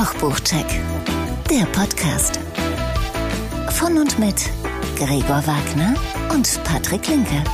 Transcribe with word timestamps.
Kochbuchcheck, 0.00 0.64
der 1.50 1.66
Podcast. 1.72 2.40
Von 3.72 3.98
und 3.98 4.18
mit 4.18 4.48
Gregor 4.96 5.46
Wagner 5.46 5.94
und 6.32 6.64
Patrick 6.64 7.06
Linke. 7.06 7.44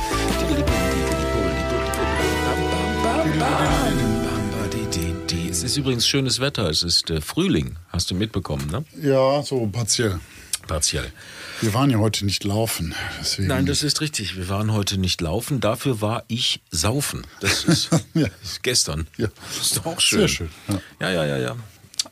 Es 5.51 5.63
ist 5.63 5.75
übrigens 5.75 6.07
schönes 6.07 6.39
Wetter, 6.39 6.69
es 6.69 6.83
ist 6.83 7.09
äh, 7.09 7.19
Frühling, 7.19 7.75
hast 7.89 8.11
du 8.11 8.15
mitbekommen, 8.15 8.69
ne? 8.71 8.85
Ja, 9.01 9.43
so 9.43 9.67
partiell. 9.67 10.21
Partiell. 10.67 11.11
Wir 11.59 11.73
waren 11.73 11.89
ja 11.89 11.97
heute 11.97 12.23
nicht 12.25 12.45
laufen. 12.45 12.95
Deswegen. 13.19 13.49
Nein, 13.49 13.65
das 13.65 13.83
ist 13.83 13.99
richtig. 13.99 14.37
Wir 14.37 14.47
waren 14.47 14.71
heute 14.71 14.97
nicht 14.97 15.19
laufen, 15.19 15.59
dafür 15.59 15.99
war 15.99 16.23
ich 16.29 16.61
saufen. 16.71 17.27
Das 17.41 17.63
ist, 17.65 17.89
Ja. 18.13 18.27
gestern. 18.61 19.07
Ja. 19.17 19.27
Das 19.57 19.65
ist 19.67 19.77
doch 19.77 19.85
auch 19.85 19.99
schön. 19.99 20.19
Sehr 20.19 20.27
schön, 20.29 20.49
ja. 20.69 20.79
ja, 21.01 21.11
ja, 21.11 21.25
ja, 21.25 21.37
ja. 21.37 21.55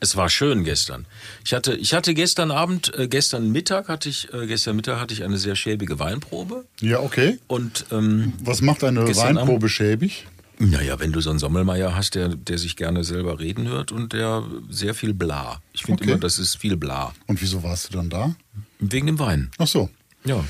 Es 0.00 0.16
war 0.16 0.28
schön 0.28 0.64
gestern. 0.64 1.06
Ich 1.44 1.52
hatte, 1.54 1.74
ich 1.74 1.94
hatte 1.94 2.14
gestern 2.14 2.50
Abend, 2.50 2.92
äh, 2.98 3.08
gestern 3.08 3.50
Mittag 3.52 3.88
hatte 3.88 4.08
ich, 4.08 4.32
äh, 4.32 4.46
gestern 4.46 4.76
Mittag 4.76 5.00
hatte 5.00 5.14
ich 5.14 5.24
eine 5.24 5.38
sehr 5.38 5.56
schäbige 5.56 5.98
Weinprobe. 5.98 6.64
Ja, 6.80 7.00
okay. 7.00 7.38
Und 7.46 7.86
ähm, 7.90 8.32
Was 8.42 8.60
macht 8.60 8.84
eine 8.84 9.06
Weinprobe 9.16 9.68
schäbig? 9.68 10.26
Naja, 10.58 10.98
wenn 10.98 11.12
du 11.12 11.20
so 11.20 11.28
einen 11.30 11.38
Sommelmeier 11.38 11.94
hast, 11.94 12.14
der, 12.14 12.28
der 12.28 12.56
sich 12.56 12.76
gerne 12.76 13.04
selber 13.04 13.38
reden 13.40 13.68
hört 13.68 13.92
und 13.92 14.14
der 14.14 14.42
sehr 14.70 14.94
viel 14.94 15.12
bla. 15.12 15.60
Ich 15.74 15.82
finde 15.82 16.02
Okay. 16.02 16.12
immer, 16.12 16.20
das 16.20 16.38
ist 16.38 16.56
viel 16.56 16.76
bla. 16.78 17.12
Und 17.26 17.42
wieso 17.42 17.62
warst 17.62 17.88
du 17.92 17.98
dann 17.98 18.08
da? 18.08 18.34
Wegen 18.78 19.06
dem 19.06 19.18
Wein. 19.18 19.50
Ach 19.58 19.66
so. 19.66 19.90
Ja. 20.24 20.42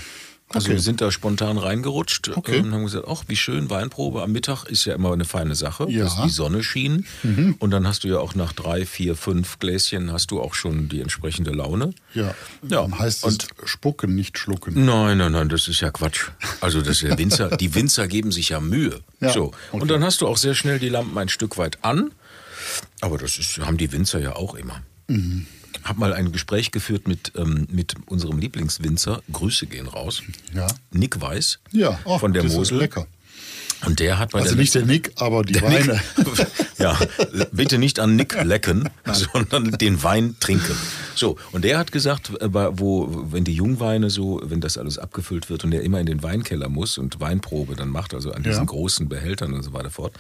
Also 0.49 0.67
Okay. 0.67 0.75
wir 0.77 0.81
sind 0.81 1.01
da 1.01 1.11
spontan 1.11 1.59
reingerutscht 1.59 2.29
Okay. 2.37 2.59
äh, 2.59 2.61
und 2.61 2.73
haben 2.73 2.85
gesagt, 2.85 3.07
ach, 3.09 3.25
wie 3.27 3.35
schön, 3.35 3.69
Weinprobe 3.69 4.23
am 4.23 4.31
Mittag 4.31 4.65
ist 4.67 4.85
ja 4.85 4.95
immer 4.95 5.13
eine 5.13 5.25
feine 5.25 5.57
Sache, 5.57 5.87
Ja. 5.91 6.05
Mhm. 6.05 6.09
dass 6.09 6.23
die 6.23 6.29
Sonne 6.31 6.63
schien. 6.63 7.05
Und 7.59 7.71
dann 7.73 7.87
hast 7.87 8.05
du 8.05 8.09
ja 8.09 8.19
auch 8.21 8.37
nach 8.37 8.53
drei, 8.53 8.87
vier, 8.87 9.17
fünf 9.17 9.59
Gläschen 9.59 10.13
hast 10.13 10.31
du 10.31 10.41
auch 10.41 10.55
schon 10.55 10.89
die 10.89 11.01
entsprechende 11.01 11.51
Laune. 11.51 11.95
Ja. 12.15 12.33
Ja, 12.63 12.83
Dann 12.83 12.97
heißt 12.97 13.19
es 13.19 13.25
und- 13.25 13.49
spucken, 13.65 14.15
nicht 14.15 14.39
schlucken. 14.39 14.85
Nein, 14.85 15.19
nein, 15.19 15.33
nein, 15.33 15.49
das 15.49 15.67
ist 15.67 15.81
ja 15.81 15.91
Quatsch. 15.91 16.29
Also 16.61 16.81
das 16.81 16.91
ist 16.99 17.03
ja 17.03 17.19
Winzer, 17.19 17.57
die 17.57 17.75
Winzer 17.75 18.07
geben 18.07 18.31
sich 18.31 18.51
ja 18.51 18.61
Mühe. 18.61 19.01
Ja, 19.21 19.33
so. 19.33 19.47
okay. 19.73 19.83
Und 19.83 19.91
dann 19.91 20.05
hast 20.05 20.21
du 20.21 20.29
auch 20.29 20.37
sehr 20.37 20.55
schnell 20.55 20.79
die 20.79 20.89
Lampen 20.89 21.19
ein 21.19 21.29
Stück 21.29 21.59
weit 21.59 21.79
an. 21.85 22.13
Aber 23.01 23.19
das 23.19 23.37
ist, 23.39 23.59
haben 23.59 23.77
die 23.79 23.91
Winzer 23.91 24.21
ja 24.21 24.37
auch 24.37 24.55
immer. 24.55 24.81
Mhm. 25.09 25.47
Hab 25.85 25.99
mal 25.99 26.13
ein 26.13 26.33
Gespräch 26.33 26.71
geführt 26.71 27.07
mit, 27.09 27.33
ähm, 27.37 27.67
mit 27.71 27.95
unserem 28.07 28.39
Lieblingswinzer. 28.39 29.23
Grüße 29.33 29.67
gehen 29.67 29.87
raus. 29.87 30.23
Ja. 30.55 30.67
Nick 30.91 31.21
Weiß. 31.21 31.59
Ja, 31.73 31.99
ach, 32.07 32.21
von 32.21 32.33
der 32.33 32.43
das 32.43 32.53
Mosel. 32.53 32.77
Ist 32.77 32.81
lecker. 32.81 33.07
Und 33.85 34.01
der 34.01 34.19
hat 34.19 34.33
bei 34.33 34.39
Also 34.41 34.51
der 34.55 34.61
nicht 34.63 34.75
der 34.75 34.87
Nick, 34.87 35.13
aber 35.17 35.43
die 35.43 35.61
Weine. 35.61 36.01
Nick, 36.17 36.47
ja, 36.79 36.99
bitte 37.53 37.79
nicht 37.79 38.01
an 38.01 38.17
Nick 38.17 38.43
lecken, 38.43 38.89
sondern 39.13 39.73
den 39.73 40.03
Wein 40.03 40.37
trinken. 40.41 40.75
So, 41.15 41.37
und 41.53 41.65
der 41.65 41.79
hat 41.79 41.93
gesagt, 41.93 42.31
äh, 42.41 42.49
wo, 42.53 43.25
wenn 43.31 43.45
die 43.45 43.55
Jungweine 43.55 44.11
so, 44.11 44.41
wenn 44.45 44.61
das 44.61 44.77
alles 44.77 44.99
abgefüllt 44.99 45.49
wird 45.51 45.65
und 45.65 45.71
der 45.71 45.83
immer 45.83 46.01
in 46.01 46.07
den 46.07 46.23
Weinkeller 46.23 46.69
muss 46.69 46.99
und 46.99 47.21
Weinprobe 47.21 47.75
dann 47.77 47.89
macht, 47.89 48.13
also 48.15 48.33
an 48.33 48.43
diesen 48.43 48.61
Ja. 48.61 48.65
großen 48.65 49.09
Behältern 49.09 49.53
und 49.55 49.63
so 49.63 49.73
weiter 49.73 49.91
fort, 49.91 50.15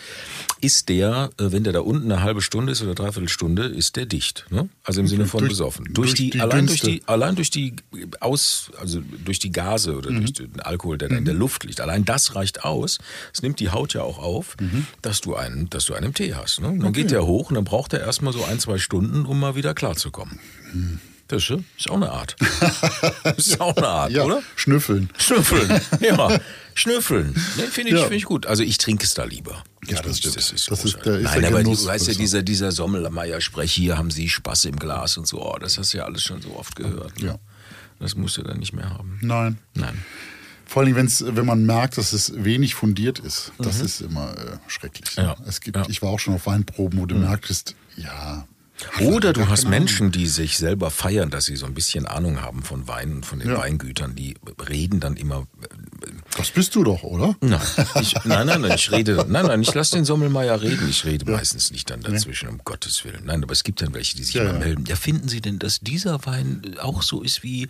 ist 0.60 0.88
der, 0.88 1.30
äh, 1.38 1.52
wenn 1.52 1.64
der 1.64 1.72
da 1.72 1.80
unten 1.80 2.10
eine 2.10 2.22
halbe 2.22 2.40
Stunde 2.42 2.72
ist 2.72 2.82
oder 2.82 2.94
dreiviertel 2.94 3.28
Stunde, 3.28 3.64
ist 3.64 3.96
der 3.96 4.06
dicht. 4.06 4.46
Ne? 4.50 4.68
Also 4.84 5.00
im 5.00 5.06
Sinne 5.08 5.26
von 5.26 5.40
Durch- 5.40 5.50
besoffen. 5.50 5.84
Durch, 5.92 5.94
durch 6.10 6.14
die, 6.14 6.30
die 6.30 6.40
allein 6.40 6.66
durch 6.66 6.80
die, 6.80 7.02
allein 7.06 7.34
durch 7.36 7.50
die 7.50 7.74
Aus, 8.20 8.70
also 8.78 9.02
durch 9.24 9.38
die 9.38 9.50
Gase 9.52 9.96
oder 9.96 10.10
durch 10.10 10.32
den 10.34 10.60
Alkohol, 10.60 10.96
der 10.98 11.08
da 11.08 11.16
in 11.16 11.24
der 11.24 11.34
Luft 11.34 11.64
liegt. 11.64 11.80
Allein 11.80 12.04
das 12.04 12.34
reicht 12.34 12.64
aus. 12.64 12.98
Es 13.34 13.42
nimmt 13.42 13.55
die 13.56 13.70
Haut 13.70 13.94
ja 13.94 14.02
auch 14.02 14.18
auf, 14.18 14.56
dass 15.02 15.20
du 15.20 15.34
einen, 15.34 15.68
dass 15.70 15.84
du 15.86 15.94
einen 15.94 16.14
Tee 16.14 16.34
hast. 16.34 16.60
Ne? 16.60 16.76
Dann 16.80 16.92
geht 16.92 17.10
der 17.10 17.26
hoch 17.26 17.48
und 17.50 17.54
dann 17.56 17.64
braucht 17.64 17.92
er 17.92 18.00
erstmal 18.00 18.32
so 18.32 18.44
ein, 18.44 18.58
zwei 18.60 18.78
Stunden, 18.78 19.26
um 19.26 19.38
mal 19.40 19.54
wieder 19.56 19.74
klarzukommen. 19.74 20.38
Das 21.28 21.42
ist, 21.50 21.90
auch 21.90 21.94
eine 21.96 22.12
Art. 22.12 22.36
Das 23.24 23.38
ist 23.48 23.60
auch 23.60 23.76
eine 23.76 23.88
Art, 23.88 24.12
Ja, 24.12 24.22
oder? 24.22 24.42
schnüffeln. 24.54 25.10
Schnüffeln, 25.18 25.80
ja. 26.00 26.38
Schnüffeln. 26.74 27.34
Nee, 27.56 27.62
finde 27.64 27.90
ich, 27.90 27.96
Ja. 27.96 28.02
finde 28.02 28.16
ich 28.16 28.24
gut. 28.26 28.46
Also 28.46 28.62
ich 28.62 28.78
trinke 28.78 29.02
es 29.04 29.14
da 29.14 29.24
lieber. 29.24 29.64
Ja, 29.88 30.00
das 30.02 30.18
stimmt. 30.18 30.36
Das 30.36 30.52
ist, 30.52 30.70
Das 30.70 30.84
ist- 30.84 30.98
da 31.02 31.16
ist 31.16 31.24
Nein, 31.24 31.40
der 31.40 31.50
aber 31.50 31.62
Genuss 31.64 31.82
du 31.82 31.88
weißt 31.88 32.06
ja, 32.06 32.14
dieser, 32.14 32.42
dieser 32.44 32.70
Sommelmeier-Sprech, 32.70 33.72
hier 33.72 33.98
haben 33.98 34.12
sie 34.12 34.28
Spaß 34.28 34.66
im 34.66 34.76
Glas 34.76 35.16
und 35.16 35.26
so. 35.26 35.42
Oh, 35.42 35.58
das 35.58 35.78
hast 35.78 35.94
du 35.94 35.98
ja 35.98 36.04
alles 36.04 36.22
schon 36.22 36.40
so 36.42 36.54
oft 36.56 36.76
gehört. 36.76 37.18
Ne? 37.20 37.26
Ja. 37.26 37.38
Das 37.98 38.14
musst 38.14 38.36
du 38.36 38.42
dann 38.42 38.58
nicht 38.58 38.72
mehr 38.74 38.90
haben. 38.90 39.18
Nein. 39.22 39.58
Nein. 39.74 40.04
Vor 40.66 40.82
allem, 40.82 40.96
wenn's, 40.96 41.24
wenn 41.26 41.46
man 41.46 41.64
merkt, 41.64 41.96
dass 41.96 42.12
es 42.12 42.32
wenig 42.44 42.74
fundiert 42.74 43.18
ist, 43.20 43.52
das 43.58 43.80
ist 43.80 44.00
immer 44.00 44.32
äh, 44.36 44.58
schrecklich. 44.66 45.16
Mhm. 45.16 45.22
Ja. 45.22 45.36
Es 45.46 45.60
gibt, 45.60 45.76
Ja. 45.76 45.84
Mhm. 45.84 45.90
Ich 45.90 46.02
war 46.02 46.10
auch 46.10 46.18
schon 46.18 46.34
auf 46.34 46.46
Weinproben, 46.46 46.98
wo 46.98 47.06
du 47.06 47.14
merktest, 47.14 47.74
ja. 47.96 48.46
Oder 49.00 49.32
du 49.32 49.48
hast. 49.48 49.66
Menschen, 49.68 50.12
die 50.12 50.26
sich 50.26 50.58
selber 50.58 50.90
feiern, 50.90 51.30
dass 51.30 51.46
sie 51.46 51.56
so 51.56 51.64
ein 51.66 51.72
bisschen 51.74 52.06
Ahnung 52.06 52.42
haben 52.42 52.62
von 52.62 52.86
Wein 52.88 53.14
und 53.16 53.26
von 53.26 53.38
den 53.38 53.48
Ja. 53.50 53.58
Weingütern. 53.58 54.14
Die 54.14 54.34
reden 54.68 55.00
dann 55.00 55.16
immer. 55.16 55.46
Das 56.36 56.50
bist 56.50 56.74
du 56.74 56.84
doch, 56.84 57.02
oder? 57.02 57.34
Nein, 57.40 57.60
ich, 58.00 58.14
nein, 58.24 58.46
nein, 58.46 58.60
nein, 58.60 58.72
ich 58.74 58.90
rede. 58.92 59.24
Nein, 59.28 59.46
nein, 59.46 59.62
ich 59.62 59.72
lasse 59.72 59.96
den 59.96 60.04
Sommelmeier 60.04 60.60
reden. 60.60 60.88
Ich 60.90 61.04
rede 61.06 61.30
meistens 61.30 61.70
nicht 61.70 61.88
dann 61.88 62.00
dazwischen, 62.02 62.48
um 62.50 62.58
Gottes 62.64 63.02
Willen. 63.04 63.24
Nein, 63.24 63.42
aber 63.42 63.52
es 63.52 63.64
gibt 63.64 63.80
dann 63.80 63.94
welche, 63.94 64.16
die 64.16 64.24
sich 64.24 64.34
Ja, 64.34 64.42
immer 64.42 64.52
ja. 64.54 64.58
melden. 64.58 64.84
Ja, 64.86 64.96
finden 64.96 65.28
Sie 65.28 65.40
denn, 65.40 65.58
dass 65.58 65.80
dieser 65.80 66.26
Wein 66.26 66.76
auch 66.80 67.02
so 67.02 67.22
ist 67.22 67.42
wie 67.42 67.64
äh, 67.64 67.68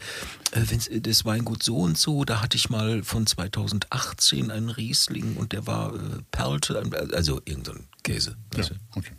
wenn's, 0.66 0.88
äh, 0.88 1.00
das 1.00 1.24
Weingut 1.24 1.62
so 1.62 1.76
und 1.78 1.96
so? 1.96 2.24
Da 2.24 2.42
hatte 2.42 2.56
ich 2.56 2.68
mal 2.68 3.04
von 3.04 3.26
2018 3.26 4.50
einen 4.50 4.70
Riesling 4.70 5.36
und 5.36 5.52
der 5.52 5.66
war 5.66 5.94
äh, 5.94 5.98
Perlte, 6.32 6.82
also 7.12 7.40
irgendein 7.44 7.86
Käse. 8.02 8.36
Ja, 8.56 8.64
du? 8.64 8.74
okay. 8.96 9.12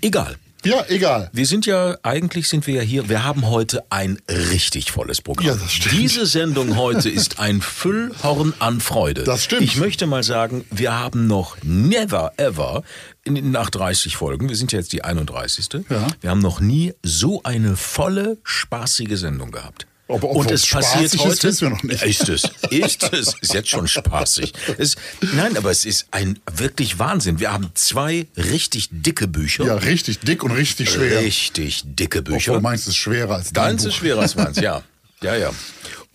Egal. 0.00 0.36
Ja, 0.64 0.84
egal. 0.88 1.30
Wir 1.32 1.46
sind 1.46 1.66
ja, 1.66 1.96
eigentlich 2.02 2.48
sind 2.48 2.66
wir 2.66 2.76
ja 2.76 2.82
hier, 2.82 3.08
wir 3.08 3.24
haben 3.24 3.48
heute 3.48 3.84
ein 3.90 4.18
richtig 4.28 4.90
volles 4.90 5.22
Programm. 5.22 5.46
Ja, 5.46 5.54
das 5.54 5.72
stimmt. 5.72 5.94
Diese 5.94 6.26
Sendung 6.26 6.76
heute 6.76 7.08
ist 7.08 7.38
ein 7.38 7.60
Füllhorn 7.60 8.54
an 8.58 8.80
Freude. 8.80 9.24
Das 9.24 9.44
stimmt. 9.44 9.62
Ich 9.62 9.76
möchte 9.76 10.06
mal 10.06 10.22
sagen, 10.22 10.64
wir 10.70 10.98
haben 10.98 11.26
noch 11.26 11.56
never 11.62 12.32
ever, 12.36 12.82
in, 13.22 13.50
nach 13.50 13.70
30 13.70 14.16
Folgen, 14.16 14.48
wir 14.48 14.56
sind 14.56 14.72
ja 14.72 14.78
jetzt 14.78 14.92
die 14.92 15.04
31. 15.04 15.84
Ja. 15.88 16.06
Wir 16.20 16.30
haben 16.30 16.40
noch 16.40 16.60
nie 16.60 16.94
so 17.02 17.42
eine 17.44 17.76
volle, 17.76 18.38
spaßige 18.42 19.18
Sendung 19.18 19.50
gehabt. 19.50 19.86
Aber 20.08 20.30
ob 20.30 20.36
Und 20.36 20.50
es 20.52 20.66
passiert 20.66 21.12
ist, 21.12 21.18
heute. 21.18 21.48
nicht. 21.82 22.02
Ist 22.02 22.28
es? 22.28 22.44
Ist 22.70 23.12
es? 23.12 23.34
Ist 23.40 23.54
jetzt 23.54 23.68
schon 23.68 23.88
spaßig. 23.88 24.52
Es, 24.78 24.94
nein, 25.20 25.56
aber 25.56 25.70
es 25.72 25.84
ist 25.84 26.06
ein 26.12 26.38
wirklich 26.54 27.00
Wahnsinn. 27.00 27.40
Wir 27.40 27.52
haben 27.52 27.70
zwei 27.74 28.26
richtig 28.36 28.88
dicke 28.92 29.26
Bücher. 29.26 29.64
Ja, 29.64 29.74
richtig 29.74 30.20
dick 30.20 30.44
und 30.44 30.52
richtig 30.52 30.90
schwer. 30.90 31.20
Richtig 31.20 31.82
dicke 31.84 32.22
Bücher. 32.22 32.52
Obwohl 32.52 32.62
meins 32.62 32.86
ist 32.86 32.96
schwerer 32.96 33.34
als 33.34 33.52
dein 33.52 33.70
Deins 33.70 33.84
ist 33.84 33.94
schwerer 33.94 34.20
als 34.22 34.36
meins, 34.36 34.58
ja. 34.58 34.82
Ja, 35.22 35.34
ja. 35.34 35.50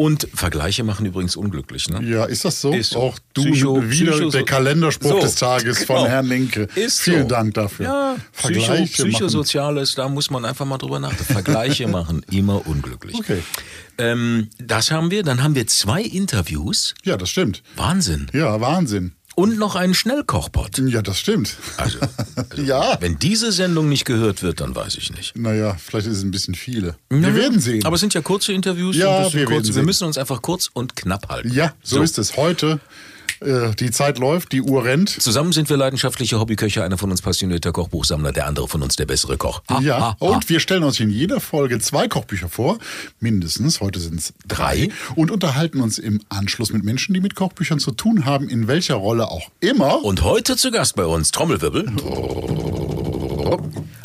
Und 0.02 0.28
Vergleiche 0.34 0.84
machen 0.84 1.06
übrigens 1.06 1.36
unglücklich, 1.36 1.88
ne? 1.88 2.02
Ja, 2.04 2.26
ist 2.26 2.44
das 2.44 2.60
so? 2.60 2.74
Ist 2.74 2.94
so. 2.94 3.00
Auch 3.02 3.20
du 3.36 3.44
Psycho- 3.44 3.88
wieder 3.92 4.14
Psycho- 4.14 4.32
der 4.32 4.46
Kalenderspruch 4.46 5.12
So, 5.12 5.20
des 5.22 5.36
Tages 5.36 5.84
von 5.86 5.98
genau. 5.98 6.08
Herrn 6.08 6.26
Linke. 6.26 6.68
Ist 6.74 7.02
Vielen 7.02 7.22
so. 7.24 7.28
Dank 7.28 7.54
dafür. 7.54 7.86
Ja, 7.86 8.16
Psycho, 8.36 8.54
Vergleiche 8.62 9.02
machen. 9.04 9.12
Psychosoziales, 9.12 9.94
da 9.94 10.10
muss 10.10 10.32
man 10.32 10.44
einfach 10.44 10.66
mal 10.66 10.80
drüber 10.80 11.00
nachdenken. 11.00 11.32
Vergleiche 11.34 11.88
machen 11.98 12.26
immer 12.32 12.66
unglücklich. 12.66 13.14
Okay. 13.14 13.44
Ähm, 14.00 14.50
das 14.58 14.90
haben 14.90 15.12
wir. 15.12 15.22
Dann 15.22 15.44
haben 15.44 15.54
wir 15.54 15.68
zwei 15.68 16.02
Interviews. 16.02 16.96
Ja, 17.04 17.16
das 17.16 17.30
stimmt. 17.30 17.62
Wahnsinn. 17.76 18.26
Ja, 18.34 18.60
Wahnsinn. 18.60 19.12
Und 19.36 19.58
noch 19.58 19.76
einen 19.76 19.94
Schnellkochpot. 19.94 20.78
Ja, 20.80 21.02
das 21.02 21.18
stimmt. 21.20 21.56
Also, 21.78 22.00
also 22.50 22.62
Ja. 22.62 22.98
wenn 23.00 23.18
diese 23.18 23.52
Sendung 23.52 23.88
nicht 23.90 24.06
gehört 24.06 24.44
wird, 24.44 24.60
dann 24.60 24.76
weiß 24.76 24.96
ich 24.96 25.12
nicht. 25.14 25.38
Naja, 25.38 25.76
vielleicht 25.76 26.08
ist 26.08 26.18
es 26.18 26.24
ein 26.24 26.32
bisschen 26.32 26.54
viele. 26.56 26.96
Wir 27.10 27.34
werden 27.36 27.60
sehen. 27.60 27.86
Aber 27.86 27.96
es 27.96 28.02
sind 28.02 28.14
ja 28.14 28.22
kurze 28.22 28.52
Interviews. 28.54 28.96
Ja, 28.98 29.32
wir 29.34 29.46
kurze, 29.46 29.68
werden 29.70 29.76
wir 29.76 29.84
müssen 29.84 30.06
uns 30.06 30.18
einfach 30.18 30.42
kurz 30.42 30.70
und 30.74 30.96
knapp 30.96 31.30
halten. 31.30 31.52
ja, 31.54 31.74
so, 31.82 32.02
ist 32.02 32.18
es. 32.18 32.36
Heute, 32.36 32.80
äh, 33.42 33.74
die 33.76 33.92
Zeit 33.92 34.20
läuft, 34.20 34.52
die 34.52 34.62
Uhr 34.62 34.84
rennt. 34.86 35.10
Zusammen 35.10 35.52
sind 35.52 35.70
wir 35.70 35.78
leidenschaftliche 35.78 36.40
Hobbyköche, 36.40 36.84
einer 36.84 36.98
von 36.98 37.12
uns 37.12 37.22
passionierter 37.22 37.72
Kochbuchsammler, 37.72 38.32
der 38.32 38.48
andere 38.48 38.68
von 38.68 38.82
uns 38.84 38.96
der 38.96 39.06
bessere 39.06 39.38
Koch. 39.38 39.62
Ha, 39.70 39.80
Ja, 39.82 40.00
ha, 40.00 40.18
ha. 40.20 40.26
und 40.26 40.48
wir 40.50 40.60
stellen 40.60 40.84
uns 40.84 41.00
in 41.00 41.10
jeder 41.10 41.40
Folge 41.40 41.80
zwei 41.80 42.08
Kochbücher 42.08 42.50
vor, 42.50 42.78
mindestens, 43.20 43.82
heute 43.82 44.00
sind 44.00 44.20
es 44.20 44.34
drei, 44.48 44.90
und 45.16 45.32
unterhalten 45.32 45.82
uns 45.82 45.98
im 45.98 46.22
Anschluss 46.30 46.72
mit 46.72 46.84
Menschen, 46.84 47.14
die 47.14 47.20
mit 47.22 47.36
Kochbüchern 47.36 47.80
zu 47.80 47.92
tun 47.92 48.26
haben, 48.26 48.50
in 48.50 48.68
welcher 48.68 48.96
Rolle 48.96 49.30
auch 49.30 49.50
immer. 49.60 50.04
Und 50.04 50.24
heute 50.24 50.56
zu 50.56 50.72
Gast 50.72 50.96
bei 50.96 51.06
uns, 51.06 51.32
Trommelwirbel, 51.32 51.92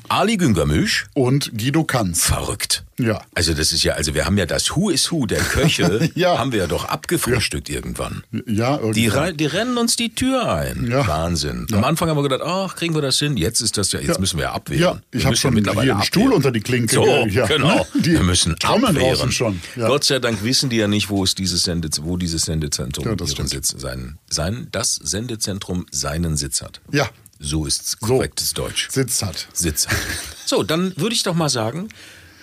Ali 0.08 0.36
Güngermüsch. 0.36 1.06
Und 1.14 1.50
Guido 1.58 1.82
Kanz. 1.84 2.22
Verrückt. 2.24 2.84
Ja. 2.98 3.20
Also 3.34 3.52
das 3.54 3.72
ist 3.72 3.82
ja, 3.82 3.94
also 3.94 4.14
wir 4.14 4.24
haben 4.24 4.38
ja 4.38 4.46
das 4.46 4.74
Who 4.74 4.88
is 4.88 5.10
Who 5.12 5.26
der 5.26 5.40
Köche, 5.40 6.10
Ja. 6.14 6.38
haben 6.38 6.52
wir 6.52 6.60
ja 6.60 6.66
doch 6.66 6.84
abgefrühstückt 6.86 7.68
irgendwann. 7.68 8.22
Ja, 8.46 8.78
Die, 8.78 9.04
irgendwann. 9.04 9.18
rei- 9.24 9.32
die 9.32 9.46
rennen 9.46 9.76
uns 9.76 9.96
die 9.96 10.14
Tür 10.14 10.48
ein. 10.50 10.86
Ja. 10.88 11.06
Wahnsinn. 11.06 11.66
Am 11.72 11.84
Anfang 11.84 12.08
haben 12.08 12.16
wir 12.16 12.22
gedacht, 12.22 12.40
ach, 12.44 12.76
kriegen 12.76 12.94
wir 12.94 13.02
das 13.02 13.18
hin? 13.18 13.36
Jetzt 13.36 13.60
ist 13.60 13.76
das 13.76 13.92
ja, 13.92 13.98
jetzt 14.00 14.14
Ja. 14.14 14.18
müssen 14.20 14.38
wir 14.38 14.44
ja 14.44 14.52
abwehren. 14.52 14.80
Ja, 14.80 15.00
ich 15.10 15.26
habe 15.26 15.36
schon 15.36 15.52
mittlerweile 15.52 15.82
hier 15.86 15.94
einen 15.94 16.04
Stuhl 16.04 16.22
abwehren. 16.22 16.36
unter 16.36 16.52
die 16.52 16.60
Klinke. 16.60 16.94
So, 16.94 17.02
ge- 17.02 17.28
ja, 17.30 17.46
genau. 17.46 17.74
ne? 17.74 17.86
Die 18.02 18.12
wir 18.12 18.22
müssen 18.22 18.54
abwehren. 18.62 19.32
schon. 19.32 19.60
Ja. 19.74 19.88
Gott 19.88 20.04
sei 20.04 20.18
Dank 20.20 20.42
wissen 20.44 20.70
die 20.70 20.76
ja 20.76 20.88
nicht, 20.88 21.10
wo 21.10 21.24
es 21.24 21.34
dieses 21.34 21.64
Sende, 21.64 21.90
wo 22.02 22.16
dieses 22.16 22.42
Sendezentrum 22.42 23.04
Ja, 23.06 23.14
das. 23.16 23.30
Sitz, 23.30 23.74
sein, 23.76 24.18
sein, 24.30 24.68
das 24.72 24.94
Sendezentrum 24.94 25.84
seinen 25.90 26.36
Sitz 26.36 26.62
hat. 26.62 26.80
ja, 26.92 27.08
So 27.38 27.66
ist 27.66 28.00
korrektes 28.00 28.54
Deutsch. 28.54 28.88
Sitz 28.90 29.22
hat. 29.22 29.48
Sitz 29.52 29.86
hat. 29.88 29.96
So, 30.46 30.62
dann 30.62 30.96
würde 30.96 31.12
ich 31.12 31.24
doch 31.24 31.34
mal 31.34 31.48
sagen, 31.48 31.88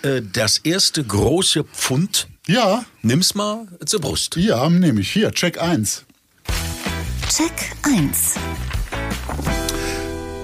äh, 0.02 0.20
das 0.20 0.58
erste 0.58 1.02
große 1.02 1.64
Pfund, 1.64 2.28
Ja, 2.46 2.84
nimm's 3.00 3.34
mal 3.34 3.66
zur 3.86 4.00
Brust. 4.00 4.36
ja, 4.36 4.68
nehme 4.68 5.00
ich. 5.00 5.10
Hier, 5.10 5.30
Check 5.32 5.58
1. 5.58 6.04
Check 7.34 7.72
1. 7.82 8.34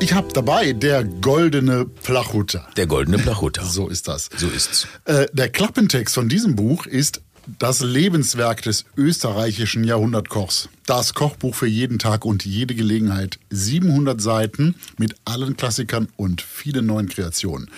Ich 0.01 0.15
habe 0.15 0.29
dabei 0.33 0.73
der 0.73 1.05
goldene 1.05 1.85
Plachutter. 1.85 2.67
Der 2.79 2.87
goldene 2.87 3.19
Plachutter. 3.19 3.67
So 3.67 3.89
ist 3.89 4.09
das. 4.09 4.31
So 4.35 4.49
ist's. 4.49 4.87
Äh, 5.05 5.27
der 5.35 5.51
Klappentext 5.51 6.15
von 6.15 6.31
diesem 6.31 6.57
Buch 6.57 6.87
ist 6.87 7.21
das 7.59 7.81
Lebenswerk 7.81 8.63
des 8.63 8.85
österreichischen 8.97 9.85
Jahrhundertkochs. 9.85 10.69
Das 10.87 11.15
Kochbuch 11.15 11.55
für 11.55 11.67
jeden 11.67 11.99
Tag 11.99 12.25
und 12.25 12.45
jede 12.45 12.75
Gelegenheit. 12.75 13.39
700 13.51 14.21
Seiten 14.21 14.75
mit 14.99 15.15
allen 15.25 15.57
Klassikern 15.57 16.09
und 16.17 16.43
vielen 16.43 16.87
neuen 16.87 17.09
Kreationen. 17.09 17.71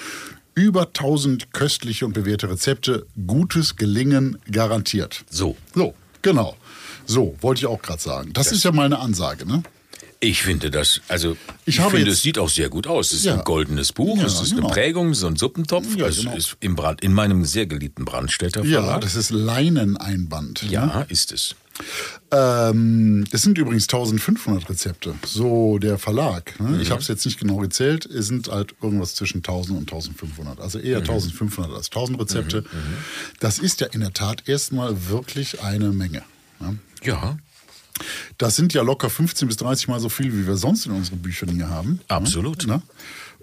Über 0.54 0.82
1000 0.82 1.52
köstliche 1.52 2.04
und 2.04 2.12
bewährte 2.12 2.50
Rezepte. 2.50 3.06
Gutes 3.26 3.76
Gelingen 3.76 4.38
garantiert. 4.50 5.24
So. 5.30 5.56
So, 5.74 5.94
genau. 6.20 6.56
So, 7.06 7.34
wollte 7.40 7.60
ich 7.60 7.66
auch 7.66 7.80
gerade 7.80 8.02
sagen. 8.02 8.32
Das, 8.32 8.52
ist 8.52 8.64
ja 8.64 8.72
meine 8.72 8.98
Ansage, 8.98 9.46
ne? 9.46 9.62
Ich 10.24 10.42
finde 10.44 10.70
das, 10.70 11.00
also 11.08 11.32
Ich 11.66 11.74
ich, 11.74 11.80
habe 11.80 11.96
finde, 11.96 12.12
es 12.12 12.22
sieht 12.22 12.38
auch 12.38 12.48
sehr 12.48 12.68
gut 12.68 12.86
aus. 12.86 13.08
Es 13.08 13.18
ist 13.18 13.24
Ja. 13.24 13.34
ein 13.38 13.44
goldenes 13.44 13.92
Buch, 13.92 14.16
Ja, 14.18 14.24
es 14.26 14.40
ist 14.40 14.54
genau. 14.54 14.68
eine 14.68 14.72
Prägung, 14.74 15.14
so 15.14 15.26
ein 15.26 15.34
Suppentopf. 15.34 15.96
Ja, 15.96 16.06
es 16.06 16.18
genau. 16.18 16.36
ist 16.36 16.56
im 16.60 16.76
Brand, 16.76 17.02
in 17.02 17.12
meinem 17.12 17.44
sehr 17.44 17.66
geliebten 17.66 18.04
Brandstätter 18.04 18.62
Ja, 18.64 18.82
Verlag. 18.82 19.00
das 19.00 19.16
ist 19.16 19.30
Leineneinband. 19.30 20.62
ja, 20.70 20.86
Ne? 20.86 21.06
ist 21.08 21.32
es. 21.32 21.56
Ähm, 22.30 23.24
es 23.32 23.42
sind 23.42 23.58
übrigens 23.58 23.84
1500 23.88 24.68
Rezepte, 24.70 25.14
so 25.26 25.78
der 25.78 25.98
Verlag. 25.98 26.58
Ne? 26.60 26.80
Ich 26.80 26.90
habe 26.90 27.00
es 27.00 27.08
jetzt 27.08 27.24
nicht 27.26 27.40
genau 27.40 27.56
gezählt. 27.56 28.06
Es 28.06 28.26
sind 28.28 28.46
halt 28.48 28.74
irgendwas 28.80 29.14
zwischen 29.16 29.38
1000 29.38 29.76
und 29.78 29.90
1500. 29.90 30.60
Also 30.60 30.78
eher 30.78 30.98
1500 30.98 31.74
als 31.74 31.86
1000 31.90 32.20
Rezepte. 32.20 32.64
Das 33.40 33.58
ist 33.58 33.80
ja 33.80 33.88
in 33.88 34.00
der 34.00 34.12
Tat 34.12 34.48
erstmal 34.48 35.08
wirklich 35.08 35.62
eine 35.62 35.90
Menge. 35.90 36.22
Ne? 36.60 36.78
Ja, 37.02 37.38
Das 38.38 38.56
sind 38.56 38.72
ja 38.74 38.82
locker 38.82 39.10
15 39.10 39.48
bis 39.48 39.56
30 39.58 39.88
Mal 39.88 40.00
so 40.00 40.08
viel, 40.08 40.32
wie 40.32 40.46
wir 40.46 40.56
sonst 40.56 40.86
in 40.86 40.92
unseren 40.92 41.20
Büchern 41.20 41.50
hier 41.50 41.68
haben. 41.68 42.00
Absolut. 42.08 42.66
Ne? 42.66 42.82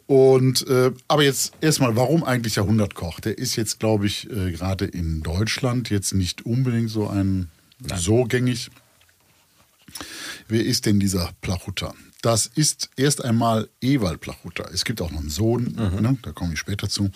Und 0.07 0.67
äh, 0.67 0.91
aber 1.07 1.23
jetzt 1.23 1.53
erstmal, 1.61 1.95
warum 1.95 2.23
eigentlich 2.23 2.55
Jahrhundertkoch? 2.55 3.19
Der 3.19 3.37
ist 3.37 3.55
jetzt, 3.55 3.79
glaube 3.79 4.07
ich, 4.07 4.29
äh, 4.31 4.51
gerade 4.51 4.85
in 4.85 5.21
Deutschland 5.21 5.91
jetzt 5.91 6.13
nicht 6.13 6.45
unbedingt 6.45 6.89
so 6.89 7.07
ein 7.07 7.49
so 7.95 8.23
gängig. 8.25 8.71
Wer 10.47 10.65
ist 10.65 10.85
denn 10.85 10.99
dieser 10.99 11.29
Plachuta? 11.41 11.93
Das 12.21 12.47
ist 12.47 12.89
erst 12.97 13.23
einmal 13.23 13.69
Ewald 13.79 14.19
Plachuta. 14.19 14.65
Es 14.73 14.83
gibt 14.83 15.01
auch 15.01 15.09
noch 15.09 15.21
einen 15.21 15.29
Sohn, 15.29 15.73
ne? 16.01 16.17
da 16.21 16.33
komme 16.33 16.53
ich 16.53 16.59
später 16.59 16.89
zu. 16.89 17.11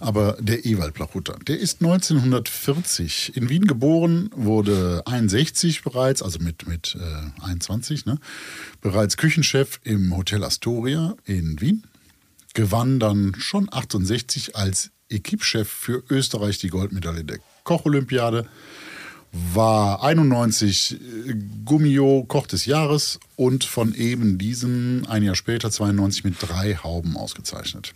Aber 0.00 0.36
der 0.40 0.66
Ewald 0.66 0.94
Plachuta, 0.94 1.34
der 1.46 1.60
ist 1.60 1.82
1940 1.82 3.36
in 3.36 3.48
Wien 3.48 3.66
geboren, 3.66 4.30
wurde 4.34 5.02
61 5.06 5.82
bereits, 5.82 6.20
also 6.20 6.40
mit, 6.40 6.66
mit 6.66 6.96
äh, 6.98 7.44
21, 7.44 8.06
ne? 8.06 8.18
bereits 8.80 9.16
Küchenchef 9.16 9.78
im 9.84 10.16
Hotel 10.16 10.42
Astoria 10.42 11.14
in 11.24 11.60
Wien. 11.60 11.84
Gewann 12.52 12.98
dann 12.98 13.36
schon 13.38 13.68
68 13.70 14.56
als 14.56 14.90
Equipchef 15.08 15.68
für 15.68 16.02
Österreich 16.10 16.58
die 16.58 16.68
Goldmedaille 16.70 17.24
der 17.24 17.38
Kocholympiade 17.62 18.48
war 19.32 20.02
91 20.02 20.92
äh, 21.28 21.34
Gummio 21.64 22.24
Koch 22.26 22.46
des 22.48 22.66
Jahres 22.66 23.20
und 23.36 23.64
von 23.64 23.94
eben 23.94 24.38
diesem 24.38 25.04
ein 25.08 25.22
Jahr 25.22 25.36
später 25.36 25.70
92 25.70 26.24
mit 26.24 26.34
drei 26.40 26.74
Hauben 26.74 27.16
ausgezeichnet. 27.16 27.92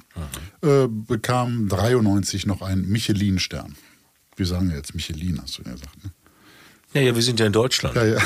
Äh, 0.62 0.86
bekam 0.88 1.68
93 1.68 2.46
noch 2.46 2.62
einen 2.62 2.88
Michelin-Stern. 2.88 3.74
Wir 4.36 4.46
sagen 4.46 4.70
ja 4.70 4.76
jetzt 4.76 4.94
Michelin, 4.94 5.40
hast 5.42 5.58
du 5.58 5.62
ja 5.64 5.72
gesagt. 5.72 6.04
Ne? 6.04 6.10
ja, 6.94 7.00
ja, 7.00 7.14
wir 7.14 7.22
sind 7.22 7.40
ja 7.40 7.46
in 7.46 7.52
Deutschland. 7.52 7.96
Ja, 7.96 8.04
ja. 8.04 8.18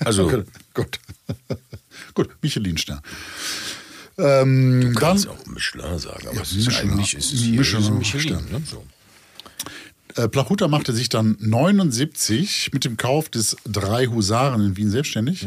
Also- 0.00 0.24
Okay, 0.26 0.42
gut. 0.74 0.98
gut, 2.14 2.30
Michelin-Stern. 2.42 3.00
Ähm, 4.18 4.80
Du 4.80 4.86
dann, 4.88 4.94
kannst 4.94 5.26
auch 5.26 5.46
Michelin 5.46 5.98
sagen, 5.98 6.28
aber 6.28 6.42
es 6.42 6.52
ist 6.52 6.66
Michelin. 6.68 6.90
eigentlich 6.92 7.14
ist 7.14 7.32
es 7.32 7.40
hier 7.40 7.58
Michelin, 7.60 7.98
Michelin. 7.98 8.22
Stern. 8.22 8.44
Ne? 8.52 8.62
So. 8.70 8.84
Äh, 10.16 10.28
Plachuta 10.28 10.68
machte 10.68 10.92
sich 10.92 11.08
dann 11.08 11.36
79 11.40 12.70
mit 12.72 12.84
dem 12.84 12.96
Kauf 12.96 13.28
des 13.28 13.56
Drei 13.64 14.06
Husaren 14.06 14.64
in 14.64 14.76
Wien 14.76 14.90
selbstständig. 14.90 15.46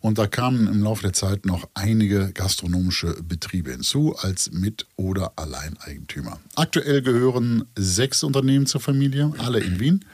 Und 0.00 0.18
da 0.18 0.28
kamen 0.28 0.68
im 0.68 0.82
Laufe 0.82 1.02
der 1.02 1.12
Zeit 1.12 1.44
noch 1.44 1.68
einige 1.74 2.30
gastronomische 2.32 3.20
Betriebe 3.22 3.72
hinzu 3.72 4.14
als 4.16 4.52
Mit- 4.52 4.86
oder 4.96 5.32
Alleineigentümer. 5.34 6.38
Aktuell 6.54 7.02
gehören 7.02 7.64
sechs 7.76 8.22
Unternehmen 8.22 8.66
zur 8.66 8.80
Familie, 8.80 9.32
alle 9.38 9.58
in 9.58 9.80
Wien. 9.80 10.04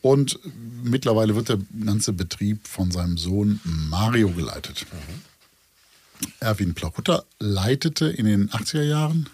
Und 0.00 0.38
mittlerweile 0.82 1.36
wird 1.36 1.50
der 1.50 1.58
ganze 1.84 2.14
Betrieb 2.14 2.66
von 2.66 2.90
seinem 2.90 3.18
Sohn 3.18 3.60
Mario 3.64 4.30
geleitet. 4.30 4.86
Erwin 6.40 6.72
Plachuta 6.74 7.24
leitete 7.38 8.06
in 8.06 8.24
den 8.24 8.48
80er 8.48 8.82
Jahren 8.82 9.28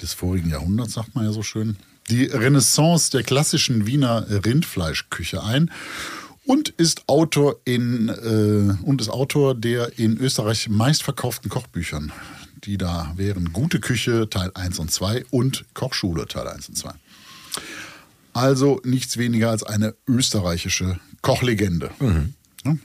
des 0.00 0.12
vorigen 0.12 0.50
Jahrhunderts, 0.50 0.92
sagt 0.92 1.14
man 1.14 1.24
ja 1.24 1.32
so 1.32 1.42
schön, 1.42 1.76
die 2.08 2.24
Renaissance 2.26 3.10
der 3.10 3.22
klassischen 3.22 3.86
Wiener 3.86 4.26
Rindfleischküche 4.28 5.42
ein 5.42 5.70
und 6.44 6.68
ist 6.68 7.08
Autor 7.08 7.56
in 7.64 8.08
äh, 8.08 8.84
und 8.84 9.00
ist 9.00 9.08
Autor 9.08 9.54
der 9.54 9.98
in 9.98 10.16
Österreich 10.16 10.68
meistverkauften 10.68 11.50
Kochbüchern, 11.50 12.12
die 12.64 12.78
da 12.78 13.12
wären 13.16 13.52
Gute 13.52 13.80
Küche 13.80 14.28
Teil 14.30 14.52
1 14.54 14.78
und 14.78 14.90
2 14.90 15.24
und 15.30 15.64
Kochschule 15.74 16.26
Teil 16.26 16.46
1 16.46 16.68
und 16.68 16.76
2. 16.76 16.90
Also 18.32 18.80
nichts 18.84 19.16
weniger 19.16 19.50
als 19.50 19.62
eine 19.62 19.94
österreichische 20.06 21.00
Kochlegende. 21.22 21.90
Ja. 22.64 22.76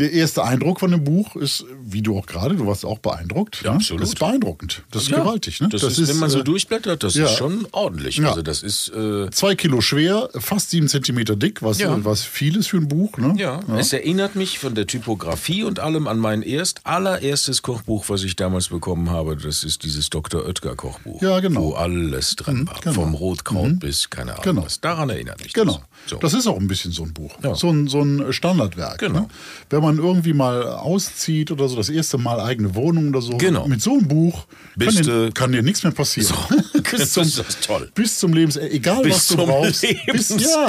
Der 0.00 0.12
erste 0.12 0.42
Eindruck 0.42 0.80
von 0.80 0.90
dem 0.90 1.04
Buch 1.04 1.36
ist, 1.36 1.64
wie 1.84 2.02
du 2.02 2.18
auch 2.18 2.26
gerade, 2.26 2.56
du 2.56 2.66
warst 2.66 2.84
auch 2.84 2.98
beeindruckt. 2.98 3.62
Ja, 3.62 3.70
ne? 3.70 3.76
absolut. 3.76 4.02
Das 4.02 4.08
ist 4.10 4.18
beeindruckend. 4.18 4.82
Das 4.90 5.02
ist 5.02 5.10
Ja, 5.10 5.18
gewaltig. 5.20 5.60
Ne? 5.60 5.68
Das, 5.68 5.82
ist, 5.82 6.08
wenn 6.08 6.16
man 6.18 6.30
so 6.30 6.40
äh, 6.40 6.44
durchblättert, 6.44 7.02
das 7.02 7.14
ja. 7.14 7.26
ist 7.26 7.36
schon 7.36 7.66
ordentlich. 7.72 8.16
Ja. 8.16 8.30
Also 8.30 8.42
das 8.42 8.62
ist 8.62 8.88
äh, 8.88 9.30
Zwei 9.30 9.54
Kilo 9.54 9.80
schwer, 9.80 10.28
fast 10.34 10.70
sieben 10.70 10.88
Zentimeter 10.88 11.36
dick, 11.36 11.62
was, 11.62 11.78
Ja. 11.78 12.04
was 12.04 12.24
viel 12.24 12.56
ist 12.56 12.68
für 12.68 12.78
ein 12.78 12.88
Buch. 12.88 13.16
Ne? 13.18 13.34
Ja, 13.36 13.60
es 13.76 13.92
erinnert 13.92 14.36
mich 14.36 14.58
von 14.58 14.74
der 14.74 14.86
Typografie 14.86 15.64
und 15.64 15.78
allem 15.80 16.08
an 16.08 16.18
mein 16.18 16.42
erst 16.42 16.80
allererstes 16.86 17.62
Kochbuch, 17.62 18.08
was 18.08 18.24
ich 18.24 18.36
damals 18.36 18.68
bekommen 18.68 19.10
habe. 19.10 19.36
Das 19.36 19.64
ist 19.64 19.84
dieses 19.84 20.08
Dr. 20.10 20.46
Oetker 20.46 20.76
Kochbuch. 20.76 21.20
Ja, 21.22 21.40
genau. 21.40 21.60
Wo 21.62 21.72
alles 21.74 22.36
drin 22.36 22.66
war. 22.66 22.80
genau. 22.80 22.94
Vom 22.94 23.14
Rotkraut 23.14 23.78
bis 23.80 24.08
keine 24.08 24.32
Ahnung 24.32 24.44
Genau. 24.44 24.64
was. 24.64 24.80
Daran 24.80 25.10
erinnert 25.10 25.42
mich 25.42 25.52
Genau. 25.52 25.74
das. 25.74 26.10
So. 26.10 26.16
Das 26.16 26.32
ist 26.32 26.46
auch 26.46 26.58
ein 26.58 26.66
bisschen 26.68 26.92
so 26.92 27.02
ein 27.04 27.12
Buch. 27.12 27.32
So, 27.54 27.68
ein, 27.68 27.86
so 27.88 28.00
ein 28.00 28.32
Standardwerk. 28.32 28.98
Genau. 28.98 29.20
Ne? 29.20 29.28
Wenn 29.68 29.82
man 29.82 29.89
irgendwie 29.98 30.32
mal 30.32 30.62
auszieht 30.64 31.50
oder 31.50 31.68
so, 31.68 31.76
das 31.76 31.88
erste 31.88 32.18
Mal 32.18 32.40
eigene 32.40 32.74
Wohnung 32.74 33.08
oder 33.08 33.20
so. 33.22 33.36
Genau. 33.36 33.66
Mit 33.66 33.80
so 33.82 33.92
einem 33.98 34.08
Buch 34.08 34.46
kann 34.78 34.94
dir, 34.94 35.30
kann 35.32 35.52
dir 35.52 35.62
nichts 35.62 35.82
mehr 35.82 35.92
passieren. 35.92 36.34
Das 36.90 37.16
ist 37.16 37.38
das 37.38 37.60
toll. 37.60 37.88
Bis 37.94 38.18
zum 38.18 38.32
Lebensende. 38.32 38.68
Egal, 38.72 39.02
Bis 39.02 39.14
was 39.14 39.26
du 39.28 39.36
zum 39.36 39.46
brauchst. 39.46 39.86
Bis, 40.06 40.28
ja, 40.30 40.66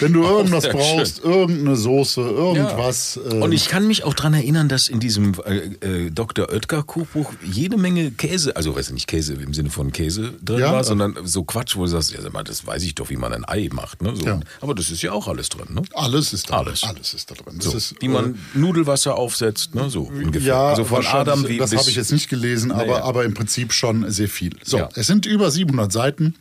wenn 0.00 0.12
du 0.14 0.22
irgendwas 0.22 0.64
Oh, 0.66 0.72
brauchst, 0.72 1.22
irgendeine 1.22 1.76
Soße, 1.76 2.22
irgendwas. 2.22 3.18
äh, 3.18 3.34
Und 3.40 3.52
ich 3.52 3.68
kann 3.68 3.86
mich 3.86 4.04
auch 4.04 4.14
daran 4.14 4.32
erinnern, 4.32 4.70
dass 4.70 4.88
in 4.88 4.98
diesem 4.98 5.34
äh, 5.44 6.06
äh, 6.06 6.10
Dr. 6.10 6.48
Oetker 6.50 6.82
Kochbuch 6.84 7.32
jede 7.44 7.76
Menge 7.76 8.12
Käse, 8.12 8.56
also 8.56 8.74
weiß 8.74 8.88
ich 8.88 8.94
nicht 8.94 9.06
Käse 9.08 9.34
im 9.34 9.52
Sinne 9.52 9.68
von 9.68 9.92
Käse 9.92 10.32
drin 10.42 10.60
Ja. 10.60 10.72
war, 10.72 10.84
sondern 10.84 11.16
so 11.24 11.44
Quatsch, 11.44 11.76
wo 11.76 11.82
du 11.82 11.88
sagst, 11.88 12.12
ja, 12.12 12.42
das 12.42 12.66
weiß 12.66 12.82
ich 12.84 12.94
doch, 12.94 13.10
wie 13.10 13.16
man 13.16 13.34
ein 13.34 13.44
Ei 13.46 13.68
macht. 13.72 14.00
Ne? 14.00 14.16
So. 14.16 14.24
Ja. 14.24 14.40
Aber 14.62 14.74
das 14.74 14.90
ist 14.90 15.02
ja 15.02 15.12
auch 15.12 15.28
alles 15.28 15.50
drin. 15.50 15.66
Ne? 15.74 15.82
alles 15.94 16.32
ist 16.32 16.48
da 16.48 16.58
Alles. 16.60 16.80
drin. 16.80 16.90
Alles 16.96 17.12
ist 17.14 17.30
da 17.30 17.34
drin. 17.34 17.56
Das 17.58 17.66
So, 17.66 17.76
ist, 17.76 17.94
wie 18.00 18.08
man 18.08 18.38
Nudelwasser 18.54 19.16
aufsetzt, 19.16 19.74
ne? 19.74 19.88
so 19.90 20.02
ungefähr. 20.02 20.48
Ja, 20.48 20.68
also 20.68 20.84
von 20.84 21.04
Adam 21.06 21.46
wie 21.48 21.58
das 21.58 21.74
habe 21.74 21.88
ich 21.88 21.96
jetzt 21.96 22.12
nicht 22.12 22.28
gelesen, 22.28 22.70
aber, 22.72 22.86
Naja. 22.92 23.04
aber 23.04 23.24
im 23.24 23.34
Prinzip 23.34 23.72
schon 23.72 24.10
sehr 24.10 24.28
viel. 24.28 24.52
So, 24.62 24.78
Ja. 24.78 24.84
Mhm. 24.86 24.90
es 24.96 25.06
sind 25.06 25.26
über 25.26 25.50
700 25.50 25.92
Seiten, 25.92 26.34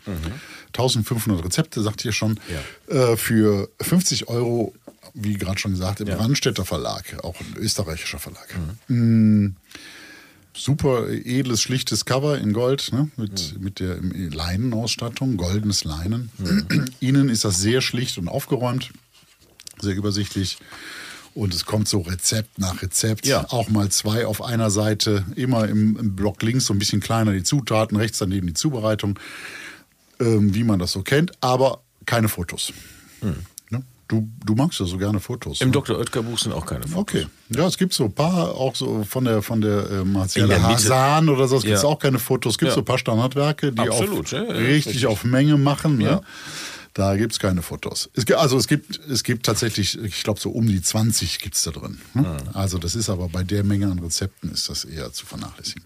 1500 0.67 1.43
Rezepte, 1.45 1.81
sagt 1.81 2.03
ihr 2.05 2.11
schon, 2.11 2.39
äh, 2.87 3.15
für 3.17 3.69
50 3.81 4.27
Euro, 4.29 4.73
wie 5.13 5.33
gerade 5.33 5.59
schon 5.59 5.71
gesagt, 5.71 5.99
im 6.01 6.07
Ja. 6.07 6.15
Brandstätter 6.15 6.65
Verlag, 6.65 7.03
auch 7.23 7.35
ein 7.39 7.55
österreichischer 7.57 8.19
Verlag. 8.19 8.47
Mhm. 8.87 8.95
Mm, 9.45 9.55
super 10.53 11.09
edles, 11.09 11.61
schlichtes 11.61 12.05
Cover 12.05 12.37
in 12.37 12.53
Gold, 12.53 12.89
ne? 12.93 13.09
mit, 13.17 13.55
Mhm. 13.57 13.63
mit 13.63 13.79
der 13.79 13.97
Leinenausstattung, 14.01 15.37
goldenes 15.37 15.83
Leinen. 15.83 16.29
Innen 16.99 17.29
ist 17.29 17.43
das 17.45 17.59
sehr 17.59 17.81
schlicht 17.81 18.17
und 18.17 18.27
aufgeräumt, 18.27 18.89
sehr 19.79 19.95
übersichtlich. 19.95 20.57
Und 21.33 21.53
es 21.53 21.65
kommt 21.65 21.87
so 21.87 21.99
Rezept 22.01 22.59
nach 22.59 22.81
Rezept. 22.81 23.25
Ja. 23.25 23.45
Auch 23.49 23.69
mal 23.69 23.89
zwei 23.89 24.25
auf 24.25 24.43
einer 24.43 24.69
Seite, 24.69 25.25
immer 25.35 25.67
im, 25.67 25.97
im 25.97 26.15
Block 26.15 26.41
links 26.43 26.65
so 26.65 26.73
ein 26.73 26.79
bisschen 26.79 26.99
kleiner 26.99 27.31
die 27.31 27.43
Zutaten, 27.43 27.95
rechts 27.97 28.17
daneben 28.17 28.47
die 28.47 28.53
Zubereitung, 28.53 29.17
ähm, 30.19 30.53
wie 30.53 30.63
man 30.63 30.79
das 30.79 30.91
so 30.91 31.01
kennt, 31.03 31.31
aber 31.41 31.81
keine 32.05 32.27
Fotos. 32.27 32.73
Hm. 33.21 33.35
Du, 34.07 34.27
du 34.45 34.55
magst 34.55 34.77
ja 34.77 34.85
so 34.85 34.97
gerne 34.97 35.21
Fotos. 35.21 35.61
Im 35.61 35.69
ne? 35.69 35.71
Dr. 35.71 35.97
Oetker 35.97 36.21
Buch 36.21 36.37
sind 36.37 36.51
auch 36.51 36.65
keine 36.65 36.81
Fotos. 36.85 36.97
Okay. 36.97 37.27
Ja, 37.55 37.65
es 37.65 37.77
gibt 37.77 37.93
so 37.93 38.03
ein 38.03 38.11
paar, 38.11 38.53
auch 38.55 38.75
so 38.75 39.05
von 39.05 39.23
der 39.23 39.41
von 39.41 39.61
der 39.61 39.89
äh, 39.89 40.03
Marcella. 40.03 40.61
Hasan 40.61 41.29
oder 41.29 41.47
so, 41.47 41.55
es 41.55 41.63
gibt 41.63 41.77
Ja. 41.77 41.83
auch 41.85 41.97
keine 41.97 42.19
Fotos. 42.19 42.55
Es 42.55 42.57
gibt 42.57 42.71
Ja. 42.71 42.75
so 42.75 42.81
ein 42.81 42.85
paar 42.85 42.97
Standardwerke, 42.97 43.71
die 43.71 43.79
Absolut, 43.79 44.25
auf, 44.25 44.31
ja, 44.33 44.41
richtig, 44.41 44.87
richtig. 44.87 45.07
auf 45.07 45.23
Menge 45.23 45.57
machen. 45.57 45.97
Ne? 45.97 46.19
Da 46.93 47.15
gibt 47.15 47.33
es 47.33 47.39
keine 47.39 47.61
Fotos. 47.61 48.09
Es 48.15 48.25
gibt, 48.25 48.39
also 48.39 48.57
es 48.57 48.67
gibt, 48.67 48.99
es 49.09 49.23
gibt 49.23 49.45
tatsächlich, 49.45 49.97
ich 49.97 50.23
glaube 50.23 50.39
so 50.39 50.49
um 50.49 50.67
die 50.67 50.81
20 50.81 51.39
gibt 51.39 51.55
es 51.55 51.63
da 51.63 51.71
drin. 51.71 51.99
Ne? 52.13 52.37
Also 52.53 52.77
das 52.77 52.95
ist 52.95 53.09
aber 53.09 53.29
bei 53.29 53.43
der 53.43 53.63
Menge 53.63 53.87
an 53.87 53.99
Rezepten 53.99 54.51
ist 54.51 54.69
das 54.69 54.83
eher 54.83 55.13
zu 55.13 55.25
vernachlässigen. 55.25 55.83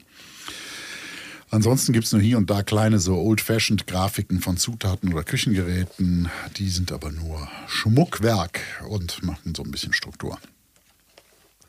Ansonsten 1.51 1.93
gibt 1.93 2.05
es 2.05 2.11
nur 2.11 2.21
hier 2.21 2.37
und 2.37 2.49
da 2.49 2.63
kleine 2.63 2.99
so 2.99 3.17
old-fashioned 3.17 3.85
Grafiken 3.85 4.41
von 4.41 4.57
Zutaten 4.57 5.13
oder 5.13 5.23
Küchengeräten. 5.23 6.29
Die 6.57 6.69
sind 6.69 6.91
aber 6.91 7.11
nur 7.11 7.47
Schmuckwerk 7.67 8.59
und 8.89 9.23
machen 9.23 9.53
so 9.55 9.63
ein 9.63 9.71
bisschen 9.71 9.93
Struktur. 9.93 10.39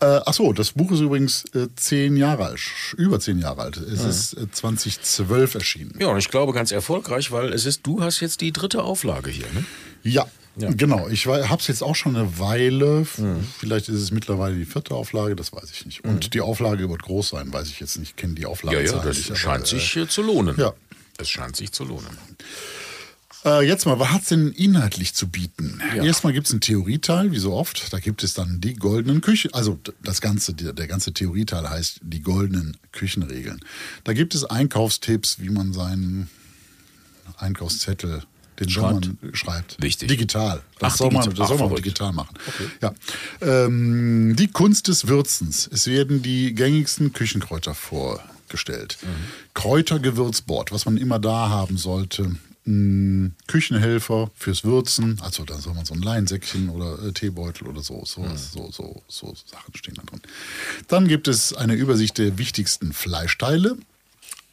Äh, 0.00 0.20
ach 0.26 0.34
so, 0.34 0.52
das 0.52 0.72
Buch 0.72 0.90
ist 0.92 1.00
übrigens 1.00 1.44
äh, 1.54 1.68
zehn 1.76 2.16
Jahre 2.16 2.44
alt, 2.46 2.60
über 2.98 3.18
zehn 3.18 3.38
Jahre 3.38 3.62
alt. 3.62 3.76
Es 3.78 4.04
ist 4.04 4.34
äh, 4.34 4.50
2012 4.50 5.54
erschienen. 5.54 5.94
Ja, 5.98 6.08
und 6.08 6.18
ich 6.18 6.28
glaube 6.28 6.52
ganz 6.52 6.70
erfolgreich, 6.70 7.32
weil 7.32 7.52
es 7.52 7.64
ist, 7.64 7.86
du 7.86 8.02
hast 8.02 8.20
jetzt 8.20 8.40
die 8.42 8.52
dritte 8.52 8.82
Auflage 8.82 9.30
hier, 9.30 9.46
ne? 9.54 9.64
Ja, 10.02 10.26
Ja. 10.56 10.70
genau. 10.70 11.08
Ich 11.08 11.26
habe 11.26 11.56
es 11.60 11.66
jetzt 11.66 11.82
auch 11.82 11.96
schon 11.96 12.14
eine 12.14 12.38
Weile. 12.38 13.06
Vielleicht 13.58 13.88
ist 13.88 14.00
es 14.00 14.10
mittlerweile 14.10 14.54
die 14.56 14.66
vierte 14.66 14.94
Auflage, 14.94 15.34
das 15.34 15.52
weiß 15.52 15.70
ich 15.72 15.86
nicht. 15.86 16.04
Und 16.04 16.34
die 16.34 16.40
Auflage 16.42 16.88
wird 16.90 17.02
groß 17.02 17.30
sein, 17.30 17.50
weiß 17.52 17.68
ich 17.68 17.80
jetzt 17.80 17.96
nicht. 17.98 18.10
Ich 18.10 18.16
kenne 18.16 18.34
die 18.34 18.42
Ja, 18.42 18.48
Auflagezahl 18.48 18.98
ja, 18.98 19.04
das 19.04 19.16
nicht. 19.16 19.30
aber, 19.30 19.38
scheint 19.38 19.64
äh, 19.64 19.68
sich 19.78 19.96
äh, 19.96 20.06
zu 20.08 20.22
lohnen. 20.22 20.56
ja. 20.58 20.72
Das 21.18 21.30
scheint 21.30 21.56
sich 21.56 21.72
zu 21.72 21.84
lohnen. 21.84 22.06
Äh, 23.46 23.62
jetzt 23.66 23.86
mal, 23.86 23.98
was 24.00 24.10
hat 24.10 24.22
es 24.22 24.28
denn 24.28 24.50
inhaltlich 24.52 25.14
zu 25.14 25.28
bieten? 25.28 25.80
Ja. 25.96 26.02
Erstmal 26.04 26.32
gibt 26.32 26.48
es 26.48 26.52
einen 26.52 26.60
Theorieteil, 26.60 27.30
wie 27.30 27.38
so 27.38 27.52
oft. 27.52 27.92
Da 27.92 28.00
gibt 28.00 28.24
es 28.24 28.34
dann 28.34 28.60
die 28.60 28.74
goldenen 28.74 29.20
Küchen. 29.20 29.54
Also 29.54 29.78
das 30.02 30.20
ganze, 30.20 30.52
der, 30.52 30.72
der 30.72 30.88
ganze 30.88 31.12
Theorieteil 31.12 31.68
heißt 31.70 32.00
die 32.02 32.20
goldenen 32.22 32.76
Küchenregeln. 32.90 33.60
Da 34.02 34.14
gibt 34.14 34.34
es 34.34 34.44
Einkaufstipps, 34.44 35.38
wie 35.40 35.50
man 35.50 35.72
seinen 35.72 36.28
Einkaufszettel, 37.38 38.24
den 38.58 38.68
soll 38.68 38.82
Schreibt. 38.82 39.22
man 39.22 39.34
schreibt. 39.34 39.82
Wichtig. 39.82 40.08
Digital. 40.08 40.62
Das 40.78 40.94
Ach, 40.94 40.96
soll 40.96 41.10
man, 41.12 41.24
das 41.24 41.34
soll 41.36 41.44
Ach, 41.44 41.50
man 41.50 41.54
auch 41.56 41.68
verrückt. 41.68 41.78
digital 41.84 42.12
machen. 42.12 42.34
Ja. 42.82 42.94
Ähm, 43.42 44.34
die 44.36 44.48
Kunst 44.48 44.88
des 44.88 45.06
Würzens. 45.06 45.68
Es 45.72 45.86
werden 45.86 46.22
die 46.22 46.54
gängigsten 46.54 47.12
Küchenkräuter 47.12 47.74
vorgestellt. 47.74 48.98
Mhm. 49.02 49.06
Kräutergewürzbord, 49.54 50.72
was 50.72 50.84
man 50.86 50.96
immer 50.96 51.18
da 51.18 51.48
haben 51.48 51.76
sollte. 51.76 52.36
Mm, 52.68 53.28
Küchenhelfer 53.46 54.30
fürs 54.34 54.64
Würzen, 54.64 55.20
also 55.22 55.44
da 55.44 55.58
soll 55.58 55.74
man 55.74 55.84
so 55.84 55.94
ein 55.94 56.02
Leinsäckchen 56.02 56.68
oder 56.68 57.00
äh, 57.00 57.12
Teebeutel 57.12 57.68
oder 57.68 57.80
so, 57.80 58.04
so, 58.04 58.22
Mhm. 58.22 58.36
so, 58.36 58.70
so, 58.72 59.02
so 59.06 59.34
Sachen 59.46 59.74
stehen 59.76 59.94
da 59.94 60.02
drin. 60.02 60.20
Dann 60.88 61.06
gibt 61.06 61.28
es 61.28 61.52
eine 61.54 61.74
Übersicht 61.74 62.18
der 62.18 62.38
wichtigsten 62.38 62.92
Fleischteile. 62.92 63.76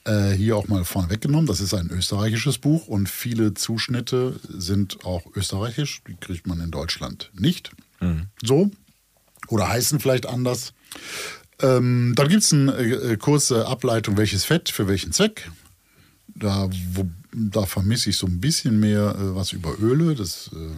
Äh, 0.06 0.32
hier 0.34 0.58
auch 0.58 0.68
mal 0.68 0.86
vorne 0.86 1.10
weggenommen. 1.10 1.48
Das 1.48 1.60
ist 1.60 1.74
ein 1.74 1.90
österreichisches 1.90 2.60
Buch 2.60 2.88
und 2.88 3.10
viele 3.10 3.56
Zuschnitte 3.56 4.40
sind 4.48 5.06
auch 5.06 5.24
österreichisch. 5.36 6.02
Die 6.08 6.16
kriegt 6.16 6.46
man 6.46 6.60
in 6.62 6.70
Deutschland 6.72 7.32
nicht. 7.34 7.72
So. 8.44 8.70
Oder 9.48 9.70
heißen 9.70 10.00
vielleicht 10.02 10.26
anders. 10.28 10.74
Ähm, 11.62 12.14
dann 12.16 12.28
gibt 12.28 12.44
es 12.44 12.52
eine 12.54 12.74
äh, 12.78 13.18
kurze 13.18 13.66
Ableitung, 13.66 14.18
welches 14.18 14.44
Fett 14.44 14.70
für 14.70 14.88
welchen 14.88 15.14
Zweck. 15.14 15.50
Da, 16.36 16.70
wo, 16.94 17.08
da 17.32 17.66
vermisse 17.66 18.10
ich 18.10 18.18
so 18.18 18.28
ein 18.28 18.40
bisschen 18.42 18.80
mehr 18.80 19.16
äh, 19.16 19.36
was 19.36 19.52
über 19.52 19.78
Öle. 19.80 20.16
Das, 20.16 20.50
äh, 20.54 20.70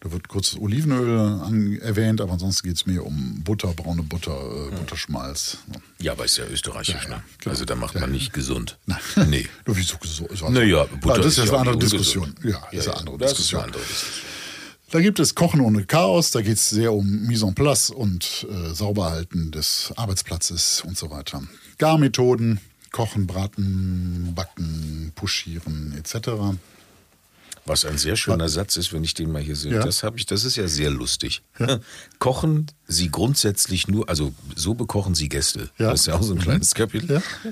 da 0.00 0.12
wird 0.12 0.28
kurz 0.28 0.50
das 0.52 0.60
Olivenöl 0.60 1.18
an, 1.18 1.78
erwähnt, 1.80 2.20
aber 2.20 2.32
ansonsten 2.32 2.68
geht 2.68 2.76
es 2.76 2.86
mehr 2.86 3.04
um 3.04 3.42
Butter, 3.44 3.68
braune 3.74 4.02
Butter, 4.02 4.32
äh, 4.70 4.76
Butterschmalz. 4.76 5.58
Ja, 6.00 6.12
aber 6.12 6.24
ist 6.26 6.36
ja 6.38 6.46
österreichisch, 6.46 6.94
Ja, 6.94 7.02
ja, 7.10 7.16
ne? 7.16 7.22
genau. 7.38 7.50
Also 7.52 7.64
da 7.64 7.74
macht 7.74 7.94
Ja. 7.94 8.00
man 8.02 8.12
nicht 8.12 8.32
gesund. 8.32 8.78
Nein. 8.86 8.98
Nee. 9.28 9.46
Ja, 9.66 9.76
wieso 9.76 9.96
so? 10.02 10.28
so- 10.34 10.48
Naja, 10.50 10.66
ja, 10.78 10.84
Butter 10.84 11.16
das 11.18 11.26
ist 11.26 11.36
ja 11.38 11.44
jetzt 11.44 11.52
eine 11.52 11.60
andere 11.60 11.78
Diskussion. 11.78 12.34
Ja, 12.42 12.66
ist 12.72 12.88
eine 12.88 12.96
andere 12.98 13.18
das 13.18 13.30
Diskussion. 13.32 13.60
Ist 13.60 13.64
eine 13.64 13.72
andere 13.74 13.82
Diskussion. 13.82 14.22
Da 14.92 15.00
gibt 15.00 15.18
es 15.18 15.34
Kochen 15.34 15.60
ohne 15.60 15.84
Chaos, 15.84 16.30
da 16.30 16.40
geht 16.42 16.58
es 16.58 16.70
sehr 16.70 16.92
um 16.92 17.22
Mise 17.26 17.44
en 17.46 17.54
place 17.54 17.90
und 17.90 18.46
äh, 18.48 18.72
Sauberhalten 18.72 19.50
des 19.50 19.92
Arbeitsplatzes 19.96 20.82
und 20.86 20.96
so 20.96 21.10
weiter. 21.10 21.42
Garmethoden, 21.78 22.60
Kochen, 22.96 23.26
Braten, 23.26 24.32
Backen, 24.34 25.12
Puschieren 25.14 25.94
etc. 25.98 26.56
Was 27.66 27.84
ein 27.84 27.98
sehr 27.98 28.16
schöner 28.16 28.48
Satz 28.48 28.76
ist, 28.78 28.94
wenn 28.94 29.04
ich 29.04 29.12
den 29.12 29.30
mal 29.30 29.42
hier 29.42 29.54
sehe. 29.54 29.74
Ja. 29.74 29.82
Das 29.84 30.02
habe 30.02 30.16
ich, 30.16 30.24
das 30.24 30.44
ist 30.44 30.56
ja 30.56 30.66
sehr 30.66 30.88
lustig. 30.88 31.42
Kochen 32.18 32.68
Sie 32.86 33.10
grundsätzlich 33.10 33.86
nur, 33.86 34.08
also 34.08 34.32
so 34.54 34.72
bekochen 34.72 35.14
Sie 35.14 35.28
Gäste. 35.28 35.68
Ja. 35.76 35.90
Das 35.90 36.00
ist 36.00 36.06
ja 36.06 36.14
auch 36.14 36.22
so 36.22 36.32
ein 36.32 36.38
kleines 36.38 36.74
Kapitel. 36.74 37.16
Ja. 37.16 37.50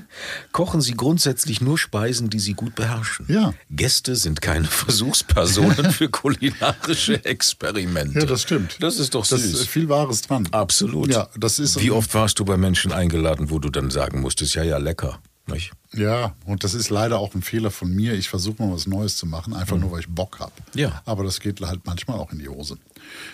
Kochen 0.53 0.81
Sie 0.81 0.93
grundsätzlich 0.93 1.61
nur 1.61 1.77
Speisen, 1.77 2.31
die 2.31 2.39
Sie 2.39 2.55
gut 2.55 2.75
beherrschen. 2.75 3.27
Ja. 3.29 3.53
Gäste 3.69 4.17
sind 4.17 4.41
keine 4.41 4.65
Versuchspersonen 4.69 5.91
für 5.91 6.09
kulinarische 6.09 7.23
Experimente. 7.27 8.21
Ja, 8.21 8.25
das 8.25 8.41
stimmt. 8.41 8.79
Das 8.81 8.99
ist 8.99 9.15
doch 9.15 9.27
Das 9.27 9.43
süß. 9.43 9.61
ist 9.61 9.67
viel 9.69 9.91
Wahres 9.91 10.23
dran. 10.23 10.49
Absolut. 10.53 11.11
Ja, 11.11 11.29
das 11.37 11.59
ist 11.59 11.79
Wie 11.83 11.91
oft 11.91 12.15
warst 12.15 12.39
du 12.39 12.47
bei 12.47 12.57
Menschen 12.57 12.93
eingeladen, 12.93 13.51
wo 13.51 13.59
du 13.59 13.69
dann 13.69 13.91
sagen 13.91 14.23
musstest, 14.23 14.55
ja, 14.55 14.63
ja, 14.63 14.79
lecker. 14.79 15.21
Nicht? 15.47 15.73
Ja, 15.93 16.35
und 16.47 16.65
das 16.65 16.73
ist 16.75 16.89
leider 16.89 17.19
auch 17.19 17.35
ein 17.35 17.43
Fehler 17.43 17.71
von 17.71 17.95
mir. 17.95 18.15
Ich 18.15 18.29
versuche 18.31 18.63
mal 18.63 18.73
was 18.73 18.87
Neues 18.87 19.17
zu 19.17 19.27
machen, 19.27 19.55
einfach 19.55 19.77
nur, 19.77 19.93
weil 19.93 20.01
ich 20.01 20.09
Bock 20.09 20.41
habe. 20.41 20.53
Mhm. 20.73 20.81
Ja. 20.81 21.03
Aber 21.05 21.23
das 21.23 21.41
geht 21.41 21.61
halt 21.61 21.83
manchmal 21.85 22.19
auch 22.19 22.33
in 22.33 22.39
die 22.39 22.49
Hose. 22.49 22.79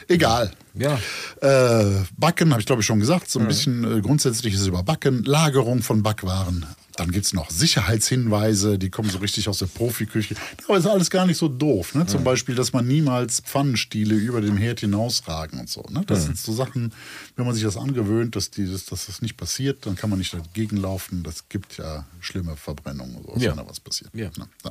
Egal. 0.09 0.51
Ja. 0.75 0.99
Äh, 1.41 2.05
Backen, 2.17 2.51
habe 2.51 2.61
ich 2.61 2.67
glaube 2.67 2.81
ich 2.81 2.87
schon 2.87 2.99
gesagt. 2.99 3.27
Mhm. 3.27 3.29
So 3.29 3.39
ein 3.39 3.47
bisschen 3.47 3.99
äh, 3.99 4.01
grundsätzliches 4.01 4.67
über 4.67 4.83
Backen. 4.83 5.23
Lagerung 5.23 5.83
von 5.83 6.03
Backwaren. 6.03 6.67
Dann 7.01 7.13
gibt 7.13 7.25
es 7.25 7.33
noch 7.33 7.49
Sicherheitshinweise, 7.49 8.79
die 8.79 8.91
kommen 8.91 9.09
so 9.09 9.17
richtig 9.19 9.49
aus 9.49 9.59
der 9.61 9.67
Profiküche. 9.69 10.35
Aber 10.69 10.77
ist 10.77 10.87
alles 10.87 11.09
gar 11.09 11.25
nicht 11.25 11.39
so 11.39 11.49
doof. 11.49 11.95
Ne? 11.95 12.05
Zum 12.05 12.25
Beispiel, 12.25 12.55
dass 12.55 12.75
man 12.75 12.87
niemals 12.87 13.41
Pfannenstiele 13.41 14.15
über 14.15 14.43
dem 14.43 14.59
Herd 14.59 14.81
hinausragen 14.81 15.59
und 15.61 15.71
so. 15.71 15.83
Ne? 15.89 16.03
Das 16.07 16.25
sind 16.25 16.37
so 16.37 16.53
Sachen, 16.53 16.93
wenn 17.37 17.47
man 17.47 17.55
sich 17.55 17.65
das 17.65 17.79
angewöhnt, 17.79 18.37
dass, 18.37 18.51
dieses, 18.51 18.85
dass 18.85 19.07
das 19.07 19.23
nicht 19.23 19.39
passiert, 19.39 19.87
dann 19.87 19.97
kann 19.97 20.11
man 20.11 20.19
nicht 20.19 20.35
dagegen 20.35 20.77
laufen. 20.77 21.23
Das 21.23 21.49
gibt 21.49 21.79
ja 21.79 22.05
schlimme 22.21 22.55
Verbrennungen, 22.57 23.17
so, 23.25 23.33
Ja. 23.41 23.53
wenn 23.53 23.57
da 23.65 23.67
was 23.67 23.81
passiert. 23.81 24.11
Ja. 24.13 24.29
Ne? 24.37 24.47
Ja. 24.63 24.71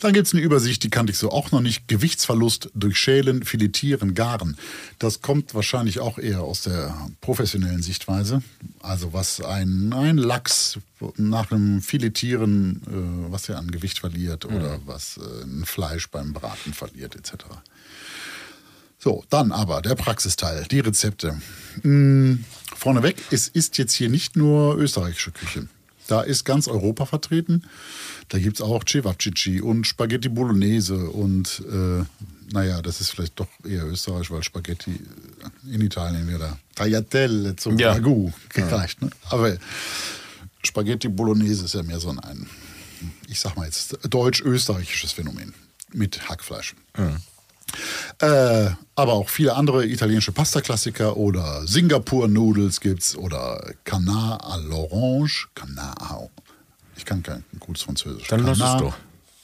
Dann 0.00 0.12
gibt 0.12 0.26
es 0.26 0.34
eine 0.34 0.42
Übersicht, 0.42 0.82
die 0.82 0.90
kannte 0.90 1.12
ich 1.12 1.18
so 1.18 1.30
auch 1.30 1.50
noch 1.50 1.60
nicht. 1.60 1.88
Gewichtsverlust 1.88 2.70
durch 2.74 2.98
Schälen, 2.98 3.44
Filetieren, 3.44 4.14
Garen. 4.14 4.56
Das 4.98 5.22
kommt 5.22 5.54
wahrscheinlich 5.54 6.00
auch 6.00 6.18
eher 6.18 6.42
aus 6.42 6.62
der 6.62 6.94
professionellen 7.20 7.82
Sichtweise. 7.82 8.42
Also 8.80 9.12
was 9.12 9.40
ein, 9.40 9.92
ein 9.92 10.18
Lachs 10.18 10.78
nach 11.16 11.50
einem 11.50 11.80
Filetieren, 11.80 12.82
äh, 12.86 13.32
was 13.32 13.48
er 13.48 13.58
an 13.58 13.70
Gewicht 13.70 14.00
verliert 14.00 14.44
oder 14.44 14.80
was 14.84 15.18
äh, 15.18 15.44
ein 15.44 15.64
Fleisch 15.64 16.08
beim 16.10 16.32
Braten 16.32 16.74
verliert 16.74 17.16
etc. 17.16 17.44
So, 18.98 19.24
dann 19.30 19.52
aber 19.52 19.80
der 19.80 19.94
Praxisteil, 19.94 20.64
die 20.70 20.80
Rezepte. 20.80 21.40
Hm, 21.82 22.44
vorneweg, 22.74 23.16
es 23.30 23.46
ist 23.46 23.78
jetzt 23.78 23.92
hier 23.92 24.08
nicht 24.08 24.36
nur 24.36 24.76
österreichische 24.76 25.30
Küche. 25.30 25.68
Da 26.08 26.22
ist 26.22 26.44
ganz 26.44 26.66
Europa 26.68 27.06
vertreten. 27.06 27.62
Da 28.28 28.38
gibt 28.38 28.56
es 28.56 28.62
auch 28.62 28.82
Cevapcici 28.84 29.60
und 29.60 29.86
Spaghetti 29.86 30.28
Bolognese 30.28 31.08
und 31.10 31.62
äh, 31.70 32.04
naja, 32.52 32.80
das 32.82 33.00
ist 33.00 33.10
vielleicht 33.10 33.38
doch 33.38 33.46
eher 33.64 33.86
Österreich, 33.86 34.30
weil 34.30 34.42
Spaghetti 34.42 34.90
äh, 34.92 35.74
in 35.74 35.82
Italien 35.82 36.26
wieder 36.28 36.58
Tagliatelle 36.74 37.54
zum 37.56 37.78
Ja. 37.78 37.92
Ragout 37.92 38.32
gereicht. 38.48 39.00
Ne? 39.02 39.10
Aber 39.28 39.56
Spaghetti 40.64 41.08
Bolognese 41.08 41.66
ist 41.66 41.74
ja 41.74 41.82
mehr 41.82 42.00
so 42.00 42.08
ein, 42.10 42.46
ich 43.28 43.38
sag 43.38 43.56
mal 43.56 43.66
jetzt, 43.66 43.98
deutsch-österreichisches 44.08 45.12
Phänomen 45.12 45.54
mit 45.92 46.28
Hackfleisch. 46.28 46.74
Äh, 48.20 48.70
aber 48.94 49.12
auch 49.12 49.28
viele 49.28 49.54
andere 49.54 49.86
italienische 49.86 50.32
Pasta-Klassiker 50.32 51.16
oder 51.16 51.66
Singapur-Nudels 51.66 52.80
gibt's 52.80 53.16
oder 53.16 53.72
Canard 53.84 54.42
à 54.44 54.58
l'orange. 54.58 55.46
Canard 55.54 56.00
à... 56.00 56.28
Ich 56.96 57.04
kann 57.04 57.22
kein 57.22 57.44
gutes 57.60 57.82
Französisch. 57.82 58.26
Dann 58.28 58.44
lass 58.44 58.58
es 58.58 58.76
doch. 58.80 58.94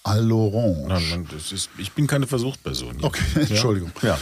À 0.02 0.18
l'orange. 0.18 1.24
Ich 1.78 1.92
bin 1.92 2.06
keine 2.06 2.26
Versuchsperson. 2.26 2.96
hier. 2.96 3.04
Okay, 3.04 3.22
Entschuldigung. 3.48 3.92
Ja. 4.02 4.18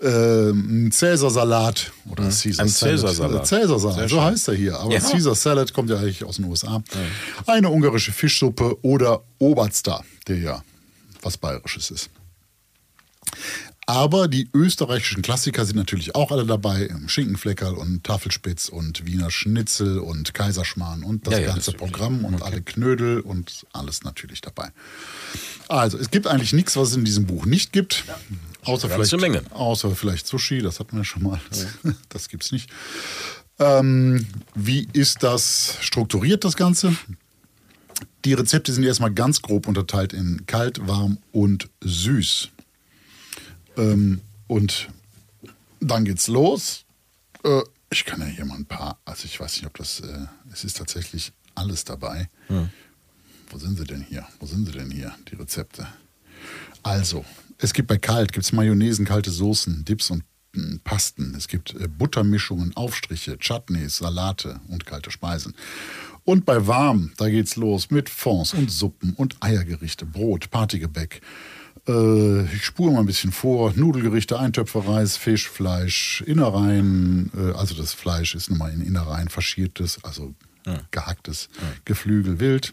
Ähm, 0.00 0.90
Cäsarsalat 0.90 1.92
oder 2.10 2.24
Caesar 2.24 2.64
Ein 2.64 2.68
Salad. 2.68 2.98
Cäsarsalat. 2.98 3.42
Äh, 3.42 3.44
Cäsarsalat, 3.46 3.96
Sehr 3.98 4.08
so 4.08 4.20
heißt 4.22 4.48
er 4.48 4.54
hier. 4.54 4.80
Aber 4.80 4.92
Ja. 4.92 4.98
Caesar 4.98 5.34
Salad 5.36 5.72
kommt 5.72 5.90
ja 5.90 5.96
eigentlich 5.98 6.24
aus 6.24 6.36
den 6.36 6.46
USA. 6.46 6.82
Eine 7.46 7.70
ungarische 7.70 8.10
Fischsuppe 8.10 8.76
oder 8.82 9.22
Oberster, 9.38 10.02
der 10.26 10.38
ja 10.38 10.62
was 11.22 11.36
Bayerisches 11.36 11.92
ist. 11.92 12.10
Aber 13.86 14.28
die 14.28 14.48
österreichischen 14.54 15.22
Klassiker 15.22 15.64
sind 15.64 15.76
natürlich 15.76 16.14
auch 16.14 16.30
alle 16.30 16.46
dabei. 16.46 16.88
Schinkenfleckerl 17.06 17.74
und 17.74 18.04
Tafelspitz 18.04 18.68
und 18.68 19.04
Wiener 19.06 19.30
Schnitzel 19.32 19.98
und 19.98 20.32
Kaiserschmarrn 20.34 21.02
und 21.02 21.26
das 21.26 21.34
Ja, 21.34 21.40
ja, 21.40 21.46
ganze 21.48 21.72
das- 21.72 21.78
Programm 21.80 22.24
und 22.24 22.42
alle 22.42 22.62
Knödel 22.62 23.20
und 23.20 23.66
alles 23.72 24.04
natürlich 24.04 24.40
dabei. 24.40 24.70
Also 25.68 25.98
es 25.98 26.10
gibt 26.10 26.28
eigentlich 26.28 26.52
nichts, 26.52 26.76
was 26.76 26.90
es 26.90 26.96
in 26.96 27.04
diesem 27.04 27.26
Buch 27.26 27.44
nicht 27.44 27.72
gibt. 27.72 28.04
Außer 28.64 28.86
Eine 28.88 28.98
ganze 28.98 29.18
vielleicht, 29.18 29.32
Menge. 29.42 29.52
außer 29.56 29.90
vielleicht 29.96 30.28
Sushi, 30.28 30.60
das 30.62 30.78
hatten 30.78 30.96
wir 30.96 31.04
schon 31.04 31.24
mal. 31.24 31.40
Das 32.08 32.28
gibt's 32.28 32.52
nicht. 32.52 32.70
Ähm, 33.58 34.26
wie 34.54 34.88
ist 34.92 35.24
das 35.24 35.76
strukturiert, 35.80 36.44
das 36.44 36.54
Ganze? 36.56 36.94
Die 38.24 38.32
Rezepte 38.34 38.72
sind 38.72 38.84
erstmal 38.84 39.12
ganz 39.12 39.42
grob 39.42 39.66
unterteilt 39.66 40.12
in 40.12 40.46
kalt, 40.46 40.86
warm 40.86 41.18
und 41.32 41.68
süß. 41.80 42.48
Ähm, 43.76 44.20
und 44.46 44.88
dann 45.80 46.04
geht's 46.04 46.28
los. 46.28 46.84
Äh, 47.44 47.62
ich 47.90 48.04
kann 48.04 48.20
ja 48.20 48.26
hier 48.26 48.44
mal 48.44 48.56
ein 48.56 48.66
paar, 48.66 48.98
also 49.04 49.24
ich 49.24 49.38
weiß 49.38 49.56
nicht, 49.56 49.66
ob 49.66 49.76
das, 49.76 50.00
äh, 50.00 50.26
es 50.52 50.64
ist 50.64 50.78
tatsächlich 50.78 51.32
alles 51.54 51.84
dabei. 51.84 52.28
Wo 53.50 53.58
sind 53.58 53.76
sie 53.76 53.84
denn 53.84 54.02
hier? 54.02 54.26
Wo 54.40 54.46
sind 54.46 54.66
sie 54.66 54.72
denn 54.72 54.90
hier, 54.90 55.14
die 55.30 55.36
Rezepte? 55.36 55.86
Also, 56.82 57.24
es 57.58 57.74
gibt 57.74 57.88
bei 57.88 57.98
Kalt, 57.98 58.32
gibt's 58.32 58.52
Mayonnaisen, 58.52 59.04
kalte 59.04 59.30
Soßen, 59.30 59.84
Dips 59.84 60.10
und 60.10 60.24
mm, 60.54 60.78
Pasten. 60.82 61.34
Es 61.36 61.48
gibt 61.48 61.74
äh, 61.74 61.86
Buttermischungen, 61.86 62.74
Aufstriche, 62.76 63.38
Chutneys, 63.38 63.98
Salate 63.98 64.60
und 64.68 64.86
kalte 64.86 65.10
Speisen. 65.10 65.54
Und 66.24 66.44
bei 66.44 66.66
Warm, 66.66 67.12
da 67.16 67.28
geht's 67.28 67.56
los 67.56 67.90
mit 67.90 68.08
Fonds 68.08 68.54
und 68.54 68.70
Suppen 68.70 69.12
und 69.14 69.36
Eiergerichte, 69.40 70.06
Brot, 70.06 70.50
Partygebäck. 70.50 71.20
Äh, 71.88 72.44
ich 72.54 72.64
spule 72.64 72.92
mal 72.92 73.00
ein 73.00 73.06
bisschen 73.06 73.32
vor. 73.32 73.72
Nudelgerichte, 73.74 74.38
Eintöpfe, 74.38 74.86
Reis, 74.86 75.16
Fisch, 75.16 75.48
Fleisch, 75.48 76.22
Innereien. 76.26 77.30
Äh, 77.36 77.52
also 77.56 77.74
das 77.74 77.92
Fleisch 77.92 78.34
ist 78.34 78.50
nochmal 78.50 78.72
in 78.72 78.80
Innereien 78.80 79.28
faschiertes, 79.28 80.02
also 80.04 80.34
gehacktes 80.92 81.48
Geflügel, 81.84 82.38
Wild. 82.38 82.72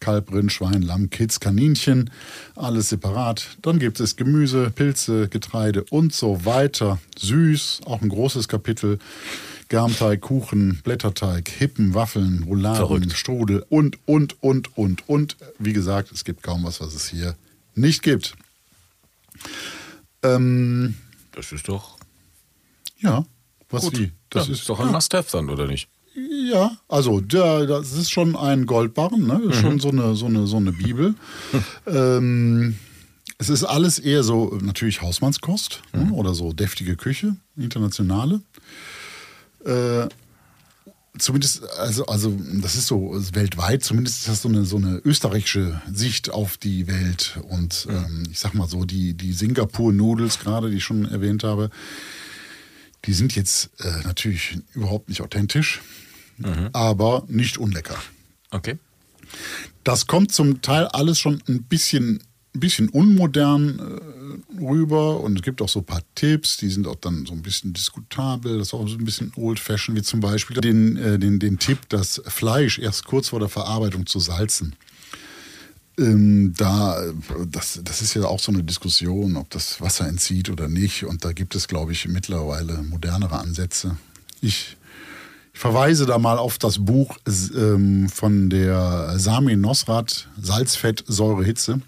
Kalb, 0.00 0.32
Rind, 0.32 0.52
Schwein, 0.52 0.82
Lamm, 0.82 1.08
Kitz, 1.08 1.40
Kaninchen, 1.40 2.10
alles 2.56 2.90
separat. 2.90 3.56
Dann 3.62 3.78
gibt 3.78 4.00
es 4.00 4.16
Gemüse, 4.16 4.70
Pilze, 4.70 5.28
Getreide 5.28 5.84
und 5.84 6.12
so 6.12 6.44
weiter. 6.44 6.98
Süß, 7.18 7.80
auch 7.86 8.02
ein 8.02 8.10
großes 8.10 8.46
Kapitel. 8.48 8.98
Germteig, 9.68 10.20
Kuchen, 10.20 10.80
Blätterteig, 10.84 11.48
Hippen, 11.48 11.94
Waffeln, 11.94 12.42
Rouladen. 12.42 13.10
Strudel 13.10 13.64
und, 13.70 13.96
und, 14.04 14.42
und, 14.42 14.76
und, 14.76 15.08
und. 15.08 15.36
Wie 15.58 15.72
gesagt, 15.72 16.12
es 16.12 16.24
gibt 16.24 16.42
kaum 16.42 16.64
was, 16.64 16.82
was 16.82 16.94
es 16.94 17.08
hier 17.08 17.34
nicht 17.74 18.02
gibt. 18.02 18.34
Ähm, 20.22 20.94
Das 21.32 21.52
ist 21.52 21.68
doch 21.68 21.98
ja, 22.98 23.24
was 23.70 23.84
gut. 23.84 23.98
wie? 23.98 24.12
Das 24.30 24.48
ist 24.48 24.68
doch 24.68 24.80
ein 24.80 24.90
Must-Have 24.90 25.30
dann, 25.32 25.50
oder 25.50 25.66
nicht? 25.66 25.88
Ja, 26.50 26.76
also 26.88 27.20
der, 27.20 27.66
das 27.66 27.92
ist 27.92 28.10
schon 28.10 28.36
ein 28.36 28.66
Goldbarren, 28.66 29.26
ne? 29.26 29.42
Ist 29.48 29.60
schon 29.60 29.80
so 29.80 29.88
eine, 29.90 30.14
so 30.14 30.26
eine, 30.26 30.46
so 30.46 30.56
eine 30.56 30.72
Bibel. 30.72 31.14
ähm, 31.86 32.76
es 33.38 33.48
ist 33.48 33.64
alles 33.64 33.98
eher 33.98 34.22
so 34.22 34.58
natürlich 34.62 35.02
Hausmannskost 35.02 35.82
ne? 35.92 36.12
oder 36.12 36.34
so 36.34 36.52
deftige 36.52 36.96
Küche, 36.96 37.36
internationale. 37.56 38.40
Äh, 39.64 40.08
zumindest, 41.18 41.68
also, 41.78 42.06
also 42.06 42.36
das 42.60 42.74
ist 42.74 42.86
so 42.86 43.14
weltweit, 43.32 43.84
zumindest 43.84 44.18
ist 44.18 44.28
das 44.28 44.42
so 44.42 44.48
eine, 44.48 44.64
so 44.64 44.76
eine 44.76 45.00
österreichische 45.04 45.80
Sicht 45.92 46.30
auf 46.30 46.56
die 46.56 46.86
Welt. 46.86 47.38
Und 47.48 47.86
ähm, 47.88 48.24
ich 48.30 48.38
sag 48.38 48.54
mal 48.54 48.68
so, 48.68 48.84
die, 48.84 49.14
die 49.14 49.32
Singapur-Nudels 49.32 50.38
gerade, 50.40 50.70
die 50.70 50.78
ich 50.78 50.84
schon 50.84 51.04
erwähnt 51.04 51.44
habe, 51.44 51.70
die 53.04 53.12
sind 53.12 53.36
jetzt 53.36 53.70
äh, 53.80 54.02
natürlich 54.04 54.58
überhaupt 54.74 55.08
nicht 55.08 55.20
authentisch, 55.20 55.80
aber 56.72 57.24
nicht 57.28 57.58
unlecker. 57.58 57.96
Okay. 58.50 58.78
Das 59.84 60.06
kommt 60.06 60.32
zum 60.32 60.62
Teil 60.62 60.86
alles 60.86 61.18
schon 61.18 61.42
ein 61.48 61.62
bisschen, 61.64 62.22
ein 62.54 62.60
bisschen 62.60 62.88
unmodern 62.88 63.78
äh, 63.78 64.62
rüber 64.62 65.20
und 65.20 65.36
es 65.36 65.42
gibt 65.42 65.60
auch 65.60 65.68
so 65.68 65.80
ein 65.80 65.84
paar 65.84 66.02
Tipps, 66.14 66.56
die 66.56 66.68
sind 66.68 66.86
auch 66.86 66.96
dann 66.96 67.26
so 67.26 67.32
ein 67.32 67.42
bisschen 67.42 67.72
diskutabel, 67.72 68.58
das 68.58 68.68
ist 68.68 68.74
auch 68.74 68.88
so 68.88 68.96
ein 68.96 69.04
bisschen 69.04 69.32
old-fashioned, 69.36 69.98
wie 69.98 70.02
zum 70.02 70.20
Beispiel 70.20 70.60
den, 70.60 70.96
äh, 70.96 71.18
den, 71.18 71.38
den 71.38 71.58
Tipp, 71.58 71.78
das 71.88 72.22
Fleisch 72.26 72.78
erst 72.78 73.04
kurz 73.04 73.28
vor 73.28 73.40
der 73.40 73.48
Verarbeitung 73.48 74.06
zu 74.06 74.20
salzen. 74.20 74.76
Ähm, 75.98 76.54
da, 76.56 77.00
äh, 77.02 77.12
das, 77.48 77.80
das 77.82 78.02
ist 78.02 78.14
ja 78.14 78.24
auch 78.24 78.40
so 78.40 78.52
eine 78.52 78.64
Diskussion, 78.64 79.36
ob 79.36 79.50
das 79.50 79.80
Wasser 79.80 80.08
entzieht 80.08 80.50
oder 80.50 80.68
nicht. 80.68 81.04
Und 81.04 81.24
da 81.24 81.32
gibt 81.32 81.54
es, 81.54 81.68
glaube 81.68 81.92
ich, 81.92 82.08
mittlerweile 82.08 82.82
modernere 82.82 83.38
Ansätze. 83.38 83.96
Ich, 84.40 84.76
ich 85.52 85.60
verweise 85.60 86.04
da 86.04 86.18
mal 86.18 86.38
auf 86.38 86.58
das 86.58 86.84
Buch 86.84 87.16
ähm, 87.54 88.08
von 88.08 88.50
der 88.50 89.14
Sami 89.18 89.56
Nosrat, 89.56 90.28
Salzfett, 90.40 91.04
Säure, 91.06 91.44
Hitze. 91.44 91.80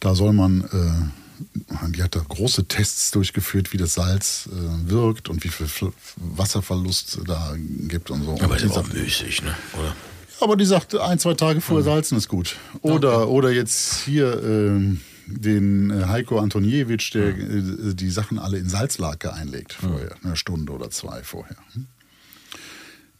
Da 0.00 0.14
soll 0.14 0.32
man, 0.32 0.62
äh, 0.62 1.88
die 1.90 2.02
hat 2.02 2.14
da 2.16 2.20
große 2.20 2.66
Tests 2.66 3.10
durchgeführt, 3.10 3.72
wie 3.72 3.76
das 3.76 3.94
Salz 3.94 4.48
äh, 4.52 4.90
wirkt 4.90 5.28
und 5.28 5.44
wie 5.44 5.48
viel 5.48 5.66
Fl- 5.66 5.92
Wasserverlust 6.16 7.20
da 7.26 7.54
gibt 7.58 8.10
und 8.10 8.24
so. 8.24 8.32
Aber 8.34 8.44
und 8.44 8.56
ist 8.56 8.64
die 8.64 8.70
auch 8.70 8.74
sagt, 8.74 8.94
müßig, 8.94 9.42
ne? 9.42 9.54
Oder? 9.78 9.94
aber 10.40 10.56
die 10.56 10.64
sagt, 10.64 10.94
ein, 10.96 11.18
zwei 11.18 11.34
Tage 11.34 11.60
vorher 11.60 11.84
salzen 11.84 12.16
ist 12.16 12.28
gut. 12.28 12.56
Oder, 12.82 13.28
oder 13.28 13.50
jetzt 13.50 14.02
hier 14.04 14.40
ähm, 14.42 15.00
den 15.26 15.90
äh, 15.90 16.04
Heiko 16.06 16.38
Antoniewicz, 16.38 17.10
der 17.10 17.28
äh, 17.36 17.94
die 17.94 18.10
Sachen 18.10 18.38
alle 18.38 18.58
in 18.58 18.68
Salzlake 18.68 19.32
einlegt 19.32 19.72
vorher, 19.74 20.14
eine 20.22 20.36
Stunde 20.36 20.72
oder 20.72 20.90
zwei 20.90 21.22
vorher. 21.22 21.56
Hm? 21.72 21.86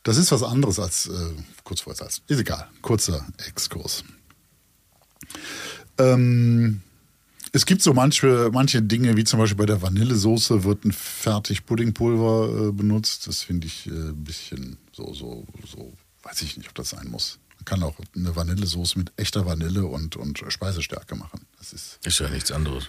Das 0.05 0.17
ist 0.17 0.31
was 0.33 0.43
anderes 0.43 0.79
als 0.79 1.07
äh, 1.09 1.13
kurz 1.65 1.81
vorher 1.83 1.97
Salz. 1.99 2.23
Ist 2.29 2.41
egal, 2.41 2.69
kurzer 2.83 3.27
Exkurs. 3.49 4.05
Ähm, 5.99 6.83
es 7.53 7.67
gibt 7.67 7.83
so 7.83 7.95
manche, 7.95 8.51
manche 8.53 8.83
Dinge, 8.83 9.17
wie 9.17 9.25
zum 9.25 9.39
Beispiel 9.39 9.57
bei 9.57 9.67
der 9.67 9.81
Vanillesoße 9.81 10.65
wird 10.65 10.85
ein 10.85 10.93
fertig 10.93 11.65
Puddingpulver 11.65 12.69
äh, 12.69 12.73
benutzt. 12.73 13.27
Das 13.27 13.43
finde 13.43 13.67
ich 13.67 13.87
äh, 13.87 13.91
ein 13.91 14.25
bisschen 14.25 14.77
so, 14.93 15.15
so, 15.15 15.47
so, 15.67 15.93
weiß 16.23 16.43
ich 16.43 16.57
nicht, 16.57 16.69
ob 16.69 16.75
das 16.75 16.91
sein 16.91 17.09
muss. 17.09 17.39
Man 17.57 17.65
kann 17.65 17.83
auch 17.83 17.97
eine 18.15 18.37
Vanillesoße 18.37 18.99
mit 18.99 19.13
echter 19.17 19.47
Vanille 19.47 19.87
und, 19.87 20.17
und 20.17 20.43
Speisestärke 20.49 21.15
machen. 21.15 21.41
Das 21.59 21.73
ist, 21.73 21.99
Ist 22.05 22.21
ja 22.21 22.29
nichts 22.29 22.53
anderes. 22.53 22.89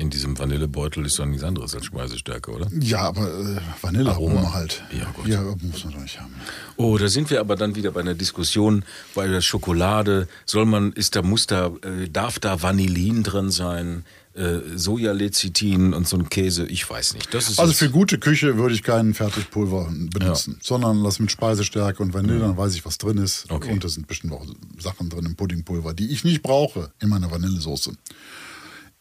In 0.00 0.08
diesem 0.08 0.38
Vanillebeutel 0.38 1.04
ist 1.04 1.18
doch 1.18 1.26
nichts 1.26 1.44
anderes 1.44 1.74
als 1.74 1.84
Speisestärke, 1.84 2.52
oder? 2.52 2.68
ja, 2.80 3.00
aber 3.00 3.28
äh, 3.28 3.58
Vanillearoma 3.82 4.36
Aroma. 4.36 4.54
halt. 4.54 4.82
Ja, 4.98 5.04
gut. 5.10 5.26
Ja, 5.26 5.42
muss 5.42 5.84
man 5.84 5.92
doch 5.92 6.00
nicht 6.00 6.18
haben. 6.18 6.32
Oh, 6.76 6.96
da 6.96 7.08
sind 7.08 7.28
wir 7.28 7.38
aber 7.38 7.54
dann 7.54 7.74
wieder 7.74 7.90
bei 7.90 8.00
einer 8.00 8.14
Diskussion 8.14 8.86
bei 9.14 9.26
der 9.26 9.42
Schokolade. 9.42 10.26
Soll 10.46 10.64
man, 10.64 10.92
ist 10.94 11.16
da, 11.16 11.22
muss 11.22 11.46
da, 11.46 11.66
äh, 11.82 12.08
darf 12.08 12.38
da 12.38 12.62
Vanillin 12.62 13.22
drin 13.24 13.50
sein? 13.50 14.06
Äh, 14.32 14.60
Sojalecithin 14.74 15.92
und 15.92 16.08
so 16.08 16.16
ein 16.16 16.30
Käse? 16.30 16.64
Ich 16.64 16.88
weiß 16.88 17.12
nicht. 17.12 17.34
Das 17.34 17.50
ist 17.50 17.58
Also 17.58 17.74
für 17.74 17.90
gute 17.90 18.16
Küche 18.18 18.56
würde 18.56 18.74
ich 18.74 18.82
keinen 18.82 19.12
Fertigpulver 19.12 19.92
benutzen, 20.14 20.58
sondern 20.62 21.04
das 21.04 21.18
mit 21.18 21.30
Speisestärke 21.30 22.02
und 22.02 22.14
Vanille, 22.14 22.38
dann 22.38 22.56
weiß 22.56 22.74
ich, 22.74 22.86
was 22.86 22.96
drin 22.96 23.18
ist. 23.18 23.50
Okay. 23.50 23.72
Und 23.72 23.84
da 23.84 23.88
sind 23.90 24.06
bestimmt 24.06 24.32
auch 24.32 24.46
Sachen 24.78 25.10
drin 25.10 25.26
im 25.26 25.36
Puddingpulver, 25.36 25.92
die 25.92 26.10
ich 26.10 26.24
nicht 26.24 26.42
brauche 26.42 26.90
in 27.00 27.10
meiner 27.10 27.30
Vanillesoße. 27.30 27.92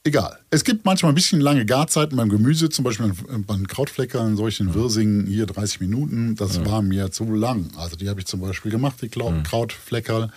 Egal. 0.09 0.39
Es 0.49 0.63
gibt 0.63 0.85
manchmal 0.85 1.11
ein 1.11 1.15
bisschen 1.15 1.39
lange 1.39 1.67
Garzeiten 1.67 2.15
beim 2.15 2.29
Gemüse, 2.29 2.71
zum 2.71 2.83
Beispiel 2.83 3.13
beim 3.45 3.67
Krautfleckern, 3.67 4.37
solchen 4.37 4.73
Wirsingen, 4.73 5.27
hier 5.27 5.45
30 5.45 5.81
Minuten. 5.81 6.35
Das 6.35 6.65
war 6.65 6.81
mir 6.81 7.11
zu 7.11 7.31
lang. 7.31 7.69
Also 7.77 7.95
die 7.95 8.09
habe 8.09 8.19
ich 8.19 8.25
zum 8.25 8.39
Beispiel 8.39 8.71
gemacht, 8.71 8.95
die 9.03 9.09
Krautfleckerl. 9.09 10.31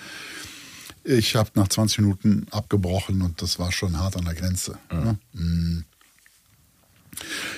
Ich 1.05 1.37
habe 1.37 1.49
nach 1.55 1.69
20 1.69 2.01
Minuten 2.01 2.47
abgebrochen 2.51 3.23
und 3.23 3.41
das 3.41 3.59
war 3.59 3.73
schon 3.73 3.99
hart 3.99 4.19
an 4.19 4.27
der 4.27 4.35
Grenze. 4.35 4.77
ne? 4.93 5.19
Mm. 5.33 5.85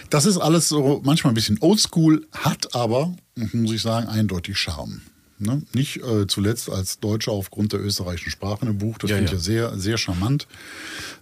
Das 0.09 0.25
ist 0.25 0.39
alles 0.39 0.69
so 0.69 1.03
manchmal 1.05 1.33
ein 1.33 1.35
bisschen 1.35 1.59
oldschool, 1.63 2.29
hat 2.31 2.77
aber, 2.77 3.13
muss 3.35 3.73
ich 3.73 3.83
sagen, 3.83 4.07
eindeutig 4.07 4.57
Charme. 4.57 5.01
Ne? 5.45 5.63
Nicht 5.73 6.03
äh, 6.03 6.27
zuletzt 6.27 6.71
als 6.71 6.99
Deutscher 7.01 7.33
aufgrund 7.33 7.73
der 7.73 7.81
österreichischen 7.81 8.31
Sprache 8.31 8.67
im 8.67 8.79
Buch. 8.79 8.99
Das 8.99 9.11
Ja, 9.11 9.17
finde 9.17 9.33
ich 9.35 9.47
ja. 9.47 9.55
ja 9.55 9.71
sehr, 9.71 9.79
sehr 9.79 9.99
charmant. 9.99 10.47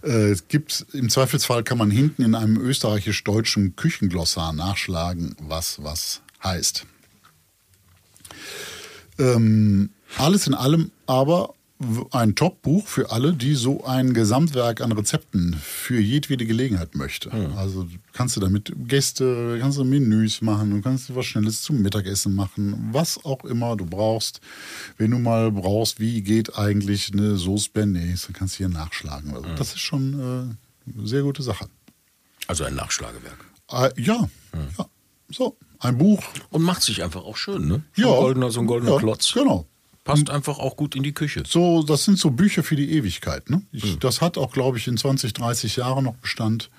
Äh, 0.03 0.31
es 0.31 0.49
gibt, 0.49 0.87
im 0.93 1.11
Zweifelsfall 1.11 1.63
kann 1.63 1.79
man 1.79 1.91
hinten 1.91 2.23
in 2.23 2.35
einem 2.35 2.57
österreichisch-deutschen 2.59 3.77
Küchenglossar 3.77 4.53
nachschlagen, 4.53 5.37
was 5.41 5.83
was 5.83 6.23
heißt. 6.43 6.87
Ähm, 9.19 9.91
alles 10.19 10.47
in 10.47 10.55
allem 10.55 10.91
aber 11.07 11.55
ein 12.11 12.35
Top-Buch 12.35 12.87
für 12.87 13.11
alle, 13.11 13.33
die 13.33 13.55
so 13.55 13.85
ein 13.85 14.15
Gesamtwerk 14.15 14.81
an 14.81 14.93
Rezepten 14.93 15.55
für 15.55 16.01
jedwede 16.01 16.47
Gelegenheit 16.47 16.95
möchte. 16.95 17.31
Also 17.57 17.87
kannst 18.13 18.37
du 18.37 18.41
damit 18.41 18.73
Gäste, 18.89 19.59
kannst 19.61 19.79
du 19.79 19.85
Menüs 19.85 20.41
machen, 20.43 20.71
du 20.71 20.81
kannst 20.81 21.15
was 21.15 21.27
Schnelles 21.27 21.63
zum 21.63 21.83
Mittagessen 21.83 22.35
machen, 22.35 22.89
was 22.93 23.25
auch 23.25 23.45
immer 23.45 23.77
du 23.77 23.87
brauchst. 23.87 24.41
Wenn 24.99 25.11
du 25.11 25.19
mal 25.19 25.51
brauchst, 25.53 26.01
wie 26.01 26.23
geht 26.23 26.57
eigentlich 26.59 27.13
eine 27.13 27.37
Sauce 27.37 27.69
Bernays, 27.69 28.23
dann 28.27 28.33
kannst 28.35 28.55
du 28.55 28.59
hier 28.59 28.69
nachschlagen. 28.69 29.35
Also 29.35 29.49
Das 29.57 29.69
ist 29.75 29.81
schon 29.81 30.13
äh, 30.15 30.93
eine 30.99 31.07
sehr 31.07 31.23
gute 31.23 31.43
Sache. 31.43 31.67
Also 32.47 32.65
ein 32.65 32.75
Nachschlagewerk. 32.75 33.39
Äh, 33.71 33.91
ja, 34.03 34.29
ja. 34.79 34.87
So, 35.31 35.57
ein 35.79 35.97
Buch. 35.97 36.23
Und 36.51 36.63
macht 36.63 36.83
sich 36.83 37.03
einfach 37.03 37.23
auch 37.25 37.37
schön, 37.39 37.67
ne? 37.67 37.83
So 37.97 38.03
Ja. 38.03 38.09
ein 38.13 38.17
goldener, 38.21 38.51
so 38.51 38.61
ein 38.61 38.67
goldener 38.67 38.93
Ja, 38.93 38.99
Klotz. 38.99 39.33
genau. 39.33 39.67
Passt 40.05 40.31
einfach 40.31 40.59
auch 40.59 40.77
gut 40.77 40.97
in 40.97 41.05
die 41.05 41.13
Küche. 41.13 41.45
So, 41.47 41.85
das 41.85 42.05
sind 42.05 42.19
so 42.19 42.31
Bücher 42.33 42.65
für 42.65 42.75
die 42.75 42.91
Ewigkeit. 42.97 43.49
Ne? 43.51 43.63
Ich, 43.71 43.85
Hm. 43.85 44.01
Das 44.01 44.21
hat 44.21 44.37
auch, 44.37 44.53
glaube 44.53 44.77
ich, 44.79 44.89
in 44.89 44.97
20, 44.97 45.33
30 45.33 45.77
Jahren 45.77 46.05
noch 46.05 46.15
Bestand. 46.17 46.71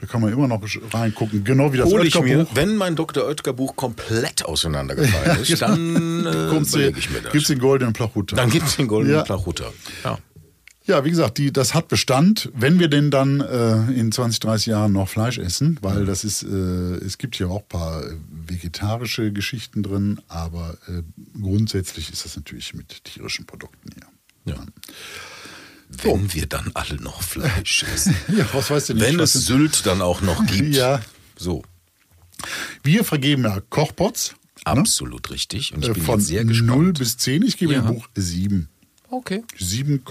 Da 0.00 0.06
kann 0.06 0.20
man 0.20 0.32
immer 0.32 0.46
noch 0.46 0.62
reingucken. 0.92 1.42
Genau 1.42 1.72
wie 1.72 1.78
das 1.78 1.90
Hole 1.90 2.06
ich 2.06 2.18
mir, 2.20 2.46
wenn 2.54 2.76
mein 2.76 2.94
Dr. 2.94 3.26
Oetker 3.26 3.52
Buch 3.52 3.74
komplett 3.74 4.44
auseinandergefallen 4.44 5.40
ist, 5.42 5.60
dann 5.60 6.24
äh, 6.24 6.48
das. 6.50 7.32
Gibt's 7.32 7.48
den 7.48 7.58
goldenen 7.58 7.92
Plachuter. 7.92 8.36
Dann 8.36 8.48
gibt 8.48 8.66
es 8.66 8.76
den 8.76 8.86
goldenen 8.86 9.16
Ja. 9.16 9.22
Plachuter. 9.24 9.72
Ja. 10.04 10.18
Ja, 10.84 11.04
wie 11.04 11.10
gesagt, 11.10 11.38
die, 11.38 11.52
das 11.52 11.74
hat 11.74 11.86
Bestand, 11.88 12.50
wenn 12.54 12.78
wir 12.80 12.88
denn 12.88 13.10
dann 13.12 13.40
äh, 13.40 13.92
in 13.92 14.10
20, 14.10 14.40
30 14.40 14.66
Jahren 14.66 14.92
noch 14.92 15.08
Fleisch 15.08 15.38
essen, 15.38 15.78
weil 15.80 16.06
das 16.06 16.24
ist, 16.24 16.42
äh, 16.42 16.46
es 16.46 17.18
gibt 17.18 17.36
hier 17.36 17.50
auch 17.50 17.60
ein 17.62 17.68
paar 17.68 18.02
äh, 18.04 18.16
vegetarische 18.48 19.32
Geschichten 19.32 19.82
drin, 19.84 20.20
aber 20.28 20.76
äh, 20.88 21.02
grundsätzlich 21.40 22.10
ist 22.12 22.24
das 22.24 22.34
natürlich 22.36 22.74
mit 22.74 23.04
tierischen 23.04 23.46
Produkten 23.46 23.90
hier. 23.94 24.54
Ja. 24.54 24.66
Wenn 26.02 26.32
wir 26.34 26.46
dann 26.46 26.70
alle 26.74 26.96
noch 26.96 27.22
Fleisch 27.22 27.84
essen. 27.94 28.16
Ja, 28.36 28.44
was 28.52 28.70
weißt 28.70 28.88
du 28.88 28.94
nicht? 28.94 29.04
Wenn 29.06 29.20
es 29.20 29.34
Sylt 29.34 29.86
dann 29.86 30.02
auch 30.02 30.20
noch 30.20 30.44
gibt. 30.46 30.74
Ja. 30.74 31.00
So, 31.36 31.62
Wir 32.82 33.04
vergeben 33.04 33.44
ja 33.44 33.60
Kochpots 33.70 34.34
absolut 34.64 35.30
richtig. 35.30 35.74
Und 35.74 35.82
ich 35.84 35.90
äh, 35.90 35.92
bin 35.92 36.02
von 36.02 36.18
jetzt 36.18 36.28
sehr 36.28 36.44
0 36.44 36.48
gespannt. 36.48 36.98
bis 36.98 37.16
10. 37.18 37.42
Ich 37.42 37.56
gebe 37.56 37.74
Ja. 37.74 37.82
dem 37.82 37.94
Buch 37.94 38.08
7. 38.16 38.68
Okay, 39.10 39.44
Sieben 39.58 40.02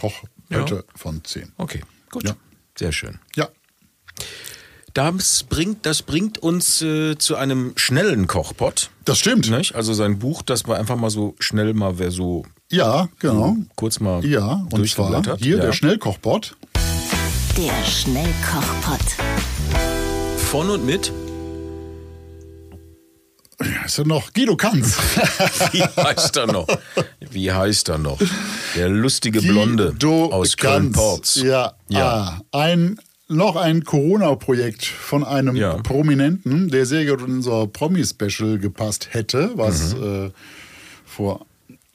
Kochpötte 0.59 0.85
von 0.95 1.23
10. 1.23 1.51
okay, 1.57 1.81
gut. 2.11 2.23
Ja. 2.23 2.35
Sehr 2.77 2.91
schön. 2.91 3.19
Ja, 3.35 3.49
Das 4.93 5.43
bringt, 5.43 5.85
das 5.85 6.01
bringt 6.01 6.37
uns 6.37 6.81
äh, 6.81 7.17
zu 7.17 7.35
einem 7.37 7.73
schnellen 7.77 8.27
Kochpot. 8.27 8.89
das 9.05 9.19
stimmt. 9.19 9.49
Nicht? 9.49 9.73
Also 9.75 9.93
sein 9.93 10.19
Buch, 10.19 10.41
das 10.41 10.67
war 10.67 10.77
einfach 10.77 10.95
mal 10.97 11.09
so 11.09 11.35
schnell 11.39 11.73
mal, 11.73 11.97
wer 11.99 12.11
so 12.11 12.45
Ja, 12.69 13.07
genau. 13.19 13.55
kurz 13.75 13.99
mal 13.99 14.25
Ja, 14.25 14.65
und 14.71 14.89
zwar 14.89 15.37
hier 15.37 15.57
ja. 15.57 15.61
der 15.63 15.73
Schnellkochpot. 15.73 16.55
Der 17.57 17.85
Schnellkochpot. 17.85 18.99
Von 20.37 20.69
und 20.69 20.85
mit, 20.85 21.11
Ist 23.85 23.97
ja 23.97 24.03
noch 24.03 24.33
Guido 24.33 24.55
Kanz. 24.55 24.97
wie 25.71 25.81
heißt 25.83 26.37
er 26.37 26.47
noch? 26.47 26.67
Wie 27.31 27.51
heißt 27.51 27.89
er 27.89 27.97
noch? 27.97 28.19
Der 28.75 28.89
lustige 28.89 29.41
Blonde 29.41 29.91
Guido 29.91 30.31
aus. 30.31 30.57
Köln-Porz. 30.57 31.35
Ja, 31.35 31.73
Ja. 31.89 32.41
Ah, 32.51 32.57
ein 32.59 32.99
noch 33.27 33.55
ein 33.55 33.83
Corona-Projekt 33.85 34.85
von 34.85 35.23
einem 35.23 35.55
Ja. 35.55 35.75
Prominenten, 35.75 36.67
der 36.69 36.85
sehr 36.85 37.05
gut 37.05 37.25
in 37.27 37.35
unser 37.35 37.65
Promi-Special 37.67 38.57
gepasst 38.59 39.07
hätte, 39.11 39.51
was 39.55 39.93
äh, 39.93 40.29
vor 41.05 41.45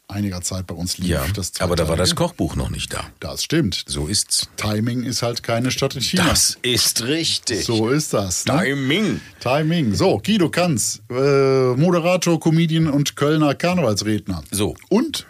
einiger 0.08 0.40
Zeit 0.42 0.66
bei 0.66 0.74
uns 0.74 0.98
lief. 0.98 1.08
Ja, 1.08 1.24
aber 1.58 1.76
da 1.76 1.88
war 1.88 1.96
das. 1.96 2.14
Kochbuch 2.14 2.56
noch 2.56 2.70
nicht 2.70 2.92
da. 2.92 3.04
Das 3.20 3.42
stimmt. 3.42 3.84
So 3.86 4.06
ist's. 4.06 4.48
Timing 4.56 5.02
ist 5.02 5.22
halt 5.22 5.42
keine 5.42 5.70
Strategie. 5.70 6.16
Das 6.16 6.58
ist 6.62 7.04
richtig. 7.04 7.64
So 7.64 7.90
ist 7.90 8.12
das. 8.14 8.46
Ne? 8.46 8.58
Timing. 8.58 9.20
Timing. 9.40 9.94
So, 9.94 10.18
Guido 10.24 10.48
Kanz, 10.48 11.02
äh, 11.10 11.74
Moderator, 11.74 12.40
Comedian 12.40 12.86
und 12.86 13.16
Kölner 13.16 13.54
Karnevalsredner. 13.54 14.42
So. 14.50 14.76
Und 14.88 15.26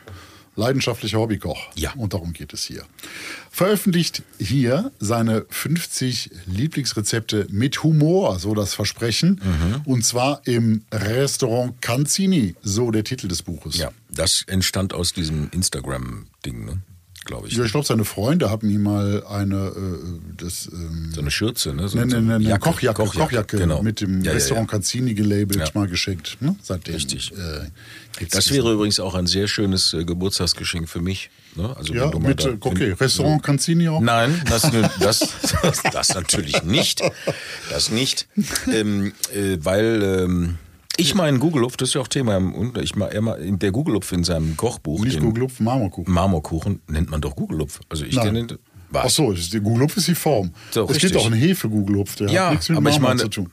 leidenschaftlicher 0.57 1.19
Hobbykoch. 1.19 1.71
Ja. 1.75 1.93
Und 1.97 2.13
darum 2.15 2.33
geht 2.33 2.53
es 2.53 2.65
hier. 2.65 2.85
Veröffentlicht 3.57 4.23
hier 4.39 4.93
seine 4.99 5.47
50 5.49 6.31
Lieblingsrezepte 6.45 7.47
mit 7.49 7.83
Humor, 7.83 8.39
so 8.39 8.53
das 8.53 8.75
Versprechen. 8.75 9.41
Mhm. 9.43 9.81
Und 9.87 10.05
zwar 10.05 10.43
im 10.45 10.85
Restaurant 10.93 11.81
Canzini, 11.81 12.55
so 12.61 12.91
der 12.91 13.03
Titel 13.03 13.29
des 13.29 13.41
Buches. 13.41 13.79
Ja, 13.79 13.93
das 14.11 14.45
entstand 14.47 14.93
aus 14.93 15.15
diesem 15.15 15.49
Instagram-Ding, 15.53 16.67
ne? 16.67 16.83
Glaube 17.27 17.49
ich. 17.49 17.55
Ja, 17.57 17.65
ich 17.65 17.71
glaube, 17.73 17.87
seine 17.87 18.05
Freunde 18.05 18.49
haben 18.51 18.71
ihm 18.71 18.83
mal 18.83 19.23
eine, 19.27 19.67
äh, 19.67 20.43
das, 20.43 20.69
ähm, 20.73 21.11
So 21.15 21.21
eine 21.21 21.31
Schürze, 21.31 21.75
ne? 21.75 21.89
So, 21.89 21.99
eine, 21.99 22.11
so 22.11 22.17
eine, 22.17 22.37
eine 22.37 22.45
Jacke, 22.45 22.61
Kochjacke, 22.71 23.05
Kochjacke, 23.05 23.57
genau. 23.59 23.83
mit 23.83 24.01
dem 24.01 24.23
Ja, 24.23 24.33
Restaurant 24.33 24.69
ja. 24.69 24.71
Canzini 24.73 25.15
gelabelt, 25.15 25.75
mal 25.75 25.87
geschenkt. 25.89 26.39
Ne? 26.41 26.57
Seitdem, 26.63 26.95
Richtig. 26.95 27.33
Äh, 27.33 28.27
Das 28.31 28.51
wäre 28.51 28.73
übrigens 28.73 28.99
auch 29.01 29.15
ein 29.15 29.27
sehr 29.27 29.47
schönes 29.49 29.93
äh, 29.93 30.05
Geburtstagsgeschenk 30.05 30.89
für 30.89 31.01
mich. 31.01 31.29
Ne? 31.55 31.75
Also 31.77 31.95
ja, 31.95 32.11
mit, 32.19 32.45
da- 32.45 32.51
äh, 32.51 32.57
okay, 32.61 32.93
Restaurant 32.93 33.43
Canzini 33.43 33.89
auch. 33.89 34.01
Nein, 34.01 34.41
das, 34.49 34.63
das, 35.01 35.21
das, 35.63 35.83
das 35.93 36.09
natürlich 36.15 36.63
nicht. 36.63 37.03
Das 37.71 37.91
nicht. 37.91 38.27
Ähm, 38.73 39.13
äh, 39.35 39.59
weil 39.61 40.03
ähm, 40.25 40.59
ich 40.97 41.15
meinen 41.15 41.39
Google-Upf, 41.41 41.77
das 41.77 41.91
ist 41.91 41.95
ja 41.95 42.01
auch 42.01 42.09
Thema, 42.09 42.41
ich 42.81 42.97
mal, 42.97 43.07
er 43.09 43.21
mal, 43.21 43.39
der 43.41 43.71
Google-Upf 43.73 44.13
in 44.13 44.25
seinem 44.25 44.57
Kochbuch, 44.57 45.01
Nicht 45.05 45.17
den 45.17 45.25
Gugelupf, 45.25 45.61
Marmorkuchen. 45.61 46.13
Marmorkuchen, 46.13 46.81
nennt 46.89 47.11
man 47.11 47.21
doch 47.21 47.37
Google-Upf. 47.37 47.81
Also 47.89 48.05
ich 48.05 48.19
kenne 48.19 48.47
was? 48.91 49.05
Ach 49.07 49.11
so, 49.11 49.35
Gugelupf 49.61 49.97
ist 49.97 50.09
die 50.09 50.15
Form. 50.15 50.53
So, 50.71 50.85
es 50.85 50.91
richtig. 50.91 51.13
gibt 51.13 51.21
auch 51.21 51.27
einen 51.27 51.35
Hefe-Gugelupf, 51.35 52.17
der 52.17 52.29
Ja, 52.29 52.47
hat 52.47 52.53
nichts 52.53 52.69
mit 52.69 52.79
aber 52.79 52.91
ich 52.91 53.01
meine, 53.01 53.21
zu 53.21 53.29
tun. 53.29 53.51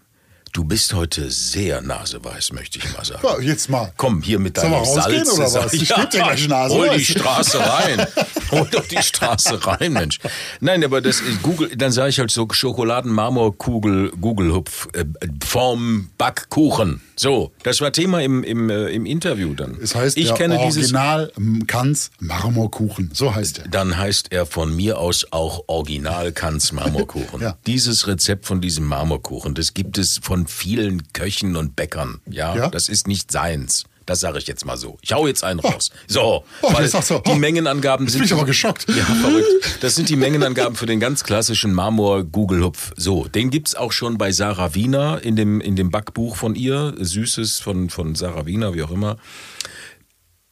du 0.51 0.63
bist 0.63 0.93
heute 0.93 1.29
sehr 1.31 1.81
naseweiß, 1.81 2.53
möchte 2.53 2.77
ich 2.79 2.93
mal 2.95 3.03
sagen. 3.03 3.21
Ja, 3.23 3.39
jetzt 3.41 3.69
mal. 3.69 3.91
Komm, 3.97 4.21
hier 4.21 4.37
mit 4.39 4.57
deinem 4.57 4.85
Salz. 4.85 5.33
oder 5.33 5.47
sag 5.47 5.65
was? 5.65 5.73
Ich 5.73 5.89
geb 5.89 6.09
dir 6.11 6.19
gleich 6.21 6.47
Nase 6.47 6.75
Hol 6.75 6.89
die 6.95 7.05
Straße 7.05 7.59
rein. 7.59 8.05
Hol 8.59 8.67
doch 8.71 8.85
die 8.87 9.01
Straße 9.01 9.65
rein, 9.65 9.93
Mensch. 9.93 10.19
Nein, 10.59 10.83
aber 10.83 11.01
das 11.01 11.21
ist 11.21 11.41
Google, 11.41 11.69
dann 11.75 11.91
sage 11.91 12.09
ich 12.09 12.19
halt 12.19 12.31
so 12.31 12.47
Schokoladen-Marmorkugel, 12.49 14.11
Gugelhupf, 14.19 14.87
äh, 14.93 15.05
Form, 15.45 16.09
Backkuchen. 16.17 17.01
So, 17.15 17.51
das 17.63 17.79
war 17.81 17.91
Thema 17.91 18.21
im, 18.21 18.43
im, 18.43 18.69
äh, 18.69 18.87
im 18.89 19.05
Interview 19.05 19.53
dann. 19.53 19.77
Es 19.81 19.93
heißt 19.95 20.17
ich 20.17 20.33
kenne 20.33 20.59
dieses. 20.65 20.93
Original 20.93 21.31
ähm, 21.37 21.67
Kanz 21.67 22.09
Marmorkuchen. 22.19 23.11
So 23.13 23.33
heißt 23.35 23.59
er. 23.59 23.67
Dann 23.67 23.97
heißt 23.97 24.31
er 24.31 24.45
von 24.45 24.75
mir 24.75 24.97
aus 24.97 25.27
auch 25.31 25.63
Original 25.67 26.31
Kanz 26.31 26.71
Marmorkuchen. 26.71 27.23
Ja. 27.43 27.57
Dieses 27.67 28.07
Rezept 28.07 28.45
von 28.45 28.61
diesem 28.61 28.85
Marmorkuchen, 28.85 29.53
das 29.53 29.73
gibt 29.73 29.97
es 29.97 30.19
von 30.21 30.47
vielen 30.47 31.11
Köchen 31.13 31.55
und 31.55 31.75
Bäckern. 31.75 32.21
Ja, 32.29 32.55
Ja? 32.55 32.67
das 32.69 32.87
ist 32.89 33.07
nicht 33.07 33.31
seins. 33.31 33.83
Das 34.05 34.19
sage 34.19 34.37
ich 34.39 34.47
jetzt 34.47 34.65
mal 34.65 34.77
so. 34.77 34.97
Ich 35.01 35.13
hau 35.13 35.27
jetzt 35.27 35.43
einen 35.43 35.59
raus. 35.59 35.91
So, 36.07 36.43
Oh, 36.61 36.73
weil 36.73 36.89
du, 36.89 36.97
die 36.99 37.31
oh, 37.31 37.35
Mengenangaben 37.35 38.07
sind. 38.07 38.19
bin 38.19 38.25
ich 38.25 38.33
aber 38.33 38.45
geschockt. 38.45 38.85
Ja, 38.89 39.03
verrückt. 39.05 39.77
Das 39.81 39.95
sind 39.95 40.09
die 40.09 40.15
Mengenangaben 40.15 40.75
für 40.75 40.85
den 40.85 40.99
ganz 40.99 41.23
klassischen 41.23 41.73
Marmor-Gugelhupf. 41.73 42.93
So, 42.97 43.27
den 43.27 43.49
gibt's 43.49 43.75
auch 43.75 43.91
schon 43.91 44.17
bei 44.17 44.31
Sarah 44.31 44.73
Wiener 44.75 45.21
in 45.23 45.35
dem, 45.35 45.61
in 45.61 45.75
dem 45.75 45.89
Backbuch 45.91 46.35
von 46.35 46.55
ihr. 46.55 46.93
Süßes 46.99 47.59
von, 47.59 47.89
von 47.89 48.15
Sarah 48.15 48.45
Wiener, 48.45 48.73
wie 48.73 48.83
auch 48.83 48.91
immer. 48.91 49.17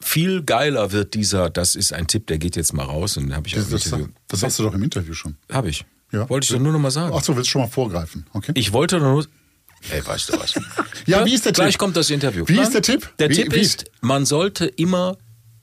Viel 0.00 0.42
geiler 0.42 0.90
wird 0.92 1.14
dieser, 1.14 1.48
das 1.48 1.74
ist 1.76 1.92
ein 1.92 2.06
Tipp, 2.08 2.26
der 2.26 2.38
geht 2.38 2.56
jetzt 2.56 2.72
mal 2.72 2.84
raus. 2.84 3.16
Und 3.16 3.34
habe 3.34 3.46
ich 3.46 3.54
Das, 3.54 3.68
das, 3.68 3.88
das 4.28 4.40
sagst 4.40 4.58
du 4.58 4.64
doch 4.64 4.74
im 4.74 4.82
Interview 4.82 5.14
schon. 5.14 5.36
Hab 5.50 5.66
ich. 5.66 5.84
Ja. 6.10 6.28
Wollte 6.28 6.44
ich 6.44 6.50
doch 6.50 6.58
nur 6.58 6.72
noch 6.72 6.80
mal 6.80 6.90
sagen. 6.90 7.14
Ach 7.16 7.22
so, 7.22 7.36
willst 7.36 7.48
du 7.48 7.52
schon 7.52 7.62
mal 7.62 7.68
vorgreifen? 7.68 8.26
Okay. 8.32 8.52
Ich 8.54 8.72
wollte 8.72 8.98
doch 8.98 9.04
nur. 9.06 9.26
Ey, 9.90 10.04
weißt 10.06 10.28
du 10.30 10.38
was? 10.40 10.54
Ja, 11.06 11.24
wie 11.24 11.34
ist 11.34 11.44
der 11.44 11.52
Gleich 11.52 11.72
Tipp? 11.72 11.78
kommt 11.80 11.96
das 11.96 12.10
Interview. 12.10 12.44
Wie 12.46 12.54
Nein, 12.54 12.62
ist 12.64 12.74
der 12.74 12.82
Tipp? 12.82 13.12
Der 13.18 13.28
Wie- 13.30 13.34
Tipp 13.34 13.52
wie- 13.54 13.60
ist, 13.60 13.86
man 14.02 14.24
sollte 14.24 14.66
immer 14.66 15.18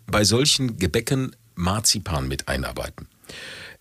bei 0.08 0.24
solchen 0.26 0.78
Gebäcken 0.78 1.36
Marzipan 1.56 2.28
mit 2.28 2.48
einarbeiten. 2.50 3.08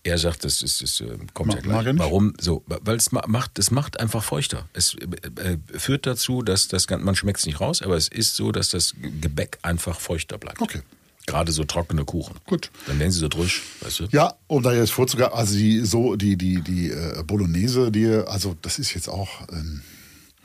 Er 0.03 0.17
sagt, 0.17 0.45
das 0.45 0.61
ist, 0.61 0.81
das, 0.81 1.01
äh, 1.01 1.17
kommt 1.33 1.49
Ma- 1.49 1.55
ja 1.55 1.81
gleich. 1.81 1.97
Warum? 1.99 2.33
So, 2.39 2.63
weil 2.67 2.95
es 2.95 3.11
ma- 3.11 3.25
macht, 3.27 3.59
es 3.59 3.69
macht 3.71 3.99
einfach 3.99 4.23
feuchter. 4.23 4.69
Es 4.71 4.95
äh, 4.95 5.51
äh, 5.53 5.57
führt 5.77 6.05
dazu, 6.05 6.41
dass 6.41 6.69
das 6.69 6.87
man 6.89 7.15
schmeckt 7.15 7.39
es 7.39 7.45
nicht 7.45 7.59
raus, 7.59 7.81
aber 7.81 7.97
es 7.97 8.07
ist 8.07 8.35
so, 8.37 8.53
dass 8.53 8.69
das 8.69 8.93
Gebäck 9.19 9.59
einfach 9.61 9.99
feuchter 9.99 10.37
bleibt. 10.37 10.61
Okay. 10.61 10.81
Gerade 11.25 11.51
so 11.51 11.65
trockene 11.65 12.05
Kuchen. 12.05 12.35
Gut. 12.45 12.71
Dann 12.87 12.97
werden 12.99 13.11
sie 13.11 13.19
so 13.19 13.27
drüsch, 13.27 13.61
weißt 13.81 13.99
du? 13.99 14.07
Ja, 14.11 14.35
um 14.47 14.63
da 14.63 14.73
jetzt 14.73 14.91
vorzugreifen, 14.91 15.37
also 15.37 15.53
die, 15.55 15.81
so, 15.85 16.15
die, 16.15 16.37
die, 16.37 16.61
die 16.61 16.89
äh, 16.91 17.21
Bolognese, 17.23 17.91
die, 17.91 18.07
also 18.07 18.55
das 18.61 18.79
ist 18.79 18.93
jetzt 18.95 19.09
auch, 19.09 19.29
ähm, 19.51 19.81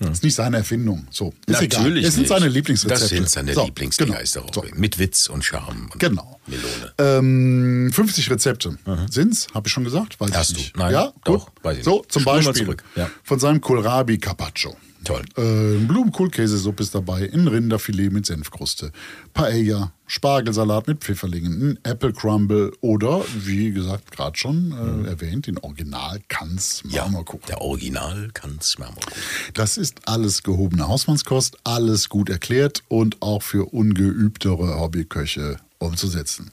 das 0.01 0.11
ist 0.19 0.25
nicht 0.25 0.35
seine 0.35 0.59
Erfindung. 0.59 1.07
So, 1.11 1.33
ist 1.47 1.61
egal. 1.63 1.83
Natürlich. 1.83 2.05
Es 2.05 2.15
sind 2.15 2.27
seine 2.29 2.49
Lieblingsrezepte. 2.49 3.01
Das 3.01 3.09
sind 3.09 3.31
seine 3.31 3.55
So, 3.55 3.65
Lieblingsdinger, 3.65 4.19
genau. 4.19 4.47
So. 4.53 4.65
Mit 4.75 4.99
Witz 4.99 5.29
und 5.29 5.45
Charme. 5.45 5.89
Und 5.93 5.99
Genau. 6.01 6.41
Melone. 6.47 6.93
Ähm, 6.99 7.91
50 7.93 8.31
Rezepte 8.31 8.77
sind's, 9.11 9.47
habe 9.55 9.67
ich 9.69 9.73
schon 9.73 9.85
gesagt? 9.85 10.21
Weiß 10.21 10.33
Hast 10.33 10.51
ich 10.51 10.57
du? 10.57 10.61
nicht. 10.63 10.77
Nein, 10.77 10.93
ja, 10.93 11.13
doch, 11.25 11.47
gut. 11.47 11.65
weiß 11.65 11.79
ich 11.79 11.85
So, 11.85 11.99
nicht. 11.99 12.13
zum 12.13 12.23
Spul 12.23 12.43
mal 12.43 12.45
Beispiel 12.53 12.77
ja. 12.97 13.11
von 13.23 13.39
seinem 13.39 13.61
Kohlrabi 13.61 14.19
Carpaccio. 14.19 14.77
Toll. 15.05 15.23
Äh, 15.37 15.85
Blumenkohlkäsesuppe 15.85 16.83
ist 16.83 16.95
dabei, 16.95 17.31
ein 17.33 17.47
Rinderfilet 17.47 18.11
mit 18.11 18.27
Senfkruste, 18.27 18.91
Paella, 19.35 19.93
Spargelsalat 20.07 20.87
mit 20.89 21.01
Pfifferlingen, 21.05 21.71
ein 21.71 21.79
Apple 21.83 22.13
Crumble 22.13 22.73
oder, 22.81 23.23
wie 23.45 23.71
gesagt, 23.73 24.11
gerade 24.13 24.37
schon 24.37 24.73
äh, 25.05 25.09
erwähnt, 25.09 25.47
den 25.47 25.59
Original 25.59 26.21
Kanz 26.29 26.83
Ja, 26.89 27.03
Marmorkuchen. 27.05 27.47
der 27.49 27.61
Original 27.61 28.31
Kanz 28.35 28.79
Marmorkuchen. 28.79 29.13
Das 29.55 29.77
ist 29.77 30.09
alles 30.09 30.43
gehobene 30.43 30.89
Hausmannskost, 30.89 31.57
alles 31.65 32.09
gut 32.09 32.31
erklärt 32.31 32.83
und 32.89 33.21
auch 33.23 33.43
für 33.43 33.67
ungeübtere 33.73 34.81
Hobbyköche 34.81 35.59
umzusetzen. 35.79 36.51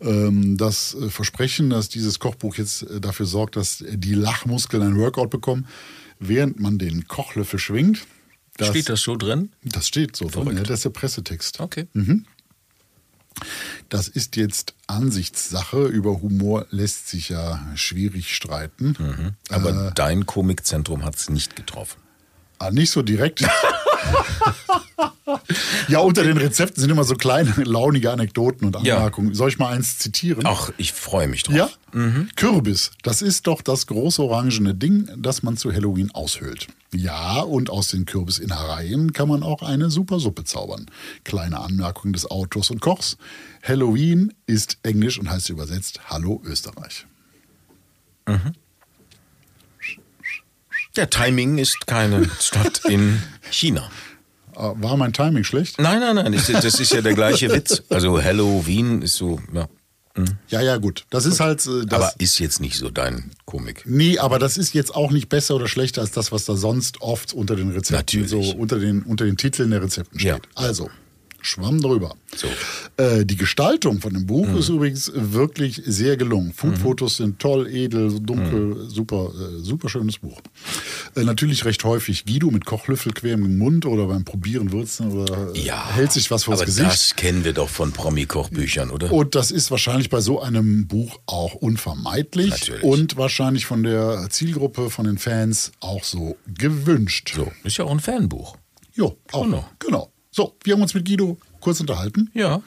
Ähm, 0.00 0.56
Das 0.56 0.94
äh, 0.94 1.08
Versprechen, 1.08 1.70
dass 1.70 1.88
dieses 1.88 2.18
Kochbuch 2.18 2.56
jetzt 2.56 2.82
äh, 2.82 3.00
dafür 3.00 3.26
sorgt, 3.26 3.56
dass 3.56 3.84
die 3.88 4.14
Lachmuskeln 4.14 4.82
ein 4.82 4.96
Workout 4.98 5.30
bekommen, 5.30 5.66
während 6.28 6.60
man 6.60 6.78
den 6.78 7.06
Kochlöffel 7.08 7.58
schwingt. 7.58 8.06
Das, 8.56 8.68
Steht 8.68 8.88
das 8.88 9.00
so 9.00 9.16
drin? 9.16 9.50
Das 9.62 9.88
steht 9.88 10.14
so 10.16 10.28
drin, 10.28 10.56
ja, 10.56 10.62
das 10.62 10.78
ist 10.78 10.84
der 10.84 10.90
Pressetext. 10.90 11.60
Okay. 11.60 11.88
Das 13.88 14.06
ist 14.06 14.36
jetzt 14.36 14.74
Ansichtssache. 14.86 15.86
Über 15.86 16.20
Humor 16.22 16.66
lässt 16.70 17.08
sich 17.08 17.30
ja 17.30 17.60
schwierig 17.74 18.34
streiten. 18.34 19.34
Aber 19.48 19.90
dein 19.94 20.24
Komikzentrum 20.26 21.04
hat 21.04 21.16
es 21.16 21.30
nicht 21.30 21.56
getroffen. 21.56 22.00
Ah, 22.58 22.70
nicht 22.70 22.90
so 22.90 23.02
direkt. 23.02 23.44
ja, 25.88 25.98
unter 26.00 26.22
den 26.24 26.36
Rezepten 26.36 26.80
sind 26.80 26.90
immer 26.90 27.04
so 27.04 27.14
kleine, 27.14 27.52
launige 27.64 28.10
Anekdoten 28.10 28.66
und 28.66 28.84
Ja. 28.84 28.96
Anmerkungen. 28.96 29.34
Soll 29.34 29.48
ich 29.48 29.58
mal 29.58 29.68
eins 29.72 29.98
zitieren? 29.98 30.44
Ach, 30.46 30.70
ich 30.76 30.92
freue 30.92 31.28
mich 31.28 31.42
drauf. 31.44 31.54
Ja? 31.54 31.70
Kürbis, 32.34 32.90
das 33.02 33.22
ist 33.22 33.46
doch 33.46 33.62
das 33.62 33.86
große 33.86 34.20
orangene 34.20 34.74
Ding, 34.74 35.08
das 35.16 35.44
man 35.44 35.56
zu 35.56 35.72
Halloween 35.72 36.10
aushöhlt. 36.12 36.66
Ja, 36.92 37.40
und 37.40 37.70
aus 37.70 37.88
den 37.88 38.04
Kürbisinnereien 38.04 39.12
kann 39.12 39.28
man 39.28 39.44
auch 39.44 39.62
eine 39.62 39.90
super 39.90 40.18
Suppe 40.18 40.42
zaubern. 40.44 40.86
Kleine 41.22 41.60
Anmerkung 41.60 42.12
des 42.12 42.28
Autors 42.28 42.70
und 42.70 42.80
Kochs. 42.80 43.16
Halloween 43.62 44.34
ist 44.46 44.78
Englisch 44.82 45.18
und 45.20 45.30
heißt 45.30 45.50
übersetzt 45.50 46.00
Hallo 46.10 46.42
Österreich. 46.44 47.06
Der 50.96 51.10
Timing 51.10 51.58
ist 51.58 51.86
keine 51.86 52.28
Stadt 52.40 52.82
in 52.88 53.20
China. 53.50 53.90
Äh, 54.56 54.82
War 54.82 54.96
mein 54.96 55.12
Timing 55.12 55.44
schlecht? 55.44 55.80
Nein, 55.80 56.00
nein, 56.00 56.16
nein, 56.16 56.32
das 56.32 56.46
das 56.46 56.80
ist 56.80 56.92
ja 56.92 57.00
der 57.02 57.14
gleiche 57.14 57.50
Witz. 57.52 57.82
Also 57.88 58.22
Halloween 58.22 59.02
ist 59.02 59.14
so, 59.14 59.40
ja. 59.52 59.66
Ja, 60.48 60.60
ja, 60.60 60.76
gut. 60.76 61.06
Das 61.10 61.26
ist 61.26 61.40
halt. 61.40 61.66
äh, 61.66 61.84
Das, 61.86 61.98
Aber 62.00 62.12
ist 62.18 62.38
jetzt 62.38 62.60
nicht 62.60 62.76
so 62.78 62.88
dein 62.88 63.32
Komik. 63.46 63.82
Nee, 63.84 64.18
aber 64.18 64.38
das 64.38 64.56
ist 64.56 64.72
jetzt 64.72 64.94
auch 64.94 65.10
nicht 65.10 65.28
besser 65.28 65.56
oder 65.56 65.66
schlechter 65.66 66.02
als 66.02 66.12
das, 66.12 66.30
was 66.30 66.44
da 66.44 66.54
sonst 66.54 67.00
oft 67.02 67.32
unter 67.32 67.56
den 67.56 67.70
Rezepten, 67.72 68.20
Natürlich. 68.20 68.30
so 68.50 68.56
unter 68.56 68.78
den, 68.78 69.02
unter 69.02 69.24
den 69.24 69.36
Titeln 69.36 69.70
der 69.70 69.82
Rezepten 69.82 70.20
steht. 70.20 70.30
Ja. 70.30 70.38
Also, 70.54 70.88
Schwamm 71.44 71.80
drüber. 71.80 72.14
So. 72.36 72.48
Äh, 72.96 73.24
die 73.24 73.36
Gestaltung 73.36 74.00
von 74.00 74.12
dem 74.14 74.26
Buch 74.26 74.48
ist 74.56 74.68
übrigens 74.68 75.10
wirklich 75.14 75.80
sehr 75.84 76.16
gelungen. 76.16 76.52
Foodfotos 76.52 77.16
sind 77.18 77.38
toll, 77.38 77.68
edel, 77.68 78.20
dunkel, 78.20 78.88
super, 78.88 79.30
äh, 79.34 79.60
super 79.62 79.88
schönes 79.88 80.18
Buch. 80.18 80.40
Äh, 81.16 81.24
natürlich 81.24 81.64
recht 81.64 81.84
häufig 81.84 82.24
Guido 82.24 82.50
mit 82.50 82.64
Kochlöffel 82.64 83.12
quer 83.12 83.34
im 83.34 83.58
Mund 83.58 83.86
oder 83.86 84.06
beim 84.06 84.24
Probieren 84.24 84.72
würzen 84.72 85.12
oder 85.12 85.54
äh, 85.54 85.58
Ja. 85.60 85.90
hält 85.90 86.12
sich 86.12 86.30
was 86.30 86.44
vors 86.44 86.58
Aber 86.60 86.66
Gesicht. 86.66 86.86
das 86.88 87.16
kennen 87.16 87.44
wir 87.44 87.52
doch 87.52 87.68
von 87.68 87.92
Promi-Kochbüchern, 87.92 88.90
oder? 88.90 89.12
Und 89.12 89.34
das 89.34 89.50
ist 89.50 89.70
wahrscheinlich 89.70 90.10
bei 90.10 90.20
so 90.20 90.40
einem 90.40 90.86
Buch 90.88 91.18
auch 91.26 91.54
unvermeidlich 91.54 92.50
Natürlich. 92.50 92.82
und 92.82 93.16
wahrscheinlich 93.16 93.66
von 93.66 93.82
der 93.82 94.28
Zielgruppe, 94.30 94.90
von 94.90 95.04
den 95.06 95.18
Fans 95.18 95.72
auch 95.80 96.04
so 96.04 96.36
gewünscht. 96.46 97.32
So, 97.36 97.50
ist 97.64 97.76
ja 97.76 97.84
auch 97.84 97.90
ein 97.90 98.00
Fanbuch. 98.00 98.56
Jo, 98.94 99.16
auch. 99.32 99.44
Genau. 99.44 99.68
Genau. 99.78 100.10
So, 100.36 100.56
wir 100.64 100.74
haben 100.74 100.82
uns 100.82 100.92
mit 100.94 101.04
Guido 101.06 101.38
kurz 101.60 101.78
unterhalten. 101.78 102.28
Ja. 102.34 102.60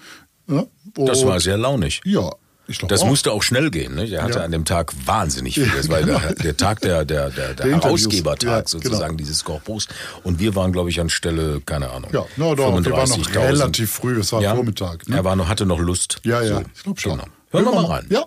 Ja, 0.50 0.64
Das 0.96 1.26
war 1.26 1.38
sehr 1.42 1.58
launig. 1.58 2.00
Ja, 2.06 2.30
ich 2.66 2.78
glaube 2.78 2.94
Das 2.94 3.02
auch. 3.02 3.08
musste 3.08 3.34
auch 3.34 3.44
schnell 3.44 3.70
gehen. 3.72 3.96
Ne? 3.96 4.08
Er 4.10 4.24
hatte 4.24 4.40
Ja. 4.40 4.46
an 4.46 4.52
dem 4.54 4.64
Tag 4.64 4.94
wahnsinnig 5.06 5.56
viel. 5.56 5.70
Das 5.76 5.90
war 5.90 6.00
genau. 6.02 6.18
der, 6.20 6.34
der 6.36 6.56
Tag 6.56 6.80
der, 6.80 7.04
der, 7.04 7.30
der, 7.30 7.54
der, 7.56 7.66
Der. 7.66 7.76
Herausgebertag 7.82 8.50
Ja, 8.64 8.68
sozusagen 8.68 9.02
genau. 9.08 9.18
dieses 9.18 9.44
Kochbuchs. 9.44 9.90
Und 10.24 10.40
wir 10.40 10.56
waren, 10.56 10.72
glaube 10.72 10.90
ich, 10.90 11.02
an 11.02 11.10
Stelle, 11.10 11.60
keine 11.66 11.90
Ahnung. 11.90 12.10
Ja, 12.14 12.24
na 12.38 12.56
doch, 12.56 12.72
wir 12.82 12.92
waren 12.94 13.10
noch 13.10 13.18
35.000. 13.18 13.38
relativ 13.50 13.92
früh, 13.92 14.18
es 14.18 14.32
war 14.32 14.42
Vormittag, 14.42 15.10
ne? 15.10 15.18
Er 15.18 15.26
war 15.26 15.36
noch, 15.36 15.50
hatte 15.50 15.66
noch 15.66 15.80
Lust. 15.80 16.20
Ja, 16.24 16.42
ja, 16.42 16.60
So, 16.60 16.64
ich 16.74 16.84
glaube 16.84 17.02
schon. 17.02 17.12
Genau. 17.20 17.26
Hören 17.52 17.66
wir 17.66 17.72
mal 17.74 17.86
rein. 17.86 18.06
Ja. 18.10 18.24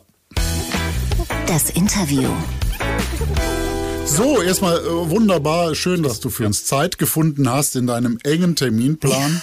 Das 1.46 1.70
Interview. 1.70 2.28
So, 4.16 4.42
erstmal 4.42 4.78
äh, 4.78 5.10
wunderbar, 5.10 5.74
schön, 5.74 6.02
dass 6.02 6.20
du 6.20 6.30
für 6.30 6.46
uns 6.46 6.64
Zeit 6.64 6.98
gefunden 6.98 7.48
hast 7.48 7.76
in 7.76 7.86
deinem 7.86 8.18
engen 8.24 8.56
Terminplan. 8.56 9.40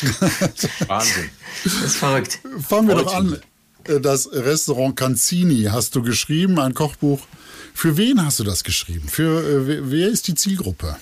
Wahnsinn. 0.86 1.30
Das 1.64 1.72
ist 1.74 1.96
verrückt. 1.96 2.38
Fangen 2.66 2.88
wir 2.88 2.94
doch 2.96 3.14
an. 3.14 3.38
Äh, 3.84 4.00
Das 4.00 4.28
Restaurant 4.32 4.96
Canzini 4.96 5.64
hast 5.70 5.94
du 5.94 6.02
geschrieben, 6.02 6.58
ein 6.58 6.74
Kochbuch. 6.74 7.20
Für 7.74 7.96
wen 7.96 8.24
hast 8.24 8.38
du 8.40 8.44
das 8.44 8.64
geschrieben? 8.64 9.08
Für 9.08 9.42
äh, 9.42 9.66
wer- 9.66 9.90
wer 9.90 10.08
ist 10.08 10.28
die 10.28 10.34
Zielgruppe? 10.34 10.96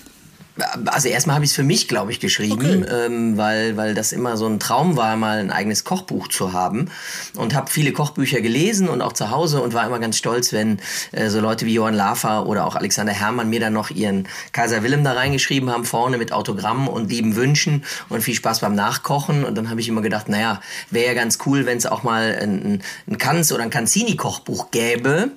Also 0.85 1.09
erstmal 1.09 1.35
habe 1.35 1.43
ich 1.43 1.51
es 1.51 1.55
für 1.55 1.63
mich, 1.63 1.89
glaube 1.89 2.11
ich, 2.11 2.21
geschrieben, 2.21 2.83
Okay. 2.83 3.05
ähm, 3.05 3.37
weil, 3.37 3.75
weil 3.75 3.93
das 3.93 4.13
immer 4.13 4.37
so 4.37 4.47
ein 4.47 4.59
Traum 4.59 4.95
war, 4.95 5.17
mal 5.17 5.39
ein 5.39 5.51
eigenes 5.51 5.83
Kochbuch 5.83 6.29
zu 6.29 6.53
haben. 6.53 6.89
Und 7.35 7.53
habe 7.53 7.69
viele 7.69 7.91
Kochbücher 7.91 8.39
gelesen 8.39 8.87
und 8.87 9.01
auch 9.01 9.11
zu 9.11 9.31
Hause 9.31 9.61
und 9.61 9.73
war 9.73 9.85
immer 9.85 9.99
ganz 9.99 10.17
stolz, 10.17 10.53
wenn 10.53 10.79
äh, 11.11 11.29
so 11.29 11.41
Leute 11.41 11.65
wie 11.65 11.73
Johann 11.73 11.93
Lafer 11.93 12.45
oder 12.45 12.65
auch 12.65 12.75
Alexander 12.77 13.11
Herrmann 13.11 13.49
mir 13.49 13.59
dann 13.59 13.73
noch 13.73 13.89
ihren 13.89 14.27
Kaiser 14.53 14.81
Wilhelm 14.81 15.03
da 15.03 15.11
reingeschrieben 15.11 15.69
haben, 15.69 15.83
vorne 15.83 16.17
mit 16.17 16.31
Autogramm 16.31 16.87
und 16.87 17.09
lieben 17.09 17.35
Wünschen 17.35 17.83
und 18.07 18.21
viel 18.21 18.35
Spaß 18.35 18.61
beim 18.61 18.75
Nachkochen. 18.75 19.43
Und 19.43 19.55
dann 19.55 19.69
habe 19.69 19.81
ich 19.81 19.89
immer 19.89 20.01
gedacht, 20.01 20.29
naja, 20.29 20.61
wäre 20.89 21.07
ja 21.07 21.13
ganz 21.15 21.37
cool, 21.45 21.65
wenn 21.65 21.77
es 21.77 21.85
auch 21.85 22.03
mal 22.03 22.33
ein, 22.41 22.81
ein 23.07 23.17
Kanz 23.17 23.51
oder 23.51 23.63
ein 23.63 23.69
Canzini-Kochbuch 23.71 24.71
gäbe. 24.71 25.31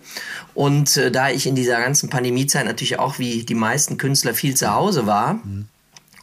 Und 0.54 0.96
äh, 0.96 1.10
da 1.10 1.30
ich 1.30 1.46
in 1.46 1.56
dieser 1.56 1.80
ganzen 1.80 2.08
Pandemiezeit 2.08 2.66
natürlich 2.66 2.98
auch 3.00 3.18
wie 3.18 3.44
die 3.44 3.54
meisten 3.54 3.96
Künstler 3.96 4.34
viel 4.34 4.54
zu 4.54 4.72
Hause 4.72 5.07
war, 5.08 5.40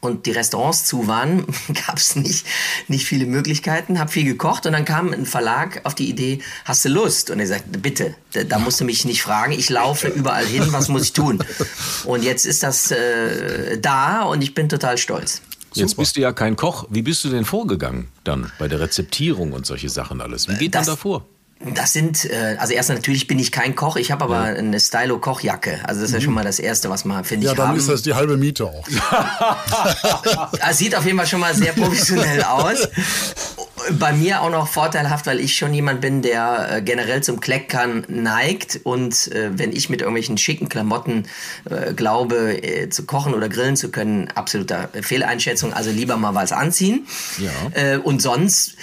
und 0.02 0.26
die 0.28 0.32
Restaurants 0.32 0.86
zu 0.86 1.08
waren, 1.08 1.46
gab 1.88 1.98
es 1.98 2.16
nicht, 2.16 2.46
nicht 2.88 3.06
viele 3.06 3.26
Möglichkeiten, 3.26 4.00
habe 4.00 4.12
viel 4.12 4.24
gekocht 4.24 4.66
und 4.66 4.74
dann 4.74 4.86
kam 4.86 5.12
ein 5.12 5.26
Verlag 5.26 5.82
auf 5.84 5.96
die 5.96 6.10
Idee, 6.10 6.40
hast 6.64 6.86
du 6.86 6.90
Lust? 6.90 7.32
Und 7.32 7.40
er 7.40 7.48
sagte, 7.48 7.78
bitte, 7.80 8.16
da, 8.34 8.44
da 8.44 8.60
musst 8.60 8.80
du 8.80 8.86
mich 8.86 9.04
nicht 9.04 9.22
fragen, 9.24 9.52
ich 9.52 9.70
laufe 9.70 10.08
überall 10.08 10.46
hin, 10.46 10.68
was 10.72 10.88
muss 10.88 11.04
ich 11.04 11.14
tun? 11.14 11.44
Und 12.06 12.24
jetzt 12.24 12.46
ist 12.46 12.62
das 12.64 12.92
äh, 12.92 13.80
da 13.80 14.22
und 14.24 14.44
ich 14.44 14.54
bin 14.54 14.70
total 14.70 14.98
stolz. 15.00 15.42
Jetzt 15.74 15.98
bist 15.98 16.16
du 16.16 16.22
ja 16.22 16.32
kein 16.32 16.56
Koch. 16.56 16.86
Wie 16.90 17.02
bist 17.02 17.24
du 17.26 17.30
denn 17.30 17.44
vorgegangen 17.44 18.08
dann 18.24 18.52
bei 18.60 18.68
der 18.68 18.80
Rezeptierung 18.80 19.52
und 19.52 19.66
solche 19.66 19.90
Sachen 19.90 20.22
alles? 20.22 20.48
Wie 20.48 20.54
geht 20.54 20.74
man 20.74 20.82
das- 20.82 20.88
da 20.88 20.96
vor? 20.96 21.26
Das 21.74 21.94
sind, 21.94 22.26
äh, 22.26 22.58
also 22.60 22.74
erst 22.74 22.90
natürlich 22.90 23.26
bin 23.28 23.40
ich 23.40 23.52
kein 23.52 23.76
Koch, 23.76 23.96
ich 23.96 24.12
habe 24.12 24.24
aber 24.26 24.40
eine 24.40 24.80
Stylo-Kochjacke. 24.80 25.80
Also 25.84 26.02
das 26.02 26.10
ist 26.12 26.14
ja 26.16 26.22
schon 26.22 26.34
mal 26.34 26.44
das 26.44 26.60
Erste, 26.60 26.90
was 26.90 27.06
man, 27.06 27.24
finde 27.24 27.48
Ja, 27.48 27.52
ich, 27.54 27.58
dann 27.58 27.70
haben. 27.70 27.78
ist 27.78 27.90
das 27.90 28.04
die 28.04 28.14
halbe 28.14 28.38
Miete 28.38 28.66
auch. 28.66 28.88
Es 30.70 30.78
sieht 30.78 30.96
auf 30.96 31.06
jeden 31.06 31.18
Fall 31.18 31.28
schon 31.28 31.40
mal 31.40 31.56
sehr 31.56 31.74
professionell 31.74 32.44
aus. 32.44 32.88
Bei 33.92 34.14
mir 34.14 34.42
auch 34.42 34.50
noch 34.50 34.68
vorteilhaft, 34.68 35.28
weil 35.28 35.40
ich 35.40 35.56
schon 35.56 35.74
jemand 35.74 36.02
bin, 36.02 36.22
der 36.22 36.78
äh, 36.78 36.82
generell 36.82 37.22
zum 37.24 37.40
Kleckern 37.40 38.06
neigt. 38.08 38.80
Und 38.84 39.32
äh, 39.32 39.58
wenn 39.58 39.72
ich 39.72 39.90
mit 39.90 40.02
irgendwelchen 40.02 40.38
schicken 40.38 40.70
Klamotten 40.70 41.26
äh, 41.70 41.94
glaube, 41.94 42.64
äh, 42.64 42.90
zu 42.90 43.06
kochen 43.06 43.34
oder 43.34 43.50
grillen 43.50 43.76
zu 43.76 43.92
können, 43.92 44.30
absoluter 44.34 44.90
Fehleinschätzung. 45.02 45.74
Also 45.74 45.92
lieber 45.92 46.18
mal 46.18 46.34
was 46.34 46.52
anziehen. 46.52 47.06
Ja. 47.38 47.52
Äh, 47.74 47.98
und 47.98 48.22
sonst, 48.22 48.76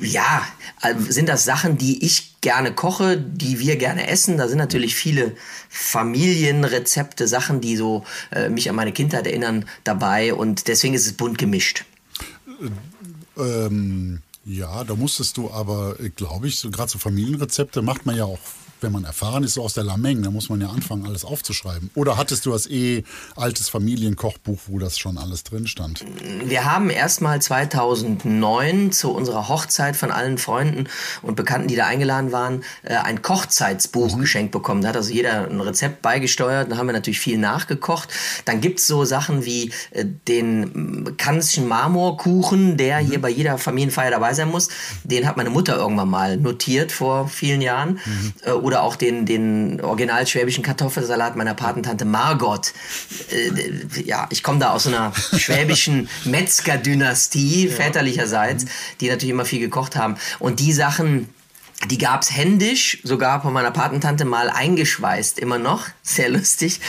ja, 0.00 0.42
äh, 0.82 0.94
sind 1.08 1.28
das 1.28 1.44
Sachen, 1.44 1.78
die 1.78 2.04
ich 2.04 2.40
gerne 2.40 2.72
koche, 2.72 3.16
die 3.16 3.58
wir 3.58 3.76
gerne 3.76 4.08
essen. 4.08 4.36
Da 4.36 4.48
sind 4.48 4.58
natürlich 4.58 4.94
viele 4.94 5.32
Familienrezepte, 5.68 7.26
Sachen, 7.26 7.60
die 7.60 7.76
so 7.76 8.04
mich 8.50 8.68
an 8.68 8.76
meine 8.76 8.92
Kindheit 8.92 9.26
erinnern, 9.26 9.64
dabei. 9.82 10.34
Und 10.34 10.68
deswegen 10.68 10.94
ist 10.94 11.06
es 11.06 11.14
bunt 11.14 11.38
gemischt. 11.38 11.84
Ähm, 13.38 14.20
ja, 14.44 14.84
da 14.84 14.94
musstest 14.94 15.36
du 15.36 15.50
aber, 15.50 15.96
glaube 16.16 16.48
ich, 16.48 16.58
so 16.58 16.70
gerade 16.70 16.90
so 16.90 16.98
Familienrezepte 16.98 17.82
macht 17.82 18.06
man 18.06 18.16
ja 18.16 18.24
auch, 18.24 18.38
wenn 18.80 18.92
man 18.92 19.04
erfahren 19.04 19.44
ist, 19.44 19.54
so 19.54 19.62
aus 19.62 19.74
der 19.74 19.84
Lameng, 19.84 20.22
da 20.22 20.30
muss 20.30 20.48
man 20.48 20.60
ja 20.60 20.68
anfangen, 20.68 21.06
alles 21.06 21.24
aufzuschreiben. 21.24 21.90
Oder 21.94 22.16
hattest 22.16 22.46
du 22.46 22.50
das 22.50 22.68
eh 22.68 23.04
altes 23.36 23.68
Familienkochbuch, 23.68 24.60
wo 24.66 24.78
das 24.78 24.98
schon 24.98 25.18
alles 25.18 25.44
drin 25.44 25.66
stand? 25.66 26.04
Wir 26.44 26.64
haben 26.70 26.90
erstmal 26.90 27.40
2009 27.40 28.92
zu 28.92 29.12
unserer 29.12 29.48
Hochzeit 29.48 29.96
von 29.96 30.10
allen 30.10 30.38
Freunden 30.38 30.88
und 31.22 31.36
Bekannten, 31.36 31.68
die 31.68 31.76
da 31.76 31.86
eingeladen 31.86 32.32
waren, 32.32 32.64
äh, 32.82 32.94
ein 32.96 33.22
Kochzeitsbuch 33.22 34.18
geschenkt 34.18 34.52
bekommen. 34.52 34.82
Da 34.82 34.88
hat 34.88 34.96
also 34.96 35.12
jeder 35.12 35.48
ein 35.48 35.60
Rezept 35.60 36.02
beigesteuert. 36.02 36.70
Da 36.70 36.76
haben 36.76 36.86
wir 36.86 36.92
natürlich 36.92 37.20
viel 37.20 37.38
nachgekocht. 37.38 38.08
Dann 38.44 38.60
gibt's 38.60 38.86
so 38.86 39.04
Sachen 39.04 39.44
wie 39.44 39.72
äh, 39.90 40.04
den 40.28 40.60
mm, 41.04 41.16
Kanzschen 41.16 41.68
Marmorkuchen, 41.68 42.76
der 42.76 42.98
hier 42.98 43.20
bei 43.20 43.30
jeder 43.30 43.58
Familienfeier 43.58 44.10
dabei 44.10 44.34
sein 44.34 44.50
muss. 44.50 44.68
Den 45.04 45.26
hat 45.26 45.36
meine 45.36 45.50
Mutter 45.50 45.76
irgendwann 45.76 46.10
mal 46.10 46.36
notiert 46.36 46.92
vor 46.92 47.28
vielen 47.28 47.60
Jahren. 47.60 48.00
Äh, 48.42 48.52
Oder 48.64 48.82
auch 48.82 48.96
den, 48.96 49.26
den 49.26 49.82
original 49.82 50.26
schwäbischen 50.26 50.64
Kartoffelsalat 50.64 51.36
meiner 51.36 51.52
Patentante 51.52 52.06
Margot. 52.06 52.72
Äh, 53.30 54.00
ja, 54.02 54.26
ich 54.30 54.42
komme 54.42 54.58
da 54.58 54.70
aus 54.70 54.86
einer 54.86 55.12
schwäbischen 55.36 56.08
Metzgerdynastie 56.24 57.68
väterlicherseits, 57.68 58.64
die 59.02 59.10
natürlich 59.10 59.32
immer 59.32 59.44
viel 59.44 59.60
gekocht 59.60 59.96
haben. 59.96 60.16
Und 60.38 60.60
die 60.60 60.72
Sachen 60.72 61.28
Die 61.90 61.98
gab's 61.98 62.30
händisch, 62.34 62.98
sogar 63.04 63.42
von 63.42 63.52
meiner 63.52 63.70
Patentante 63.70 64.24
mal 64.24 64.48
eingeschweißt, 64.50 65.38
immer 65.38 65.58
noch. 65.58 65.86
Sehr 66.02 66.28
lustig. 66.30 66.80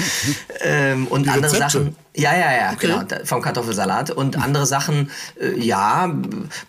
ähm, 0.61 1.07
und 1.07 1.25
Die 1.25 1.29
andere 1.29 1.51
Rezepte? 1.51 1.69
Sachen. 1.79 1.95
Ja, 2.17 2.33
ja, 2.33 2.53
ja, 2.53 2.71
Okay. 2.73 2.87
genau. 2.87 3.25
Vom 3.25 3.41
Kartoffelsalat. 3.41 4.09
Und 4.11 4.37
andere 4.41 4.65
Sachen, 4.65 5.11
äh, 5.39 5.59
ja, 5.59 6.13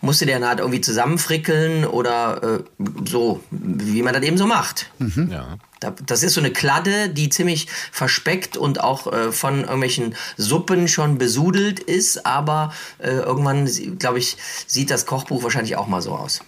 musste 0.01 0.27
der 0.27 0.41
dann 0.41 0.49
halt 0.49 0.59
irgendwie 0.59 0.81
zusammenfrickeln 0.81 1.85
oder 1.85 2.43
äh, 2.43 2.85
so, 3.09 3.43
wie 3.51 4.03
man 4.03 4.13
das 4.13 4.23
eben 4.25 4.39
so 4.39 4.47
macht. 4.47 4.91
Ja. 4.99 5.59
Da- 5.79 5.95
Das 6.05 6.25
ist 6.25 6.35
so 6.35 6.41
eine 6.41 6.51
Kladde, 6.51 7.11
die 7.11 7.29
ziemlich 7.29 7.69
verspeckt 7.93 8.57
und 8.57 8.81
auch 8.83 9.13
äh, 9.13 9.31
von 9.31 9.61
irgendwelchen 9.61 10.17
Suppen 10.37 10.89
schon 10.89 11.17
besudelt 11.19 11.79
ist, 11.79 12.27
aber 12.27 12.73
äh, 12.99 13.11
irgendwann, 13.11 13.67
glaube 14.01 14.19
ich, 14.19 14.37
sieht 14.67 14.91
das 14.91 15.07
Kochbuch 15.07 15.45
wahrscheinlich 15.45 15.77
auch 15.77 15.87
mal 15.87 16.03
so 16.03 16.13
aus. 16.17 16.41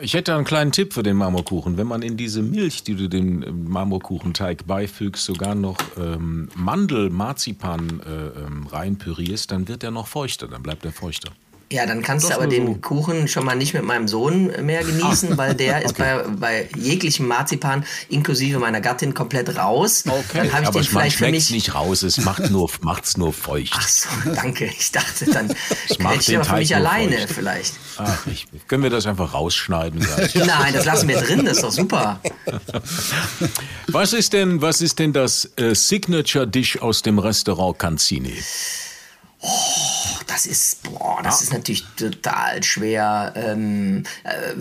Ich 0.00 0.14
hätte 0.14 0.34
einen 0.34 0.44
kleinen 0.44 0.72
Tipp 0.72 0.92
für 0.92 1.04
den 1.04 1.16
Marmorkuchen. 1.16 1.76
Wenn 1.76 1.86
man 1.86 2.02
in 2.02 2.16
diese 2.16 2.42
Milch, 2.42 2.82
die 2.82 2.96
du 2.96 3.08
dem 3.08 3.42
äh, 3.42 3.52
Marmorkuchenteig 3.52 4.66
beifügst, 4.66 5.24
sogar 5.24 5.54
noch 5.54 5.76
ähm, 5.96 6.48
Mandel-Marzipan 6.56 8.00
äh, 8.00 8.40
ähm, 8.40 8.66
reinpürierst, 8.66 9.52
dann 9.52 9.68
wird 9.68 9.84
er 9.84 9.92
noch 9.92 10.08
feuchter, 10.08 10.48
dann 10.48 10.62
bleibt 10.64 10.84
er 10.84 10.92
feuchter. 10.92 11.30
Ja, 11.72 11.86
dann 11.86 12.02
kannst 12.02 12.24
Das 12.24 12.36
du 12.36 12.40
aber 12.40 12.46
den 12.46 12.66
so. 12.66 12.74
Kuchen 12.74 13.26
schon 13.26 13.44
mal 13.44 13.56
nicht 13.56 13.74
mit 13.74 13.84
meinem 13.84 14.06
Sohn 14.06 14.52
mehr 14.64 14.84
genießen, 14.84 15.36
weil 15.38 15.54
der 15.54 15.82
ist 15.84 15.96
bei, 15.96 16.18
bei 16.38 16.68
jeglichem 16.76 17.26
Marzipan 17.26 17.84
inklusive 18.08 18.58
meiner 18.58 18.80
Gattin 18.80 19.14
komplett 19.14 19.56
raus. 19.56 20.04
Dann 20.04 20.14
habe 20.52 20.62
ich 20.62 20.68
aber 20.68 20.80
den 20.80 20.84
vielleicht 20.84 21.16
für 21.16 21.30
mich. 21.30 21.50
nicht 21.50 21.74
raus, 21.74 22.02
es 22.02 22.18
macht 22.18 22.50
nur, 22.50 22.70
macht's 22.82 23.16
nur 23.16 23.32
feucht. 23.32 23.72
Ach 23.76 23.88
so, 23.88 24.08
danke. 24.34 24.66
Ich 24.66 24.92
dachte, 24.92 25.24
dann 25.26 25.50
Es 25.88 25.98
macht 25.98 26.12
hätte 26.14 26.20
ich 26.20 26.26
den 26.26 26.36
aber 26.36 26.44
für 26.44 26.56
mich 26.56 26.74
alleine 26.74 27.16
feucht. 27.18 27.30
vielleicht. 27.32 27.74
Ach, 27.96 28.26
ich, 28.26 28.46
können 28.68 28.82
wir 28.82 28.90
das 28.90 29.06
einfach 29.06 29.34
rausschneiden? 29.34 30.06
Nein, 30.34 30.74
das 30.74 30.84
lassen 30.84 31.08
wir 31.08 31.20
drin, 31.20 31.44
das 31.44 31.56
ist 31.58 31.62
doch 31.64 31.72
super. 31.72 32.20
was 33.88 34.12
ist 34.12 34.32
denn, 34.32 34.60
was 34.60 34.80
ist 34.80 34.98
denn 34.98 35.12
das 35.12 35.50
äh, 35.56 35.74
Signature 35.74 36.46
Dish 36.46 36.80
aus 36.80 37.02
dem 37.02 37.18
Restaurant 37.18 37.78
Canzini? 37.78 38.36
Das 40.34 40.46
ist, 40.46 40.82
boah, 40.82 41.20
das 41.22 41.42
ist 41.42 41.52
natürlich 41.52 41.84
total 41.96 42.60
schwer. 42.64 43.32
Ähm, 43.36 44.02
äh, 44.24 44.54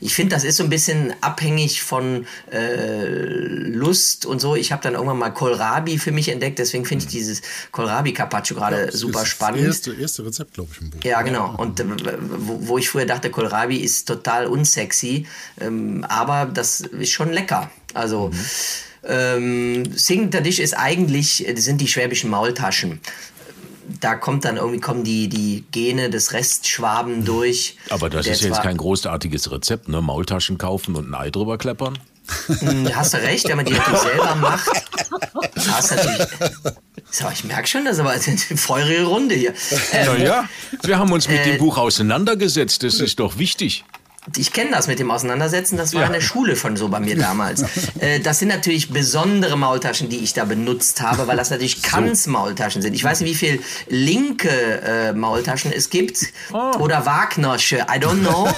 ich 0.00 0.12
finde, 0.12 0.34
das 0.34 0.42
ist 0.42 0.56
so 0.56 0.64
ein 0.64 0.70
bisschen 0.70 1.14
abhängig 1.20 1.84
von 1.84 2.26
äh, 2.50 3.06
Lust 3.06 4.26
und 4.26 4.40
so. 4.40 4.56
Ich 4.56 4.72
habe 4.72 4.82
dann 4.82 4.94
irgendwann 4.94 5.18
mal 5.18 5.30
Kohlrabi 5.30 5.98
für 5.98 6.10
mich 6.10 6.30
entdeckt, 6.30 6.58
deswegen 6.58 6.84
finde 6.84 7.04
ich 7.04 7.10
dieses 7.12 7.42
Kohlrabi-Carpaccio 7.70 8.56
gerade 8.56 8.86
Das 8.86 8.96
super 8.96 9.22
ist 9.22 9.28
spannend. 9.28 9.60
Das 9.60 9.76
erste, 9.76 9.94
erste 9.94 10.26
Rezept, 10.26 10.54
glaube 10.54 10.70
ich, 10.72 10.80
im 10.80 10.90
Buch. 10.90 11.04
Ja, 11.04 11.22
genau. 11.22 11.54
Und 11.58 11.78
äh, 11.78 11.84
wo, 12.18 12.66
wo 12.66 12.78
ich 12.78 12.88
früher 12.88 13.06
dachte, 13.06 13.30
Kohlrabi 13.30 13.76
ist 13.76 14.08
total 14.08 14.48
unsexy, 14.48 15.28
ähm, 15.60 16.04
aber 16.08 16.46
das 16.46 16.80
ist 16.80 17.12
schon 17.12 17.32
lecker. 17.32 17.70
Also 17.94 18.32
ähm, 19.06 19.84
Signature 19.96 20.42
Dish 20.42 20.58
ist 20.58 20.74
eigentlich, 20.74 21.46
äh, 21.46 21.56
sind 21.56 21.80
die 21.80 21.88
schwäbischen 21.88 22.30
Maultaschen. 22.30 23.00
Da 24.00 24.14
kommt 24.14 24.44
dann 24.44 24.56
irgendwie 24.56 24.80
kommen 24.80 25.04
die, 25.04 25.28
die 25.28 25.64
Gene 25.72 26.10
des 26.10 26.32
Restschwaben 26.32 27.24
durch. 27.24 27.76
Aber 27.90 28.10
das 28.10 28.26
ist 28.26 28.42
jetzt 28.42 28.62
kein 28.62 28.76
großartiges 28.76 29.50
Rezept, 29.50 29.88
ne? 29.88 30.00
Maultaschen 30.00 30.58
kaufen 30.58 30.96
und 30.96 31.10
ein 31.10 31.14
Ei 31.14 31.30
drüber 31.30 31.58
kleppern. 31.58 31.98
Hm, 32.46 32.94
Hast 32.94 33.12
du 33.14 33.18
recht, 33.18 33.48
wenn 33.48 33.56
man 33.56 33.66
die 33.66 33.74
natürlich 33.74 34.00
selber 34.00 34.34
macht. 34.36 34.68
Hast 35.68 35.90
du 35.90 35.94
natürlich. 35.96 36.26
So, 37.10 37.26
ich 37.32 37.44
merke 37.44 37.68
schon, 37.68 37.84
das 37.84 37.94
ist 37.94 38.00
aber 38.00 38.10
eine 38.10 38.38
feurige 38.56 39.04
Runde 39.04 39.34
hier. 39.34 39.52
Ähm, 39.92 40.06
Naja, 40.06 40.48
wir 40.82 40.98
haben 40.98 41.12
uns 41.12 41.28
mit 41.28 41.40
äh, 41.40 41.44
dem 41.44 41.58
Buch 41.58 41.76
auseinandergesetzt, 41.78 42.82
das 42.82 42.94
ist 43.00 43.20
doch 43.20 43.38
wichtig. 43.38 43.84
Ich 44.36 44.52
kenne 44.52 44.70
das 44.70 44.86
mit 44.86 44.98
dem 44.98 45.10
Auseinandersetzen, 45.10 45.76
das 45.76 45.92
war 45.92 46.00
Ja. 46.02 46.06
in 46.06 46.12
der 46.14 46.20
Schule 46.22 46.56
schon 46.56 46.76
so 46.76 46.88
bei 46.88 46.98
mir 46.98 47.16
damals. 47.16 47.62
äh, 48.00 48.20
das 48.20 48.38
sind 48.38 48.48
natürlich 48.48 48.90
besondere 48.90 49.56
Maultaschen, 49.58 50.08
die 50.08 50.18
ich 50.18 50.32
da 50.32 50.44
benutzt 50.44 51.02
habe, 51.02 51.26
weil 51.26 51.36
das 51.36 51.50
natürlich 51.50 51.82
Kanz-Maultaschen 51.82 52.80
sind. 52.80 52.94
Ich 52.94 53.04
weiß 53.04 53.20
nicht, 53.20 53.30
wie 53.30 53.34
viel 53.34 53.62
linke 53.88 54.48
äh, 54.48 55.12
Maultaschen 55.12 55.72
es 55.72 55.90
gibt 55.90 56.18
oder 56.78 57.04
Wagnersche, 57.04 57.86
I 57.90 57.98
don't 57.98 58.20
know. 58.20 58.48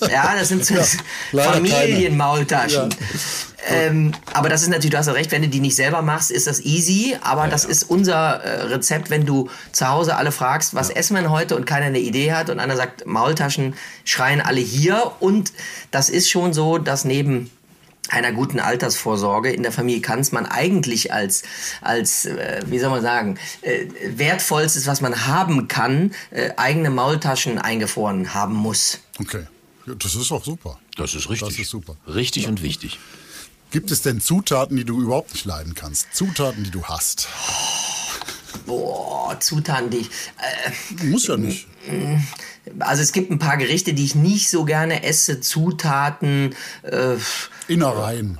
ja, 0.10 0.34
das 0.38 0.48
sind 0.48 0.64
so 0.64 0.74
leider 1.32 1.52
Familienmaultaschen. 1.54 2.94
Ähm, 3.68 4.12
aber 4.32 4.48
das 4.48 4.62
ist 4.62 4.68
natürlich, 4.68 4.90
du 4.90 4.98
hast 4.98 5.06
ja 5.06 5.12
recht, 5.12 5.32
wenn 5.32 5.42
du 5.42 5.48
die 5.48 5.60
nicht 5.60 5.76
selber 5.76 6.02
machst, 6.02 6.30
ist 6.30 6.46
das 6.46 6.60
easy. 6.60 7.16
Aber 7.22 7.48
das 7.48 7.64
ist 7.64 7.84
unser 7.84 8.42
äh, 8.42 8.62
Rezept, 8.64 9.10
wenn 9.10 9.26
du 9.26 9.50
zu 9.72 9.88
Hause 9.88 10.16
alle 10.16 10.32
fragst, 10.32 10.74
was 10.74 10.90
essen 10.90 11.14
wir 11.14 11.22
denn 11.22 11.30
heute 11.30 11.56
und 11.56 11.66
keiner 11.66 11.86
eine 11.86 11.98
Idee 11.98 12.32
hat 12.32 12.50
und 12.50 12.58
einer 12.58 12.76
sagt, 12.76 13.06
Maultaschen 13.06 13.74
schreien 14.04 14.40
alle 14.40 14.60
hier. 14.60 15.12
Und 15.20 15.52
das 15.90 16.08
ist 16.08 16.30
schon 16.30 16.52
so, 16.52 16.78
dass 16.78 17.04
neben 17.04 17.50
einer 18.08 18.32
guten 18.32 18.58
Altersvorsorge 18.60 19.52
in 19.52 19.62
der 19.62 19.72
Familie 19.72 20.00
Kanz 20.00 20.32
man 20.32 20.46
eigentlich 20.46 21.12
als, 21.12 21.42
als 21.80 22.24
äh, 22.26 22.62
wie 22.66 22.78
soll 22.78 22.90
man 22.90 23.02
sagen, 23.02 23.38
äh, 23.62 23.86
wertvollstes, 24.16 24.86
was 24.86 25.00
man 25.00 25.26
haben 25.26 25.68
kann, 25.68 26.12
äh, 26.30 26.50
eigene 26.56 26.90
Maultaschen 26.90 27.58
eingefroren 27.58 28.34
haben 28.34 28.54
muss. 28.54 29.00
Okay. 29.18 29.44
Ja, 29.86 29.94
das 29.94 30.14
ist 30.14 30.32
auch 30.32 30.44
super. 30.44 30.78
Das 30.96 31.14
ist 31.14 31.30
richtig. 31.30 31.48
Das 31.48 31.58
ist 31.58 31.70
super. 31.70 31.96
Richtig 32.06 32.48
und 32.48 32.62
wichtig. 32.62 32.98
Gibt 33.70 33.92
es 33.92 34.02
denn 34.02 34.20
Zutaten, 34.20 34.76
die 34.76 34.84
du 34.84 35.00
überhaupt 35.00 35.32
nicht 35.32 35.44
leiden 35.44 35.74
kannst? 35.74 36.12
Zutaten, 36.12 36.64
die 36.64 36.70
du 36.70 36.84
hast? 36.84 37.28
Boah, 38.66 39.38
Zutaten, 39.38 39.90
die 39.90 39.98
ich. 39.98 40.10
Äh, 40.98 41.06
Muss 41.06 41.28
ja 41.28 41.36
nicht. 41.36 41.68
Also 42.80 43.02
es 43.02 43.12
gibt 43.12 43.30
ein 43.30 43.38
paar 43.38 43.56
Gerichte, 43.56 43.94
die 43.94 44.04
ich 44.04 44.14
nicht 44.16 44.50
so 44.50 44.64
gerne 44.64 45.04
esse. 45.04 45.40
Zutaten. 45.40 46.54
Äh, 46.82 47.16
Innereien. 47.68 48.38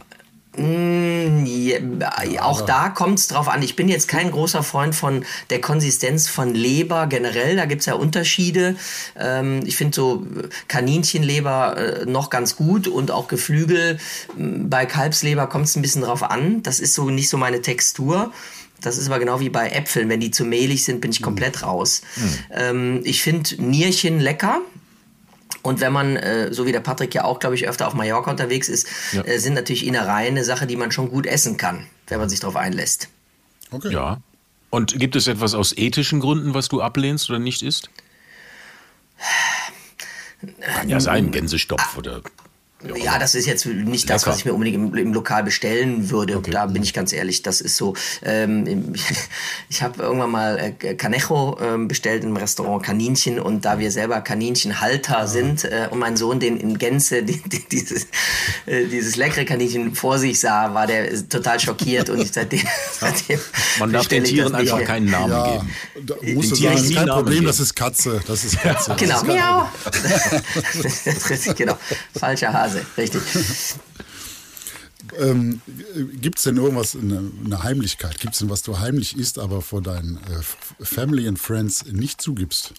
Ja, 0.59 2.43
auch 2.43 2.63
da 2.63 2.89
kommt 2.89 3.21
es 3.21 3.29
drauf 3.29 3.49
an. 3.49 3.63
Ich 3.63 3.77
bin 3.77 3.89
jetzt 3.89 4.09
kein 4.09 4.33
großer 4.33 4.65
Freund 4.65 4.97
von 4.97 5.25
der 5.49 5.61
Konsistenz 5.61 6.29
von 6.29 6.55
Leber 6.55 7.07
generell. 7.07 7.55
Da 7.55 7.67
gibt 7.67 7.81
es 7.81 7.87
ja 7.87 7.95
Unterschiede. 7.95 8.75
Ähm, 9.17 9.61
ich 9.65 9.77
finde 9.77 9.95
so 9.95 10.27
Kaninchenleber 10.67 11.77
äh, 11.77 12.07
noch 12.07 12.31
ganz 12.31 12.57
gut 12.57 12.89
und 12.89 13.13
auch 13.13 13.29
Geflügel. 13.29 13.99
M, 14.37 14.69
Bei 14.69 14.87
Kalbsleber 14.87 15.47
kommt 15.47 15.67
es 15.67 15.77
ein 15.77 15.83
bisschen 15.83 16.03
drauf 16.03 16.25
an. 16.25 16.63
Das 16.65 16.81
ist 16.81 16.95
so 16.95 17.11
nicht 17.11 17.29
so 17.29 17.37
meine 17.37 17.63
Textur. 17.63 18.33
Das 18.81 18.99
ist 18.99 19.07
aber 19.07 19.21
genau 19.21 19.39
wie 19.41 19.51
bei 19.51 19.69
Äpfeln. 19.69 20.09
Wenn 20.09 20.21
die 20.21 20.33
zu 20.33 20.45
mehlig 20.45 20.85
sind, 20.85 21.01
bin 21.01 21.13
ich 21.13 21.23
komplett 21.23 21.63
raus. 21.63 22.03
Ähm, 22.53 23.03
ich 23.05 23.23
finde 23.23 23.63
Nierchen 23.63 24.19
lecker. 24.19 24.61
Und 25.63 25.81
wenn 25.81 25.93
man, 25.93 26.17
äh, 26.17 26.53
so 26.53 26.67
wie 26.67 26.73
der 26.73 26.81
Patrick 26.81 27.15
ja 27.15 27.25
auch, 27.25 27.39
glaube 27.39 27.55
ich, 27.55 27.69
öfter 27.69 27.87
auf 27.87 27.95
Mallorca 27.95 28.31
unterwegs 28.31 28.69
ist, 28.69 28.87
Ja. 29.13 29.23
äh, 29.25 29.39
sind 29.39 29.55
natürlich 29.55 29.87
Innereien 29.87 30.35
eine 30.35 30.45
Sache, 30.45 30.67
die 30.67 30.77
man 30.77 30.91
schon 30.91 31.11
gut 31.11 31.27
essen 31.27 31.57
kann, 31.57 31.87
wenn 32.09 32.19
man 32.19 32.29
sich 32.29 32.41
darauf 32.41 32.57
einlässt. 32.57 33.09
Okay. 33.71 33.93
Ja. 33.93 34.21
Und 34.71 34.99
gibt 34.99 35.17
es 35.17 35.27
etwas 35.27 35.55
aus 35.55 35.77
ethischen 35.77 36.21
Gründen, 36.21 36.55
was 36.55 36.69
du 36.69 36.81
ablehnst 36.81 37.29
oder 37.29 37.39
nicht 37.39 37.63
isst? 37.63 37.91
Kann 40.77 40.89
ja 40.89 41.01
sein, 41.01 41.31
Gänsestopf 41.33 41.99
oder. 41.99 42.23
Ja, 43.03 43.19
das 43.19 43.35
ist 43.35 43.47
jetzt 43.47 43.67
nicht 43.67 44.09
das, 44.09 44.23
Lecker. 44.23 44.31
was 44.33 44.39
ich 44.39 44.45
mir 44.47 44.53
unbedingt 44.55 44.77
im, 44.77 44.95
im 44.95 45.13
Lokal 45.13 45.43
bestellen 45.45 46.09
würde. 46.11 46.41
Da 46.51 46.67
bin 46.67 46.83
ich 46.83 46.95
ganz 46.95 47.13
ehrlich. 47.13 47.43
Das 47.43 47.61
ist 47.61 47.77
so. 47.77 47.95
Ähm, 48.23 48.95
ich 49.69 49.83
habe 49.83 50.03
irgendwann 50.03 50.31
mal 50.31 50.59
äh, 50.59 50.95
Canejo 50.95 51.59
ähm, 51.61 51.89
bestellt 51.89 52.25
im 52.25 52.37
Restaurant 52.37 52.83
Kaninchen 52.83 53.39
und 53.39 53.65
da 53.65 53.79
wir 53.79 53.91
selber 53.91 54.21
Kaninchenhalter 54.23 55.27
sind 55.29 55.65
äh, 55.65 55.89
und 55.91 55.99
mein 55.99 56.17
Sohn 56.17 56.41
den 56.41 56.57
in 56.59 56.79
Gänze 56.79 57.23
die, 57.31 57.43
die, 57.43 57.69
dieses, 57.71 58.07
äh, 58.67 58.87
dieses 58.87 59.17
leckere 59.17 59.45
Kaninchen 59.45 59.95
vor 59.95 60.19
sich 60.19 60.41
sah, 60.41 60.73
war 60.73 60.87
der 60.87 61.29
total 61.29 61.61
schockiert 61.61 62.09
und 62.09 62.21
ich 62.21 62.33
seitdem, 62.33 62.63
seitdem 62.99 63.39
Man 63.79 63.93
darf 63.93 64.09
den 64.09 64.25
Tieren 64.25 64.55
einfach 64.55 64.79
mehr. 64.79 64.87
keinen 64.87 65.11
Namen 65.11 65.33
Ja, 65.33 65.57
geben. 65.59 66.07
da 66.07 66.15
musst 66.35 66.53
du 66.53 66.55
sagen, 66.57 66.77
kein 66.95 66.95
Namen 66.95 67.09
Problem, 67.11 67.35
geben. 67.41 67.47
das 67.47 67.61
ist 67.61 67.75
Katze. 67.75 68.21
Das 68.27 68.45
ist 68.45 68.59
Katze. 68.61 68.95
Genau, 68.99 69.21
Das 69.23 69.23
ist 69.23 69.27
kein 71.27 71.39
miau. 71.47 71.55
genau, 71.57 71.79
falscher 72.19 72.53
Hase, 72.53 72.70
richtig. 72.97 73.23
Ähm, 75.19 75.61
Gibt 76.21 76.39
es 76.39 76.45
denn 76.45 76.57
irgendwas, 76.57 76.95
eine, 76.95 77.31
eine 77.45 77.63
Heimlichkeit? 77.63 78.21
Gibt 78.21 78.35
es 78.35 78.41
denn 78.41 78.51
was 78.51 78.63
du 78.63 78.79
heimlich 78.79 79.17
isst, 79.17 79.39
aber 79.39 79.63
vor 79.63 79.83
deinen 79.83 80.19
äh, 80.19 80.85
Family 80.85 81.27
and 81.27 81.39
Friends 81.39 81.85
nicht 81.87 82.21
zugibst? 82.21 82.75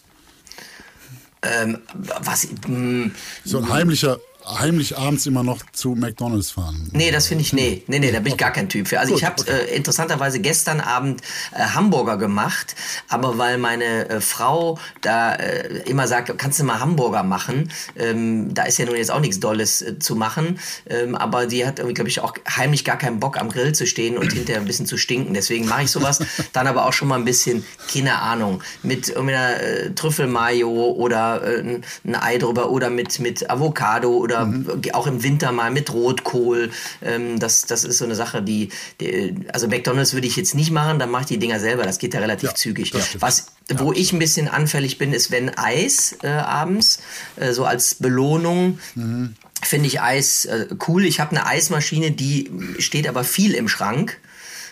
Ähm, 1.42 1.80
was, 2.22 2.48
mh, 2.68 3.12
So 3.44 3.58
ein 3.58 3.70
heimlicher, 3.70 4.20
heimlich 4.46 4.98
abends 4.98 5.26
immer 5.26 5.44
noch 5.44 5.60
zu 5.72 5.92
McDonalds 5.92 6.52
fahren. 6.52 6.90
Nee, 6.92 7.12
das 7.12 7.28
finde 7.28 7.44
ich, 7.44 7.54
nee, 7.54 7.84
nee, 7.88 8.00
nee, 8.00 8.12
da 8.12 8.20
bin 8.20 8.34
ich 8.34 8.38
gar 8.38 8.52
kein 8.52 8.70
Typ 8.70 8.88
für. 8.88 9.00
Also 9.00 9.14
Gut, 9.14 9.22
ich 9.22 9.26
habe 9.26 9.44
äh, 9.48 9.76
interessanterweise 9.76 10.40
gestern 10.40 10.80
Abend 10.80 11.22
äh, 11.54 11.60
Hamburger 11.60 12.18
gemacht, 12.18 12.76
aber 13.08 13.38
weil 13.38 13.58
meine 13.58 14.10
äh, 14.10 14.22
Frau 14.22 14.80
da 15.02 15.36
äh, 15.36 15.84
immer 15.86 16.08
sagt, 16.08 16.38
kannst 16.38 16.60
du 16.60 16.64
mal 16.64 16.80
Hamburger 16.80 17.24
machen, 17.24 17.72
ähm, 17.96 18.54
da 18.54 18.64
ist 18.64 18.78
ja 18.78 18.86
nun 18.86 18.96
jetzt 18.96 19.12
auch 19.12 19.20
nichts 19.20 19.40
Dolles 19.40 19.82
äh, 19.82 20.00
zu 20.00 20.16
machen, 20.16 20.60
ähm, 20.90 21.16
aber 21.16 21.46
die 21.46 21.66
hat 21.66 21.80
irgendwie, 21.80 21.94
glaube 21.94 22.10
ich, 22.10 22.20
auch 22.20 22.34
heimlich 22.50 22.84
gar 22.84 22.98
keinen 22.98 23.20
Bock 23.20 23.40
am 23.40 23.50
Grill 23.50 23.74
zu 23.74 23.86
stehen 23.86 24.18
und 24.18 24.34
hinterher 24.34 24.62
ein 24.62 24.68
bisschen 24.68 24.86
zu 24.86 24.98
stinken. 24.98 25.34
Deswegen 25.34 25.68
mache 25.68 25.84
ich 25.84 25.92
sowas, 25.92 26.20
dann 26.54 26.68
aber 26.68 26.86
auch 26.86 26.94
schon 26.94 27.08
mal 27.08 27.20
ein 27.20 27.26
bisschen, 27.26 27.64
keine 27.92 28.20
Ahnung, 28.20 28.62
mit 28.84 29.10
irgendeiner 29.10 29.62
äh, 29.62 29.92
Trüffelmayo 29.92 30.70
oder 30.70 31.42
ein, 31.42 31.84
ein 32.06 32.16
Ei 32.16 32.38
drüber 32.38 32.72
oder 32.72 32.90
mit, 32.90 33.20
mit 33.20 33.50
Avocado 33.50 34.16
oder 34.16 34.31
oder 34.32 34.46
mhm. 34.46 34.82
auch 34.94 35.08
im 35.08 35.24
Winter 35.24 35.52
mal 35.52 35.72
mit 35.72 35.94
Rotkohl. 35.94 36.72
Ähm, 37.02 37.40
das, 37.40 37.66
das 37.66 37.84
ist 37.84 37.98
so 37.98 38.06
eine 38.06 38.16
Sache, 38.16 38.42
die, 38.42 38.70
die, 39.00 39.36
also 39.54 39.68
McDonalds 39.68 40.14
würde 40.14 40.28
ich 40.28 40.36
jetzt 40.36 40.56
nicht 40.56 40.72
machen, 40.72 41.00
dann 41.00 41.12
mache 41.12 41.24
ich 41.24 41.28
die 41.28 41.40
Dinger 41.40 41.60
selber. 41.60 41.84
Das 41.84 42.00
geht 42.00 42.14
ja 42.14 42.20
relativ 42.20 42.50
ja, 42.50 42.56
zügig. 42.56 42.94
Was, 43.20 43.48
wo 43.70 43.94
ich 43.94 44.14
ein 44.14 44.20
bisschen 44.20 44.48
anfällig 44.48 44.98
bin, 44.98 45.14
ist, 45.14 45.32
wenn 45.32 45.50
Eis 45.58 46.18
äh, 46.24 46.28
abends, 46.28 47.00
äh, 47.36 47.52
so 47.54 47.66
als 47.66 47.96
Belohnung, 47.96 48.80
mhm 48.96 49.36
finde 49.64 49.88
ich 49.88 50.02
Eis 50.02 50.46
äh, 50.46 50.68
cool. 50.88 51.06
Ich 51.06 51.20
habe 51.20 51.32
eine 51.32 51.46
Eismaschine, 51.46 52.12
die 52.12 52.50
steht 52.80 53.08
aber 53.08 53.24
viel 53.24 53.54
im 53.54 53.68
Schrank, 53.68 54.18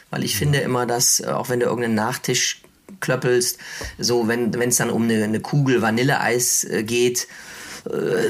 weil 0.10 0.24
ich 0.24 0.34
ja. 0.34 0.40
finde 0.40 0.60
immer, 0.60 0.86
dass 0.86 1.20
äh, 1.20 1.28
auch 1.28 1.50
wenn 1.50 1.60
du 1.60 1.68
irgendeinen 1.68 1.96
Nachtisch 1.96 2.62
klöppelst, 3.00 3.60
so 3.98 4.28
wenn 4.28 4.54
es 4.54 4.78
dann 4.78 4.90
um 4.90 5.04
eine, 5.04 5.24
eine 5.24 5.40
Kugel 5.40 5.82
Vanilleeis 5.82 6.64
äh, 6.64 6.84
geht, 6.84 7.28
äh, 7.86 8.30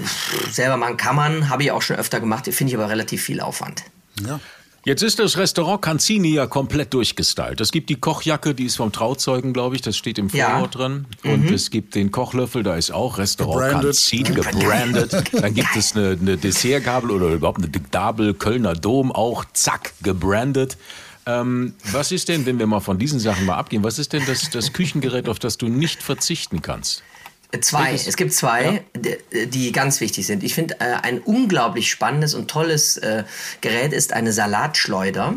selber 0.52 0.78
machen 0.78 0.98
kann 0.98 1.16
man, 1.16 1.50
habe 1.50 1.64
ich 1.64 1.72
auch 1.72 1.82
schon 1.82 1.96
öfter 1.96 2.20
gemacht, 2.20 2.46
finde 2.46 2.72
ich 2.72 2.78
aber 2.78 2.90
relativ 2.90 3.24
viel 3.24 3.42
Aufwand. 3.42 3.84
Ja. 4.26 4.40
Jetzt 4.86 5.04
ist 5.04 5.20
das 5.20 5.38
Restaurant 5.38 5.82
Canzini 5.82 6.34
ja 6.34 6.48
komplett 6.48 6.94
durchgestylt. 6.94 7.60
Es 7.60 7.72
gibt 7.72 7.90
die 7.90 7.98
Kochjacke, 7.98 8.56
die 8.56 8.66
ist 8.66 8.78
vom 8.78 8.92
Trauzeugen, 8.92 9.52
glaube 9.52 9.76
ich, 9.76 9.82
das 9.82 9.98
steht 9.98 10.18
im 10.18 10.30
Vorwort 10.30 10.76
ja. 10.76 10.82
drin. 10.82 11.06
Und 11.24 11.46
mhm. 11.46 11.54
es 11.54 11.70
gibt 11.70 11.96
den 11.96 12.12
Kochlöffel, 12.12 12.64
da 12.64 12.76
ist 12.76 12.92
auch 12.92 13.18
Restaurant 13.18 13.82
gebrandet. 13.82 13.98
Canzini 13.98 14.36
gebrandet. 14.36 15.14
Dann 15.34 15.54
gibt 15.54 15.76
es 15.76 15.96
eine, 15.96 16.18
eine 16.20 16.38
Dessertgabel 16.38 17.12
oder 17.12 17.28
überhaupt 17.28 17.60
eine 17.60 17.70
Gabel 17.70 18.34
Kölner 18.34 18.74
Dom, 18.74 19.12
auch 19.12 19.44
zack, 19.54 19.94
gebrandet. 20.02 20.78
Ähm, 21.26 21.74
was 21.92 22.12
ist 22.14 22.30
denn, 22.30 22.46
wenn 22.46 22.58
wir 22.58 22.66
mal 22.66 22.80
von 22.80 22.98
diesen 22.98 23.20
Sachen 23.20 23.46
mal 23.46 23.58
abgehen, 23.58 23.84
was 23.84 24.00
ist 24.00 24.14
denn 24.14 24.24
das, 24.26 24.50
das 24.50 24.72
Küchengerät, 24.72 25.28
auf 25.28 25.40
das 25.40 25.58
du 25.58 25.68
nicht 25.68 26.02
verzichten 26.02 26.62
kannst? 26.62 27.04
Zwei, 27.62 27.94
es 27.94 28.16
gibt 28.16 28.32
zwei, 28.34 28.84
ja? 28.96 29.46
die, 29.46 29.72
ganz 29.72 30.02
wichtig 30.02 30.28
sind. 30.28 30.44
Ich 30.44 30.54
finde, 30.54 30.80
äh, 30.80 30.98
ein 31.02 31.20
unglaublich 31.20 31.90
spannendes 31.90 32.36
und 32.36 32.48
tolles 32.48 32.98
äh, 32.98 33.24
Gerät 33.62 33.92
ist 33.92 34.14
eine 34.14 34.32
Salatschleuder. 34.32 35.34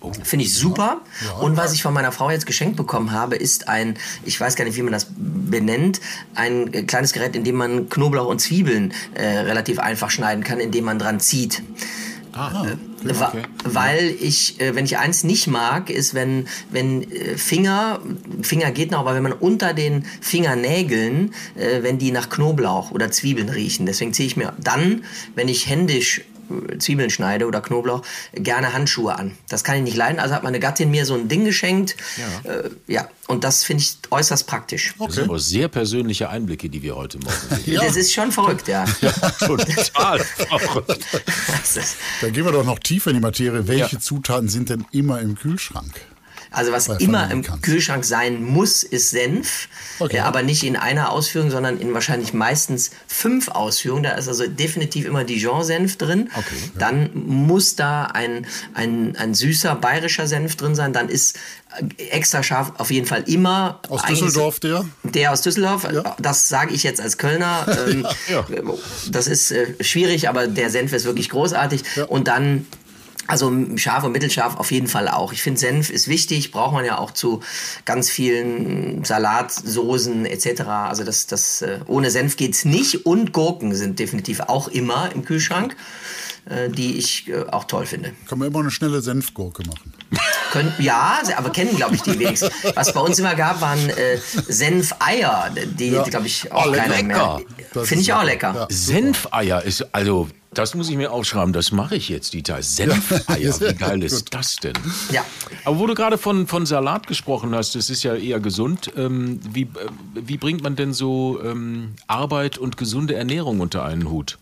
Oh, 0.00 0.12
Finde 0.22 0.44
ich 0.46 0.54
super. 0.54 1.00
Ja, 1.20 1.26
ja. 1.26 1.32
Und 1.38 1.56
was 1.58 1.74
ich 1.74 1.82
von 1.82 1.92
meiner 1.92 2.12
Frau 2.12 2.30
jetzt 2.30 2.46
geschenkt 2.46 2.76
bekommen 2.76 3.12
habe, 3.12 3.36
ist 3.36 3.68
ein, 3.68 3.96
ich 4.24 4.40
weiß 4.40 4.56
gar 4.56 4.64
nicht, 4.64 4.76
wie 4.76 4.82
man 4.82 4.92
das 4.92 5.08
benennt, 5.16 6.00
ein 6.34 6.72
äh, 6.72 6.82
kleines 6.84 7.12
Gerät, 7.12 7.36
in 7.36 7.44
dem 7.44 7.56
man 7.56 7.90
Knoblauch 7.90 8.28
und 8.28 8.40
Zwiebeln 8.40 8.94
äh, 9.14 9.26
relativ 9.26 9.78
einfach 9.78 10.10
schneiden 10.10 10.42
kann, 10.42 10.58
indem 10.58 10.84
man 10.84 10.98
dran 10.98 11.20
zieht. 11.20 11.62
Ah, 12.34 12.66
äh, 12.66 13.10
okay. 13.10 13.42
Weil 13.64 14.14
ich, 14.20 14.60
äh, 14.60 14.74
wenn 14.74 14.84
ich 14.84 14.98
eins 14.98 15.22
nicht 15.22 15.46
mag, 15.46 15.88
ist, 15.88 16.14
wenn, 16.14 16.48
wenn 16.70 17.10
äh, 17.10 17.36
Finger, 17.36 18.00
Finger 18.42 18.72
geht 18.72 18.90
noch, 18.90 19.00
aber 19.00 19.14
wenn 19.14 19.22
man 19.22 19.32
unter 19.32 19.72
den 19.72 20.04
Fingernägeln, 20.20 21.32
wenn 21.54 21.98
die 21.98 22.10
nach 22.10 22.28
Knoblauch 22.28 22.90
oder 22.90 23.10
Zwiebeln 23.10 23.48
riechen. 23.48 23.86
Deswegen 23.86 24.12
ziehe 24.12 24.26
ich 24.26 24.36
mir 24.36 24.52
dann, 24.60 25.04
wenn 25.34 25.48
ich 25.48 25.68
händisch 25.68 26.22
Zwiebeln 26.78 27.10
schneide 27.10 27.46
oder 27.46 27.60
Knoblauch, 27.60 28.02
gerne 28.34 28.72
Handschuhe 28.72 29.14
an. 29.16 29.32
Das 29.48 29.64
kann 29.64 29.76
ich 29.76 29.82
nicht 29.82 29.96
leiden. 29.96 30.18
Also 30.18 30.34
hat 30.34 30.42
meine 30.42 30.60
Gattin 30.60 30.90
mir 30.90 31.06
so 31.06 31.14
ein 31.14 31.28
Ding 31.28 31.44
geschenkt. 31.44 31.96
Ja, 32.44 32.50
äh, 32.50 32.70
ja. 32.86 33.08
und 33.26 33.44
das 33.44 33.64
finde 33.64 33.82
ich 33.82 33.98
äußerst 34.10 34.46
praktisch. 34.46 34.94
Okay. 34.98 35.06
Das 35.06 35.14
sind 35.16 35.24
aber 35.24 35.38
sehr 35.38 35.68
persönliche 35.68 36.28
Einblicke, 36.28 36.68
die 36.68 36.82
wir 36.82 36.96
heute 36.96 37.18
morgen 37.18 37.36
sehen. 37.50 37.62
ja. 37.74 37.84
Das 37.84 37.96
ist 37.96 38.12
schon 38.12 38.32
verrückt, 38.32 38.68
ja. 38.68 38.84
ja 39.00 39.10
total 39.10 40.20
verrückt. 40.20 41.06
Dann 42.20 42.32
gehen 42.32 42.44
wir 42.44 42.52
doch 42.52 42.64
noch 42.64 42.78
tiefer 42.78 43.10
in 43.10 43.16
die 43.16 43.22
Materie. 43.22 43.66
Welche 43.68 43.96
ja. 43.96 44.00
Zutaten 44.00 44.48
sind 44.48 44.70
denn 44.70 44.84
immer 44.92 45.20
im 45.20 45.36
Kühlschrank? 45.36 46.00
Also 46.54 46.72
was 46.72 46.88
immer 46.88 47.30
im. 47.30 47.44
Kühlschrank 47.62 48.04
sein 48.04 48.42
muss, 48.42 48.82
ist 48.82 49.10
Senf, 49.10 49.68
okay. 49.98 50.16
äh, 50.16 50.20
aber 50.20 50.42
nicht 50.42 50.64
in 50.64 50.76
einer 50.76 51.10
Ausführung, 51.10 51.50
sondern 51.50 51.78
in 51.78 51.92
wahrscheinlich 51.94 52.32
meistens 52.32 52.90
fünf 53.06 53.48
Ausführungen. 53.48 54.04
Da 54.04 54.12
ist 54.12 54.28
also 54.28 54.46
definitiv 54.46 55.06
immer 55.06 55.24
Dijon-Senf 55.24 55.96
drin. 55.96 56.30
Okay. 56.34 56.70
Dann 56.78 57.10
muss 57.14 57.76
da 57.76 58.04
ein, 58.04 58.46
ein, 58.74 59.16
ein 59.16 59.34
süßer 59.34 59.74
bayerischer 59.74 60.26
Senf 60.26 60.56
drin 60.56 60.74
sein. 60.74 60.92
Dann 60.92 61.08
ist 61.08 61.36
äh, 61.98 62.04
extra 62.10 62.42
scharf 62.42 62.72
auf 62.78 62.90
jeden 62.90 63.06
Fall 63.06 63.24
immer. 63.26 63.80
Aus 63.88 64.02
Düsseldorf 64.04 64.60
der? 64.60 64.84
Der 65.02 65.32
aus 65.32 65.42
Düsseldorf. 65.42 65.86
Ja. 65.92 66.16
Das 66.18 66.48
sage 66.48 66.74
ich 66.74 66.82
jetzt 66.82 67.00
als 67.00 67.18
Kölner. 67.18 67.66
Ähm, 67.74 68.06
ja. 68.28 68.46
Das 69.10 69.26
ist 69.26 69.50
äh, 69.50 69.74
schwierig, 69.82 70.28
aber 70.28 70.46
der 70.46 70.70
Senf 70.70 70.92
ist 70.92 71.04
wirklich 71.04 71.28
großartig. 71.28 71.82
Ja. 71.96 72.04
Und 72.04 72.28
dann 72.28 72.66
also 73.26 73.52
scharf 73.76 74.04
und 74.04 74.12
mittelscharf 74.12 74.56
auf 74.56 74.70
jeden 74.70 74.86
Fall 74.86 75.08
auch. 75.08 75.32
Ich 75.32 75.42
finde 75.42 75.60
Senf 75.60 75.90
ist 75.90 76.08
wichtig, 76.08 76.50
braucht 76.50 76.72
man 76.72 76.84
ja 76.84 76.98
auch 76.98 77.10
zu 77.10 77.40
ganz 77.84 78.10
vielen 78.10 79.04
Salatsoßen 79.04 80.26
etc. 80.26 80.62
Also 80.62 81.04
das, 81.04 81.26
das 81.26 81.62
äh, 81.62 81.80
ohne 81.86 82.10
Senf 82.10 82.36
geht's 82.36 82.64
nicht 82.64 83.06
und 83.06 83.32
Gurken 83.32 83.74
sind 83.74 83.98
definitiv 83.98 84.40
auch 84.40 84.68
immer 84.68 85.10
im 85.14 85.24
Kühlschrank, 85.24 85.76
äh, 86.46 86.68
die 86.68 86.98
ich 86.98 87.28
äh, 87.28 87.44
auch 87.50 87.64
toll 87.64 87.86
finde. 87.86 88.12
Kann 88.28 88.38
man 88.38 88.48
immer 88.48 88.60
eine 88.60 88.70
schnelle 88.70 89.00
Senfgurke 89.00 89.62
machen. 89.66 89.94
Können, 90.52 90.72
ja, 90.78 91.20
aber 91.36 91.50
kennen 91.50 91.74
glaube 91.74 91.94
ich 91.94 92.02
die 92.02 92.18
wenigsten. 92.18 92.50
Was 92.74 92.92
bei 92.92 93.00
uns 93.00 93.18
immer 93.18 93.34
gab, 93.34 93.60
waren 93.60 93.88
äh, 93.90 94.18
Senfeier, 94.46 95.50
die 95.78 95.88
ja. 95.88 96.02
glaube 96.02 96.26
ich 96.26 96.52
auch 96.52 96.68
oh, 96.68 96.72
keiner 96.72 96.96
lecker. 96.96 97.40
mehr. 97.74 97.84
Finde 97.84 98.02
ich 98.02 98.12
auch 98.12 98.22
lecker. 98.22 98.54
Ja, 98.54 98.66
Senfeier 98.70 99.62
ist 99.62 99.92
also 99.92 100.28
das 100.58 100.74
muss 100.74 100.88
ich 100.88 100.96
mir 100.96 101.12
aufschreiben, 101.12 101.52
das 101.52 101.72
mache 101.72 101.96
ich 101.96 102.08
jetzt, 102.08 102.32
Dieter. 102.32 102.62
Senfeier, 102.62 103.60
wie 103.60 103.74
geil 103.74 104.02
ist 104.02 104.32
das 104.34 104.56
denn? 104.56 104.74
Ja. 105.10 105.24
Aber 105.64 105.78
wo 105.78 105.86
du 105.86 105.94
gerade 105.94 106.18
von, 106.18 106.46
von 106.46 106.66
Salat 106.66 107.06
gesprochen 107.06 107.54
hast, 107.54 107.74
das 107.74 107.90
ist 107.90 108.02
ja 108.02 108.14
eher 108.14 108.40
gesund. 108.40 108.92
Ähm, 108.96 109.40
wie, 109.48 109.62
äh, 109.62 109.66
wie 110.14 110.36
bringt 110.36 110.62
man 110.62 110.76
denn 110.76 110.92
so 110.92 111.40
ähm, 111.42 111.94
Arbeit 112.06 112.58
und 112.58 112.76
gesunde 112.76 113.14
Ernährung 113.14 113.60
unter 113.60 113.84
einen 113.84 114.10
Hut? 114.10 114.38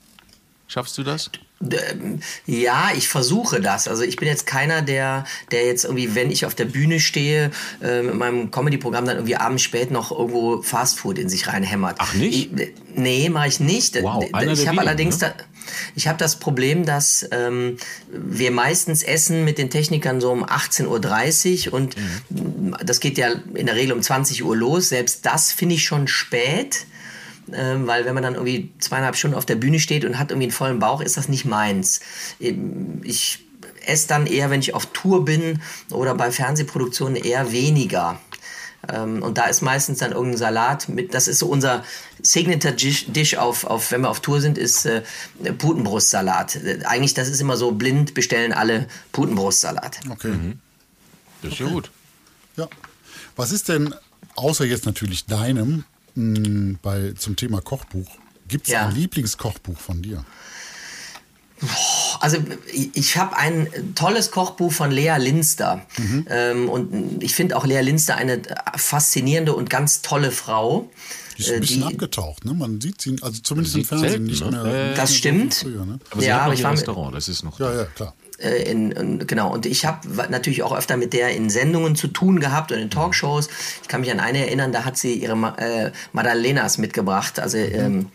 Schaffst 0.72 0.96
du 0.96 1.02
das? 1.02 1.30
Ja, 2.46 2.90
ich 2.96 3.06
versuche 3.08 3.60
das. 3.60 3.86
Also 3.88 4.02
ich 4.02 4.16
bin 4.16 4.26
jetzt 4.26 4.46
keiner, 4.46 4.80
der, 4.80 5.26
der 5.50 5.66
jetzt 5.66 5.84
irgendwie, 5.84 6.14
wenn 6.14 6.30
ich 6.30 6.46
auf 6.46 6.54
der 6.54 6.64
Bühne 6.64 6.98
stehe, 6.98 7.50
äh, 7.82 8.02
mit 8.02 8.14
meinem 8.14 8.50
Comedy-Programm 8.50 9.04
dann 9.04 9.16
irgendwie 9.16 9.36
abends 9.36 9.62
spät 9.62 9.90
noch 9.90 10.10
irgendwo 10.10 10.62
Fastfood 10.62 11.18
in 11.18 11.28
sich 11.28 11.46
reinhämmert. 11.46 11.96
Ach 11.98 12.14
nicht? 12.14 12.52
Ich, 12.54 12.72
nee, 12.94 13.28
mache 13.28 13.48
ich 13.48 13.60
nicht. 13.60 14.02
Wow, 14.02 14.24
ich 14.24 14.66
habe 14.66 14.80
allerdings 14.80 15.20
ne? 15.20 15.34
da, 15.36 15.44
ich 15.94 16.08
habe 16.08 16.18
das 16.18 16.38
Problem, 16.38 16.84
dass 16.84 17.28
ähm, 17.30 17.76
wir 18.10 18.50
meistens 18.50 19.02
essen 19.02 19.44
mit 19.44 19.58
den 19.58 19.70
Technikern 19.70 20.20
so 20.20 20.30
um 20.30 20.44
18.30 20.44 21.68
Uhr 21.68 21.74
und 21.74 21.96
mhm. 21.96 22.76
das 22.84 23.00
geht 23.00 23.18
ja 23.18 23.32
in 23.54 23.66
der 23.66 23.74
Regel 23.74 23.92
um 23.92 24.02
20 24.02 24.44
Uhr 24.44 24.56
los. 24.56 24.88
Selbst 24.88 25.26
das 25.26 25.52
finde 25.52 25.74
ich 25.74 25.84
schon 25.84 26.08
spät. 26.08 26.86
Ähm, 27.52 27.88
weil 27.88 28.04
wenn 28.04 28.14
man 28.14 28.22
dann 28.22 28.34
irgendwie 28.34 28.70
zweieinhalb 28.78 29.16
Stunden 29.16 29.36
auf 29.36 29.44
der 29.44 29.56
Bühne 29.56 29.80
steht 29.80 30.04
und 30.04 30.18
hat 30.18 30.30
irgendwie 30.30 30.44
einen 30.44 30.52
vollen 30.52 30.78
Bauch, 30.78 31.00
ist 31.00 31.16
das 31.16 31.28
nicht 31.28 31.44
meins. 31.44 32.00
Ich 32.38 33.40
esse 33.84 34.08
dann 34.08 34.26
eher, 34.26 34.50
wenn 34.50 34.60
ich 34.60 34.74
auf 34.74 34.86
Tour 34.86 35.24
bin 35.24 35.60
oder 35.90 36.14
bei 36.14 36.30
Fernsehproduktionen 36.30 37.16
eher 37.16 37.52
weniger. 37.52 38.20
Ähm, 38.89 39.22
und 39.22 39.39
da 39.39 39.45
ist 39.47 39.62
meistens 39.62 39.99
dann 39.99 40.12
irgendein 40.12 40.39
Salat 40.39 40.89
mit, 40.89 41.14
das 41.14 41.28
ist 41.28 41.39
so 41.39 41.47
unser 41.47 41.85
Signature 42.20 42.74
Dish 42.74 43.37
auf, 43.37 43.64
auf 43.64 43.93
wenn 43.93 44.01
wir 44.01 44.11
auf 44.11 44.20
Tour 44.20 44.41
sind, 44.41 44.59
ist 44.59 44.87
äh, 44.87 45.03
Putenbrustsalat. 45.59 46.57
Äh, 46.57 46.80
eigentlich, 46.85 47.14
das 47.14 47.28
ist 47.28 47.41
immer 47.41 47.57
so 47.57 47.72
blind, 47.72 48.14
bestellen 48.14 48.53
alle 48.53 48.89
Putenbrustsalat. 49.12 50.01
Okay. 50.11 50.28
Mhm. 50.28 50.61
Das 51.43 51.53
ist 51.53 51.61
okay. 51.61 51.68
ja 51.68 51.70
gut. 51.70 51.91
Ja. 52.57 52.68
Was 53.37 53.53
ist 53.53 53.68
denn, 53.68 53.95
außer 54.35 54.64
jetzt 54.64 54.85
natürlich 54.85 55.26
deinem, 55.26 55.85
mh, 56.14 56.78
bei, 56.83 57.12
zum 57.16 57.37
Thema 57.37 57.61
Kochbuch, 57.61 58.09
gibt 58.49 58.66
es 58.66 58.72
ja. 58.72 58.87
ein 58.87 58.95
Lieblingskochbuch 58.95 59.78
von 59.78 60.03
dir? 60.03 60.24
Also 62.20 62.38
ich 62.94 63.16
habe 63.16 63.36
ein 63.36 63.94
tolles 63.94 64.30
Kochbuch 64.30 64.72
von 64.72 64.90
Lea 64.90 65.16
Linster 65.18 65.86
mhm. 65.98 66.26
ähm, 66.28 66.68
und 66.68 67.22
ich 67.22 67.34
finde 67.34 67.56
auch 67.56 67.66
Lea 67.66 67.80
Linster 67.80 68.16
eine 68.16 68.42
faszinierende 68.76 69.54
und 69.54 69.70
ganz 69.70 70.02
tolle 70.02 70.30
Frau. 70.30 70.90
Die 71.36 71.42
ist 71.42 71.50
ein 71.50 71.56
äh, 71.56 71.60
bisschen 71.60 71.80
die, 71.80 71.94
abgetaucht, 71.94 72.44
ne? 72.44 72.54
Man 72.54 72.80
sieht 72.80 73.00
sie, 73.00 73.16
also 73.22 73.40
zumindest 73.42 73.76
im 73.76 73.84
Fernsehen 73.84 74.10
selten, 74.10 74.24
nicht 74.24 74.44
ne? 74.44 74.62
mehr. 74.62 74.94
Das 74.94 75.14
stimmt. 75.14 75.54
Früher, 75.54 75.84
ne? 75.84 75.98
Aber 76.10 76.20
sie 76.20 76.26
ja, 76.26 76.42
hat 76.42 76.50
noch 76.52 76.58
ihr 76.58 76.70
Restaurant, 76.70 77.14
das 77.14 77.28
ist 77.28 77.42
noch. 77.42 77.58
Ja, 77.58 77.74
ja, 77.74 77.84
klar. 77.84 78.14
Äh, 78.43 78.70
in, 78.70 78.93
in, 78.93 79.26
genau, 79.26 79.53
und 79.53 79.66
ich 79.66 79.84
habe 79.84 80.09
natürlich 80.28 80.62
auch 80.62 80.76
öfter 80.76 80.97
mit 80.97 81.12
der 81.12 81.30
in 81.30 81.51
Sendungen 81.51 81.97
zu 81.97 82.09
tun 82.09 82.40
gehabt 82.40 82.72
und 82.72 82.78
in 82.78 82.90
Talkshows. 82.90 83.49
Ich 83.82 83.88
kann 83.88 84.01
mich 84.01 84.11
an 84.11 84.20
eine 84.20 84.47
erinnern, 84.47 84.72
da 84.72 84.84
hat 84.84 84.99
sie 84.99 85.14
ihre 85.14 85.34
äh, 85.59 85.93
Madalenas 86.12 86.78
mitgebracht, 86.78 87.38
also 87.38 87.59
ähm, 87.59 88.11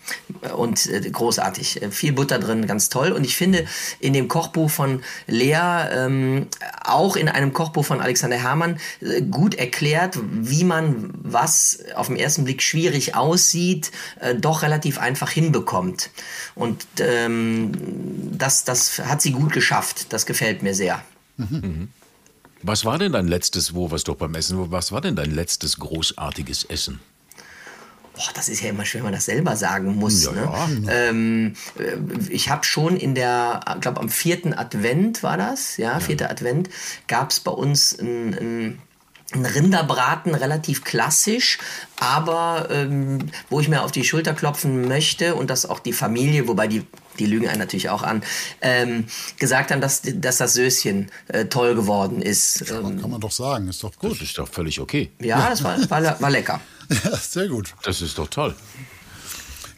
und 0.56 0.86
äh, 0.88 1.10
großartig. 1.10 1.82
Äh, 1.82 1.92
viel 1.92 2.14
Butter 2.14 2.40
drin, 2.40 2.68
ganz 2.68 2.90
toll. 2.90 3.12
Und 3.12 3.24
ich 3.24 3.36
finde 3.36 3.66
in 4.00 4.14
dem 4.14 4.28
Kochbuch 4.28 4.70
von 4.70 5.02
Lea, 5.28 5.56
ähm, 5.92 6.48
auch 6.84 7.16
in 7.16 7.30
einem 7.30 7.54
Kochbuch 7.54 7.86
von 7.86 8.02
Alexander 8.02 8.38
Herrmann, 8.38 8.80
äh, 9.02 9.22
gut 9.22 9.56
erklärt, 9.56 10.18
wie 10.22 10.64
man 10.64 11.14
was 11.24 11.80
auf 11.96 12.08
den 12.08 12.18
ersten 12.18 12.44
Blick 12.44 12.62
schwierig 12.62 13.16
aussieht, 13.16 13.92
äh, 14.20 14.36
doch 14.36 14.62
relativ 14.62 15.00
einfach 15.00 15.30
hinbekommt. 15.30 16.10
Und 16.56 16.86
ähm, 17.00 17.72
das, 18.38 18.64
das 18.64 19.00
hat 19.00 19.22
sie 19.22 19.32
gut 19.32 19.54
geschafft. 19.54 20.12
Das 20.18 20.26
gefällt 20.26 20.64
mir 20.64 20.74
sehr. 20.74 21.04
Mhm. 21.38 21.90
Was 22.64 22.86
war 22.86 22.98
denn 22.98 23.12
dein 23.12 23.28
letztes, 23.28 23.76
wo 23.76 23.92
was 23.92 24.04
doch 24.04 24.16
beim 24.16 24.34
Essen, 24.34 24.72
was 24.72 24.92
war 24.92 25.00
denn 25.00 25.16
dein 25.16 25.30
letztes 25.30 25.78
großartiges 25.78 26.64
Essen? 26.64 27.00
Boah, 28.16 28.32
das 28.34 28.50
ist 28.50 28.64
ja 28.64 28.72
immer 28.72 28.84
schwer, 28.84 29.02
wenn 29.02 29.12
man 29.12 29.14
das 29.14 29.26
selber 29.26 29.56
sagen 29.56 29.96
muss. 29.96 30.24
Ja, 30.24 30.32
ne? 30.32 30.42
ja. 30.88 30.92
Ähm, 30.92 31.54
äh, 31.78 32.32
ich 32.32 32.50
habe 32.50 32.64
schon 32.64 32.98
in 32.98 33.14
der, 33.14 33.60
ich 33.76 33.82
glaube 33.82 34.00
am 34.00 34.10
vierten 34.10 34.56
Advent 34.56 35.22
war 35.22 35.38
das, 35.38 35.78
ja, 35.78 36.00
vierter 36.00 36.32
Advent, 36.32 36.72
gab 37.08 37.30
es 37.30 37.40
bei 37.40 37.52
uns 37.52 37.94
ein, 38.00 38.34
ein 38.34 38.82
ein 39.34 39.46
Rinderbraten, 39.46 40.34
relativ 40.36 40.84
klassisch, 40.84 41.58
aber 42.00 42.68
ähm, 42.72 43.20
wo 43.50 43.60
ich 43.60 43.68
mir 43.68 43.82
auf 43.84 43.92
die 43.92 44.04
Schulter 44.06 44.34
klopfen 44.34 44.88
möchte 44.88 45.36
und 45.36 45.50
dass 45.50 45.66
auch 45.66 45.80
die 45.80 45.92
Familie, 45.94 46.48
wobei 46.48 46.68
die, 46.68 46.86
die 47.20 47.26
lügen 47.26 47.48
einen 47.50 47.60
natürlich 47.60 47.90
auch 47.90 48.04
an, 48.04 48.24
ähm, 48.62 49.06
gesagt 49.38 49.72
haben, 49.72 49.82
dass, 49.82 50.02
dass 50.04 50.38
das 50.38 50.54
Söschen 50.54 51.12
äh, 51.28 51.46
toll 51.46 51.76
geworden 51.76 52.22
ist. 52.22 52.72
Ähm, 52.72 53.02
Kann 53.02 53.10
man 53.12 53.20
doch 53.20 53.32
sagen, 53.32 53.68
ist 53.68 53.84
doch 53.84 53.92
Das 53.92 54.12
gut. 54.12 54.22
ist 54.22 54.38
doch 54.38 54.48
völlig 54.48 54.80
okay. 54.80 55.12
ja, 55.20 55.50
das 55.50 55.64
war, 55.64 55.78
war, 55.90 56.22
war 56.22 56.30
lecker. 56.30 56.62
Ja, 57.04 57.18
sehr 57.18 57.50
gut. 57.50 57.74
Das 57.84 58.02
ist 58.02 58.18
doch 58.18 58.30
toll. 58.30 58.56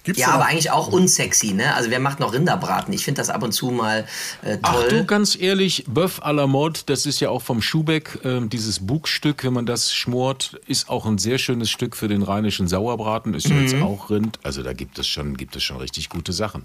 Gibt's 0.04 0.22
Ja, 0.22 0.30
aber 0.30 0.46
eigentlich 0.46 0.72
auch 0.72 0.88
unsexy, 0.88 1.54
ne? 1.54 1.74
Also 1.76 1.90
wer 1.90 2.00
macht 2.00 2.20
noch 2.20 2.34
Rinderbraten? 2.34 2.94
Ich 2.94 3.04
finde 3.04 3.20
das 3.22 3.30
ab 3.30 3.44
und 3.44 3.52
zu 3.52 3.70
mal 3.72 4.08
äh, 4.44 4.58
Ach 4.62 4.74
toll. 4.76 4.88
du, 4.90 5.06
ganz 5.06 5.38
ehrlich, 5.40 5.86
Bœuf 5.94 6.22
à 6.22 6.32
la 6.32 6.48
mode, 6.48 6.80
das 6.86 7.06
ist 7.06 7.20
ja 7.20 7.30
auch 7.30 7.42
vom 7.42 7.62
Schubeck, 7.62 8.20
ähm, 8.24 8.50
dieses 8.50 8.80
Bugstück, 8.80 9.44
wenn 9.44 9.54
man 9.54 9.66
das 9.66 9.94
schmort, 9.94 10.60
ist 10.68 10.90
auch 10.90 11.06
ein 11.06 11.18
sehr 11.18 11.38
schönes 11.38 11.70
Stück 11.70 11.96
für 11.96 12.08
den 12.08 12.24
rheinischen 12.24 12.68
Sauerbraten, 12.68 13.34
ist 13.34 13.48
ja 13.50 13.58
jetzt 13.60 13.76
auch 13.76 14.10
Rind, 14.10 14.40
also 14.44 14.64
da 14.64 14.74
gibt 14.74 14.98
es 15.00 15.08
schon, 15.08 15.36
gibt 15.38 15.56
es 15.56 15.64
schon 15.64 15.78
richtig 15.78 16.10
gute 16.10 16.32
Sachen. 16.34 16.64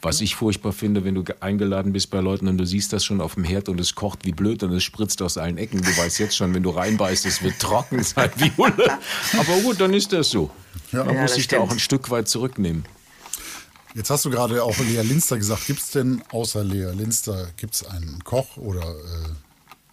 Was 0.00 0.20
ich 0.20 0.36
furchtbar 0.36 0.72
finde, 0.72 1.04
wenn 1.04 1.16
du 1.16 1.24
ge- 1.24 1.34
eingeladen 1.40 1.92
bist 1.92 2.10
bei 2.10 2.20
Leuten 2.20 2.46
und 2.46 2.56
du 2.56 2.64
siehst 2.64 2.92
das 2.92 3.04
schon 3.04 3.20
auf 3.20 3.34
dem 3.34 3.42
Herd 3.42 3.68
und 3.68 3.80
es 3.80 3.96
kocht 3.96 4.24
wie 4.24 4.30
blöd 4.30 4.62
und 4.62 4.72
es 4.72 4.84
spritzt 4.84 5.20
aus 5.22 5.36
allen 5.38 5.58
Ecken. 5.58 5.82
Du 5.82 5.88
weißt 5.96 6.20
jetzt 6.20 6.36
schon, 6.36 6.54
wenn 6.54 6.62
du 6.62 6.70
reinbeißt, 6.70 7.26
es 7.26 7.42
wird 7.42 7.58
trocken 7.58 8.02
sein 8.04 8.30
wie 8.36 8.52
Hulle. 8.56 8.96
Aber 9.36 9.56
gut, 9.64 9.80
dann 9.80 9.92
ist 9.94 10.12
das 10.12 10.30
so. 10.30 10.50
Ja. 10.92 11.04
Man 11.04 11.14
Ja, 11.14 11.22
muss 11.22 11.34
sich 11.34 11.48
da 11.48 11.58
auch 11.60 11.70
ein 11.70 11.78
Stück 11.78 12.10
weit 12.10 12.28
zurücknehmen. 12.28 12.84
Jetzt 13.94 14.10
hast 14.10 14.24
du 14.24 14.30
gerade 14.30 14.62
auch 14.62 14.76
Lea 14.78 15.00
Linster 15.02 15.38
gesagt. 15.38 15.66
Gibt 15.66 15.80
es 15.80 15.90
denn 15.90 16.22
außer 16.30 16.62
Lea 16.62 16.92
Linster 16.94 17.48
gibt's 17.56 17.84
einen 17.84 18.22
Koch 18.22 18.56
oder 18.56 18.82
äh, 18.82 19.28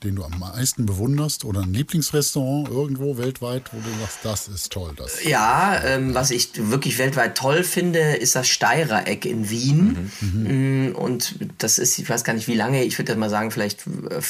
den 0.04 0.16
du 0.18 0.24
am 0.24 0.38
meisten 0.38 0.86
bewunderst 0.86 1.46
oder 1.46 1.62
ein 1.62 1.74
Lieblingsrestaurant 1.74 2.70
irgendwo 2.70 3.18
weltweit, 3.18 3.72
wo 3.74 3.78
du 3.78 3.90
sagst, 4.02 4.20
das 4.24 4.48
ist 4.48 4.72
toll, 4.72 4.94
das. 4.96 5.24
Ja, 5.24 5.82
ähm, 5.84 6.14
was 6.14 6.30
ich 6.30 6.50
wirklich 6.70 6.98
weltweit 7.00 7.36
toll 7.36 7.64
finde, 7.64 8.00
ist 8.00 8.36
das 8.36 8.48
Steirereck 8.48 9.26
in 9.26 9.50
Wien. 9.50 10.12
Mm, 10.22 10.96
Und 10.96 11.36
das 11.58 11.80
ist, 11.80 11.98
ich 11.98 12.08
weiß 12.08 12.24
gar 12.24 12.34
nicht 12.34 12.48
wie 12.48 12.56
lange, 12.56 12.84
ich 12.84 12.98
würde 13.00 13.16
mal 13.16 13.30
sagen, 13.30 13.50
vielleicht 13.50 13.88
äh, 13.88 14.22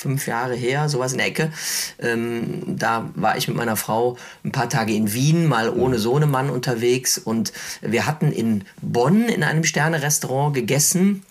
fünf 0.00 0.26
Jahre 0.26 0.54
her, 0.54 0.88
sowas 0.88 1.12
in 1.12 1.18
der 1.18 1.26
Ecke. 1.26 1.52
Ähm, 1.98 2.62
da 2.66 3.10
war 3.14 3.36
ich 3.36 3.48
mit 3.48 3.56
meiner 3.56 3.76
Frau 3.76 4.16
ein 4.44 4.52
paar 4.52 4.68
Tage 4.68 4.94
in 4.94 5.12
Wien, 5.12 5.46
mal 5.46 5.68
ohne 5.68 5.98
Sohnemann 5.98 6.48
unterwegs. 6.48 7.18
Und 7.18 7.52
wir 7.82 8.06
hatten 8.06 8.32
in 8.32 8.64
Bonn 8.80 9.28
in 9.28 9.42
einem 9.42 9.64
Sterne-Restaurant 9.64 10.54
gegessen 10.54 11.22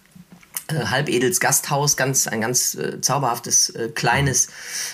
äh, 0.67 0.85
Halbedels 0.85 1.39
Gasthaus, 1.39 1.97
ganz, 1.97 2.27
ein 2.27 2.41
ganz 2.41 2.75
äh, 2.75 3.01
zauberhaftes 3.01 3.71
äh, 3.71 3.89
kleines 3.89 4.49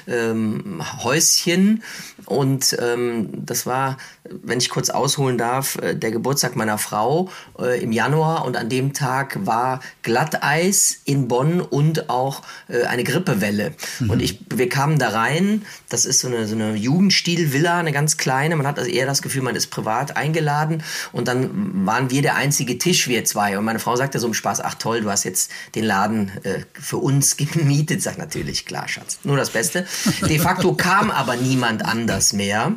ähm, 0.07 0.81
Häuschen. 1.03 1.83
Und 2.25 2.77
ähm, 2.79 3.29
das 3.45 3.65
war, 3.65 3.97
wenn 4.29 4.59
ich 4.59 4.69
kurz 4.69 4.89
ausholen 4.89 5.37
darf, 5.37 5.77
äh, 5.77 5.95
der 5.95 6.11
Geburtstag 6.11 6.55
meiner 6.55 6.77
Frau 6.77 7.29
äh, 7.59 7.81
im 7.81 7.91
Januar. 7.91 8.45
Und 8.45 8.57
an 8.57 8.69
dem 8.69 8.93
Tag 8.93 9.45
war 9.45 9.79
Glatteis 10.03 11.01
in 11.05 11.27
Bonn 11.27 11.61
und 11.61 12.09
auch 12.09 12.41
äh, 12.67 12.83
eine 12.83 13.03
Grippewelle. 13.03 13.73
Und 14.07 14.21
ich, 14.21 14.39
wir 14.49 14.69
kamen 14.69 14.99
da 14.99 15.09
rein. 15.09 15.63
Das 15.89 16.05
ist 16.05 16.19
so 16.19 16.27
eine, 16.27 16.47
so 16.47 16.55
eine 16.55 16.75
Jugendstil-Villa, 16.75 17.77
eine 17.77 17.91
ganz 17.91 18.17
kleine. 18.17 18.55
Man 18.55 18.67
hat 18.67 18.79
also 18.79 18.89
eher 18.89 19.05
das 19.05 19.21
Gefühl, 19.21 19.41
man 19.41 19.55
ist 19.55 19.67
privat 19.67 20.17
eingeladen. 20.17 20.83
Und 21.11 21.27
dann 21.27 21.85
waren 21.85 22.09
wir 22.09 22.21
der 22.21 22.35
einzige 22.35 22.77
Tisch, 22.77 23.07
wir 23.07 23.25
zwei. 23.25 23.57
Und 23.57 23.65
meine 23.65 23.79
Frau 23.79 23.95
sagte 23.95 24.19
so 24.19 24.27
im 24.27 24.33
Spaß, 24.33 24.61
ach 24.61 24.75
toll, 24.75 25.01
du 25.01 25.09
hast 25.09 25.23
jetzt 25.23 25.51
den 25.75 25.83
Laden 25.83 26.31
äh, 26.43 26.59
für 26.73 26.97
uns 26.97 27.37
gemietet. 27.37 28.01
Sag 28.01 28.17
natürlich, 28.17 28.65
klar, 28.65 28.87
Schatz. 28.87 29.19
Nur 29.23 29.37
das 29.37 29.51
Beste. 29.51 29.85
De 30.27 30.39
facto 30.39 30.73
kam 30.73 31.11
aber 31.11 31.35
niemand 31.35 31.85
anders 31.85 32.33
mehr. 32.33 32.73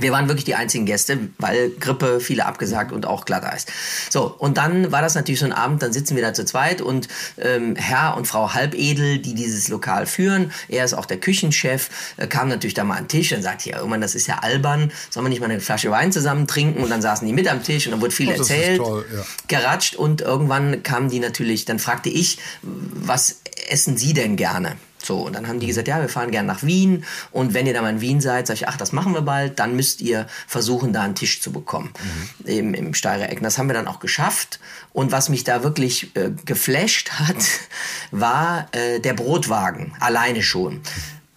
Wir 0.00 0.10
waren 0.10 0.26
wirklich 0.26 0.44
die 0.44 0.54
einzigen 0.54 0.86
Gäste, 0.86 1.18
weil 1.38 1.70
Grippe, 1.78 2.18
viele 2.20 2.46
abgesagt 2.46 2.92
und 2.92 3.04
auch 3.04 3.26
Glatteis. 3.26 3.66
So, 4.08 4.34
und 4.38 4.56
dann 4.56 4.90
war 4.90 5.02
das 5.02 5.14
natürlich 5.14 5.40
so 5.40 5.44
ein 5.44 5.52
Abend, 5.52 5.82
dann 5.82 5.92
sitzen 5.92 6.16
wir 6.16 6.22
da 6.22 6.32
zu 6.32 6.46
zweit 6.46 6.80
und 6.80 7.08
ähm, 7.36 7.76
Herr 7.76 8.16
und 8.16 8.26
Frau 8.26 8.54
Halbedel, 8.54 9.18
die 9.18 9.34
dieses 9.34 9.68
Lokal 9.68 10.06
führen, 10.06 10.50
er 10.68 10.86
ist 10.86 10.94
auch 10.94 11.04
der 11.04 11.18
Küchenchef, 11.18 11.90
äh, 12.16 12.26
kam 12.26 12.48
natürlich 12.48 12.72
da 12.72 12.84
mal 12.84 12.96
an 12.96 13.04
den 13.04 13.08
Tisch 13.08 13.32
und 13.32 13.42
sagte, 13.42 13.68
ja, 13.68 13.76
irgendwann, 13.76 14.00
das 14.00 14.14
ist 14.14 14.26
ja 14.26 14.38
albern, 14.38 14.90
sollen 15.10 15.26
wir 15.26 15.30
nicht 15.30 15.40
mal 15.40 15.50
eine 15.50 15.60
Flasche 15.60 15.90
Wein 15.90 16.10
zusammen 16.10 16.46
trinken? 16.46 16.82
Und 16.82 16.88
dann 16.88 17.02
saßen 17.02 17.26
die 17.26 17.34
mit 17.34 17.46
am 17.46 17.62
Tisch 17.62 17.86
und 17.86 17.92
dann 17.92 18.00
wurde 18.00 18.14
viel 18.14 18.28
Oh, 18.28 18.32
erzählt, 18.32 18.78
toll, 18.78 19.04
ja. 19.14 19.24
geratscht 19.48 19.94
und 19.96 20.22
irgendwann 20.22 20.82
kamen 20.82 21.10
die 21.10 21.20
natürlich, 21.20 21.66
dann 21.66 21.78
fragte 21.78 22.08
ich, 22.08 22.38
was 22.62 23.40
essen 23.68 23.98
Sie 23.98 24.14
denn 24.14 24.36
gerne? 24.36 24.76
So, 25.04 25.18
und 25.18 25.34
dann 25.34 25.48
haben 25.48 25.60
die 25.60 25.66
gesagt, 25.66 25.88
ja, 25.88 26.00
wir 26.00 26.08
fahren 26.08 26.30
gerne 26.30 26.46
nach 26.48 26.62
Wien. 26.62 27.04
Und 27.30 27.54
wenn 27.54 27.66
ihr 27.66 27.74
da 27.74 27.82
mal 27.82 27.90
in 27.90 28.00
Wien 28.00 28.20
seid, 28.20 28.46
sag 28.46 28.54
ich, 28.54 28.68
ach, 28.68 28.76
das 28.76 28.92
machen 28.92 29.14
wir 29.14 29.22
bald, 29.22 29.58
dann 29.58 29.76
müsst 29.76 30.00
ihr 30.00 30.26
versuchen, 30.46 30.92
da 30.92 31.02
einen 31.02 31.14
Tisch 31.14 31.40
zu 31.40 31.52
bekommen 31.52 31.92
im, 32.44 32.74
im 32.74 32.94
Steirereck. 32.94 33.42
Das 33.42 33.58
haben 33.58 33.68
wir 33.68 33.74
dann 33.74 33.88
auch 33.88 34.00
geschafft. 34.00 34.60
Und 34.92 35.12
was 35.12 35.28
mich 35.28 35.44
da 35.44 35.62
wirklich 35.62 36.14
äh, 36.16 36.30
geflasht 36.44 37.12
hat, 37.12 37.36
war 38.10 38.68
äh, 38.72 39.00
der 39.00 39.14
Brotwagen, 39.14 39.94
alleine 40.00 40.42
schon. 40.42 40.80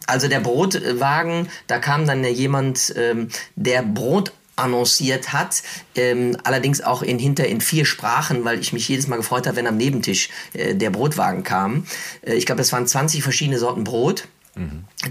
Also 0.08 0.28
der 0.28 0.40
Brotwagen, 0.40 1.50
da 1.68 1.80
kam 1.80 2.06
dann 2.06 2.24
ja 2.24 2.30
jemand, 2.30 2.94
ähm, 2.96 3.30
der 3.56 3.82
Brot 3.82 4.34
annonciert 4.56 5.34
hat, 5.34 5.64
ähm, 5.96 6.38
allerdings 6.44 6.82
auch 6.82 7.02
in 7.02 7.20
hinter 7.20 7.46
in 7.48 7.62
vier 7.62 7.86
Sprachen, 7.86 8.46
weil 8.46 8.60
ich 8.60 8.74
mich 8.74 8.88
jedes 8.88 9.08
Mal 9.08 9.18
gefreut 9.18 9.48
habe, 9.48 9.58
wenn 9.58 9.68
am 9.68 9.78
Nebentisch 9.78 10.30
äh, 10.54 10.76
der 10.76 10.90
Brotwagen 10.90 11.44
kam. 11.44 11.86
Äh, 12.26 12.36
ich 12.36 12.46
glaube, 12.46 12.62
es 12.62 12.72
waren 12.72 12.88
20 12.88 13.24
verschiedene 13.24 13.60
Sorten 13.60 13.84
Brot. 13.84 14.28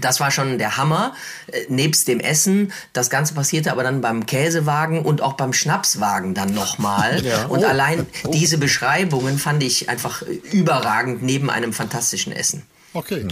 Das 0.01 0.19
war 0.19 0.31
schon 0.31 0.57
der 0.57 0.75
Hammer, 0.77 1.13
äh, 1.51 1.65
nebst 1.69 2.07
dem 2.07 2.19
Essen. 2.19 2.71
Das 2.93 3.11
Ganze 3.11 3.35
passierte 3.35 3.71
aber 3.71 3.83
dann 3.83 4.01
beim 4.01 4.25
Käsewagen 4.25 5.03
und 5.05 5.21
auch 5.21 5.33
beim 5.33 5.53
Schnapswagen 5.53 6.33
dann 6.33 6.51
nochmal. 6.55 7.21
Und 7.49 7.59
Oh. 7.63 7.67
allein 7.67 8.07
diese 8.33 8.57
Beschreibungen 8.57 9.37
fand 9.37 9.61
ich 9.61 9.87
einfach 9.87 10.23
äh, 10.23 10.31
überragend 10.51 11.21
neben 11.21 11.51
einem 11.51 11.73
fantastischen 11.73 12.33
Essen. 12.33 12.63
Okay. 12.93 13.27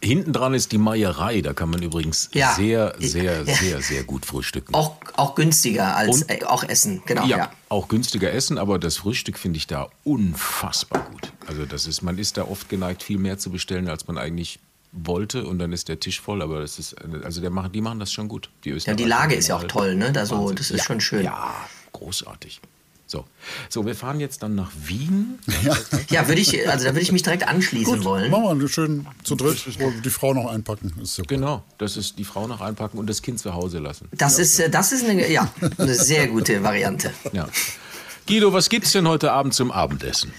Hinten 0.00 0.32
dran 0.32 0.54
ist 0.54 0.70
die 0.72 0.78
Meierei, 0.78 1.40
da 1.40 1.52
kann 1.52 1.70
man 1.70 1.82
übrigens 1.82 2.30
Ja. 2.32 2.54
sehr, 2.54 2.94
sehr, 3.00 3.42
Ja. 3.44 3.54
sehr, 3.54 3.80
sehr 3.82 4.04
gut 4.04 4.24
frühstücken. 4.26 4.74
Auch, 4.74 4.96
auch 5.16 5.34
günstiger 5.34 5.96
als 5.96 6.22
Und- 6.22 6.30
äh, 6.30 6.44
auch 6.44 6.62
Essen, 6.62 7.02
genau. 7.06 7.24
ja, 7.26 7.36
ja. 7.38 7.50
auch 7.68 7.88
günstiger 7.88 8.32
essen, 8.32 8.58
aber 8.58 8.78
das 8.78 8.96
Frühstück 8.98 9.38
finde 9.38 9.56
ich 9.56 9.66
da 9.66 9.88
unfassbar 10.04 11.08
gut. 11.10 11.32
Also 11.46 11.64
das 11.66 11.86
ist, 11.86 12.02
man 12.02 12.16
ist 12.18 12.36
da 12.36 12.44
oft 12.44 12.68
geneigt, 12.68 13.02
viel 13.02 13.18
mehr 13.18 13.38
zu 13.38 13.50
bestellen, 13.50 13.88
als 13.88 14.06
man 14.06 14.18
eigentlich 14.18 14.60
wollte 14.92 15.44
und 15.46 15.58
dann 15.58 15.72
ist 15.72 15.88
der 15.88 15.98
Tisch 16.00 16.20
voll, 16.20 16.40
aber 16.42 16.60
das 16.60 16.78
ist, 16.78 16.94
also 17.24 17.40
der 17.40 17.50
machen, 17.50 17.72
die 17.72 17.80
machen 17.80 17.98
das 18.00 18.12
schon 18.12 18.28
gut. 18.28 18.50
Die, 18.64 18.68
Ja, 18.70 18.74
die 18.74 18.78
Österreicher 18.78 19.06
Lage 19.08 19.34
ist 19.34 19.48
ja 19.48 19.56
auch 19.56 19.64
toll, 19.64 19.94
ne? 19.96 20.12
Da 20.12 20.24
so, 20.26 20.50
das 20.52 20.70
ist 20.70 20.84
schon 20.84 21.00
schön. 21.00 21.24
Ja, 21.24 21.54
großartig. 21.92 22.60
So. 23.10 23.24
so, 23.70 23.86
wir 23.86 23.94
fahren 23.94 24.20
jetzt 24.20 24.42
dann 24.42 24.54
nach 24.54 24.70
Wien. 24.84 25.38
Ja, 26.10 26.28
würde 26.28 26.40
ich, 26.40 26.68
also 26.68 26.84
da 26.84 26.90
würde 26.90 27.00
ich 27.00 27.10
mich 27.10 27.22
direkt 27.22 27.48
anschließen 27.48 27.96
Gut, 27.96 28.04
wollen. 28.04 28.30
machen 28.30 28.60
wir 28.60 28.68
schön 28.68 29.06
zu 29.24 29.34
dritt 29.34 29.66
und 29.80 30.04
die 30.04 30.10
Frau 30.10 30.34
noch 30.34 30.50
einpacken. 30.50 30.92
Ist 31.02 31.14
super. 31.14 31.28
Genau, 31.34 31.64
das 31.78 31.96
ist 31.96 32.18
die 32.18 32.24
Frau 32.24 32.46
noch 32.46 32.60
einpacken 32.60 32.98
und 32.98 33.08
das 33.08 33.22
Kind 33.22 33.40
zu 33.40 33.54
Hause 33.54 33.78
lassen. 33.78 34.08
Das 34.12 34.38
ist, 34.38 34.58
äh, 34.60 34.68
das 34.68 34.92
ist 34.92 35.04
eine, 35.08 35.30
ja, 35.30 35.50
eine 35.78 35.94
sehr 35.94 36.28
gute 36.28 36.62
Variante. 36.62 37.10
Ja. 37.32 37.48
Guido, 38.26 38.52
was 38.52 38.68
gibt's 38.68 38.92
denn 38.92 39.08
heute 39.08 39.32
Abend 39.32 39.54
zum 39.54 39.70
Abendessen? 39.70 40.32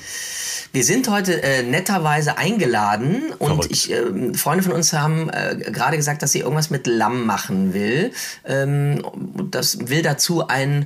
Wir 0.72 0.84
sind 0.84 1.10
heute 1.10 1.42
äh, 1.42 1.64
netterweise 1.64 2.38
eingeladen 2.38 3.34
und 3.40 3.48
Verrückt. 3.48 3.72
ich, 3.72 3.92
ähm, 3.92 4.36
Freunde 4.36 4.64
von 4.64 4.74
uns 4.74 4.94
haben 4.94 5.28
äh, 5.30 5.56
gerade 5.72 5.98
gesagt, 5.98 6.22
dass 6.22 6.32
sie 6.32 6.42
irgendwas 6.42 6.70
mit 6.70 6.86
Lamm 6.86 7.26
machen 7.26 7.74
will. 7.74 8.12
Ähm, 8.46 9.04
das 9.50 9.90
will 9.90 10.04
dazu 10.04 10.48
ein 10.48 10.86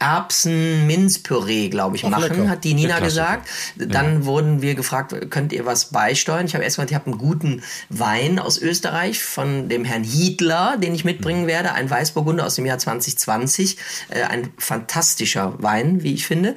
Erbsen-Minzpüree, 0.00 1.68
glaube 1.68 1.96
ich, 1.96 2.04
Ach, 2.04 2.10
machen, 2.10 2.22
lecker. 2.22 2.48
hat 2.48 2.64
die 2.64 2.74
Nina 2.74 3.00
gesagt. 3.00 3.48
Dann 3.76 4.24
wurden 4.24 4.62
wir 4.62 4.74
gefragt, 4.74 5.14
könnt 5.30 5.52
ihr 5.52 5.66
was 5.66 5.86
beisteuern? 5.86 6.46
Ich 6.46 6.54
habe 6.54 6.64
erst 6.64 6.78
mal, 6.78 6.86
ich 6.86 6.94
habe 6.94 7.06
einen 7.06 7.18
guten 7.18 7.62
Wein 7.88 8.38
aus 8.38 8.58
Österreich 8.58 9.22
von 9.22 9.68
dem 9.68 9.84
Herrn 9.84 10.04
Hiedler, 10.04 10.76
den 10.76 10.94
ich 10.94 11.04
mitbringen 11.04 11.46
werde, 11.46 11.72
ein 11.72 11.88
Weißburgunder 11.88 12.46
aus 12.46 12.56
dem 12.56 12.66
Jahr 12.66 12.78
2020, 12.78 13.76
äh, 14.08 14.22
ein 14.22 14.52
fantastischer 14.58 15.62
Wein, 15.62 16.02
wie 16.02 16.14
ich 16.14 16.26
finde, 16.26 16.56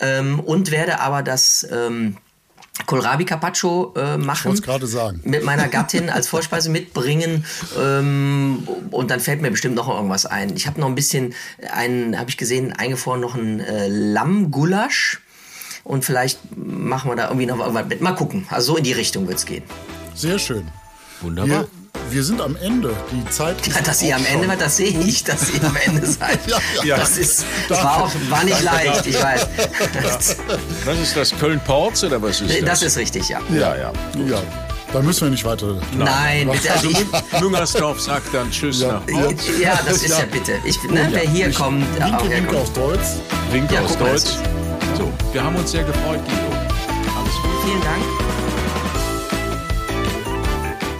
ähm, 0.00 0.40
und 0.40 0.70
werde 0.70 1.00
aber 1.00 1.22
das 1.22 1.66
ähm, 1.70 2.16
Kohlrabi 2.84 3.24
Carpaccio 3.24 3.94
äh, 3.96 4.16
machen. 4.18 4.52
es 4.52 4.62
gerade 4.62 4.86
sagen. 4.86 5.20
Mit 5.24 5.44
meiner 5.44 5.68
Gattin 5.68 6.10
als 6.10 6.28
Vorspeise 6.28 6.68
mitbringen. 6.68 7.44
Ähm, 7.78 8.68
und 8.90 9.10
dann 9.10 9.20
fällt 9.20 9.40
mir 9.40 9.50
bestimmt 9.50 9.74
noch 9.74 9.88
irgendwas 9.88 10.26
ein. 10.26 10.54
Ich 10.56 10.66
habe 10.66 10.78
noch 10.80 10.88
ein 10.88 10.94
bisschen, 10.94 11.34
einen, 11.72 12.18
habe 12.18 12.28
ich 12.28 12.36
gesehen, 12.36 12.72
eingefroren 12.72 13.20
noch 13.20 13.34
ein 13.34 13.60
äh, 13.60 13.88
Lammgulasch. 13.88 15.20
Und 15.84 16.04
vielleicht 16.04 16.40
machen 16.56 17.10
wir 17.10 17.16
da 17.16 17.28
irgendwie 17.28 17.46
noch 17.46 17.58
was 17.58 17.86
mit. 17.86 18.00
Mal 18.00 18.12
gucken. 18.12 18.46
Also 18.50 18.72
so 18.72 18.76
in 18.76 18.84
die 18.84 18.92
Richtung 18.92 19.28
wird's 19.28 19.46
gehen. 19.46 19.62
Sehr 20.14 20.38
schön. 20.38 20.68
Wunderbar. 21.22 21.62
Wir 21.62 21.68
wir 22.10 22.22
sind 22.24 22.40
am 22.40 22.56
Ende. 22.56 22.94
Die 23.12 23.28
Zeit 23.30 23.66
ist 23.66 23.74
Ja, 23.76 23.82
dass 23.82 24.02
ihr 24.02 24.14
auch 24.14 24.20
am 24.20 24.26
Ende 24.26 24.48
war, 24.48 24.56
das 24.56 24.76
sehe 24.76 24.88
ich, 24.88 25.24
dass 25.24 25.50
ihr 25.50 25.62
am 25.64 25.76
Ende 25.84 26.06
seid. 26.10 26.38
Ja, 26.46 26.58
ja. 26.84 26.96
Das 26.98 27.16
ist, 27.18 27.44
war, 27.68 28.04
auch, 28.04 28.10
war 28.28 28.44
nicht 28.44 28.62
leicht, 28.62 29.06
ich 29.06 29.20
weiß. 29.22 29.46
Was 30.84 30.98
ist 30.98 31.16
das? 31.16 31.38
Köln-Porz 31.38 32.04
oder 32.04 32.20
was 32.22 32.40
ist 32.40 32.50
das? 32.60 32.64
Das 32.64 32.82
ist 32.82 32.96
richtig, 32.96 33.28
ja. 33.28 33.40
ja, 33.50 33.76
ja. 33.76 33.92
Ja, 34.28 34.42
da 34.92 35.00
müssen 35.02 35.22
wir 35.22 35.30
nicht 35.30 35.44
weiter. 35.44 35.76
Nein, 35.96 36.48
bitte. 36.50 36.72
Also 36.72 36.88
ich, 36.90 37.06
Müngersdorf 37.40 38.00
sagt 38.00 38.32
dann 38.32 38.50
Tschüss 38.50 38.80
Ja. 38.80 38.92
nach 38.92 39.02
Hause. 39.14 39.34
ja, 39.60 39.78
das 39.86 40.02
ist 40.02 40.18
ja, 40.18 40.24
bitte. 40.30 40.52
Ich, 40.64 40.82
ne, 40.84 41.08
wer 41.10 41.28
hier 41.28 41.52
kommt, 41.52 41.84
auch 42.00 42.04
Winke, 42.06 42.22
winke 42.22 42.34
herkommt. 42.34 42.56
aus 42.58 42.72
Deutsch. 42.72 43.00
Winke 43.50 43.74
Ja, 43.74 43.80
aus 43.82 43.96
Deutsch. 43.98 44.12
das 44.22 44.98
So, 44.98 45.12
wir 45.32 45.42
haben 45.42 45.56
uns 45.56 45.70
sehr 45.72 45.82
gefreut, 45.84 46.20
Guido. 46.24 46.56
Alles 47.18 47.34
gut. 47.42 47.50
Vielen 47.64 47.82
Dank. 47.82 48.15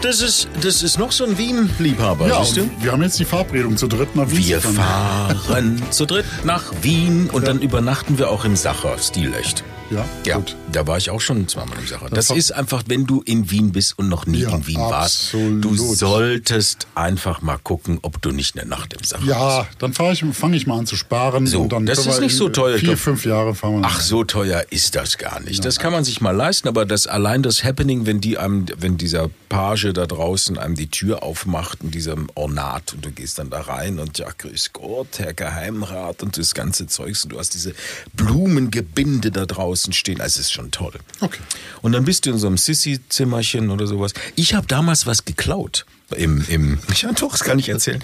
Das 0.03 0.20
ist, 0.20 0.49
das 0.61 0.82
ist 0.82 0.99
noch 0.99 1.11
so 1.11 1.24
ein 1.24 1.36
Wien-Liebhaber, 1.38 2.28
Ja, 2.28 2.44
siehst 2.44 2.59
du? 2.59 2.70
wir 2.80 2.92
haben 2.92 3.03
jetzt 3.03 3.18
die 3.18 3.24
Verabredung 3.24 3.76
zu 3.76 3.86
dritt 3.88 4.14
nach 4.14 4.30
Wien. 4.30 4.47
Wir 4.47 4.61
fahren. 4.61 5.82
zu 5.90 6.07
dritt 6.07 6.26
nach 6.44 6.64
Wien 6.82 7.28
und 7.32 7.49
dann 7.49 7.61
übernachten 7.61 8.18
wir 8.18 8.30
auch 8.30 8.44
im 8.44 8.57
Sacher, 8.57 8.97
Stilecht. 8.99 9.64
Ja, 9.91 10.05
Ja, 10.24 10.37
gut. 10.37 10.57
da 10.72 10.87
war 10.87 10.99
ich 10.99 11.11
auch 11.11 11.20
schon 11.20 11.47
zweimal 11.49 11.78
im 11.78 11.87
Sacher. 11.87 12.09
Das 12.11 12.30
war- 12.30 12.37
ist 12.37 12.53
einfach, 12.53 12.82
wenn 12.89 13.07
du 13.07 13.22
in 13.22 13.51
Wien 13.51 13.70
bist 13.72 13.99
und 13.99 14.09
noch 14.09 14.26
nie 14.26 14.41
Ja, 14.41 14.51
in 14.55 14.66
Wien 14.66 14.76
warst, 14.80 15.26
absolut. 15.34 15.64
du 15.64 15.76
solltest 15.95 16.87
einfach 16.95 17.41
mal 17.43 17.59
gucken, 17.59 17.99
ob 18.03 18.20
du 18.22 18.32
nicht 18.32 18.59
eine 18.59 18.68
Nacht 18.68 18.93
im 18.95 19.05
Sacher 19.05 19.22
hast. 19.22 19.28
Ja, 19.28 19.66
dann 19.78 19.93
fange 19.93 20.12
ich, 20.12 20.24
fang 20.32 20.53
ich 20.55 20.66
mal 20.66 20.78
an 20.78 20.87
zu 20.87 20.97
sparen. 20.97 21.47
So, 21.47 21.62
und 21.62 21.72
dann 21.72 21.87
das 21.87 22.05
ist 22.07 22.20
nicht 22.20 22.37
so 22.37 22.49
teuer. 22.49 22.78
Vier, 22.78 22.97
fünf 22.97 23.24
Jahre 23.24 23.55
fahren 23.55 23.80
wir. 23.80 23.87
Ach, 23.87 24.01
so 24.01 24.24
teuer 24.24 24.64
ist 24.70 24.97
das 24.97 25.18
gar 25.18 25.39
nicht. 25.41 25.64
Das 25.64 25.78
kann 25.78 25.93
man 25.93 26.03
sich 26.05 26.20
mal 26.20 26.32
leisten, 26.34 26.66
aber 26.68 26.84
das 26.84 27.07
allein 27.07 27.43
das 27.45 27.62
Happening, 27.62 28.07
wenn 28.07 28.20
die 28.20 28.39
einem, 28.39 28.66
wenn 28.78 28.97
dieser 28.99 29.30
Page 29.49 29.93
da 29.95 30.07
draußen 30.07 30.59
einem 30.59 30.74
die 30.74 30.89
Tür 30.89 31.22
aufmacht 31.22 31.78
in 31.84 31.93
diesem 31.93 32.28
Ornat 32.34 32.93
und 32.95 33.05
du 33.05 33.11
gehst 33.12 33.39
dann 33.39 33.51
da 33.51 33.61
rein 33.61 33.99
und 34.01 34.18
ja, 34.18 34.26
grüß 34.37 34.70
Gott, 34.72 35.18
Herr 35.18 35.32
Geheimrat 35.32 36.22
und 36.24 36.37
das 36.39 36.55
ganze 36.55 36.87
Zeugs 36.89 37.22
und 37.24 37.32
du 37.32 37.39
hast 37.39 37.55
diese 37.55 37.72
Blumengebinde 38.14 39.30
da 39.30 39.47
draußen 39.47 39.76
stehen. 39.77 40.20
Also, 40.20 40.41
es 40.41 40.47
ist 40.47 40.53
schon 40.53 40.70
toll. 40.70 40.95
Okay. 41.20 41.41
Und 41.83 41.93
dann 41.93 42.05
bist 42.05 42.27
du 42.27 42.31
in 42.31 42.39
so 42.39 42.47
einem 42.47 42.59
Sissi-Zimmerchen 42.59 43.70
oder 43.70 43.87
sowas. 43.87 44.12
Ich 44.35 44.55
habe 44.55 44.66
damals 44.66 45.07
was 45.07 45.24
geklaut. 45.24 45.87
Im, 46.15 46.45
im, 46.49 46.79
ja 47.01 47.11
doch, 47.13 47.33
das 47.33 47.41
kann 47.43 47.59
ich 47.59 47.69
erzählen. 47.69 48.01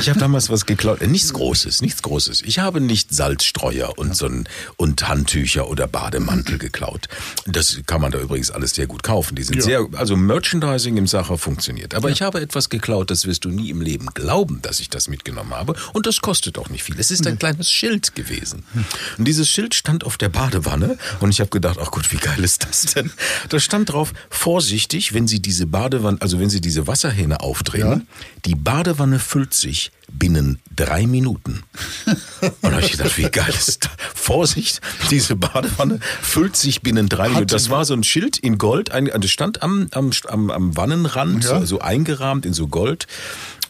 Ich 0.00 0.08
habe 0.08 0.18
damals 0.18 0.50
was 0.50 0.66
geklaut. 0.66 1.00
Äh, 1.02 1.06
Nichts 1.06 1.32
Großes, 1.32 1.82
nichts 1.82 2.02
Großes. 2.02 2.42
Ich 2.42 2.58
habe 2.58 2.80
nicht 2.80 3.14
Salzstreuer 3.14 3.96
und 3.96 4.16
so 4.16 4.26
ein, 4.26 4.48
und 4.76 5.06
Handtücher 5.06 5.68
oder 5.68 5.86
Bademantel 5.86 6.58
geklaut. 6.58 7.06
Das 7.46 7.78
kann 7.86 8.00
man 8.00 8.10
da 8.10 8.18
übrigens 8.18 8.50
alles 8.50 8.72
sehr 8.74 8.86
gut 8.88 9.02
kaufen. 9.04 9.36
Die 9.36 9.44
sind 9.44 9.56
Ja. 9.58 9.62
sehr, 9.62 9.86
also 9.92 10.16
Merchandising 10.16 10.96
im 10.96 11.06
Sacher 11.06 11.38
funktioniert. 11.38 11.94
Aber 11.94 12.10
ich 12.10 12.22
habe 12.22 12.40
etwas 12.40 12.68
geklaut, 12.70 13.10
das 13.10 13.24
wirst 13.26 13.44
du 13.44 13.50
nie 13.50 13.70
im 13.70 13.80
Leben 13.80 14.06
glauben, 14.14 14.60
dass 14.62 14.80
ich 14.80 14.90
das 14.90 15.06
mitgenommen 15.08 15.54
habe. 15.54 15.74
Und 15.92 16.06
das 16.06 16.20
kostet 16.20 16.58
auch 16.58 16.70
nicht 16.70 16.82
viel. 16.82 16.96
Es 16.98 17.10
ist 17.12 17.24
ein 17.26 17.38
kleines 17.38 17.70
Schild 17.70 18.14
gewesen. 18.16 18.64
Und 19.16 19.26
dieses 19.26 19.48
Schild 19.48 19.74
stand 19.74 20.02
auf 20.04 20.16
der 20.18 20.28
Badewanne 20.28 20.98
und 21.20 21.30
ich 21.30 21.40
habe 21.40 21.50
gedacht, 21.50 21.78
ach 21.80 21.92
gut, 21.92 22.10
wie 22.10 22.16
geil 22.16 22.42
ist 22.42 22.64
das 22.68 22.82
denn? 22.94 23.12
Da 23.48 23.60
stand 23.60 23.92
drauf, 23.92 24.12
vorsichtig, 24.28 25.14
wenn 25.14 25.28
Sie 25.28 25.40
diese 25.40 25.66
Badewanne, 25.66 26.18
also 26.20 26.40
wenn 26.40 26.50
Sie 26.50 26.60
diese 26.60 26.86
Wasserhähne 26.86 27.40
aufdrehen, 27.44 27.88
Ja. 27.88 28.00
die 28.46 28.54
Badewanne 28.54 29.18
füllt 29.18 29.54
sich 29.54 29.92
binnen 30.10 30.60
drei 30.74 31.06
Minuten. 31.06 31.62
Und 32.06 32.16
da 32.62 32.72
habe 32.72 32.82
ich 32.82 32.92
gedacht, 32.92 33.16
wie 33.18 33.22
geil 33.30 33.48
ist 33.56 33.68
das? 33.84 33.90
Vorsicht, 34.14 34.80
diese 35.10 35.36
Badewanne 35.36 36.00
füllt 36.22 36.56
sich 36.56 36.82
binnen 36.82 37.08
drei 37.08 37.28
Minuten. 37.28 37.46
Das 37.48 37.70
war 37.70 37.84
so 37.84 37.94
ein 37.94 38.04
Schild 38.04 38.36
in 38.38 38.58
Gold, 38.58 38.90
das 38.92 39.30
stand 39.30 39.62
am, 39.62 39.88
am, 39.92 40.10
am, 40.50 40.76
Wannenrand, 40.76 41.44
Ja. 41.44 41.60
so, 41.60 41.66
so 41.66 41.80
eingerahmt 41.80 42.46
in 42.46 42.54
so 42.54 42.66
Gold. 42.68 43.06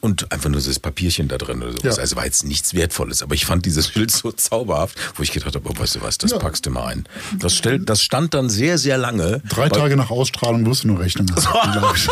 Und 0.00 0.30
einfach 0.32 0.50
nur 0.50 0.60
das 0.60 0.78
Papierchen 0.78 1.28
da 1.28 1.38
drin 1.38 1.62
oder 1.62 1.72
sowas. 1.72 1.96
Ja. 1.96 2.02
Also 2.02 2.16
war 2.16 2.26
jetzt 2.26 2.44
nichts 2.44 2.74
Wertvolles. 2.74 3.22
Aber 3.22 3.34
ich 3.34 3.46
fand 3.46 3.64
dieses 3.64 3.88
Schild 3.88 4.10
so 4.10 4.30
zauberhaft, 4.32 4.98
wo 5.14 5.22
ich 5.22 5.32
gedacht 5.32 5.54
habe, 5.54 5.66
oh, 5.66 5.72
weißt 5.78 5.94
du 5.94 6.02
was, 6.02 6.18
das 6.18 6.32
Ja. 6.32 6.38
packst 6.38 6.66
du 6.66 6.70
mal 6.70 6.88
ein. 6.88 7.06
Das, 7.38 7.54
stellt, 7.54 7.88
das 7.88 8.02
stand 8.02 8.34
dann 8.34 8.50
sehr, 8.50 8.76
sehr 8.76 8.98
lange. 8.98 9.40
Drei 9.48 9.70
Tage 9.70 9.96
nach 9.96 10.10
Ausstrahlung 10.10 10.66
wirst 10.66 10.84
du 10.84 10.88
nur 10.88 11.00
Rechnung 11.00 11.26
haben, 11.34 11.84
ich. 11.94 12.06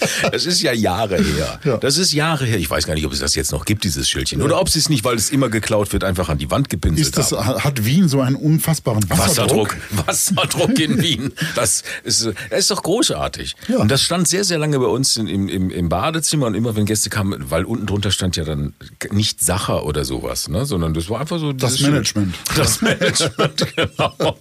Das 0.32 0.46
ist 0.46 0.62
ja 0.62 0.72
Jahre 0.72 1.16
her. 1.16 1.60
Ja. 1.64 1.76
Das 1.78 1.96
ist 1.96 2.12
Jahre 2.12 2.44
her. 2.44 2.58
Ich 2.58 2.70
weiß 2.70 2.86
gar 2.86 2.94
nicht, 2.94 3.06
ob 3.06 3.12
es 3.12 3.20
das 3.20 3.34
jetzt 3.34 3.52
noch 3.52 3.64
gibt, 3.64 3.84
dieses 3.84 4.08
Schildchen. 4.08 4.42
Oder 4.42 4.60
ob 4.60 4.68
es 4.68 4.76
es 4.76 4.88
nicht, 4.88 5.04
weil 5.04 5.16
es 5.16 5.30
immer 5.30 5.48
geklaut 5.48 5.92
wird, 5.92 6.04
einfach 6.04 6.28
an 6.28 6.38
die 6.38 6.50
Wand 6.50 6.68
gepinselt 6.68 7.06
Ist 7.08 7.18
das, 7.18 7.32
haben. 7.32 7.62
hat 7.64 7.84
Wien 7.84 8.08
so 8.08 8.20
einen 8.20 8.36
unfassbaren 8.36 9.08
Wasserdruck? 9.08 9.76
Wasserdruck, 9.90 10.06
Wasserdruck 10.06 10.78
in 10.78 11.02
Wien. 11.02 11.32
Das 11.54 11.82
ist, 12.04 12.26
das 12.50 12.58
ist 12.58 12.70
doch 12.70 12.82
großartig. 12.82 13.56
Ja. 13.68 13.78
Und 13.78 13.90
das 13.90 14.02
stand 14.02 14.28
sehr, 14.28 14.44
sehr 14.44 14.58
lange 14.58 14.78
bei 14.78 14.86
uns 14.86 15.16
im, 15.16 15.48
im, 15.48 15.70
im 15.70 15.88
Badezimmer 15.88 16.46
und 16.46 16.54
immer 16.54 16.76
wenn 16.76 16.86
Gäste 16.86 17.10
kamen, 17.10 17.50
weil 17.50 17.64
unten 17.64 17.86
drunter 17.86 18.10
stand 18.10 18.36
ja 18.36 18.44
dann 18.44 18.74
nicht 19.10 19.42
Sacher 19.42 19.84
oder 19.84 20.04
sowas, 20.04 20.48
ne? 20.48 20.64
sondern 20.66 20.94
das 20.94 21.08
war 21.10 21.20
einfach 21.20 21.38
so 21.38 21.52
Das 21.52 21.80
Management. 21.80 22.34
Schild. 22.34 22.48
Das 22.58 22.80
Management, 22.80 23.66
genau. 23.76 24.36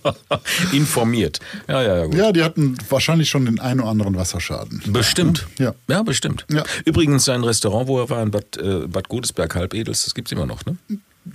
Informiert. 0.71 1.39
Ja, 1.67 1.81
ja, 1.81 1.97
ja, 1.97 2.05
gut. 2.05 2.15
Ja, 2.15 2.31
die 2.31 2.43
hatten 2.43 2.77
wahrscheinlich 2.89 3.29
schon 3.29 3.45
den 3.45 3.59
einen 3.59 3.81
oder 3.81 3.89
anderen 3.89 4.15
Wasserschaden. 4.15 4.81
Bestimmt. 4.87 5.46
Ja. 5.57 5.73
Ja, 5.87 6.03
bestimmt. 6.03 6.45
Ja. 6.51 6.63
Übrigens, 6.85 7.25
sein 7.25 7.43
Restaurant, 7.43 7.87
wo 7.87 7.99
er 7.99 8.09
war 8.09 8.21
in 8.23 8.31
Bad, 8.31 8.57
äh, 8.57 8.87
Bad 8.87 9.09
Godesberg, 9.09 9.55
Halbedels, 9.55 10.05
das 10.05 10.13
gibt's 10.13 10.31
immer 10.31 10.45
noch, 10.45 10.65
ne? 10.65 10.77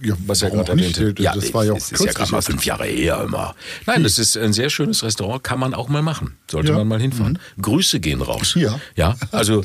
Ja, 0.02 0.14
Was 0.26 0.40
er 0.40 0.48
gerade 0.48 0.72
erwähnte. 0.72 1.12
Das 1.12 1.52
war 1.52 1.64
ja 1.66 1.72
auch 1.74 1.76
es 1.76 1.92
ist 1.92 2.02
ja 2.02 2.12
gerade 2.12 2.32
mal 2.32 2.40
fünf 2.40 2.64
Jahre 2.64 2.86
her 2.86 3.24
immer. 3.26 3.54
Nein, 3.84 4.02
das 4.02 4.18
ist 4.18 4.38
ein 4.38 4.54
sehr 4.54 4.70
schönes 4.70 5.02
Restaurant, 5.02 5.44
kann 5.44 5.60
man 5.60 5.74
auch 5.74 5.90
mal 5.90 6.00
machen. 6.00 6.34
Sollte 6.50 6.68
Ja. 6.68 6.72
Mhm. 6.72 6.78
man 6.78 6.88
mal 6.88 7.00
hinfahren. 7.02 7.38
Grüße 7.60 8.00
gehen 8.00 8.22
raus. 8.22 8.54
Ja. 8.58 8.80
Ja, 8.96 9.16
also 9.32 9.62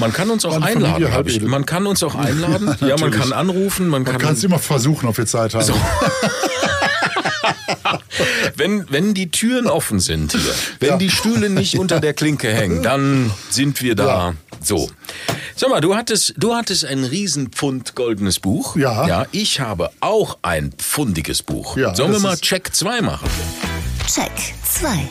man 0.00 0.12
kann 0.12 0.30
uns 0.30 0.44
auch 0.46 0.60
einladen. 0.60 0.82
Familie 0.94 1.12
hab 1.12 1.28
ich. 1.28 1.40
Man 1.42 1.64
kann 1.64 1.86
uns 1.86 2.02
auch 2.02 2.16
einladen. 2.16 2.74
ja, 2.88 2.96
man 2.98 3.12
kann 3.12 3.32
anrufen, 3.32 3.86
man, 3.86 4.02
Man 4.02 4.10
kann. 4.14 4.20
kann 4.20 4.32
es 4.34 4.42
immer 4.42 4.58
versuchen, 4.58 5.08
ob 5.08 5.16
wir 5.16 5.26
Zeit 5.26 5.54
haben. 5.54 5.62
wenn, 8.56 8.90
wenn 8.90 9.14
die 9.14 9.30
Türen 9.30 9.66
offen 9.66 10.00
sind 10.00 10.32
hier, 10.32 10.40
wenn 10.80 10.88
Ja. 10.90 10.96
die 10.96 11.10
Stühle 11.10 11.50
nicht 11.50 11.78
unter 11.78 12.00
der 12.00 12.14
Klinke 12.14 12.52
hängen, 12.52 12.82
dann 12.82 13.30
sind 13.50 13.82
wir 13.82 13.94
da. 13.94 14.06
Ja. 14.06 14.34
So. 14.62 14.90
Sag 15.54 15.70
mal, 15.70 15.80
du 15.80 15.94
hattest, 15.94 16.34
du 16.36 16.54
hattest 16.54 16.84
ein 16.84 17.04
Riesenpfund 17.04 17.94
goldenes 17.94 18.40
Buch. 18.40 18.76
Ja. 18.76 19.06
Ja, 19.06 19.26
ich 19.32 19.60
habe 19.60 19.90
auch 20.00 20.38
ein 20.42 20.72
pfundiges 20.76 21.42
Buch. 21.42 21.76
Ja, 21.76 21.94
Sollen 21.94 22.12
wir 22.12 22.18
mal 22.20 22.36
Check 22.36 22.74
2 22.74 23.00
machen? 23.02 23.28
Check 24.12 24.32
2. 24.64 25.08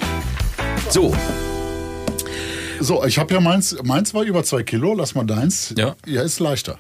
So. 0.90 1.16
So, 2.80 3.04
ich 3.06 3.18
habe 3.18 3.34
ja 3.34 3.40
meins, 3.40 3.76
meins 3.84 4.14
war 4.14 4.24
über 4.24 4.44
zwei 4.44 4.62
Kilo, 4.64 4.94
lass 4.94 5.16
mal 5.16 5.26
deins. 5.26 5.74
Ja. 5.78 5.96
Ja, 6.06 6.22
ist 6.22 6.40
leichter. 6.40 6.78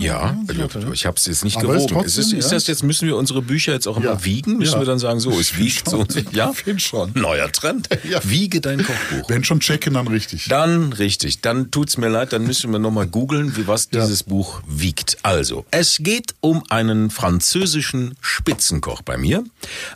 Ja, 0.00 0.36
also, 0.48 0.92
ich 0.92 1.06
habe 1.06 1.16
es 1.16 1.26
jetzt 1.26 1.44
nicht 1.44 1.56
Aber 1.58 1.76
ist 1.76 1.88
gewogen. 1.88 2.06
ist, 2.06 2.14
trotzdem, 2.16 2.38
ist 2.38 2.44
ja. 2.50 2.54
das 2.56 2.66
jetzt, 2.66 2.82
müssen 2.82 3.06
wir 3.06 3.16
unsere 3.16 3.42
Bücher 3.42 3.72
jetzt 3.72 3.86
auch 3.86 3.96
immer 3.96 4.06
Ja. 4.06 4.24
wiegen? 4.24 4.58
Müssen 4.58 4.72
Ja. 4.74 4.78
wir 4.80 4.86
dann 4.86 4.98
sagen, 4.98 5.20
so, 5.20 5.30
es 5.38 5.56
wiegt 5.58 5.88
so 5.88 5.98
und 6.00 6.12
so. 6.12 6.20
Ja, 6.32 6.50
Ich 6.52 6.62
find 6.64 6.80
schon. 6.82 7.12
Neuer 7.14 7.50
Trend. 7.52 7.88
Ja. 8.10 8.20
Wiege 8.24 8.60
dein 8.60 8.78
Kochbuch. 8.84 9.28
Wenn 9.28 9.44
schon 9.44 9.60
checken, 9.60 9.94
dann 9.94 10.06
richtig. 10.08 10.46
Dann 10.48 10.92
richtig, 10.94 11.42
dann 11.42 11.70
tut's 11.70 11.96
mir 11.98 12.08
leid, 12.08 12.32
dann 12.32 12.44
müssen 12.44 12.72
wir 12.72 12.78
nochmal 12.78 13.06
googeln, 13.06 13.56
wie 13.56 13.66
was 13.66 13.88
dieses 13.90 14.22
Buch 14.24 14.62
wiegt. 14.66 15.18
Also, 15.22 15.64
es 15.70 15.98
geht 16.00 16.34
um 16.40 16.62
einen 16.70 17.10
französischen 17.10 18.14
Spitzenkoch 18.20 19.02
bei 19.02 19.16
mir, 19.18 19.44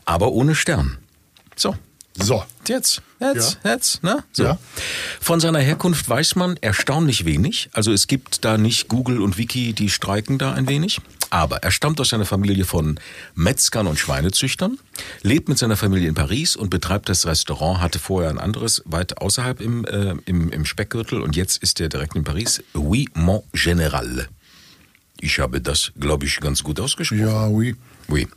aber 0.04 0.32
ohne 0.32 0.54
Stern. 0.54 0.98
So, 1.56 1.74
So. 2.16 2.44
jetzt, 2.68 3.02
jetzt, 3.20 3.58
jetzt, 3.64 4.02
ne? 4.04 4.22
So. 4.32 4.44
Ja. 4.44 4.58
Von 5.20 5.40
seiner 5.40 5.58
Herkunft 5.58 6.08
weiß 6.08 6.36
man 6.36 6.56
erstaunlich 6.60 7.24
wenig. 7.24 7.70
Also 7.72 7.92
es 7.92 8.06
gibt 8.06 8.44
da 8.44 8.56
nicht 8.56 8.88
Google 8.88 9.20
und 9.20 9.36
Wiki, 9.36 9.72
die 9.72 9.90
streiken 9.90 10.38
da 10.38 10.52
ein 10.52 10.68
wenig. 10.68 11.00
Aber 11.30 11.64
er 11.64 11.72
stammt 11.72 12.00
aus 12.00 12.12
einer 12.12 12.24
Familie 12.24 12.64
von 12.64 13.00
Metzgern 13.34 13.88
und 13.88 13.98
Schweinezüchtern, 13.98 14.78
lebt 15.22 15.48
mit 15.48 15.58
seiner 15.58 15.76
Familie 15.76 16.08
in 16.08 16.14
Paris 16.14 16.54
und 16.54 16.70
betreibt 16.70 17.08
das 17.08 17.26
Restaurant, 17.26 17.80
hatte 17.80 17.98
vorher 17.98 18.30
ein 18.30 18.38
anderes 18.38 18.82
weit 18.84 19.18
außerhalb 19.18 19.60
im, 19.60 19.84
äh, 19.84 20.14
im, 20.26 20.50
im 20.50 20.64
Speckgürtel 20.64 21.20
und 21.20 21.34
jetzt 21.34 21.60
ist 21.62 21.80
er 21.80 21.88
direkt 21.88 22.14
in 22.14 22.22
Paris. 22.22 22.62
Oui, 22.74 23.08
mon 23.14 23.42
Général. 23.52 24.28
Ich 25.20 25.40
habe 25.40 25.60
das, 25.60 25.90
glaube 25.98 26.26
ich, 26.26 26.38
ganz 26.38 26.62
gut 26.62 26.78
ausgesprochen. 26.78 27.26
Ja, 27.26 27.48
oui. 27.48 27.74
Oui. 28.08 28.28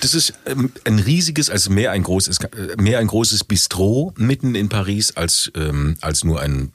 Das 0.00 0.14
ist 0.14 0.34
ähm, 0.46 0.72
ein 0.84 0.98
riesiges, 0.98 1.50
also 1.50 1.70
mehr 1.70 1.92
ein 1.92 2.02
großes, 2.02 2.38
mehr 2.78 2.98
ein 2.98 3.06
großes 3.06 3.44
Bistro 3.44 4.14
mitten 4.16 4.54
in 4.54 4.68
Paris 4.68 5.16
als 5.16 5.50
ähm, 5.54 5.96
als 6.00 6.24
nur 6.24 6.40
ein 6.40 6.72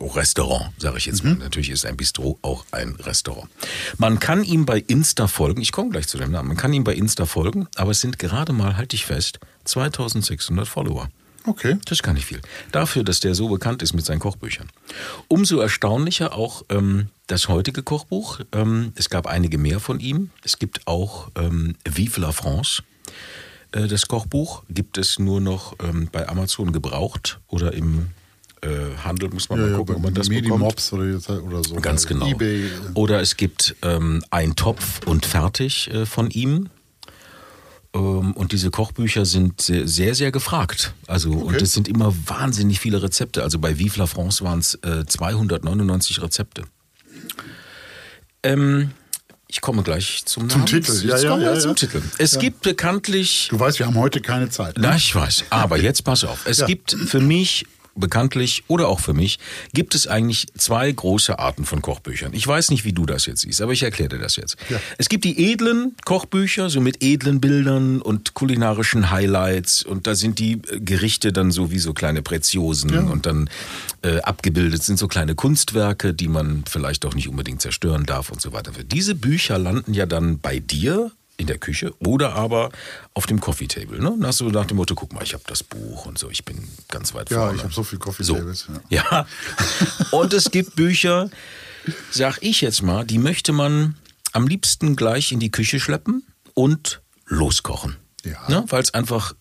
Restaurant, 0.00 0.70
sage 0.78 0.98
ich 0.98 1.06
jetzt 1.06 1.24
mal. 1.24 1.34
Natürlich 1.34 1.70
ist 1.70 1.84
ein 1.84 1.96
Bistro 1.96 2.38
auch 2.42 2.64
ein 2.70 2.94
Restaurant. 2.96 3.48
Man 3.96 4.20
kann 4.20 4.44
ihm 4.44 4.64
bei 4.64 4.78
Insta 4.78 5.26
folgen. 5.26 5.60
Ich 5.60 5.72
komme 5.72 5.90
gleich 5.90 6.06
zu 6.06 6.18
dem 6.18 6.30
Namen. 6.30 6.48
Man 6.48 6.56
kann 6.56 6.72
ihm 6.72 6.84
bei 6.84 6.94
Insta 6.94 7.26
folgen, 7.26 7.66
aber 7.74 7.90
es 7.90 8.00
sind 8.00 8.18
gerade 8.18 8.52
mal, 8.52 8.76
halte 8.76 8.96
ich 8.96 9.06
fest, 9.06 9.40
2600 9.64 10.68
Follower. 10.68 11.08
Okay. 11.48 11.78
Das 11.84 11.98
ist 11.98 12.02
gar 12.02 12.12
nicht 12.14 12.26
viel. 12.26 12.40
Dafür, 12.72 13.04
dass 13.04 13.20
der 13.20 13.34
so 13.34 13.48
bekannt 13.48 13.82
ist 13.82 13.94
mit 13.94 14.04
seinen 14.04 14.18
Kochbüchern. 14.20 14.68
Umso 15.28 15.58
erstaunlicher 15.60 16.34
auch 16.34 16.64
ähm, 16.68 17.08
das 17.26 17.48
heutige 17.48 17.82
Kochbuch. 17.82 18.40
Ähm, 18.52 18.92
es 18.96 19.08
gab 19.10 19.26
einige 19.26 19.58
mehr 19.58 19.80
von 19.80 20.00
ihm. 20.00 20.30
Es 20.44 20.58
gibt 20.58 20.86
auch 20.86 21.30
ähm, 21.36 21.74
Vive 21.88 22.20
la 22.20 22.32
France. 22.32 22.82
Äh, 23.72 23.86
das 23.86 24.08
Kochbuch 24.08 24.62
gibt 24.68 24.98
es 24.98 25.18
nur 25.18 25.40
noch 25.40 25.74
ähm, 25.82 26.08
bei 26.12 26.28
Amazon 26.28 26.72
gebraucht 26.72 27.40
oder 27.48 27.72
im 27.72 28.08
Internethandel, 28.60 29.30
muss 29.30 29.48
man 29.48 29.60
mal 29.60 29.72
gucken, 29.76 29.94
ob 29.96 30.02
man 30.02 30.14
das 30.14 30.28
bekommt. 30.28 30.48
Medimobs 30.48 30.92
oder, 30.92 31.04
jetzt- 31.04 31.30
oder 31.30 31.62
so. 31.62 31.76
Ganz 31.76 32.06
genau. 32.06 32.26
Ebay. 32.26 32.66
äh, 32.66 32.70
Oder 32.94 33.20
es 33.20 33.36
gibt 33.36 33.76
ähm, 33.82 34.24
ein 34.30 34.56
Topf 34.56 35.00
und 35.06 35.24
fertig 35.26 35.88
äh, 35.92 36.06
von 36.06 36.28
ihm. 36.30 36.68
Ähm, 37.98 38.32
und 38.32 38.52
diese 38.52 38.70
Kochbücher 38.70 39.24
sind 39.24 39.60
sehr, 39.60 40.14
sehr, 40.14 40.30
gefragt. 40.30 40.94
Also, 41.06 41.32
und 41.32 41.60
es 41.60 41.72
sind 41.72 41.88
immer 41.88 42.14
wahnsinnig 42.26 42.78
viele 42.80 43.02
Rezepte. 43.02 43.42
Also 43.42 43.58
bei 43.58 43.78
Vive 43.78 43.98
la 43.98 44.06
France 44.06 44.44
waren 44.44 44.60
es 44.60 44.74
äh, 44.82 45.04
299 45.06 46.22
Rezepte. 46.22 46.64
Ähm, 48.42 48.90
ich 49.48 49.60
komme 49.60 49.82
gleich 49.82 50.22
zum, 50.26 50.48
Zum 50.48 50.60
Namen. 50.60 50.66
Titel. 50.66 50.92
Ja, 51.06 51.14
Jetzt 51.14 51.24
ja, 51.24 51.30
kommen 51.30 51.42
wir 51.42 51.54
ja, 51.54 51.58
zum 51.58 51.70
ja. 51.70 51.74
Titel. 51.74 52.02
Es 52.18 52.38
gibt 52.38 52.62
bekanntlich 52.62 53.48
Du 53.50 53.58
weißt, 53.58 53.78
wir 53.78 53.86
haben 53.86 53.96
heute 53.96 54.20
keine 54.20 54.50
Zeit. 54.50 54.76
Ne? 54.76 54.88
na, 54.88 54.96
ich 54.96 55.14
weiß. 55.14 55.44
Aber 55.50 55.78
jetzt 55.78 56.04
pass 56.04 56.24
auf. 56.24 56.46
Es 56.46 56.58
Ja. 56.58 56.66
gibt 56.66 56.92
für 56.92 57.20
mich 57.20 57.66
bekanntlich 57.98 58.64
oder 58.68 58.88
auch 58.88 59.00
für 59.00 59.14
mich 59.14 59.38
gibt 59.72 59.94
es 59.94 60.06
eigentlich 60.06 60.46
zwei 60.56 60.90
große 60.90 61.38
Arten 61.38 61.64
von 61.64 61.82
Kochbüchern. 61.82 62.32
Ich 62.32 62.46
weiß 62.46 62.70
nicht, 62.70 62.84
wie 62.84 62.92
du 62.92 63.06
das 63.06 63.26
jetzt 63.26 63.42
siehst, 63.42 63.60
aber 63.60 63.72
ich 63.72 63.82
erkläre 63.82 64.10
dir 64.10 64.18
das 64.18 64.36
jetzt. 64.36 64.56
Ja. 64.68 64.80
Es 64.98 65.08
gibt 65.08 65.24
die 65.24 65.52
edlen 65.52 65.94
Kochbücher, 66.04 66.70
so 66.70 66.80
mit 66.80 67.02
edlen 67.02 67.40
Bildern 67.40 68.00
und 68.00 68.34
kulinarischen 68.34 69.10
Highlights 69.10 69.82
und 69.82 70.06
da 70.06 70.14
sind 70.14 70.38
die 70.38 70.52
äh, 70.52 70.80
Gerichte 70.80 71.32
dann 71.32 71.50
so 71.50 71.70
wie 71.70 71.78
so 71.78 71.92
kleine 71.92 72.22
Preziosen 72.22 73.08
und 73.08 73.26
dann 73.26 73.50
äh, 74.02 74.20
abgebildet 74.20 74.82
sind 74.82 74.98
so 74.98 75.08
kleine 75.08 75.34
Kunstwerke, 75.34 76.14
die 76.14 76.28
man 76.28 76.64
vielleicht 76.68 77.04
auch 77.04 77.14
nicht 77.14 77.28
unbedingt 77.28 77.62
zerstören 77.62 78.06
darf 78.06 78.30
und 78.30 78.40
so 78.40 78.52
weiter. 78.52 78.72
Diese 78.84 79.14
Bücher 79.14 79.58
landen 79.58 79.94
ja 79.94 80.06
dann 80.06 80.38
bei 80.38 80.58
dir 80.58 81.10
in 81.38 81.46
der 81.46 81.56
Küche 81.58 81.94
oder 82.00 82.34
aber 82.34 82.70
auf 83.14 83.24
dem 83.26 83.40
Coffee 83.40 83.68
Table. 83.68 83.98
Ne? 84.02 84.14
Nach, 84.18 84.32
so 84.32 84.48
nach 84.50 84.66
dem 84.66 84.76
Motto, 84.76 84.94
guck 84.94 85.12
mal, 85.14 85.22
ich 85.22 85.32
habe 85.32 85.44
das 85.46 85.62
Buch 85.62 86.04
und 86.04 86.18
so, 86.18 86.28
ich 86.30 86.44
bin 86.44 86.58
ganz 86.88 87.14
weit 87.14 87.30
Ja, 87.30 87.38
vorne. 87.42 87.56
ich 87.56 87.62
habe 87.64 87.72
so 87.72 87.82
viel 87.84 87.98
Coffee 87.98 88.24
So. 88.24 88.34
Tables. 88.34 88.66
Ja. 88.90 89.26
Und 90.10 90.34
es 90.34 90.50
gibt 90.50 90.74
Bücher, 90.76 91.30
sag 92.10 92.38
ich 92.42 92.60
jetzt 92.60 92.82
mal, 92.82 93.06
die 93.06 93.18
möchte 93.18 93.52
man 93.52 93.96
am 94.32 94.46
liebsten 94.46 94.96
gleich 94.96 95.32
in 95.32 95.40
die 95.40 95.50
Küche 95.50 95.80
schleppen 95.80 96.26
und 96.54 97.00
loskochen. 97.26 97.96
Ja. 98.24 98.48
Ne? 98.48 98.64
Weil 98.68 98.82
es 98.82 98.92
einfach 98.92 99.34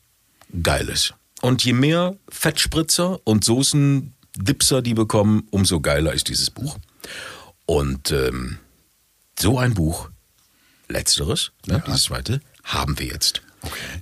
geil 0.63 0.87
ist. 0.89 1.13
Und 1.41 1.63
je 1.65 1.73
mehr 1.73 2.15
Fettspritzer 2.29 3.19
und 3.25 3.43
Soßen-Dipser 3.43 4.81
die 4.81 4.93
bekommen, 4.93 5.47
umso 5.49 5.81
geiler 5.81 6.13
ist 6.13 6.29
dieses 6.29 6.51
Buch. 6.51 6.77
Und 7.65 8.11
ähm, 8.11 8.59
so 9.39 9.57
ein 9.59 9.73
Buch, 9.73 10.09
letzteres, 10.87 11.51
ne, 11.65 11.83
dieses 11.85 12.03
zweite, 12.03 12.41
haben 12.63 12.97
wir 12.99 13.07
jetzt. 13.07 13.41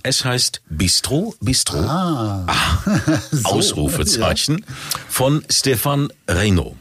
Es 0.02 0.24
heißt 0.24 0.60
Bistro, 0.68 1.34
Bistro, 1.40 1.78
Ah. 1.78 2.46
Ausrufezeichen, 3.44 4.64
von 5.08 5.44
Stefan 5.50 6.12
Reynaud. 6.28 6.76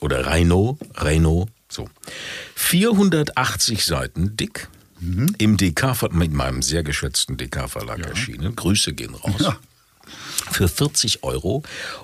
Oder 0.00 0.26
Reynaud, 0.26 0.78
Reynaud, 0.94 1.48
so. 1.68 1.88
480 2.54 3.84
Seiten 3.84 4.36
dick, 4.36 4.68
im 5.38 5.56
DK, 5.56 6.12
mit 6.12 6.32
meinem 6.32 6.60
sehr 6.62 6.82
geschätzten 6.82 7.36
DK-Verlag 7.38 8.00
erschienen. 8.00 8.54
Grüße 8.54 8.92
gehen 8.92 9.14
raus. 9.14 9.40
Ja. 9.40 9.56
Für 10.50 10.68
40 10.68 11.22
Euro. 11.22 11.62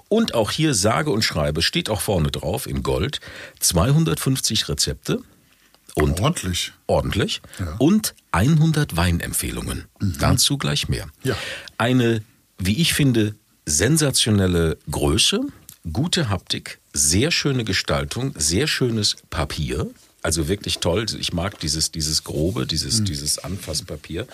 Und 0.08 0.34
auch 0.34 0.50
hier 0.50 0.72
sage 0.72 1.10
und 1.10 1.22
schreibe, 1.22 1.60
steht 1.60 1.90
auch 1.90 2.00
vorne 2.00 2.30
drauf 2.30 2.66
in 2.66 2.82
Gold, 2.82 3.20
250 3.60 4.68
Rezepte 4.68 5.20
und 5.96 6.20
Ordentlich. 6.20 6.72
ordentlich 6.86 7.40
und 7.78 8.14
100 8.30 8.96
Weinempfehlungen. 8.96 9.86
Dazu 9.98 10.58
gleich 10.58 10.88
mehr. 10.88 11.08
Ja. 11.24 11.36
Eine, 11.78 12.22
wie 12.58 12.80
ich 12.80 12.92
finde, 12.92 13.34
sensationelle 13.64 14.76
Größe, 14.90 15.40
gute 15.90 16.28
Haptik, 16.28 16.78
sehr 16.92 17.30
schöne 17.30 17.64
Gestaltung, 17.64 18.34
sehr 18.36 18.66
schönes 18.66 19.16
Papier. 19.30 19.88
Also 20.22 20.48
wirklich 20.48 20.78
toll. 20.78 21.06
Ich 21.18 21.32
mag 21.32 21.58
dieses, 21.60 21.92
dieses 21.92 22.24
grobe, 22.24 22.66
dieses, 22.66 23.02
dieses 23.04 23.38
Anfasspapier. 23.38 24.26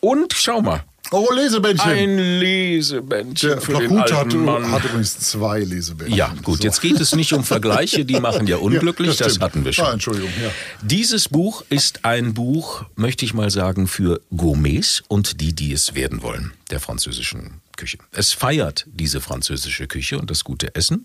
Und 0.00 0.32
schau 0.32 0.62
mal, 0.62 0.84
Oh, 1.12 1.28
Lesebändchen. 1.32 1.90
ein 1.90 2.18
Lesebändchen 2.18 3.50
Der 3.50 3.60
für 3.60 3.72
den 3.74 3.80
Flakut 3.88 3.98
hat, 4.12 4.12
alten 4.12 4.44
Mann. 4.44 4.70
hat 4.70 4.84
übrigens 4.84 5.18
zwei 5.18 5.60
Lesebändchen. 5.60 6.16
Ja, 6.16 6.34
gut, 6.42 6.58
So. 6.58 6.64
jetzt 6.64 6.80
geht 6.80 6.98
es 7.00 7.14
nicht 7.14 7.32
um 7.32 7.44
Vergleiche, 7.44 8.04
die 8.04 8.18
machen 8.20 8.46
ja 8.46 8.56
unglücklich, 8.58 9.18
Ja, 9.18 9.24
das 9.26 9.34
das, 9.34 9.42
hatten 9.42 9.64
wir 9.64 9.72
schon. 9.72 9.84
Ah, 9.86 9.92
Entschuldigung, 9.92 10.30
ja. 10.42 10.50
Dieses 10.82 11.28
Buch 11.28 11.64
ist 11.68 12.04
ein 12.04 12.34
Buch, 12.34 12.84
möchte 12.96 13.24
ich 13.24 13.34
mal 13.34 13.50
sagen, 13.50 13.86
für 13.86 14.20
Gourmets 14.36 15.02
und 15.08 15.40
die, 15.40 15.52
die 15.54 15.72
es 15.72 15.94
werden 15.94 16.22
wollen, 16.22 16.52
der 16.72 16.80
französischen 16.80 17.60
Küche. 17.76 17.98
Es 18.10 18.32
feiert 18.32 18.86
diese 18.90 19.20
französische 19.20 19.86
Küche 19.86 20.18
und 20.18 20.30
das 20.30 20.42
gute 20.42 20.74
Essen, 20.74 21.04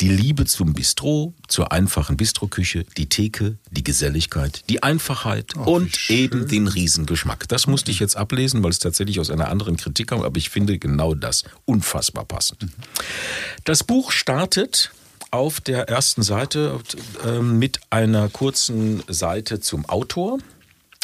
die 0.00 0.08
Liebe 0.08 0.44
zum 0.44 0.74
Bistro, 0.74 1.34
zur 1.48 1.72
einfachen 1.72 2.16
Bistroküche, 2.16 2.84
die 2.96 3.08
Theke, 3.08 3.56
die 3.70 3.84
Geselligkeit, 3.84 4.64
die 4.68 4.82
Einfachheit 4.82 5.56
und 5.56 6.10
eben 6.10 6.48
den 6.48 6.66
Riesengeschmack. 6.66 7.48
Das 7.48 7.66
musste 7.66 7.90
ich 7.90 8.00
jetzt 8.00 8.16
ablesen, 8.16 8.62
weil 8.62 8.70
es 8.70 8.78
tatsächlich 8.78 9.20
aus 9.20 9.30
einer 9.30 9.48
anderen 9.48 9.76
Kritik 9.76 10.08
kam, 10.08 10.22
aber 10.22 10.36
ich 10.36 10.50
finde 10.50 10.78
genau 10.78 11.14
das 11.14 11.44
unfassbar 11.64 12.24
passend. 12.24 12.66
Das 13.64 13.84
Buch 13.84 14.10
startet 14.10 14.92
auf 15.30 15.60
der 15.60 15.88
ersten 15.88 16.22
Seite 16.22 16.80
ähm, 17.24 17.58
mit 17.58 17.80
einer 17.90 18.28
kurzen 18.28 19.02
Seite 19.08 19.60
zum 19.60 19.84
Autor 19.88 20.38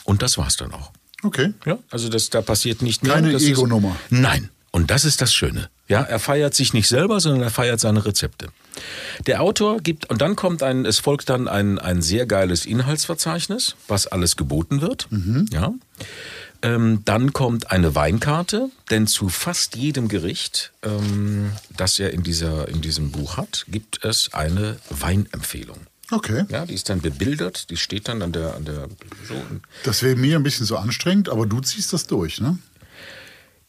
und 0.04 0.22
das 0.22 0.38
war's 0.38 0.56
dann 0.56 0.72
auch. 0.72 0.92
Okay. 1.22 1.52
Ja, 1.66 1.78
also 1.90 2.08
das, 2.08 2.30
da 2.30 2.42
passiert 2.42 2.82
nicht 2.82 3.02
mehr. 3.02 3.14
Keine 3.14 3.32
Ego-Nummer. 3.32 3.96
Nein. 4.10 4.50
Und 4.72 4.90
das 4.90 5.04
ist 5.04 5.20
das 5.20 5.34
Schöne. 5.34 5.68
Ja, 5.88 6.02
er 6.02 6.20
feiert 6.20 6.54
sich 6.54 6.72
nicht 6.72 6.86
selber, 6.86 7.18
sondern 7.18 7.42
er 7.42 7.50
feiert 7.50 7.80
seine 7.80 8.04
Rezepte. 8.04 8.48
Der 9.26 9.42
Autor 9.42 9.80
gibt, 9.80 10.08
und 10.08 10.22
dann 10.22 10.36
kommt 10.36 10.62
ein, 10.62 10.86
es 10.86 11.00
folgt 11.00 11.28
dann 11.28 11.48
ein, 11.48 11.80
ein 11.80 12.02
sehr 12.02 12.24
geiles 12.24 12.66
Inhaltsverzeichnis, 12.66 13.74
was 13.88 14.06
alles 14.06 14.36
geboten 14.36 14.80
wird. 14.80 15.08
Ja. 15.52 15.74
Ähm, 16.62 17.02
dann 17.04 17.32
kommt 17.32 17.70
eine 17.72 17.94
Weinkarte, 17.94 18.70
denn 18.90 19.06
zu 19.08 19.28
fast 19.28 19.76
jedem 19.76 20.08
Gericht, 20.08 20.72
ähm, 20.82 21.52
das 21.76 21.98
er 21.98 22.12
in, 22.12 22.22
dieser, 22.22 22.68
in 22.68 22.80
diesem 22.80 23.10
Buch 23.10 23.36
hat, 23.38 23.64
gibt 23.66 24.04
es 24.04 24.32
eine 24.34 24.76
Weinempfehlung. 24.90 25.78
Okay. 26.10 26.44
Ja, 26.48 26.66
die 26.66 26.74
ist 26.74 26.88
dann 26.88 27.00
bebildert, 27.00 27.70
die 27.70 27.76
steht 27.76 28.08
dann 28.08 28.22
an 28.22 28.32
der, 28.32 28.54
an 28.56 28.64
der 28.64 28.88
so, 29.28 29.34
Das 29.84 30.02
wäre 30.02 30.16
mir 30.16 30.36
ein 30.36 30.42
bisschen 30.42 30.66
so 30.66 30.76
anstrengend, 30.76 31.28
aber 31.28 31.46
du 31.46 31.60
ziehst 31.60 31.92
das 31.92 32.06
durch, 32.06 32.40
ne? 32.40 32.58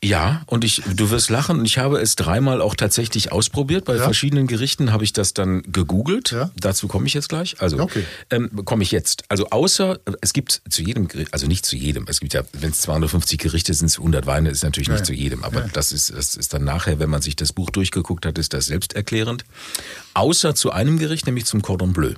Ja, 0.03 0.41
und 0.47 0.63
ich, 0.63 0.81
du 0.95 1.11
wirst 1.11 1.29
lachen, 1.29 1.59
und 1.59 1.65
ich 1.67 1.77
habe 1.77 1.99
es 2.01 2.15
dreimal 2.15 2.59
auch 2.59 2.73
tatsächlich 2.73 3.31
ausprobiert. 3.31 3.85
Bei 3.85 3.97
Ja? 3.97 4.03
verschiedenen 4.03 4.47
Gerichten 4.47 4.91
habe 4.91 5.03
ich 5.03 5.13
das 5.13 5.35
dann 5.35 5.61
gegoogelt. 5.71 6.31
Ja? 6.31 6.49
Dazu 6.59 6.87
komme 6.87 7.05
ich 7.05 7.13
jetzt 7.13 7.29
gleich. 7.29 7.61
Also 7.61 7.77
Okay. 7.79 8.03
ähm, 8.31 8.49
komme 8.65 8.81
ich 8.81 8.89
jetzt. 8.89 9.25
Also 9.29 9.49
außer, 9.51 9.99
es 10.21 10.33
gibt 10.33 10.63
zu 10.67 10.81
jedem 10.81 11.07
Gericht, 11.07 11.31
also 11.35 11.45
nicht 11.45 11.67
zu 11.67 11.75
jedem, 11.75 12.05
es 12.07 12.19
gibt 12.19 12.33
ja, 12.33 12.41
wenn 12.53 12.71
es 12.71 12.81
250 12.81 13.37
Gerichte 13.37 13.75
sind, 13.75 13.95
100 13.95 14.25
Weine, 14.25 14.49
ist 14.49 14.63
natürlich 14.63 14.87
Ja, 14.87 14.95
nicht 14.95 15.05
zu 15.05 15.13
jedem. 15.13 15.43
Aber 15.43 15.59
Ja. 15.59 15.67
das, 15.71 15.91
ist, 15.91 16.09
das 16.09 16.35
ist 16.35 16.51
dann 16.55 16.63
nachher, 16.63 16.97
wenn 16.97 17.11
man 17.11 17.21
sich 17.21 17.35
das 17.35 17.53
Buch 17.53 17.69
durchgeguckt 17.69 18.25
hat, 18.25 18.39
ist 18.39 18.53
das 18.53 18.65
selbsterklärend. 18.65 19.45
Außer 20.15 20.55
zu 20.55 20.71
einem 20.71 20.97
Gericht, 20.97 21.27
nämlich 21.27 21.45
zum 21.45 21.61
Cordon 21.61 21.93
Bleu. 21.93 22.15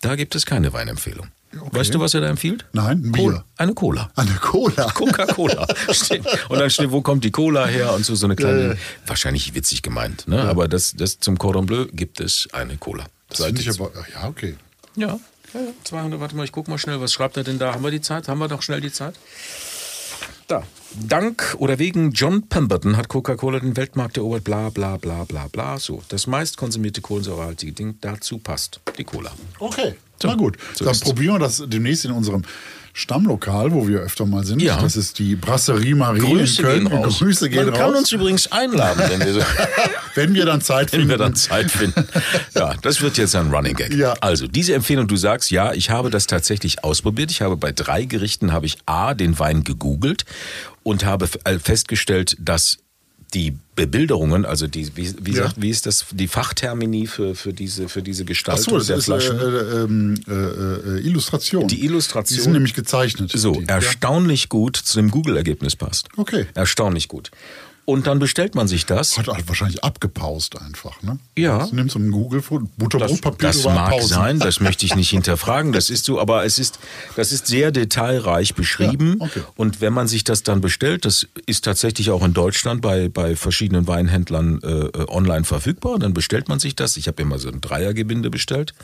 Da 0.00 0.16
gibt 0.16 0.34
es 0.34 0.46
keine 0.46 0.72
Weinempfehlung. 0.72 1.28
Okay. 1.54 1.68
Weißt 1.72 1.94
du, 1.94 2.00
was 2.00 2.12
er 2.12 2.20
da 2.20 2.28
empfiehlt? 2.28 2.66
Nein. 2.72 3.10
Cola. 3.10 3.44
Eine 3.56 3.72
Cola. 3.72 4.10
Eine 4.16 4.34
Cola. 4.34 4.90
Coca-Cola. 4.94 5.66
Und 6.50 6.58
dann 6.60 6.68
steht, 6.70 6.90
wo 6.90 7.00
kommt 7.00 7.24
die 7.24 7.30
Cola 7.30 7.66
her 7.66 7.94
und 7.94 8.04
so, 8.04 8.14
so 8.14 8.26
eine 8.26 8.36
kleine, 8.36 8.60
Ja, 8.60 8.72
ja. 8.72 8.78
wahrscheinlich 9.06 9.54
witzig 9.54 9.82
gemeint, 9.82 10.28
ne? 10.28 10.42
aber 10.42 10.68
das, 10.68 10.94
das 10.94 11.18
zum 11.20 11.38
Cordon 11.38 11.64
Bleu 11.64 11.86
gibt 11.90 12.20
es 12.20 12.48
eine 12.52 12.76
Cola. 12.76 13.06
Das 13.30 13.44
finde 13.44 13.62
ich 13.62 13.70
aber, 13.70 13.90
ja, 14.14 14.28
okay. 14.28 14.56
ja, 14.94 15.18
ja, 15.54 15.60
ja, 15.60 15.72
200, 15.84 16.20
warte 16.20 16.36
mal, 16.36 16.44
ich 16.44 16.52
guck 16.52 16.68
mal 16.68 16.78
schnell, 16.78 17.00
was 17.00 17.12
schreibt 17.14 17.38
er 17.38 17.44
denn 17.44 17.58
da? 17.58 17.72
Haben 17.72 17.82
wir 17.82 17.90
die 17.90 18.02
Zeit? 18.02 18.28
Haben 18.28 18.38
wir 18.40 18.48
doch 18.48 18.60
schnell 18.62 18.82
die 18.82 18.92
Zeit? 18.92 19.14
Da. 20.48 20.62
Dank 21.06 21.54
oder 21.58 21.78
wegen 21.78 22.12
John 22.12 22.48
Pemberton 22.48 22.96
hat 22.96 23.08
Coca-Cola 23.08 23.60
den 23.60 23.76
Weltmarkt 23.76 24.16
erobert, 24.16 24.44
bla 24.44 24.70
bla 24.70 24.96
bla 24.96 25.24
bla 25.24 25.46
bla. 25.48 25.78
So, 25.78 26.02
das 26.08 26.26
meist 26.26 26.56
konsumierte 26.56 27.00
kohlensäurehaltige 27.00 27.72
Ding, 27.72 27.96
dazu 28.00 28.38
passt 28.38 28.80
die 28.96 29.04
Cola. 29.04 29.30
Okay. 29.58 29.94
So, 30.20 30.28
Na 30.28 30.34
gut, 30.34 30.56
so 30.74 30.84
dann 30.84 30.98
probieren 30.98 31.34
wir 31.34 31.38
das 31.40 31.62
demnächst 31.66 32.04
in 32.04 32.10
unserem 32.10 32.42
Stammlokal, 32.92 33.70
wo 33.70 33.86
wir 33.86 34.00
öfter 34.00 34.26
mal 34.26 34.44
sind. 34.44 34.60
Ja. 34.60 34.80
Das 34.80 34.96
ist 34.96 35.20
die 35.20 35.36
Brasserie 35.36 35.94
Marie 35.94 36.18
Grüße 36.18 36.60
in 36.62 36.66
Köln. 36.66 36.88
gehen 36.88 36.98
raus. 37.04 37.18
Grüße 37.18 37.48
gehen 37.48 37.66
Man 37.66 37.74
kann 37.74 37.90
raus. 37.90 37.98
uns 37.98 38.12
übrigens 38.12 38.50
einladen, 38.50 39.04
wenn 39.08 39.20
wir 39.24 39.34
so 39.34 39.40
wenn 40.16 40.34
wir 40.34 40.44
dann 40.46 40.60
Zeit 40.60 40.90
wenn 40.92 41.00
finden. 41.02 41.10
wir 41.10 41.18
dann 41.18 41.36
Zeit 41.36 41.70
finden. 41.70 42.04
Ja, 42.56 42.74
das 42.82 43.00
wird 43.00 43.16
jetzt 43.18 43.36
ein 43.36 43.54
Running 43.54 43.76
Gag. 43.76 43.94
Ja. 43.94 44.14
Also, 44.20 44.48
diese 44.48 44.74
Empfehlung, 44.74 45.06
du 45.06 45.16
sagst, 45.16 45.52
ja, 45.52 45.72
ich 45.74 45.90
habe 45.90 46.10
das 46.10 46.26
tatsächlich 46.26 46.82
ausprobiert. 46.82 47.30
Ich 47.30 47.40
habe 47.40 47.56
bei 47.56 47.70
drei 47.70 48.04
Gerichten 48.04 48.50
habe 48.50 48.66
ich 48.66 48.78
A, 48.86 49.14
den 49.14 49.38
Wein 49.38 49.62
gegoogelt 49.62 50.24
und 50.88 51.04
habe 51.04 51.28
äh, 51.44 51.58
festgestellt, 51.58 52.36
dass 52.40 52.78
die 53.34 53.54
Bebilderungen, 53.76 54.46
also 54.46 54.66
die, 54.66 54.96
wie, 54.96 55.14
wie, 55.20 55.32
Ja. 55.32 55.44
sagt, 55.44 55.60
wie 55.60 55.68
ist 55.68 55.84
das, 55.84 56.06
die 56.12 56.28
Fachtermini 56.28 57.06
für, 57.06 57.34
für 57.34 57.52
diese, 57.52 57.90
für 57.90 58.02
diese 58.02 58.22
Ach 58.22 58.28
Gestaltung 58.28 58.64
so, 58.64 58.78
das 58.78 58.86
der 58.86 58.96
ist 58.96 59.04
äh, 59.04 59.06
Flaschen? 59.06 59.38
äh, 59.38 59.82
ähm, 59.82 60.14
äh, 60.26 60.32
äh, 60.32 61.06
Illustration. 61.06 61.68
Die 61.68 61.84
Illustration. 61.84 62.36
Die 62.36 62.42
sind 62.42 62.52
nämlich 62.52 62.72
gezeichnet. 62.72 63.30
so, 63.34 63.52
die, 63.52 63.60
ja. 63.60 63.74
erstaunlich 63.74 64.48
gut 64.48 64.76
zu 64.76 64.96
dem 64.98 65.10
Google-Ergebnis 65.10 65.76
passt. 65.76 66.08
Okay. 66.16 66.46
Erstaunlich 66.54 67.08
gut. 67.08 67.30
Und 67.88 68.06
dann 68.06 68.18
bestellt 68.18 68.54
man 68.54 68.68
sich 68.68 68.84
das. 68.84 69.16
Hat 69.16 69.28
halt 69.28 69.48
wahrscheinlich 69.48 69.82
abgepaust 69.82 70.60
einfach, 70.60 71.02
ne? 71.02 71.18
Ja. 71.38 71.66
Du 71.66 71.74
nimmst 71.74 71.96
ein 71.96 72.10
Das, 72.10 72.68
Butterbrotpapier 72.76 73.48
das 73.48 73.60
überall 73.60 73.76
mag 73.76 73.90
pausen. 73.92 74.08
sein, 74.08 74.38
das 74.40 74.60
möchte 74.60 74.84
ich 74.84 74.94
nicht 74.94 75.08
hinterfragen. 75.08 75.72
Das 75.72 75.88
ist 75.88 76.04
so, 76.04 76.20
aber 76.20 76.44
es 76.44 76.58
ist, 76.58 76.78
das 77.16 77.32
ist 77.32 77.46
sehr 77.46 77.70
detailreich 77.70 78.54
beschrieben. 78.54 79.16
Ja, 79.20 79.24
okay. 79.24 79.42
Und 79.56 79.80
wenn 79.80 79.94
man 79.94 80.06
sich 80.06 80.22
das 80.22 80.42
dann 80.42 80.60
bestellt, 80.60 81.06
das 81.06 81.28
ist 81.46 81.64
tatsächlich 81.64 82.10
auch 82.10 82.22
in 82.22 82.34
Deutschland 82.34 82.82
bei, 82.82 83.08
bei 83.08 83.36
verschiedenen 83.36 83.86
Weinhändlern 83.86 84.60
äh, 84.62 84.66
äh, 84.68 85.08
online 85.08 85.44
verfügbar, 85.44 85.98
dann 85.98 86.12
bestellt 86.12 86.50
man 86.50 86.58
sich 86.58 86.76
das. 86.76 86.98
Ich 86.98 87.08
habe 87.08 87.22
immer 87.22 87.38
so 87.38 87.48
ein 87.48 87.62
Dreiergebinde 87.62 88.28
bestellt. 88.28 88.74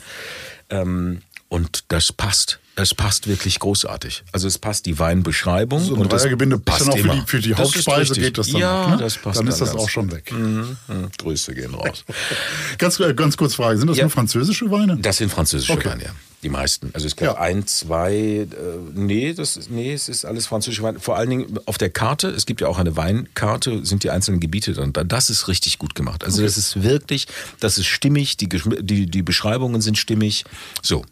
Ähm, 0.71 1.21
und 1.47 1.83
das 1.89 2.11
passt. 2.11 2.59
Es 2.77 2.93
passt 2.93 3.27
wirklich 3.27 3.59
großartig. 3.59 4.23
Also 4.33 4.47
es 4.47 4.57
passt 4.57 4.85
die 4.85 4.99
Weinbeschreibung. 4.99 5.81
So 5.83 5.95
und 5.95 6.11
Dreiergebinde 6.11 6.59
passt 6.59 6.81
dann 6.81 6.89
auch 6.89 6.97
für 6.97 7.09
die, 7.09 7.21
für 7.25 7.39
die 7.39 7.49
Das 7.51 7.59
Hauptspeise 7.59 8.13
geht 8.15 8.37
das 8.37 8.47
dann 8.49 8.59
ja, 8.61 8.81
noch, 8.83 8.89
ne? 8.91 8.97
das 8.97 9.17
passt 9.17 9.39
Dann 9.39 9.47
ist 9.47 9.61
das 9.61 9.75
auch 9.75 9.87
schon 9.89 10.11
weg. 10.11 10.31
Mhm. 10.31 10.75
Grüße 11.17 11.53
gehen 11.55 11.73
raus. 11.73 12.03
Ganz, 12.77 12.99
äh, 12.99 13.13
ganz 13.13 13.37
kurz 13.37 13.55
Frage, 13.55 13.77
sind 13.77 13.87
das 13.87 13.97
Ja. 13.97 14.03
nur 14.03 14.11
französische 14.11 14.69
Weine? 14.71 14.97
Das 14.97 15.17
sind 15.17 15.31
französische 15.31 15.71
Okay. 15.73 15.89
Weine, 15.89 16.03
ja. 16.03 16.09
Die 16.43 16.49
meisten. 16.49 16.91
Also 16.93 17.07
es 17.07 17.15
gab 17.15 17.35
Ja. 17.37 17.41
ein, 17.41 17.65
zwei, 17.65 18.13
äh, 18.13 18.47
nee, 18.93 19.33
das 19.33 19.57
nee, 19.69 19.93
es 19.93 20.09
ist 20.09 20.25
alles 20.25 20.45
französische 20.45 20.83
Weine. 20.83 20.99
Vor 20.99 21.15
allen 21.17 21.29
Dingen 21.29 21.59
auf 21.65 21.77
der 21.77 21.89
Karte, 21.89 22.27
es 22.29 22.45
gibt 22.45 22.61
ja 22.61 22.67
auch 22.67 22.77
eine 22.77 22.95
Weinkarte, 22.97 23.83
sind 23.85 24.03
die 24.03 24.09
einzelnen 24.11 24.39
Gebiete 24.41 24.73
drin. 24.73 24.91
Da- 24.93 25.03
Das 25.05 25.29
ist 25.29 25.47
richtig 25.47 25.79
gut 25.79 25.95
gemacht. 25.95 26.23
Also 26.23 26.43
das 26.43 26.57
ist 26.57 26.83
wirklich, 26.83 27.27
das 27.61 27.77
ist 27.77 27.87
stimmig, 27.87 28.37
die, 28.37 28.47
die, 28.49 29.05
die 29.07 29.21
Beschreibungen 29.23 29.81
sind 29.81 29.97
stimmig. 29.97 30.43
So, 30.83 31.03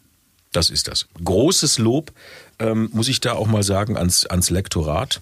das 0.56 0.70
ist 0.70 0.88
das. 0.88 1.06
Großes 1.22 1.78
Lob, 1.78 2.12
ähm, 2.58 2.88
muss 2.92 3.08
ich 3.08 3.20
da 3.20 3.32
auch 3.32 3.46
mal 3.46 3.62
sagen, 3.62 3.96
ans, 3.96 4.26
ans 4.26 4.50
Lektorat 4.50 5.20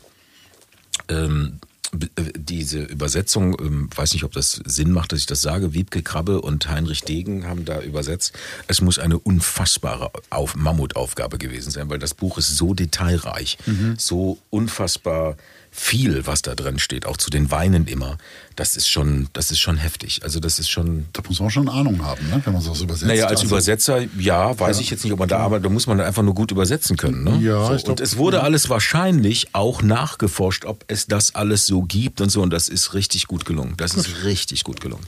ähm, 1.09 1.59
äh, 1.93 2.33
diese 2.35 2.80
Übersetzung, 2.80 3.57
ähm, 3.61 3.91
weiß 3.95 4.14
nicht, 4.14 4.24
ob 4.24 4.33
das 4.33 4.61
Sinn 4.64 4.93
macht, 4.93 5.12
dass 5.12 5.20
ich 5.20 5.26
das 5.26 5.43
sage, 5.43 5.74
Wiebke 5.74 6.03
Krabbe 6.03 6.41
und 6.41 6.68
Heinrich 6.68 7.03
Degen 7.03 7.47
haben 7.47 7.64
da 7.64 7.80
übersetzt. 7.80 8.33
Es 8.66 8.80
muss 8.80 8.99
eine 8.99 9.18
unfassbare 9.18 10.11
Auf 10.30 10.57
Mammutaufgabe 10.57 11.39
gewesen 11.39 11.70
sein, 11.70 11.91
weil 11.91 11.99
das 11.99 12.14
Buch 12.14 12.39
ist 12.39 12.57
so 12.57 12.72
detailreich, 12.74 13.59
so 13.99 14.39
unfassbar 14.51 15.37
viel, 15.74 16.26
was 16.26 16.42
da 16.42 16.54
drin 16.54 16.78
steht, 16.78 17.06
auch 17.06 17.16
zu 17.16 17.30
den 17.30 17.50
Weinen 17.50 17.86
immer. 17.86 18.18
Das 18.56 18.76
ist 18.76 18.88
schon, 18.90 19.28
das 19.32 19.50
ist 19.50 19.58
schon 19.58 19.78
heftig. 19.78 20.20
Also 20.22 20.38
das 20.38 20.58
ist 20.58 20.68
schon, 20.68 21.06
Da 21.14 21.22
muss 21.26 21.40
man 21.40 21.50
schon 21.50 21.66
Ahnung 21.70 22.04
haben, 22.04 22.28
ne? 22.28 22.42
wenn 22.44 22.52
man 22.52 22.60
sowas 22.60 22.82
übersetzt. 22.82 23.06
naja, 23.08 23.24
als 23.24 23.40
Also, 23.40 23.46
Übersetzer, 23.54 24.02
ja, 24.18 24.58
weiß 24.60 24.80
ich 24.80 24.90
jetzt 24.90 25.02
nicht, 25.02 25.14
ob 25.14 25.18
man 25.18 25.30
da 25.30 25.38
arbeitet, 25.38 25.64
da 25.64 25.70
muss 25.70 25.86
man 25.86 25.98
einfach 26.00 26.22
nur 26.22 26.34
gut 26.34 26.50
übersetzen 26.50 26.98
können. 26.98 27.24
Ne? 27.24 27.38
Ja, 27.42 27.66
so, 27.68 27.74
ich 27.74 27.84
glaub, 27.84 27.98
Und 27.98 28.00
es 28.02 28.18
wurde 28.18 28.42
alles 28.42 28.68
wahrscheinlich 28.68 29.54
auch 29.54 29.80
nachgeforscht, 29.82 30.66
ob 30.66 30.84
es 30.88 31.06
das 31.06 31.34
alles 31.34 31.64
so 31.66 31.80
gibt 31.82 32.20
und 32.20 32.28
so. 32.28 32.42
Und 32.42 32.50
das 32.50 32.68
ist 32.68 32.92
richtig 32.92 33.26
gut 33.26 33.46
gelungen. 33.46 33.72
Das 33.78 33.94
ist 33.94 34.24
richtig 34.24 34.64
gut 34.64 34.80
gelungen. 34.82 35.06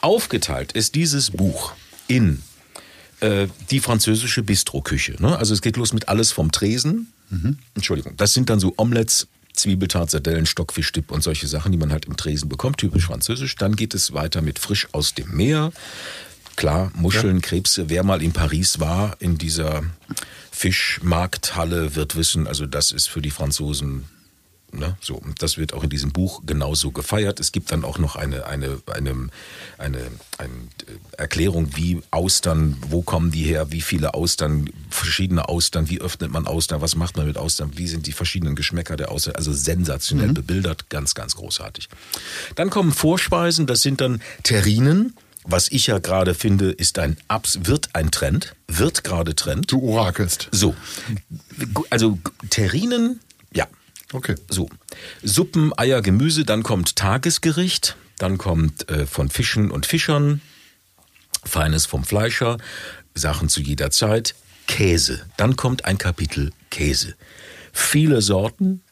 Aufgeteilt 0.00 0.72
ist 0.72 0.94
dieses 0.94 1.30
Buch 1.30 1.72
in 2.08 2.42
äh, 3.20 3.48
die 3.70 3.80
französische 3.80 4.42
Bistroküche. 4.42 5.16
Ne? 5.20 5.36
Also 5.36 5.52
es 5.52 5.60
geht 5.60 5.76
los 5.76 5.92
mit 5.92 6.08
alles 6.08 6.32
vom 6.32 6.50
Tresen. 6.52 7.12
Entschuldigung, 7.76 8.16
das 8.16 8.32
sind 8.32 8.50
dann 8.50 8.58
so 8.58 8.74
Omelettes, 8.76 9.28
Zwiebeltart, 9.54 10.10
Sardellen, 10.10 10.46
Stockfischdip 10.46 11.10
und 11.10 11.22
solche 11.22 11.46
Sachen, 11.46 11.72
die 11.72 11.78
man 11.78 11.92
halt 11.92 12.06
im 12.06 12.16
Tresen 12.16 12.48
bekommt, 12.48 12.78
typisch 12.78 13.06
französisch. 13.06 13.56
Dann 13.56 13.76
geht 13.76 13.94
es 13.94 14.12
weiter 14.12 14.42
mit 14.42 14.58
frisch 14.58 14.88
aus 14.92 15.14
dem 15.14 15.34
Meer. 15.36 15.72
Klar, 16.56 16.92
Muscheln, 16.94 17.40
Krebse. 17.40 17.88
Wer 17.88 18.02
mal 18.02 18.22
in 18.22 18.32
Paris 18.32 18.80
war, 18.80 19.16
in 19.20 19.38
dieser 19.38 19.82
Fischmarkthalle, 20.50 21.94
wird 21.94 22.16
wissen, 22.16 22.46
also 22.46 22.66
das 22.66 22.92
ist 22.92 23.08
für 23.08 23.22
die 23.22 23.30
Franzosen 23.30 24.04
Ne, 24.72 24.96
so, 25.00 25.16
und 25.16 25.42
das 25.42 25.58
wird 25.58 25.74
auch 25.74 25.82
in 25.82 25.90
diesem 25.90 26.12
Buch 26.12 26.42
genauso 26.46 26.92
gefeiert. 26.92 27.40
Es 27.40 27.50
gibt 27.50 27.72
dann 27.72 27.84
auch 27.84 27.98
noch 27.98 28.14
eine, 28.14 28.46
eine, 28.46 28.80
eine, 28.86 29.28
eine, 29.78 29.98
eine 30.38 30.48
Erklärung, 31.16 31.76
wie 31.76 32.00
Austern, 32.12 32.76
wo 32.88 33.02
kommen 33.02 33.32
die 33.32 33.42
her, 33.42 33.72
wie 33.72 33.80
viele 33.80 34.14
Austern, 34.14 34.70
verschiedene 34.88 35.48
Austern, 35.48 35.90
wie 35.90 36.00
öffnet 36.00 36.30
man 36.30 36.46
Austern, 36.46 36.80
was 36.80 36.94
macht 36.94 37.16
man 37.16 37.26
mit 37.26 37.36
Austern, 37.36 37.72
wie 37.74 37.88
sind 37.88 38.06
die 38.06 38.12
verschiedenen 38.12 38.54
Geschmäcker 38.54 38.96
der 38.96 39.10
Austern, 39.10 39.34
also 39.34 39.52
sensationell 39.52 40.32
bebildert, 40.32 40.88
ganz, 40.88 41.14
ganz 41.14 41.34
großartig. 41.34 41.88
Dann 42.54 42.70
kommen 42.70 42.92
Vorspeisen, 42.92 43.66
das 43.66 43.82
sind 43.82 44.00
dann 44.00 44.22
Terrinen. 44.44 45.14
Was 45.44 45.72
ich 45.72 45.86
ja 45.86 45.98
gerade 45.98 46.34
finde, 46.34 46.70
ist 46.70 46.98
ein 46.98 47.16
Abs 47.26 47.60
wird 47.62 47.88
ein 47.94 48.10
Trend, 48.10 48.54
wird 48.68 49.04
gerade 49.04 49.34
Trend. 49.34 49.72
Du 49.72 49.80
orakelst. 49.80 50.48
So, 50.52 50.76
also 51.88 52.18
Terrinen, 52.50 53.20
ja, 53.52 53.66
Okay. 54.12 54.34
so, 54.48 54.68
Suppen, 55.22 55.72
Eier, 55.78 56.02
Gemüse, 56.02 56.44
dann 56.44 56.62
kommt 56.62 56.96
Tagesgericht, 56.96 57.96
dann 58.18 58.38
kommt 58.38 58.88
äh, 58.88 59.06
von 59.06 59.30
Fischen 59.30 59.70
und 59.70 59.86
Fischern, 59.86 60.40
Feines 61.44 61.86
vom 61.86 62.04
Fleischer, 62.04 62.58
Sachen 63.14 63.48
zu 63.48 63.60
jeder 63.60 63.90
Zeit, 63.90 64.34
Käse. 64.66 65.24
Dann 65.36 65.56
kommt 65.56 65.84
ein 65.84 65.98
Kapitel 65.98 66.52
Käse. 66.70 67.14
Viele 67.72 68.20
Sorten, 68.20 68.82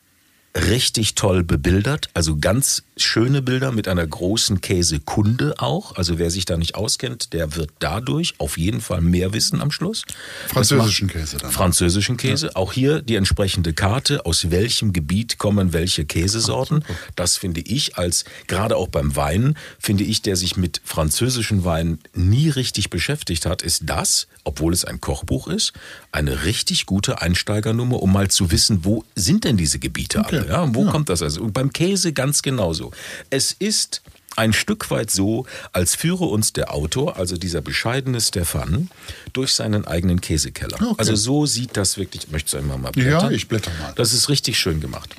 richtig 0.56 1.14
toll 1.14 1.44
bebildert, 1.44 2.08
also 2.14 2.38
ganz 2.38 2.82
schöne 2.96 3.42
Bilder 3.42 3.70
mit 3.70 3.86
einer 3.86 4.06
großen 4.06 4.60
Käsekunde 4.60 5.54
auch. 5.58 5.94
Also 5.96 6.18
wer 6.18 6.30
sich 6.30 6.46
da 6.46 6.56
nicht 6.56 6.74
auskennt, 6.74 7.32
der 7.32 7.54
wird 7.54 7.70
dadurch 7.78 8.34
auf 8.38 8.58
jeden 8.58 8.80
Fall 8.80 9.00
mehr 9.00 9.32
wissen 9.32 9.60
am 9.60 9.70
Schluss. 9.70 10.02
Französischen 10.48 11.08
Käse 11.08 11.36
dann. 11.36 11.50
Französischen 11.50 12.16
Käse. 12.16 12.56
Auch 12.56 12.72
hier 12.72 13.02
die 13.02 13.14
entsprechende 13.14 13.72
Karte, 13.72 14.26
aus 14.26 14.50
welchem 14.50 14.92
Gebiet 14.92 15.38
kommen 15.38 15.72
welche 15.72 16.04
Käsesorten. 16.04 16.84
Das 17.14 17.36
finde 17.36 17.60
ich 17.60 17.96
als, 17.96 18.24
gerade 18.46 18.76
auch 18.76 18.88
beim 18.88 19.14
Wein, 19.14 19.56
finde 19.78 20.04
ich, 20.04 20.22
der 20.22 20.36
sich 20.36 20.56
mit 20.56 20.80
französischen 20.84 21.64
Weinen 21.64 22.00
nie 22.14 22.48
richtig 22.48 22.90
beschäftigt 22.90 23.46
hat, 23.46 23.62
ist 23.62 23.82
das, 23.86 24.26
obwohl 24.44 24.72
es 24.72 24.84
ein 24.84 25.00
Kochbuch 25.00 25.46
ist, 25.46 25.72
eine 26.10 26.44
richtig 26.44 26.86
gute 26.86 27.20
Einsteigernummer, 27.20 28.02
um 28.02 28.12
mal 28.12 28.28
zu 28.28 28.50
wissen, 28.50 28.84
wo 28.84 29.04
sind 29.14 29.44
denn 29.44 29.56
diese 29.56 29.78
Gebiete 29.78 30.18
Okay. 30.20 30.36
alle? 30.36 30.37
Ja, 30.46 30.62
und 30.62 30.74
wo 30.74 30.84
Ja. 30.84 30.90
kommt 30.90 31.08
das 31.08 31.22
also? 31.22 31.42
Und 31.42 31.52
beim 31.52 31.72
Käse 31.72 32.12
ganz 32.12 32.42
genauso. 32.42 32.90
Es 33.30 33.52
ist 33.52 34.02
ein 34.36 34.52
Stück 34.52 34.90
weit 34.92 35.10
so, 35.10 35.46
als 35.72 35.96
führe 35.96 36.24
uns 36.26 36.52
der 36.52 36.72
Autor, 36.72 37.16
also 37.16 37.36
dieser 37.36 37.60
bescheidene 37.60 38.20
Stefan, 38.20 38.88
durch 39.32 39.52
seinen 39.52 39.84
eigenen 39.84 40.20
Käsekeller. 40.20 40.76
Okay. 40.80 40.94
Also 40.96 41.16
so 41.16 41.44
sieht 41.46 41.76
das 41.76 41.96
wirklich. 41.98 42.30
Möchtest 42.30 42.54
du 42.54 42.58
einmal 42.58 42.78
mal 42.78 42.92
blättern? 42.92 43.30
Ja, 43.30 43.30
ich 43.30 43.48
blätter 43.48 43.72
mal. 43.80 43.92
Das 43.96 44.12
ist 44.12 44.28
richtig 44.28 44.58
schön 44.58 44.80
gemacht. 44.80 45.16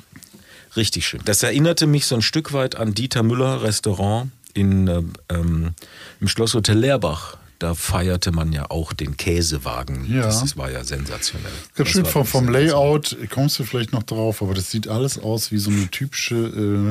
Richtig 0.76 1.06
schön. 1.06 1.20
Das 1.24 1.42
erinnerte 1.42 1.86
mich 1.86 2.06
so 2.06 2.14
ein 2.14 2.22
Stück 2.22 2.52
weit 2.52 2.76
an 2.76 2.94
Dieter 2.94 3.22
Müller 3.22 3.62
Restaurant 3.62 4.30
in, 4.54 4.88
äh, 4.88 5.02
ähm, 5.28 5.74
im 6.20 6.28
Schlosshotel 6.28 6.78
Leerbach. 6.78 7.36
Da 7.60 7.74
feierte 7.74 8.32
man 8.32 8.52
ja 8.52 8.70
auch 8.70 8.94
den 8.94 9.18
Käsewagen. 9.18 10.10
Ja. 10.12 10.22
Das 10.22 10.42
ist, 10.42 10.56
war 10.56 10.70
ja 10.70 10.82
sensationell. 10.82 11.52
Ganz 11.74 11.76
Das 11.76 11.88
schön 11.90 12.04
vom, 12.06 12.24
vom. 12.24 12.48
Layout 12.48 13.16
kommst 13.30 13.58
du 13.58 13.64
vielleicht 13.64 13.92
noch 13.92 14.02
drauf, 14.02 14.40
aber 14.40 14.54
das 14.54 14.70
sieht 14.70 14.88
alles 14.88 15.18
aus 15.18 15.52
wie 15.52 15.58
so 15.58 15.70
eine 15.70 15.86
typische 15.88 16.36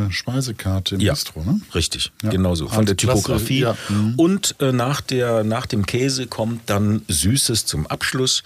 äh, 0.07 0.11
Speisekarte 0.13 0.95
im 0.95 1.01
Ja, 1.01 1.13
Bistro, 1.13 1.43
ne? 1.43 1.59
richtig, 1.74 2.11
Ja. 2.22 2.30
genau 2.30 2.53
so. 2.53 2.67
Von 2.67 2.78
Also 2.78 2.86
der 2.93 2.97
Typografie. 2.97 3.61
ja. 3.61 3.76
Mhm. 3.89 4.13
Und 4.17 4.55
äh, 4.59 4.72
nach, 4.72 5.01
der, 5.01 5.43
nach 5.43 5.65
dem 5.65 5.88
Käse 5.88 6.28
kommt 6.28 6.61
dann 6.70 7.01
Süßes 7.07 7.65
zum 7.65 7.88
Abschluss. 7.88 8.43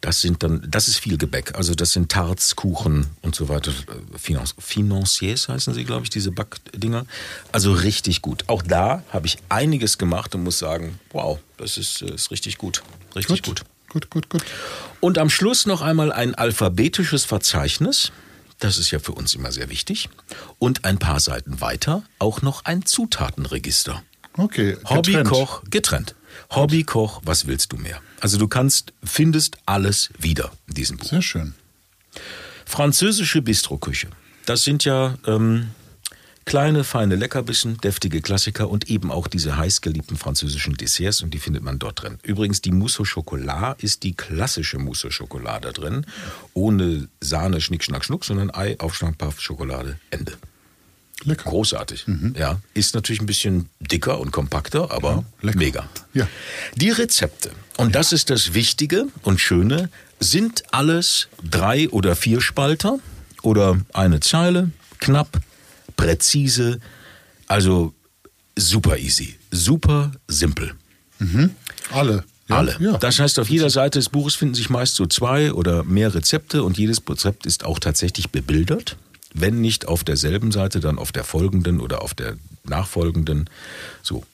Das 0.00 0.22
sind 0.22 0.42
dann, 0.42 0.66
das 0.66 0.88
ist 0.88 0.98
viel 0.98 1.18
Gebäck. 1.18 1.54
Also 1.56 1.74
das 1.74 1.92
sind 1.92 2.10
Tarts, 2.10 2.56
Kuchen 2.56 3.06
und 3.20 3.34
so 3.34 3.48
weiter. 3.48 3.70
Äh, 3.70 4.18
Financ 4.18 4.48
Financiers 4.58 5.48
heißen 5.48 5.74
sie, 5.74 5.84
glaube 5.84 6.04
ich, 6.04 6.10
diese 6.10 6.30
Backdinger. 6.30 7.04
Also 7.52 7.72
richtig 7.72 8.22
gut. 8.22 8.44
Auch 8.46 8.62
da 8.62 9.02
habe 9.10 9.26
ich 9.26 9.36
einiges 9.50 9.98
gemacht 9.98 10.34
und 10.34 10.42
muss 10.42 10.58
sagen, 10.58 10.98
wow, 11.12 11.38
das 11.58 11.76
ist, 11.76 12.00
äh, 12.02 12.14
ist 12.14 12.30
richtig 12.30 12.56
gut. 12.56 12.82
Richtig 13.14 13.42
gut. 13.42 13.62
Gut, 13.90 14.08
gut, 14.08 14.30
gut. 14.30 14.44
Und 15.00 15.18
am 15.18 15.28
Schluss 15.28 15.66
noch 15.66 15.82
einmal 15.82 16.12
ein 16.12 16.34
alphabetisches 16.34 17.24
Verzeichnis. 17.24 18.12
Das 18.60 18.78
ist 18.78 18.90
ja 18.92 19.00
für 19.00 19.12
uns 19.12 19.34
immer 19.34 19.52
sehr 19.52 19.68
wichtig. 19.68 20.08
Und 20.58 20.84
ein 20.84 20.98
paar 20.98 21.18
Seiten 21.18 21.60
weiter 21.60 22.04
auch 22.18 22.40
noch 22.40 22.64
ein 22.64 22.86
Zutatenregister. 22.86 24.02
Okay. 24.36 24.76
getrennt. 24.76 24.90
Hobbykoch 24.90 25.62
getrennt. 25.68 26.14
Hobbykoch, 26.50 27.22
was 27.24 27.46
willst 27.46 27.72
du 27.72 27.76
mehr? 27.76 28.00
Also 28.20 28.38
du 28.38 28.48
kannst, 28.48 28.92
findest 29.04 29.58
alles 29.66 30.10
wieder 30.18 30.50
in 30.66 30.74
diesem 30.74 30.96
Buch. 30.96 31.08
Sehr 31.08 31.22
schön. 31.22 31.54
Französische 32.66 33.40
Bistroküche. 33.42 34.08
Das 34.46 34.64
sind 34.64 34.84
ja 34.84 35.16
ähm, 35.26 35.70
kleine, 36.44 36.82
feine 36.82 37.14
Leckerbissen, 37.14 37.78
deftige 37.78 38.20
Klassiker 38.20 38.68
und 38.68 38.90
eben 38.90 39.12
auch 39.12 39.28
diese 39.28 39.56
heißgeliebten 39.56 40.16
französischen 40.16 40.74
Desserts 40.74 41.22
und 41.22 41.32
die 41.32 41.38
findet 41.38 41.62
man 41.62 41.78
dort 41.78 42.02
drin. 42.02 42.18
Übrigens, 42.24 42.60
die 42.60 42.72
Mousse 42.72 43.02
au 43.02 43.04
Chocolat 43.04 43.80
ist 43.82 44.02
die 44.02 44.14
klassische 44.14 44.78
Mousse 44.78 45.06
au 45.06 45.10
Chocolat 45.10 45.64
da 45.64 45.70
drin. 45.70 46.04
Ohne 46.52 47.08
Sahne, 47.20 47.60
Schnick, 47.60 47.84
Schnack, 47.84 48.04
Schnuck, 48.04 48.24
sondern 48.24 48.50
Ei, 48.50 48.78
Aufschlag, 48.80 49.16
Paff, 49.18 49.40
Schokolade, 49.40 50.00
Ende. 50.10 50.36
Lecker. 51.24 51.50
Großartig. 51.50 52.06
Ja, 52.34 52.60
ist 52.74 52.94
natürlich 52.94 53.20
ein 53.20 53.26
bisschen 53.26 53.68
dicker 53.80 54.20
und 54.20 54.30
kompakter, 54.30 54.90
aber 54.90 55.24
lecker. 55.42 55.58
mega. 55.58 55.88
Ja. 56.14 56.26
Die 56.76 56.90
Rezepte, 56.90 57.50
und 57.76 57.94
das 57.94 58.12
ist 58.12 58.30
das 58.30 58.54
Wichtige 58.54 59.06
und 59.22 59.40
Schöne, 59.40 59.90
sind 60.18 60.62
alles 60.72 61.28
drei 61.42 61.88
oder 61.90 62.16
vier 62.16 62.40
Spalter 62.40 62.98
oder 63.42 63.80
eine 63.92 64.20
Zeile, 64.20 64.70
knapp, 64.98 65.40
präzise, 65.96 66.80
also 67.46 67.92
super 68.56 68.98
easy, 68.98 69.36
super 69.50 70.12
simpel. 70.28 70.72
Alle. 71.90 72.24
Ja? 72.48 72.56
Alle. 72.56 72.76
Ja. 72.80 72.98
Das 72.98 73.18
heißt, 73.18 73.38
auf 73.38 73.48
jeder 73.48 73.70
Seite 73.70 73.98
des 73.98 74.08
Buches 74.08 74.34
finden 74.34 74.54
sich 74.54 74.70
meist 74.70 74.94
so 74.94 75.06
zwei 75.06 75.52
oder 75.52 75.84
mehr 75.84 76.14
Rezepte 76.14 76.62
und 76.64 76.78
jedes 76.78 77.02
Rezept 77.08 77.46
ist 77.46 77.64
auch 77.64 77.78
tatsächlich 77.78 78.30
bebildert. 78.30 78.96
Wenn 79.32 79.60
nicht 79.60 79.86
auf 79.86 80.02
derselben 80.04 80.50
Seite, 80.52 80.80
dann 80.80 80.98
auf 80.98 81.12
der 81.12 81.24
folgenden 81.24 81.80
oder 81.80 82.02
auf 82.02 82.14
der 82.14 82.36
nachfolgenden. 82.64 83.48
So. 84.02 84.24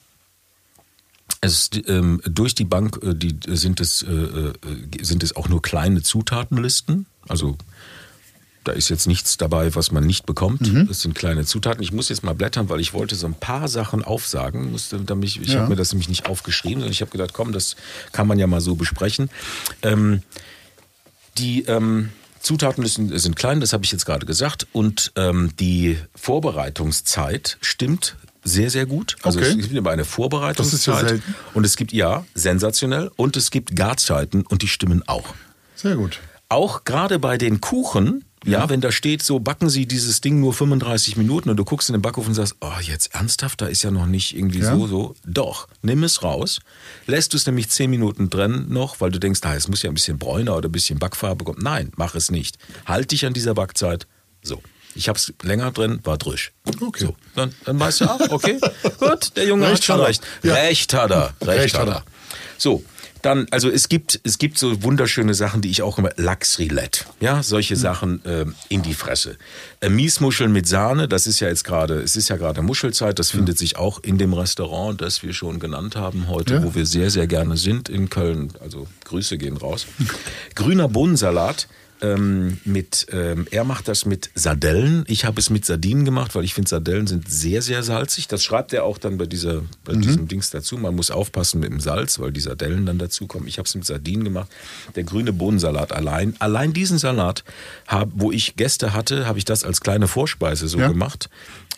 Es, 1.41 1.69
ähm, 1.85 2.21
durch 2.25 2.55
die 2.55 2.65
Bank 2.65 2.99
äh, 3.03 3.13
die, 3.13 3.37
sind, 3.47 3.79
es, 3.79 4.01
äh, 4.01 4.11
äh, 4.11 4.53
sind 5.01 5.21
es 5.23 5.35
auch 5.35 5.49
nur 5.49 5.61
kleine 5.61 6.01
Zutatenlisten. 6.01 7.05
Also 7.27 7.57
da 8.63 8.71
ist 8.73 8.89
jetzt 8.89 9.07
nichts 9.07 9.37
dabei, 9.37 9.75
was 9.75 9.91
man 9.91 10.05
nicht 10.05 10.25
bekommt. 10.25 10.69
Das 10.89 11.01
sind 11.01 11.15
kleine 11.15 11.45
Zutaten. 11.45 11.81
Ich 11.81 11.93
muss 11.93 12.09
jetzt 12.09 12.23
mal 12.23 12.33
blättern, 12.35 12.67
weil 12.67 12.81
ich 12.81 12.93
wollte 12.93 13.15
so 13.15 13.25
ein 13.25 13.33
paar 13.33 13.69
Sachen 13.69 14.03
aufsagen. 14.03 14.71
Musste, 14.71 14.99
damit 14.99 15.29
ich 15.29 15.41
ich 15.41 15.49
Ja. 15.53 15.59
habe 15.61 15.69
mir 15.69 15.75
das 15.77 15.93
nämlich 15.93 16.09
nicht 16.09 16.25
aufgeschrieben, 16.27 16.79
sondern 16.79 16.91
ich 16.91 16.99
habe 16.99 17.11
gedacht, 17.11 17.31
komm, 17.31 17.53
das 17.53 17.77
kann 18.11 18.27
man 18.27 18.39
ja 18.39 18.47
mal 18.47 18.59
so 18.59 18.75
besprechen. 18.75 19.29
Ähm, 19.83 20.21
die 21.37 21.63
ähm, 21.63 22.09
Zutatenlisten 22.47 23.17
sind 23.19 23.35
klein, 23.35 23.59
das 23.59 23.73
habe 23.73 23.83
ich 23.83 23.91
jetzt 23.91 24.05
gerade 24.05 24.25
gesagt. 24.25 24.67
Und 24.71 25.11
ähm, 25.17 25.51
die 25.59 25.97
Vorbereitungszeit 26.15 27.57
stimmt 27.61 28.15
sehr, 28.43 28.69
sehr 28.69 28.85
gut. 28.85 29.17
Also 29.23 29.39
Okay. 29.39 29.49
es 29.49 29.57
gibt 29.57 29.73
immer 29.73 29.89
eine 29.91 30.05
Vorbereitungszeit. 30.05 30.73
Das 30.73 30.79
ist 30.79 30.85
ja 30.87 31.07
selten. 31.09 31.35
Und 31.53 31.65
es 31.65 31.75
gibt, 31.75 31.91
ja, 31.91 32.25
sensationell. 32.33 33.11
Und 33.17 33.35
es 33.35 33.51
gibt 33.51 33.75
Garzeiten 33.75 34.45
und 34.45 34.61
die 34.61 34.67
stimmen 34.69 35.03
auch. 35.07 35.33
Sehr 35.75 35.95
gut. 35.97 36.19
Auch 36.49 36.85
gerade 36.85 37.19
bei 37.19 37.37
den 37.37 37.59
Kuchen, 37.59 38.23
ja, 38.47 38.69
wenn 38.69 38.81
da 38.81 38.91
steht, 38.91 39.21
so 39.21 39.39
backen 39.39 39.69
Sie 39.69 39.85
dieses 39.85 40.21
Ding 40.21 40.39
nur 40.39 40.53
35 40.53 41.17
Minuten 41.17 41.49
und 41.49 41.57
du 41.57 41.65
guckst 41.65 41.89
in 41.89 41.93
den 41.93 42.01
Backofen 42.01 42.29
und 42.29 42.35
sagst, 42.35 42.55
oh, 42.61 42.71
jetzt 42.81 43.13
ernsthaft, 43.13 43.61
da 43.61 43.67
ist 43.67 43.83
ja 43.83 43.91
noch 43.91 44.05
nicht 44.05 44.35
irgendwie 44.35 44.59
Ja. 44.59 44.75
so, 44.75 44.87
so. 44.87 45.15
Doch, 45.25 45.67
nimm 45.81 46.03
es 46.03 46.23
raus, 46.23 46.59
lässt 47.05 47.33
du 47.33 47.37
es 47.37 47.45
nämlich 47.45 47.69
10 47.69 47.89
Minuten 47.89 48.29
drin 48.29 48.65
noch, 48.69 48.99
weil 49.01 49.11
du 49.11 49.19
denkst, 49.19 49.41
na, 49.43 49.53
es 49.55 49.67
muss 49.67 49.81
ja 49.83 49.89
ein 49.91 49.93
bisschen 49.93 50.17
bräuner 50.17 50.55
oder 50.57 50.69
ein 50.69 50.71
bisschen 50.71 50.97
Backfarbe 50.99 51.43
kommen. 51.43 51.59
Nein, 51.61 51.91
mach 51.95 52.15
es 52.15 52.31
nicht. 52.31 52.57
Halt 52.85 53.11
dich 53.11 53.25
an 53.25 53.33
dieser 53.33 53.53
Backzeit. 53.53 54.07
So. 54.41 54.61
Ich 54.95 55.09
hab's 55.09 55.31
länger 55.43 55.71
drin, 55.71 55.99
war 56.05 56.17
drisch. 56.17 56.53
Okay. 56.81 57.03
So, 57.05 57.15
dann, 57.35 57.53
dann 57.65 57.79
weißt 57.79 58.01
du 58.01 58.05
auch, 58.05 58.19
okay, 58.31 58.59
gut, 58.99 59.35
der 59.35 59.45
Junge 59.45 59.65
Recht 59.65 59.73
hat 59.75 59.83
schon 59.83 59.99
recht. 59.99 60.23
Ja. 60.41 60.55
Recht 60.55 60.93
hat 60.95 61.11
er, 61.11 61.33
recht, 61.41 61.47
Recht 61.61 61.77
hat 61.77 61.87
er. 61.87 62.03
So, 62.57 62.83
dann, 63.27 63.45
also 63.51 63.69
es 63.69 63.89
gibt, 63.89 64.19
es 64.23 64.37
gibt 64.37 64.57
so 64.57 64.81
wunderschöne 64.83 65.33
Sachen, 65.33 65.61
die 65.61 65.69
ich 65.69 65.81
auch 65.81 65.97
immer, 65.97 66.11
Lachsrillette, 66.15 67.03
ja, 67.19 67.43
solche 67.43 67.73
Hm. 67.75 67.81
Sachen 67.81 68.21
ähm, 68.25 68.55
in 68.69 68.81
die 68.83 68.93
Fresse. 68.93 69.37
Äh, 69.81 69.89
Miesmuscheln 69.89 70.51
mit 70.53 70.65
Sahne, 70.67 71.09
das 71.09 71.27
ist 71.27 71.41
ja 71.41 71.49
jetzt 71.49 71.65
gerade, 71.65 71.95
es 72.01 72.15
ist 72.15 72.29
ja 72.29 72.37
gerade 72.37 72.61
Muschelzeit, 72.61 73.19
das 73.19 73.31
findet 73.31 73.57
sich 73.57 73.75
auch 73.77 74.01
in 74.01 74.17
dem 74.17 74.33
Restaurant, 74.33 75.01
das 75.01 75.23
wir 75.23 75.33
schon 75.33 75.59
genannt 75.59 75.97
haben 75.97 76.29
heute, 76.29 76.55
Ja. 76.55 76.63
wo 76.63 76.73
wir 76.73 76.85
sehr, 76.85 77.09
sehr 77.09 77.27
gerne 77.27 77.57
sind 77.57 77.89
in 77.89 78.09
Köln, 78.09 78.53
also 78.61 78.87
Grüße 79.03 79.37
gehen 79.37 79.57
raus. 79.57 79.87
Grüner 80.55 80.87
Bohnensalat, 80.87 81.67
ähm, 82.01 82.59
mit, 82.65 83.07
ähm, 83.11 83.47
er 83.51 83.63
macht 83.63 83.87
das 83.87 84.05
mit 84.05 84.29
Sardellen. 84.35 85.03
Ich 85.07 85.25
habe 85.25 85.39
es 85.39 85.49
mit 85.49 85.65
Sardinen 85.65 86.05
gemacht, 86.05 86.35
weil 86.35 86.43
ich 86.43 86.53
finde, 86.53 86.69
Sardellen 86.69 87.07
sind 87.07 87.29
sehr, 87.29 87.61
sehr 87.61 87.81
salzig. 87.83 88.27
Das 88.27 88.43
schreibt 88.43 88.71
er 88.73 88.83
auch 88.83 88.97
dann 88.97 89.17
bei, 89.17 89.25
dieser, 89.25 89.63
bei 89.83 89.93
diesem 89.93 90.27
Dings 90.27 90.49
dazu. 90.51 90.77
Man 90.77 90.95
muss 90.95 91.09
aufpassen 91.11 91.59
mit 91.59 91.71
dem 91.71 91.79
Salz, 91.79 92.19
weil 92.19 92.31
die 92.31 92.39
Sardellen 92.39 92.85
dann 92.85 92.97
dazukommen. 92.99 93.47
Ich 93.47 93.57
habe 93.57 93.67
es 93.67 93.73
mit 93.75 93.85
Sardinen 93.85 94.23
gemacht. 94.23 94.49
Der 94.95 95.03
grüne 95.03 95.33
Bohnensalat 95.33 95.91
allein. 95.91 96.35
Allein 96.39 96.73
diesen 96.73 96.97
Salat, 96.99 97.43
hab, 97.87 98.09
wo 98.13 98.31
ich 98.31 98.55
Gäste 98.55 98.93
hatte, 98.93 99.25
habe 99.25 99.39
ich 99.39 99.45
das 99.45 99.63
als 99.63 99.81
kleine 99.81 100.07
Vorspeise 100.07 100.67
so 100.67 100.77
Ja. 100.79 100.87
gemacht. 100.89 101.29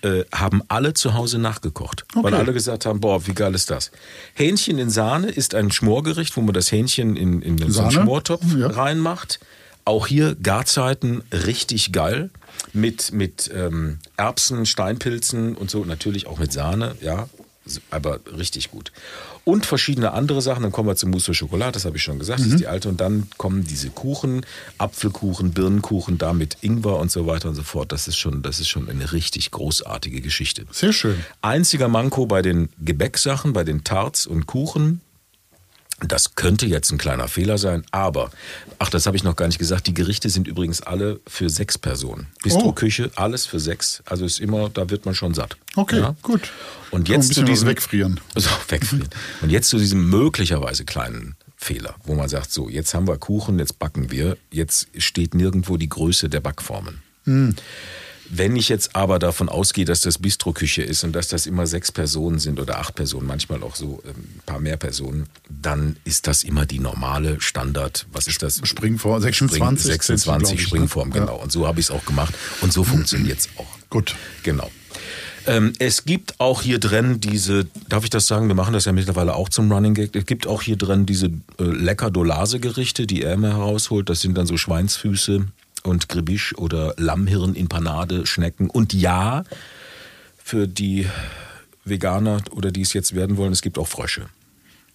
Äh, 0.01 0.23
haben 0.33 0.61
alle 0.69 0.93
zu 0.93 1.13
Hause 1.13 1.39
nachgekocht. 1.39 2.05
Weil 2.13 2.25
Okay. 2.27 2.35
alle 2.35 2.53
gesagt 2.53 2.85
haben, 2.85 3.01
boah, 3.01 3.27
wie 3.27 3.33
geil 3.33 3.53
ist 3.53 3.69
das. 3.69 3.91
Hähnchen 4.33 4.79
in 4.79 4.89
Sahne 4.89 5.27
ist 5.29 5.55
ein 5.55 5.71
Schmorgericht, 5.71 6.37
wo 6.37 6.41
man 6.41 6.53
das 6.53 6.71
Hähnchen 6.71 7.17
in, 7.17 7.41
in 7.41 7.57
den 7.57 7.69
so? 7.69 7.89
Schmortopf 7.91 8.43
Ja. 8.57 8.67
reinmacht. 8.67 9.39
Auch 9.89 10.05
hier 10.05 10.35
Garzeiten 10.35 11.23
richtig 11.31 11.91
geil. 11.91 12.29
Mit, 12.73 13.11
mit 13.11 13.49
ähm, 13.51 13.97
Erbsen, 14.17 14.67
Steinpilzen 14.67 15.55
und 15.55 15.71
so. 15.71 15.83
Natürlich 15.83 16.27
auch 16.27 16.37
mit 16.37 16.53
Sahne, 16.53 16.95
ja. 17.01 17.27
Aber 17.89 18.19
richtig 18.37 18.69
gut. 18.69 18.91
Und 19.45 19.65
verschiedene 19.65 20.11
andere 20.11 20.43
Sachen. 20.43 20.61
Dann 20.61 20.71
kommen 20.71 20.87
wir 20.87 20.95
zum 20.95 21.09
Mousse 21.09 21.31
au 21.31 21.33
Chocolat, 21.33 21.75
das 21.75 21.85
habe 21.85 21.97
ich 21.97 22.03
schon 22.03 22.19
gesagt, 22.19 22.39
das 22.39 22.45
ist 22.45 22.59
die 22.59 22.67
alte. 22.67 22.87
Und 22.87 23.01
dann 23.01 23.31
kommen 23.37 23.65
diese 23.65 23.89
Kuchen, 23.89 24.45
Apfelkuchen, 24.77 25.53
Birnenkuchen, 25.53 26.19
da 26.19 26.33
mit 26.33 26.57
Ingwer 26.61 26.97
und 26.97 27.09
so 27.09 27.25
weiter 27.25 27.49
und 27.49 27.55
so 27.55 27.63
fort. 27.63 27.91
Das 27.91 28.07
ist 28.07 28.17
schon, 28.17 28.43
das 28.43 28.59
ist 28.59 28.67
schon 28.67 28.87
eine 28.91 29.11
richtig 29.11 29.49
großartige 29.49 30.21
Geschichte. 30.21 30.67
Sehr 30.71 30.93
schön. 30.93 31.15
Einziger 31.41 31.87
Manko 31.87 32.27
bei 32.27 32.43
den 32.43 32.69
Gebäcksachen, 32.77 33.53
bei 33.53 33.63
den 33.63 33.83
Tarts 33.83 34.27
und 34.27 34.45
Kuchen. 34.45 35.01
Das 36.01 36.35
könnte 36.35 36.65
jetzt 36.65 36.91
ein 36.91 36.97
kleiner 36.97 37.27
Fehler 37.27 37.57
sein, 37.57 37.83
aber, 37.91 38.31
ach, 38.79 38.89
das 38.89 39.05
habe 39.05 39.17
ich 39.17 39.23
noch 39.23 39.35
gar 39.35 39.47
nicht 39.47 39.59
gesagt, 39.59 39.87
die 39.87 39.93
Gerichte 39.93 40.29
sind 40.29 40.47
übrigens 40.47 40.81
alle 40.81 41.19
für 41.27 41.49
sechs 41.49 41.77
Personen. 41.77 42.27
Bistro-Küche, 42.43 43.11
alles 43.15 43.45
für 43.45 43.59
sechs. 43.59 44.01
Also 44.05 44.25
ist 44.25 44.39
immer, 44.39 44.69
da 44.69 44.89
wird 44.89 45.05
man 45.05 45.13
schon 45.15 45.33
satt. 45.33 45.57
Okay, 45.75 45.99
Ja? 45.99 46.15
gut. 46.21 46.51
Und 46.91 47.09
jetzt 47.09 47.33
zu 47.33 47.43
diesem 47.43 47.67
wegfrieren. 47.67 48.19
So, 48.35 48.49
wegfrieren. 48.69 49.09
Und 49.41 49.49
jetzt 49.49 49.69
zu 49.69 49.77
diesem 49.77 50.09
möglicherweise 50.09 50.85
kleinen 50.85 51.35
Fehler, 51.57 51.95
wo 52.05 52.15
man 52.15 52.29
sagt, 52.29 52.51
so, 52.51 52.69
jetzt 52.69 52.93
haben 52.93 53.07
wir 53.07 53.17
Kuchen, 53.17 53.59
jetzt 53.59 53.77
backen 53.79 54.09
wir, 54.11 54.37
jetzt 54.51 54.87
steht 54.97 55.33
nirgendwo 55.35 55.75
die 55.77 55.89
Größe 55.89 56.29
der 56.29 56.39
Backformen. 56.39 57.01
Wenn 58.31 58.55
ich 58.55 58.69
jetzt 58.69 58.95
aber 58.95 59.17
davon 59.17 59.49
ausgehe, 59.49 59.85
dass 59.85 60.01
das 60.01 60.19
Bistroküche 60.19 60.83
ist 60.83 61.03
und 61.03 61.13
dass 61.13 61.27
das 61.29 61.47
immer 61.47 61.65
sechs 61.65 61.91
Personen 61.91 62.37
sind 62.39 62.59
oder 62.59 62.77
acht 62.79 62.93
Personen, 62.95 63.25
manchmal 63.25 63.63
auch 63.63 63.75
so 63.75 64.01
ähm, 64.05 64.11
ein 64.15 64.41
paar 64.45 64.59
mehr 64.59 64.77
Personen, 64.77 65.27
dann 65.49 65.95
ist 66.03 66.27
das 66.27 66.43
immer 66.43 66.65
die 66.65 66.79
normale 66.79 67.41
Standard. 67.41 68.05
Was 68.11 68.27
ist 68.27 68.43
das? 68.43 68.61
Springform, 68.63 69.21
26 69.21 69.83
Spring, 69.83 70.17
26 70.17 70.23
glaub 70.23 70.43
ich, 70.43 70.61
ne? 70.61 70.67
Springform, 70.67 71.09
Ja. 71.13 71.19
genau. 71.21 71.35
Und 71.37 71.51
so 71.51 71.65
habe 71.67 71.79
ich 71.79 71.87
es 71.87 71.91
auch 71.91 72.05
gemacht. 72.05 72.33
Und 72.61 72.71
so 72.71 72.83
funktioniert 72.83 73.39
es 73.39 73.49
auch. 73.57 73.65
Gut. 73.89 74.15
Genau. 74.43 74.69
Ähm, 75.47 75.73
es 75.79 76.05
gibt 76.05 76.39
auch 76.39 76.61
hier 76.61 76.79
drin 76.79 77.19
diese, 77.21 77.65
darf 77.87 78.03
ich 78.03 78.09
das 78.11 78.27
sagen, 78.27 78.47
wir 78.49 78.55
machen 78.55 78.73
das 78.73 78.85
ja 78.85 78.91
mittlerweile 78.91 79.33
auch 79.33 79.49
zum 79.49 79.71
Running 79.71 79.95
Gag, 79.95 80.15
es 80.15 80.25
gibt 80.25 80.45
auch 80.45 80.61
hier 80.61 80.75
drin 80.75 81.05
diese 81.05 81.27
äh, 81.27 81.31
lecker 81.63 82.11
Dolase-Gerichte, 82.11 83.07
die 83.07 83.23
er 83.23 83.33
immer 83.33 83.49
herausholt. 83.53 84.09
Das 84.09 84.21
sind 84.21 84.37
dann 84.37 84.45
so 84.45 84.57
Schweinsfüße 84.57 85.47
und 85.83 86.09
Gribisch 86.09 86.57
oder 86.57 86.93
Lammhirn 86.97 87.55
in 87.55 87.67
Panade, 87.67 88.25
Schnecken. 88.25 88.69
Und 88.69 88.93
ja, 88.93 89.43
für 90.43 90.67
die 90.67 91.07
Veganer 91.85 92.41
oder 92.51 92.71
die 92.71 92.81
es 92.81 92.93
jetzt 92.93 93.15
werden 93.15 93.37
wollen, 93.37 93.51
es 93.51 93.61
gibt 93.61 93.77
auch 93.77 93.87
Frösche. 93.87 94.25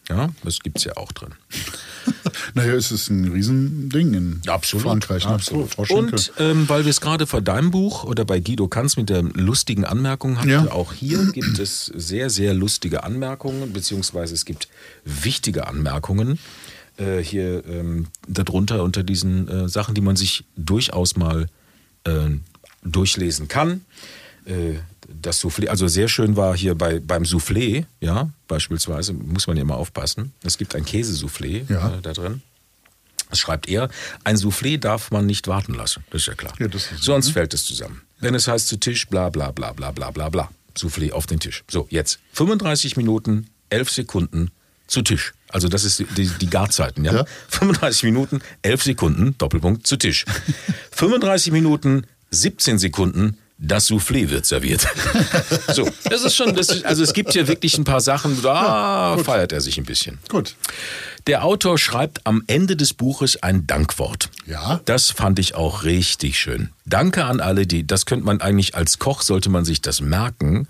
Ja, 0.08 0.28
das 0.44 0.60
gibt 0.60 0.78
es 0.78 0.84
ja 0.84 0.96
auch 0.96 1.12
drin. 1.12 1.34
Naja, 2.54 2.74
es 2.74 2.92
ist 2.92 3.08
ein 3.08 3.32
Riesending 3.32 4.12
in 4.14 4.40
Frankreich. 4.44 5.24
Ne? 5.24 5.30
Absolut. 5.30 5.78
Und 5.90 6.32
ähm, 6.38 6.68
weil 6.68 6.84
wir 6.84 6.90
es 6.90 7.00
gerade 7.00 7.26
vor 7.26 7.40
deinem 7.40 7.70
Buch 7.70 8.04
oder 8.04 8.24
bei 8.24 8.40
Guido 8.40 8.68
Kanz 8.68 8.96
mit 8.96 9.08
der 9.08 9.22
lustigen 9.22 9.84
Anmerkung 9.84 10.38
hatten, 10.38 10.50
Ja. 10.50 10.70
auch 10.70 10.92
hier 10.92 11.32
gibt 11.32 11.58
es 11.58 11.86
sehr, 11.86 12.30
sehr 12.30 12.52
lustige 12.54 13.04
Anmerkungen, 13.04 13.72
beziehungsweise 13.72 14.34
es 14.34 14.44
gibt 14.44 14.68
wichtige 15.04 15.66
Anmerkungen 15.66 16.38
äh, 16.98 17.18
hier 17.18 17.64
ähm, 17.66 18.06
darunter 18.28 18.82
unter 18.82 19.02
diesen 19.02 19.48
äh, 19.48 19.68
Sachen, 19.68 19.94
die 19.94 20.00
man 20.00 20.16
sich 20.16 20.44
durchaus 20.56 21.16
mal 21.16 21.46
äh, 22.04 22.28
durchlesen 22.84 23.48
kann. 23.48 23.84
Äh, 24.44 24.74
das 25.22 25.42
Soufflé, 25.42 25.68
also 25.68 25.86
sehr 25.86 26.08
schön 26.08 26.36
war 26.36 26.56
hier 26.56 26.74
bei, 26.74 26.98
beim 26.98 27.24
Soufflé, 27.24 27.84
ja, 28.00 28.30
beispielsweise, 28.48 29.12
muss 29.12 29.46
man 29.46 29.56
ja 29.56 29.62
immer 29.62 29.76
aufpassen. 29.76 30.32
Es 30.42 30.56
gibt 30.58 30.74
ein 30.74 30.84
Käsesoufflé 30.84 31.70
Ja. 31.70 31.94
äh, 31.96 32.00
da 32.02 32.12
drin. 32.12 32.42
Das 33.30 33.38
schreibt 33.38 33.68
er, 33.68 33.88
ein 34.22 34.36
Soufflé 34.36 34.78
darf 34.78 35.10
man 35.10 35.26
nicht 35.26 35.48
warten 35.48 35.74
lassen. 35.74 36.04
Das 36.10 36.22
ist 36.22 36.26
ja 36.28 36.34
klar. 36.34 36.54
Ja, 36.58 36.66
ist 36.66 36.88
so, 36.90 36.96
Sonst 37.12 37.30
fällt 37.30 37.52
es 37.54 37.64
zusammen. 37.64 38.02
Wenn 38.20 38.34
es 38.34 38.46
heißt 38.48 38.68
zu 38.68 38.76
Tisch, 38.78 39.08
bla 39.08 39.28
bla 39.30 39.50
bla 39.50 39.72
bla 39.72 39.90
bla 39.90 40.10
bla 40.10 40.28
bla. 40.28 40.50
Soufflé 40.76 41.12
auf 41.12 41.26
den 41.26 41.40
Tisch. 41.40 41.64
So, 41.70 41.86
jetzt 41.90 42.18
35 42.34 42.96
Minuten, 42.96 43.48
11 43.70 43.90
Sekunden 43.90 44.50
zu 44.86 45.02
Tisch. 45.02 45.32
Also 45.54 45.68
das 45.68 45.84
ist 45.84 46.00
die, 46.16 46.26
die, 46.26 46.50
Garzeiten, 46.50 47.04
ja? 47.04 47.14
Ja. 47.14 47.24
35 47.48 48.02
Minuten, 48.02 48.40
11 48.62 48.82
Sekunden, 48.82 49.38
Doppelpunkt 49.38 49.86
zu 49.86 49.96
Tisch. 49.96 50.24
35 50.90 51.52
Minuten, 51.52 52.08
17 52.32 52.80
Sekunden, 52.80 53.38
das 53.56 53.88
Soufflé 53.88 54.30
wird 54.30 54.46
serviert. 54.46 54.84
so, 55.72 55.88
das 56.10 56.24
ist 56.24 56.34
schon, 56.34 56.56
das 56.56 56.70
ist, 56.70 56.84
also 56.84 57.04
es 57.04 57.12
gibt 57.12 57.34
hier 57.34 57.46
wirklich 57.46 57.78
ein 57.78 57.84
paar 57.84 58.00
Sachen, 58.00 58.42
da 58.42 59.16
feiert 59.22 59.52
er 59.52 59.60
sich 59.60 59.78
ein 59.78 59.84
bisschen. 59.84 60.18
Gut. 60.28 60.56
Der 61.28 61.44
Autor 61.44 61.78
schreibt 61.78 62.26
am 62.26 62.42
Ende 62.48 62.74
des 62.74 62.92
Buches 62.92 63.40
ein 63.44 63.64
Dankwort. 63.68 64.30
Ja. 64.46 64.80
Das 64.86 65.12
fand 65.12 65.38
ich 65.38 65.54
auch 65.54 65.84
richtig 65.84 66.36
schön. 66.36 66.70
Danke 66.84 67.26
an 67.26 67.40
alle, 67.40 67.64
die, 67.64 67.86
das 67.86 68.06
könnte 68.06 68.26
man 68.26 68.40
eigentlich 68.40 68.74
als 68.74 68.98
Koch, 68.98 69.22
sollte 69.22 69.50
man 69.50 69.64
sich 69.64 69.80
das 69.80 70.00
merken 70.00 70.66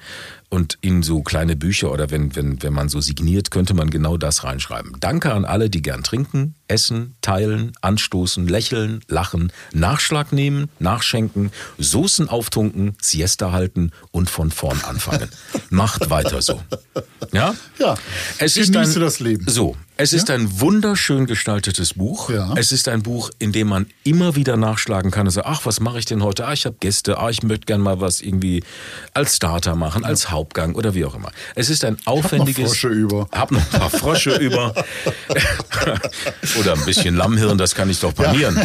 und 0.55 0.79
in 0.83 1.03
so 1.03 1.23
kleine 1.23 1.57
Bücher 1.57 1.91
oder 1.91 2.13
wenn, 2.13 2.37
wenn, 2.37 2.63
wenn 2.63 2.73
man 2.73 2.89
so 2.89 3.01
signiert, 3.01 3.51
könnte 3.51 3.75
man 3.75 3.91
genau 3.91 4.17
das 4.17 4.45
reinschreiben. 4.45 4.93
Danke 5.01 5.33
an 5.33 5.45
alle, 5.45 5.69
die 5.69 5.83
gern 5.83 6.05
trinken, 6.05 6.55
essen, 6.69 7.17
teilen, 7.23 7.73
anstoßen, 7.81 8.47
lächeln, 8.47 9.01
lachen, 9.09 9.53
Nachschlag 9.73 10.33
nehmen, 10.33 10.71
nachschenken, 10.79 11.51
Soßen 11.79 12.29
auftunken, 12.29 12.97
Siesta 13.03 13.51
halten 13.51 13.91
und 14.13 14.31
von 14.31 14.53
vorn 14.53 14.81
anfangen. 14.83 15.29
Macht 15.71 16.09
weiter 16.09 16.41
so. 16.41 16.61
Ja? 17.33 17.57
Ja. 17.81 17.97
Es 18.39 18.57
ist 18.57 18.77
ein, 18.77 18.95
das 18.95 19.19
Leben. 19.19 19.45
So. 19.49 19.77
Es 19.97 20.13
ist 20.13 20.29
ein 20.31 20.61
wunderschön 20.61 21.27
gestaltetes 21.27 21.95
Buch. 21.95 22.29
Ja. 22.29 22.53
Es 22.57 22.73
ist 22.73 22.89
ein 22.89 23.03
Buch, 23.03 23.31
in 23.39 23.53
dem 23.53 23.69
man 23.69 23.87
immer 24.03 24.35
wieder 24.35 24.57
nachschlagen 24.57 25.13
kann 25.13 25.31
sagt, 25.31 25.47
ach, 25.47 25.67
was 25.67 25.79
mache 25.79 26.01
ich 26.01 26.05
denn 26.05 26.23
heute? 26.23 26.47
Ah, 26.47 26.53
ich 26.53 26.67
habe 26.67 26.77
Gäste. 26.81 27.19
Ah, 27.19 27.31
ich 27.31 27.45
möchte 27.45 27.67
gern 27.67 27.81
mal 27.81 28.01
was 28.01 28.21
irgendwie 28.21 28.65
als 29.13 29.37
Starter 29.37 29.77
machen, 29.77 30.05
als 30.05 30.31
Hauptgang 30.31 30.75
oder 30.75 30.95
wie 30.95 31.05
auch 31.05 31.15
immer. 31.15 31.31
Es 31.55 31.71
ist 31.71 31.85
ein 31.85 31.97
aufwendiges. 32.07 32.71
Frösche 32.71 32.89
über. 32.89 33.29
Hab 33.31 33.53
noch 33.53 33.61
ein 33.61 33.81
paar 33.81 33.91
Frösche 33.91 34.35
über. 34.41 34.75
oder 36.59 36.73
ein 36.73 36.85
bisschen 36.85 37.15
Lammhirn, 37.15 37.57
das 37.57 37.75
kann 37.75 37.89
ich 37.89 38.01
doch 38.01 38.15
panieren. 38.15 38.61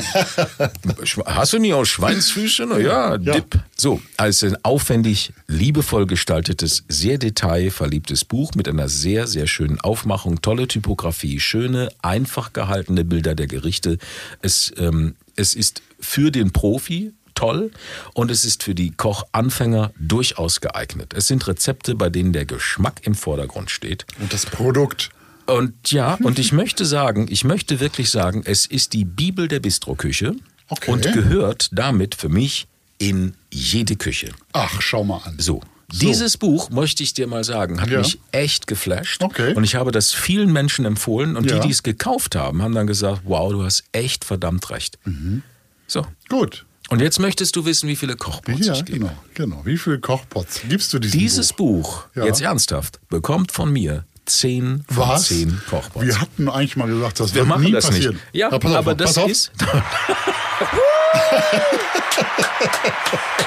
Hast 1.26 1.54
du 1.54 1.60
nie 1.60 1.74
auch 1.74 1.86
Schweinsfüße? 1.86 2.66
Na 2.68 2.80
ja, 2.80 3.18
Dip. 3.18 3.60
So, 3.78 4.02
also 4.18 4.48
ein 4.48 4.58
aufwendig, 4.64 5.32
liebevoll 5.48 6.06
gestaltetes, 6.06 6.84
sehr 6.90 7.18
detailverliebtes 7.18 8.26
Buch 8.26 8.52
mit 8.56 8.68
einer 8.68 8.90
sehr, 8.90 9.28
sehr 9.28 9.48
schönen 9.48 9.80
Aufmachung, 9.80 10.42
tolle 10.42 10.68
Typografie, 10.68 11.19
schöne, 11.40 11.90
einfach 12.02 12.54
gehaltene 12.54 13.04
Bilder 13.06 13.36
der 13.36 13.48
Gerichte. 13.48 13.98
Es, 14.42 14.72
ähm, 14.78 15.16
es 15.36 15.56
ist 15.56 15.82
für 16.00 16.32
den 16.32 16.52
Profi 16.52 17.14
toll 17.36 17.72
und 18.14 18.32
es 18.32 18.44
ist 18.46 18.64
für 18.64 18.76
die 18.76 18.92
Kochanfänger 18.92 19.92
durchaus 20.00 20.62
geeignet. 20.62 21.14
Es 21.16 21.28
sind 21.28 21.48
Rezepte, 21.48 21.96
bei 21.96 22.10
denen 22.10 22.34
der 22.34 22.46
Geschmack 22.46 23.02
im 23.04 23.16
Vordergrund 23.16 23.72
steht. 23.72 24.06
Und 24.20 24.34
das 24.34 24.46
Produkt. 24.46 25.10
Und 25.46 25.92
ja, 25.92 26.16
und 26.24 26.40
ich 26.40 26.52
möchte 26.52 26.86
sagen, 26.86 27.28
ich 27.30 27.44
möchte 27.44 27.80
wirklich 27.80 28.10
sagen, 28.10 28.44
es 28.46 28.66
ist 28.66 28.94
die 28.94 29.06
Bibel 29.06 29.48
der 29.48 29.60
Bistroküche 29.60 30.36
Okay. 30.72 30.92
und 30.92 31.12
gehört 31.14 31.70
damit 31.72 32.14
für 32.14 32.30
mich 32.30 32.68
in 33.00 33.34
jede 33.52 33.96
Küche. 33.96 34.32
Ach, 34.54 34.82
schau 34.82 35.04
mal 35.04 35.22
an. 35.26 35.36
So. 35.40 35.62
Dieses 35.92 36.38
Buch, 36.38 36.70
möchte 36.70 37.04
ich 37.04 37.14
dir 37.14 37.28
mal 37.28 37.44
sagen, 37.44 37.82
hat 37.82 37.90
Ja. 37.90 38.00
mich 38.00 38.20
echt 38.32 38.68
geflasht. 38.68 39.24
Okay. 39.24 39.54
Und 39.56 39.64
ich 39.64 39.76
habe 39.76 39.92
das 39.92 40.12
vielen 40.14 40.52
Menschen 40.54 40.86
empfohlen 40.86 41.36
und 41.36 41.50
Ja. 41.50 41.60
die, 41.60 41.68
die 41.68 41.72
es 41.74 41.84
gekauft 41.84 42.36
haben, 42.36 42.62
haben 42.62 42.74
dann 42.76 42.88
gesagt, 42.88 43.22
wow, 43.26 43.52
du 43.52 43.64
hast 43.64 43.84
echt 43.92 44.24
verdammt 44.26 44.70
recht. 44.70 45.00
Mhm. 45.06 45.42
So. 45.88 46.06
Gut. 46.30 46.66
Und 46.90 47.02
jetzt 47.02 47.20
möchtest 47.20 47.56
du 47.56 47.66
wissen, 47.66 47.88
wie 47.88 47.96
viele 47.96 48.16
Kochpots 48.16 48.66
Ja, 48.66 48.74
ich 48.74 48.84
gebe. 48.86 49.00
genau, 49.00 49.12
genau. 49.36 49.62
Wie 49.64 49.78
viele 49.78 50.00
Kochpots 50.00 50.62
gibst 50.68 50.92
du 50.94 50.98
diesem 51.00 51.20
Dieses 51.20 51.54
Buch? 51.54 52.04
Buch, 52.04 52.08
Ja. 52.16 52.26
jetzt 52.26 52.42
ernsthaft, 52.42 53.00
bekommt 53.10 53.52
von 53.52 53.72
mir 53.72 54.06
10 54.30 54.86
von 54.88 54.98
Was? 55.10 55.28
10 55.28 55.62
Kochpots. 55.70 56.06
Wir 56.06 56.20
hatten 56.22 56.50
eigentlich 56.50 56.76
mal 56.78 56.88
gesagt, 56.88 57.20
das 57.20 57.34
Wir 57.34 57.48
wird 57.48 57.60
nie 57.60 57.72
das 57.72 57.86
passieren. 57.88 58.14
nicht. 58.16 58.26
Ja, 58.34 58.50
pass 58.58 58.72
auf, 58.72 58.78
aber 58.78 58.96
pass 58.96 59.14
das 59.16 59.24
auf. 59.24 59.30
ist. 59.30 59.52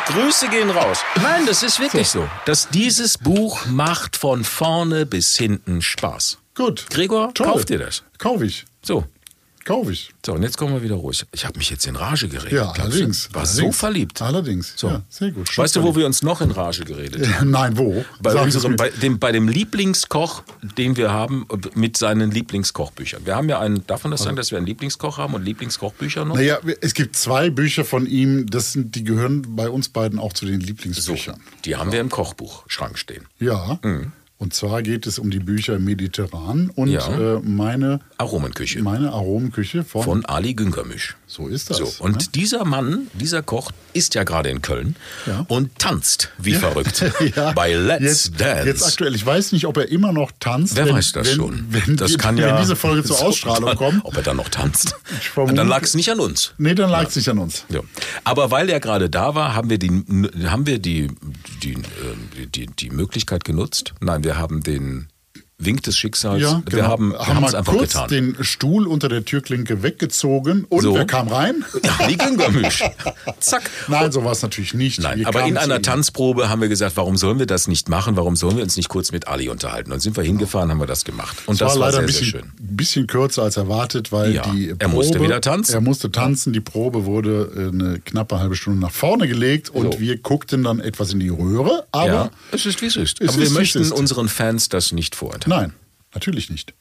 Grüße 0.07 0.49
gehen 0.49 0.71
raus. 0.71 0.99
Nein, 1.23 1.47
das 1.47 1.63
ist 1.63 1.81
wirklich 1.81 2.09
so. 2.09 2.29
Dass 2.45 2.69
dieses 2.69 3.17
Buch 3.19 3.67
macht 3.67 4.17
von 4.17 4.45
vorne 4.45 5.07
bis 5.07 5.37
hinten 5.37 5.81
Spaß. 5.83 6.39
Gut. 6.55 6.87
Gregor, 6.91 7.33
Toll. 7.35 7.47
kauf 7.47 7.65
dir 7.65 7.79
das. 7.79 8.03
Kauf 8.19 8.43
ich. 8.43 8.65
So. 8.83 9.05
Kauf 9.65 9.89
ich. 9.91 10.13
So, 10.27 10.33
und 10.33 10.43
jetzt 10.43 10.57
kommen 10.59 10.75
wir 10.75 10.83
wieder 10.83 10.97
ruhig. 10.97 11.25
Ich 11.33 11.45
habe 11.45 11.57
mich 11.59 11.71
jetzt 11.71 11.87
in 11.87 11.95
Rage 11.95 12.29
geredet. 12.29 12.53
Ja, 12.53 12.71
allerdings. 12.73 13.33
War 13.33 13.43
allerdings. 13.43 13.57
so 13.57 13.73
verliebt. 13.73 14.23
Allerdings. 14.23 14.73
So. 14.77 14.89
Ja, 14.89 15.03
sehr 15.09 15.31
gut. 15.31 15.57
Weißt 15.57 15.77
du, 15.77 15.83
wo 15.83 15.95
wir 15.95 16.05
uns 16.07 16.23
noch 16.23 16.41
in 16.41 16.51
Rage 16.51 16.85
geredet 16.85 17.27
haben? 17.35 17.51
Nein, 17.51 17.79
wo? 17.79 18.05
Bei, 18.21 18.33
Sag 18.33 18.43
unserem, 18.43 18.77
bei, 18.77 18.91
dem, 18.91 19.19
bei 19.19 19.31
dem 19.31 19.49
Lieblingskoch, 19.49 20.43
den 20.77 20.97
wir 20.97 21.13
haben, 21.13 21.47
mit 21.75 21.97
seinen 21.97 22.31
Lieblingskochbüchern. 22.33 23.25
Wir 23.25 23.37
haben 23.37 23.49
ja 23.49 23.61
einen, 23.61 23.87
darf 23.87 24.03
man 24.03 24.11
das 24.11 24.23
sagen, 24.23 24.37
dass 24.37 24.51
wir 24.51 24.59
einen 24.59 24.67
Lieblingskoch 24.67 25.19
haben 25.19 25.35
und 25.35 25.45
Lieblingskochbücher 25.45 26.25
noch? 26.25 26.35
Naja, 26.35 26.59
es 26.81 26.95
gibt 26.95 27.17
zwei 27.17 27.51
Bücher 27.51 27.85
von 27.85 28.07
ihm, 28.07 28.47
das 28.47 28.73
sind, 28.73 28.95
die 28.97 29.05
gehören 29.05 29.55
bei 29.57 29.69
uns 29.69 29.89
beiden 29.89 30.19
auch 30.19 30.33
zu 30.33 30.47
den 30.47 30.61
so, 30.61 30.67
Lieblingsbüchern. 30.67 31.41
die 31.65 31.77
haben 31.77 31.93
wir 31.93 32.01
im 32.01 32.11
Kochbuchschrank 32.11 32.99
stehen. 32.99 33.27
Ja. 33.39 33.79
Und 34.43 34.53
zwar 34.55 34.83
geht 34.83 35.07
es 35.07 35.21
um 35.21 35.31
die 35.31 35.39
Bücher 35.39 35.79
Mediterran 35.79 36.69
und 36.75 36.89
Ja. 36.89 37.37
äh, 37.37 37.39
meine, 37.45 38.01
Aromenküche 38.19 38.83
meine 38.83 39.13
Aromenküche 39.13 39.85
von, 39.85 40.03
von 40.03 40.25
Ali 40.25 40.55
Güngermisch. 40.55 41.15
So 41.29 41.47
ist 41.47 41.71
das. 41.71 41.77
So, 41.79 41.89
und 42.01 42.17
ne? 42.19 42.25
dieser 42.35 42.65
Mann, 42.65 43.07
dieser 43.15 43.43
Koch, 43.45 43.71
ist 43.93 44.15
ja 44.17 44.25
gerade 44.25 44.49
in 44.51 44.61
Köln 44.61 44.97
Ja. 45.27 45.45
und 45.49 45.79
tanzt 45.79 46.31
wie 46.39 46.55
verrückt 46.55 47.05
bei 47.55 47.73
Let's 47.75 48.03
jetzt, 48.31 48.41
Dance. 48.41 48.67
Jetzt 48.67 48.83
aktuell. 48.85 49.15
Ich 49.15 49.25
weiß 49.25 49.53
nicht, 49.53 49.67
ob 49.67 49.77
er 49.77 49.89
immer 49.91 50.13
noch 50.13 50.33
tanzt. 50.41 50.75
Wer 50.77 50.87
wenn, 50.87 50.95
weiß 50.97 51.13
das 51.13 51.29
wenn, 51.29 51.35
schon? 51.37 51.67
Wenn, 51.71 51.97
das 51.97 52.11
die, 52.11 52.17
kann 52.17 52.37
wenn 52.37 52.43
ja 52.49 52.61
diese 52.61 52.75
Folge 52.75 53.05
zur 53.05 53.17
So, 53.19 53.27
Ausstrahlung 53.27 53.67
dann, 53.67 53.77
kommt. 53.77 54.05
Ob 54.05 54.17
er 54.17 54.23
dann 54.25 54.39
noch 54.39 54.49
tanzt. 54.49 54.97
vermute- 55.35 55.55
dann 55.55 55.69
lag 55.69 55.83
es 55.85 55.95
nicht 55.95 56.11
an 56.11 56.19
uns. 56.19 56.53
Nee, 56.59 56.75
dann 56.75 56.91
lag 56.91 57.07
es 57.09 57.15
nicht 57.15 57.29
an 57.29 57.39
uns. 57.39 57.65
Ja. 57.69 57.81
Aber 58.25 58.51
weil 58.51 58.69
er 58.71 58.81
gerade 58.81 59.09
da 59.09 59.37
war, 59.37 59.55
haben 59.55 59.71
wir 59.71 59.79
die, 59.79 59.91
haben 60.47 60.67
wir 60.67 60.81
die, 60.81 61.09
die, 61.63 61.75
äh, 61.75 62.47
die, 62.53 62.67
die 62.67 62.91
Möglichkeit 62.91 63.45
genutzt. 63.45 63.93
Nein, 64.01 64.25
wir 64.25 64.32
haben 64.37 64.63
den 64.63 65.12
Wink 65.65 65.83
des 65.83 65.97
Schicksals. 65.97 66.41
Ja, 66.43 66.63
Wir 66.67 66.79
genau. 66.79 66.89
haben, 66.89 67.13
wir 67.13 67.27
haben 67.27 67.45
es 67.45 67.55
einfach 67.55 67.73
kurz 67.73 67.93
getan. 67.93 68.09
den 68.09 68.37
Stuhl 68.45 68.87
unter 68.87 69.09
der 69.09 69.25
Türklinke 69.25 69.83
weggezogen 69.83 70.65
und 70.69 70.83
So. 70.83 70.95
wer 70.95 71.05
kam 71.07 71.29
rein? 71.29 71.65
Ali 71.99 72.17
Güngermisch. 72.17 72.83
Zack. 73.41 73.71
Nein, 73.89 74.13
so 74.13 74.25
war 74.25 74.33
es 74.33 74.43
natürlich 74.43 74.75
nicht. 74.75 75.01
Nein, 75.01 75.21
Wir 75.21 75.29
aber 75.29 75.45
in 75.45 75.57
einer. 75.57 75.81
Tanzprobe 75.83 76.49
haben 76.49 76.61
wir 76.61 76.69
gesagt, 76.69 76.97
warum 76.97 77.17
sollen 77.17 77.39
wir 77.39 77.47
das 77.47 77.67
nicht 77.67 77.89
machen? 77.89 78.17
Warum 78.17 78.37
sollen 78.37 78.57
wir 78.57 78.63
uns 78.63 78.77
nicht 78.77 78.89
kurz 78.89 79.11
mit 79.11 79.27
Ali 79.27 79.49
unterhalten? 79.49 79.91
Und 79.93 80.01
sind 80.01 80.17
wir 80.17 80.23
hingefahren, 80.23 80.71
haben 80.71 80.79
wir 80.81 80.87
das 80.87 81.05
gemacht. 81.05 81.37
Und 81.47 81.55
Es 81.55 81.59
das 81.61 81.73
war 81.75 81.81
war, 81.81 81.87
leider 81.93 81.93
sehr, 81.93 82.01
ein 82.03 82.09
sehr 82.09 82.21
bisschen, 82.21 82.41
schön. 82.41 82.53
bisschen 82.77 83.07
kürzer 83.07 83.43
als 83.43 83.57
erwartet, 83.57 84.13
weil 84.13 84.35
Ja, 84.35 84.43
die 84.53 84.69
er 84.71 84.77
Probe, 84.77 84.95
musste 84.95 85.21
wieder 85.21 85.41
tanzen. 85.41 85.75
Er 85.75 85.81
musste 85.81 86.11
tanzen. 86.13 86.53
Die 86.53 86.61
Probe 86.61 87.05
wurde 87.05 87.51
äh, 87.57 87.69
eine 87.69 88.01
knappe 88.01 88.39
halbe 88.39 88.55
Stunde 88.57 88.79
nach 88.81 88.93
vorne 88.93 89.27
gelegt 89.29 89.71
und 89.71 89.95
So. 89.95 90.01
wir 90.01 90.17
guckten 90.19 90.63
dann 90.65 90.79
etwas 90.81 91.13
in 91.13 91.21
die 91.21 91.29
Röhre. 91.31 91.87
Aber 91.93 92.07
ja, 92.07 92.31
es 92.53 92.65
ist 92.67 92.81
wie 92.83 92.87
es 92.87 92.97
ist. 92.97 93.21
Es 93.21 93.29
aber 93.31 93.39
wir 93.39 93.45
ist, 93.45 93.51
es 93.51 93.55
möchten 93.59 93.93
unseren 93.93 94.29
Fans 94.29 94.69
das 94.69 94.93
nicht 94.93 95.15
vorenthalten. 95.15 95.52
Nein, 95.53 95.73
natürlich 96.15 96.51
nicht. 96.51 96.75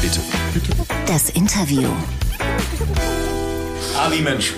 Bitte. 0.00 0.20
Das 1.06 1.30
Interview. 1.30 1.88
Ali 3.98 4.20
Mensch, 4.20 4.52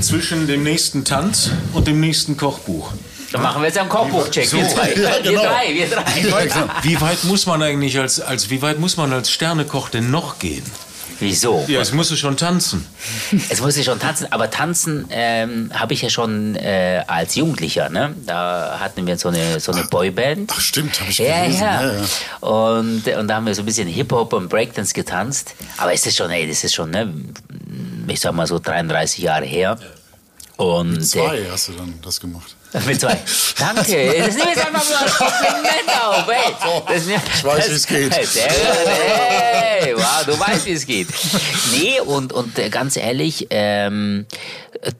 zwischen 0.00 0.46
dem 0.46 0.62
nächsten 0.62 1.04
Tanz 1.04 1.50
und 1.72 1.86
dem 1.86 2.00
nächsten 2.00 2.36
Kochbuch. 2.36 2.92
Dann 3.32 3.42
machen 3.42 3.60
wir 3.60 3.66
jetzt 3.66 3.78
einen 3.78 3.88
Kochbuchcheck. 3.88 4.50
Wir 4.52 4.68
zwei. 4.68 4.94
Ja, 4.94 5.18
genau. 5.18 5.42
Wir 5.42 5.48
drei, 5.48 5.74
wir 5.74 5.88
drei. 5.88 6.68
Wie 6.82 7.00
weit 7.00 7.24
muss 7.24 7.46
man 7.46 7.62
eigentlich 7.62 7.98
als, 7.98 8.20
als 8.20 8.50
wie 8.50 8.62
weit 8.62 8.78
muss 8.78 8.96
man 8.96 9.12
als 9.12 9.30
Sternekoch 9.30 9.88
denn 9.88 10.10
noch 10.10 10.38
gehen? 10.38 10.64
Wieso? 11.20 11.64
Ja, 11.68 11.80
es 11.80 11.92
musst 11.92 12.10
du 12.10 12.16
schon 12.16 12.36
tanzen. 12.36 12.86
Es 13.48 13.60
muss 13.60 13.76
ich 13.76 13.84
schon 13.84 13.98
tanzen, 13.98 14.30
aber 14.32 14.50
tanzen 14.50 15.06
ähm, 15.10 15.70
habe 15.74 15.94
ich 15.94 16.02
ja 16.02 16.10
schon 16.10 16.56
äh, 16.56 17.02
als 17.06 17.34
Jugendlicher. 17.34 17.88
Ne? 17.88 18.14
Da 18.26 18.78
hatten 18.80 19.06
wir 19.06 19.16
so 19.18 19.28
eine, 19.28 19.58
so 19.60 19.72
eine 19.72 19.84
Boyband. 19.84 20.50
Ach, 20.54 20.60
stimmt, 20.60 21.00
habe 21.00 21.10
ich 21.10 21.18
Ja, 21.18 21.42
gelesen. 21.44 21.60
ja. 21.62 21.82
Ja, 21.82 21.92
ja. 21.92 22.46
Und, 22.48 23.06
und 23.08 23.28
da 23.28 23.34
haben 23.36 23.46
wir 23.46 23.54
so 23.54 23.62
ein 23.62 23.66
bisschen 23.66 23.88
Hip-Hop 23.88 24.32
und 24.32 24.48
Breakdance 24.48 24.92
getanzt. 24.94 25.54
Aber 25.78 25.92
es 25.92 26.04
ist 26.06 26.16
schon, 26.16 26.30
ey, 26.30 26.46
das 26.48 26.64
ist 26.64 26.74
schon, 26.74 26.90
ne, 26.90 27.12
ich 28.08 28.20
sag 28.20 28.32
mal 28.34 28.46
so 28.46 28.58
33 28.58 29.18
Jahre 29.22 29.44
her. 29.46 29.78
Und, 30.56 31.02
Zwei 31.06 31.46
hast 31.50 31.68
du 31.68 31.72
dann 31.72 31.94
das 32.02 32.18
gemacht. 32.20 32.56
Mit 32.86 33.00
zwei. 33.00 33.18
Danke. 33.58 34.14
Das 34.26 34.34
nehme 34.36 34.52
ich 34.52 34.66
einfach 34.66 34.82
so 34.82 34.94
als 34.94 35.14
Kompliment 35.16 36.02
auf. 36.02 36.28
Ey. 36.28 36.54
Das, 36.88 37.06
Ich 37.06 37.44
weiß, 37.44 37.70
wie 37.70 37.74
es 37.74 37.86
geht. 37.86 38.12
Hey, 39.78 39.94
wow, 39.94 40.24
du 40.24 40.38
weißt, 40.40 40.64
wie 40.66 40.72
es 40.72 40.86
geht. 40.86 41.08
Nee, 41.72 42.00
und, 42.00 42.32
und 42.32 42.54
ganz 42.70 42.96
ehrlich, 42.96 43.46
ähm, 43.50 44.24
äh, 44.80 44.90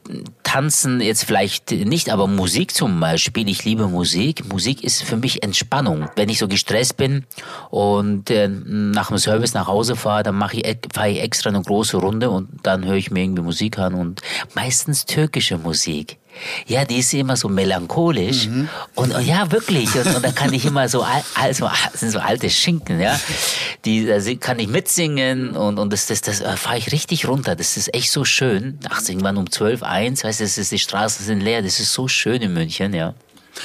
tanzen 0.43 1.01
jetzt 1.01 1.25
vielleicht 1.25 1.71
nicht, 1.71 2.11
aber 2.11 2.27
Musik 2.27 2.75
zum 2.75 3.01
Beispiel. 3.01 3.49
Ich 3.49 3.65
liebe 3.65 3.89
Musik. 3.89 4.45
Musik 4.53 4.85
ist 4.85 5.03
für 5.03 5.17
mich 5.17 5.43
Entspannung. 5.43 6.11
Wenn 6.17 6.29
ich 6.29 6.39
so 6.39 6.47
gestresst 6.47 6.99
bin 6.99 7.25
und 7.71 8.29
äh, 8.31 8.49
nach 8.49 9.09
dem 9.09 9.17
Service 9.19 9.55
nach 9.55 9.67
Hause 9.67 9.97
fahre, 9.97 10.23
dann 10.25 10.37
mache 10.37 10.59
ich, 10.59 10.67
e- 10.67 10.79
fahre 10.93 11.11
ich 11.11 11.21
extra 11.23 11.49
eine 11.49 11.63
große 11.63 11.97
Runde 11.97 12.29
und 12.31 12.49
dann 12.63 12.85
höre 12.85 12.97
ich 12.97 13.11
mir 13.11 13.23
irgendwie 13.23 13.43
Musik 13.43 13.79
an 13.79 13.95
und 13.95 14.21
meistens 14.55 15.07
türkische 15.07 15.57
Musik. 15.57 16.19
Ja, 16.67 16.85
die 16.85 16.99
ist 16.99 17.13
immer 17.15 17.37
so 17.37 17.49
melancholisch 17.49 18.47
und, 18.95 19.15
und 19.15 19.25
ja 19.27 19.51
wirklich 19.53 19.95
und, 19.95 20.07
und 20.17 20.25
da 20.25 20.33
kann 20.33 20.53
ich 20.53 20.65
immer 20.65 20.89
so 20.89 21.03
al- 21.03 21.25
also 21.35 21.69
das 21.93 22.01
sind 22.01 22.11
so 22.11 22.19
alte 22.19 22.51
Schinken, 22.51 23.01
ja, 23.01 23.19
die 23.85 24.07
da 24.07 24.21
sie- 24.21 24.37
kann 24.37 24.59
ich 24.59 24.69
mitsingen 24.69 25.57
und 25.57 25.79
und 25.79 25.93
das 25.93 26.07
das 26.07 26.21
das 26.21 26.43
fahre 26.61 26.79
ich 26.79 26.93
richtig 26.93 27.27
runter. 27.29 27.57
Das 27.57 27.77
ist 27.77 27.93
echt 27.95 28.11
so 28.11 28.25
schön. 28.25 28.79
Nachts 28.83 29.09
irgendwann 29.09 29.37
um 29.37 29.51
12, 29.51 29.83
1, 29.83 30.25
weißt 30.25 30.41
du, 30.41 30.45
das 30.45 30.59
ist, 30.59 30.73
die 30.73 30.79
Straßen 30.79 31.25
sind 31.25 31.41
leer. 31.41 31.63
Das 31.63 31.81
ist 31.81 31.93
so 31.93 32.09
schön 32.09 32.43
in 32.43 32.53
München, 32.53 32.93
ja. 32.95 33.15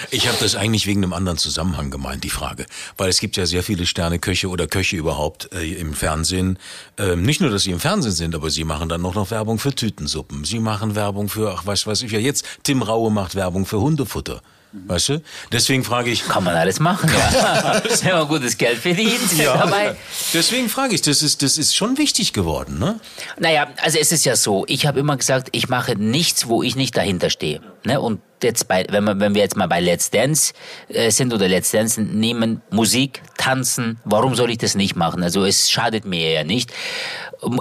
Ich 0.10 0.28
habe 0.28 0.38
das 0.40 0.56
eigentlich 0.56 0.88
wegen 0.88 1.04
einem 1.04 1.14
anderen 1.14 1.38
Zusammenhang 1.38 1.92
gemeint, 1.92 2.24
die 2.24 2.30
Frage. 2.30 2.66
Weil 2.98 3.10
es 3.10 3.20
gibt 3.20 3.38
ja 3.38 3.46
sehr 3.46 3.64
viele 3.64 3.86
Sterneköche 3.86 4.48
oder 4.50 4.68
Köche 4.68 4.96
überhaupt 4.96 5.54
äh, 5.54 5.74
im 5.74 5.94
Fernsehen. 5.94 6.58
Ähm, 6.98 7.24
nicht 7.24 7.42
nur, 7.42 7.50
dass 7.50 7.64
sie 7.64 7.72
im 7.72 7.80
Fernsehen 7.80 8.14
sind, 8.14 8.36
aber 8.36 8.50
sie 8.50 8.64
machen 8.64 8.90
dann 8.90 9.02
noch, 9.02 9.16
noch 9.16 9.32
Werbung 9.32 9.60
für 9.60 9.74
Tütensuppen. 9.74 10.44
Sie 10.46 10.60
machen 10.60 10.96
Werbung 10.96 11.30
für, 11.30 11.54
ach 11.54 11.64
was 11.66 11.86
weiß 11.88 12.02
ich 12.04 12.12
ja 12.12 12.20
jetzt, 12.20 12.46
Tim 12.64 12.82
Raue 12.82 13.12
macht 13.12 13.36
Werbung 13.36 13.66
für 13.66 13.80
Hundefutter. 13.80 14.42
Weißt 14.74 15.10
du? 15.10 15.22
Deswegen 15.52 15.84
frage 15.84 16.12
ich. 16.12 16.26
Kann 16.26 16.46
man 16.46 16.56
alles 16.56 16.80
machen, 16.80 17.10
ja. 17.14 17.82
Wenn 18.04 18.12
man 18.14 18.28
gutes 18.30 18.58
Geld 18.58 18.78
verdient 18.78 19.20
Ja, 19.38 19.58
dabei. 19.58 19.98
deswegen 20.34 20.70
frage 20.70 20.96
ich, 20.96 21.02
das 21.02 21.22
ist, 21.22 21.42
das 21.42 21.58
ist 21.58 21.76
schon 21.76 21.98
wichtig 21.98 22.32
geworden, 22.32 22.80
ne? 22.80 22.98
Naja, 23.38 23.68
also 23.82 23.98
es 24.00 24.14
ist 24.14 24.24
ja 24.24 24.38
so, 24.38 24.64
ich 24.70 24.86
habe 24.86 25.02
immer 25.02 25.18
gesagt, 25.18 25.50
ich 25.52 25.68
mache 25.68 25.98
nichts, 25.98 26.48
wo 26.48 26.64
ich 26.64 26.78
nicht 26.78 26.96
dahinter 26.96 27.30
stehe. 27.30 27.60
Ne? 27.84 28.00
Und 28.00 28.22
jetzt 28.44 28.68
bei, 28.68 28.86
wenn, 28.90 29.04
wir, 29.04 29.20
wenn 29.20 29.36
wir 29.36 29.42
jetzt 29.42 29.56
mal 29.56 29.68
bei 29.68 29.80
Let's 29.80 30.10
Dance 30.10 30.54
äh, 30.90 31.12
sind 31.12 31.34
oder 31.34 31.48
Let's 31.48 31.72
Dance 31.72 32.02
nehmen, 32.02 32.62
Musik, 32.70 33.22
Tanzen, 33.38 34.00
warum 34.06 34.36
soll 34.36 34.52
ich 34.52 34.58
das 34.58 34.76
nicht 34.76 34.96
machen? 34.96 35.24
Also 35.24 35.46
es 35.46 35.70
schadet 35.72 36.06
mir 36.06 36.32
ja 36.32 36.44
nicht. 36.44 36.72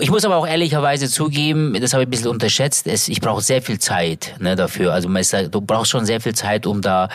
Ich 0.01 0.11
muss 0.11 0.27
aber 0.27 0.37
auch 0.37 0.47
ehrlicherweise 0.47 1.09
zugeben, 1.09 1.75
das 1.81 1.95
habe 1.95 2.03
ich 2.03 2.09
ein 2.09 2.11
bisschen 2.11 2.29
unterschätzt, 2.29 2.87
es, 2.87 3.09
ich 3.09 3.23
brauche 3.23 3.41
sehr 3.41 3.63
viel 3.63 3.79
Zeit 3.79 4.35
ne, 4.39 4.55
dafür. 4.55 4.93
Also 4.93 5.09
man 5.09 5.23
ist, 5.23 5.35
du 5.51 5.61
brauchst 5.63 5.91
schon 5.91 6.05
sehr 6.05 6.21
viel 6.21 6.35
Zeit, 6.35 6.67
um 6.67 6.83
da, 6.83 7.09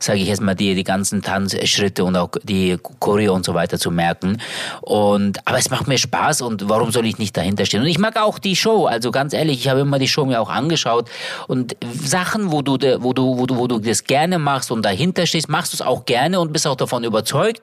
sage 0.00 0.18
ich 0.18 0.26
jetzt 0.26 0.40
mal, 0.40 0.56
die, 0.56 0.74
die 0.74 0.82
ganzen 0.82 1.22
Tanzschritte 1.22 2.02
und 2.02 2.16
auch 2.16 2.30
die 2.42 2.76
Choreo 2.98 3.34
und 3.34 3.44
so 3.44 3.54
weiter 3.54 3.78
zu 3.78 3.92
merken. 3.92 4.38
Und, 4.80 5.46
aber 5.46 5.58
es 5.58 5.70
macht 5.70 5.86
mir 5.86 5.96
Spaß 5.96 6.40
und 6.40 6.68
warum 6.68 6.90
soll 6.90 7.06
ich 7.06 7.18
nicht 7.18 7.36
dahinter 7.36 7.64
stehen? 7.66 7.82
Und 7.82 7.86
ich 7.86 8.00
mag 8.00 8.16
auch 8.20 8.40
die 8.40 8.56
Show, 8.56 8.86
also 8.86 9.12
ganz 9.12 9.32
ehrlich, 9.32 9.60
ich 9.60 9.68
habe 9.68 9.80
immer 9.80 10.00
die 10.00 10.08
Show 10.08 10.24
mir 10.24 10.40
auch 10.40 10.50
angeschaut 10.50 11.08
und 11.46 11.76
Sachen, 12.02 12.50
wo 12.50 12.62
du, 12.62 12.78
wo 13.00 13.12
du, 13.12 13.38
wo 13.38 13.46
du, 13.46 13.58
wo 13.58 13.68
du 13.68 13.78
das 13.78 14.02
gerne 14.02 14.40
machst 14.40 14.72
und 14.72 14.84
dahinter 14.84 15.24
stehst, 15.24 15.48
machst 15.48 15.72
du 15.72 15.76
es 15.76 15.82
auch 15.82 16.04
gerne 16.04 16.40
und 16.40 16.52
bist 16.52 16.66
auch 16.66 16.74
davon 16.74 17.04
überzeugt 17.04 17.62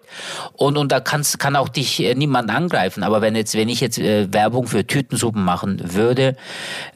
und, 0.53 0.77
und 0.77 0.93
da 0.93 1.01
kannst, 1.01 1.39
kann 1.39 1.57
auch 1.57 1.67
dich 1.67 2.01
äh, 2.01 2.15
niemand 2.15 2.49
angreifen. 2.49 3.03
Aber 3.03 3.21
wenn 3.21 3.35
jetzt, 3.35 3.55
wenn 3.55 3.67
ich 3.67 3.81
jetzt 3.81 3.97
äh, 3.97 4.27
Werbung 4.45 4.67
für 4.67 4.85
Tütensuppen 4.85 5.43
machen 5.43 5.81
würde, 5.95 6.35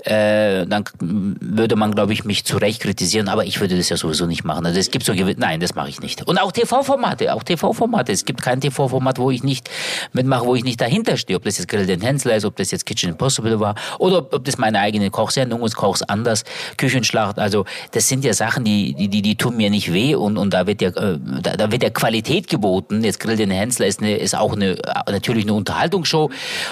äh, 0.04 0.68
dann 0.68 0.84
würde 1.02 1.76
man, 1.76 1.96
glaube 1.96 2.14
ich, 2.14 2.24
mich 2.24 2.46
zu 2.46 2.58
Recht 2.58 2.80
kritisieren, 2.80 3.28
aber 3.28 3.44
ich 3.46 3.60
würde 3.60 3.76
das 3.76 3.90
ja 3.90 3.98
sowieso 3.98 4.28
nicht 4.28 4.44
machen. 4.44 4.68
Also 4.68 4.80
es 4.80 4.92
gibt 4.92 5.04
so, 5.04 5.14
gewi- 5.14 5.34
nein, 5.36 5.60
das 5.60 5.74
mache 5.74 5.90
ich 5.90 6.00
nicht. 6.00 6.28
Und 6.28 6.38
auch 6.38 6.52
TV-Formate, 6.52 7.34
auch 7.34 7.42
TV-Formate. 7.42 8.12
Es 8.12 8.26
gibt 8.26 8.44
kein 8.44 8.62
TV-Format, 8.62 9.18
wo 9.18 9.32
ich 9.32 9.44
nicht 9.44 9.68
mitmache, 10.14 10.46
wo 10.46 10.54
ich 10.54 10.64
nicht 10.64 10.80
dahinter 10.80 11.18
stehe. 11.18 11.38
Ob 11.38 11.44
das 11.44 11.58
jetzt 11.58 11.68
Grill 11.70 11.88
den 11.88 12.02
Hensler 12.02 12.36
ist, 12.36 12.46
ob 12.46 12.56
das 12.56 12.70
jetzt 12.70 12.86
Kitchen 12.86 13.10
Impossible 13.10 13.60
war 13.60 13.74
oder 13.98 14.20
ob, 14.20 14.34
ob 14.36 14.46
das 14.46 14.60
meine 14.60 14.80
eigene 14.80 15.10
Kochsendung 15.10 15.64
ist, 15.66 15.76
Kochs 15.76 16.04
anders, 16.04 16.44
Küchenschlacht. 16.78 17.40
Also 17.40 17.66
das 17.94 18.08
sind 18.08 18.24
ja 18.24 18.34
Sachen, 18.34 18.64
die, 18.64 18.94
die, 18.94 19.08
die, 19.08 19.24
die 19.24 19.36
tun 19.38 19.58
mir 19.58 19.72
nicht 19.72 19.92
weh 19.92 20.14
und, 20.14 20.38
und 20.38 20.54
da 20.54 20.68
wird 20.68 20.84
ja, 20.84 20.90
äh, 20.90 21.18
da, 21.42 21.58
da 21.58 21.72
wird 21.72 21.82
ja 21.82 21.90
Qualität 21.90 22.48
geboten. 22.48 23.04
Jetzt 23.04 23.20
Grill 23.20 23.38
den 23.38 23.50
Hensler 23.50 23.88
ist, 23.88 24.02
eine, 24.02 24.18
ist 24.18 24.36
auch 24.38 24.54
eine, 24.54 24.78
äh, 24.78 25.12
natürlich 25.12 25.46
eine 25.46 25.54
Unterhaltungsshow 25.56 26.30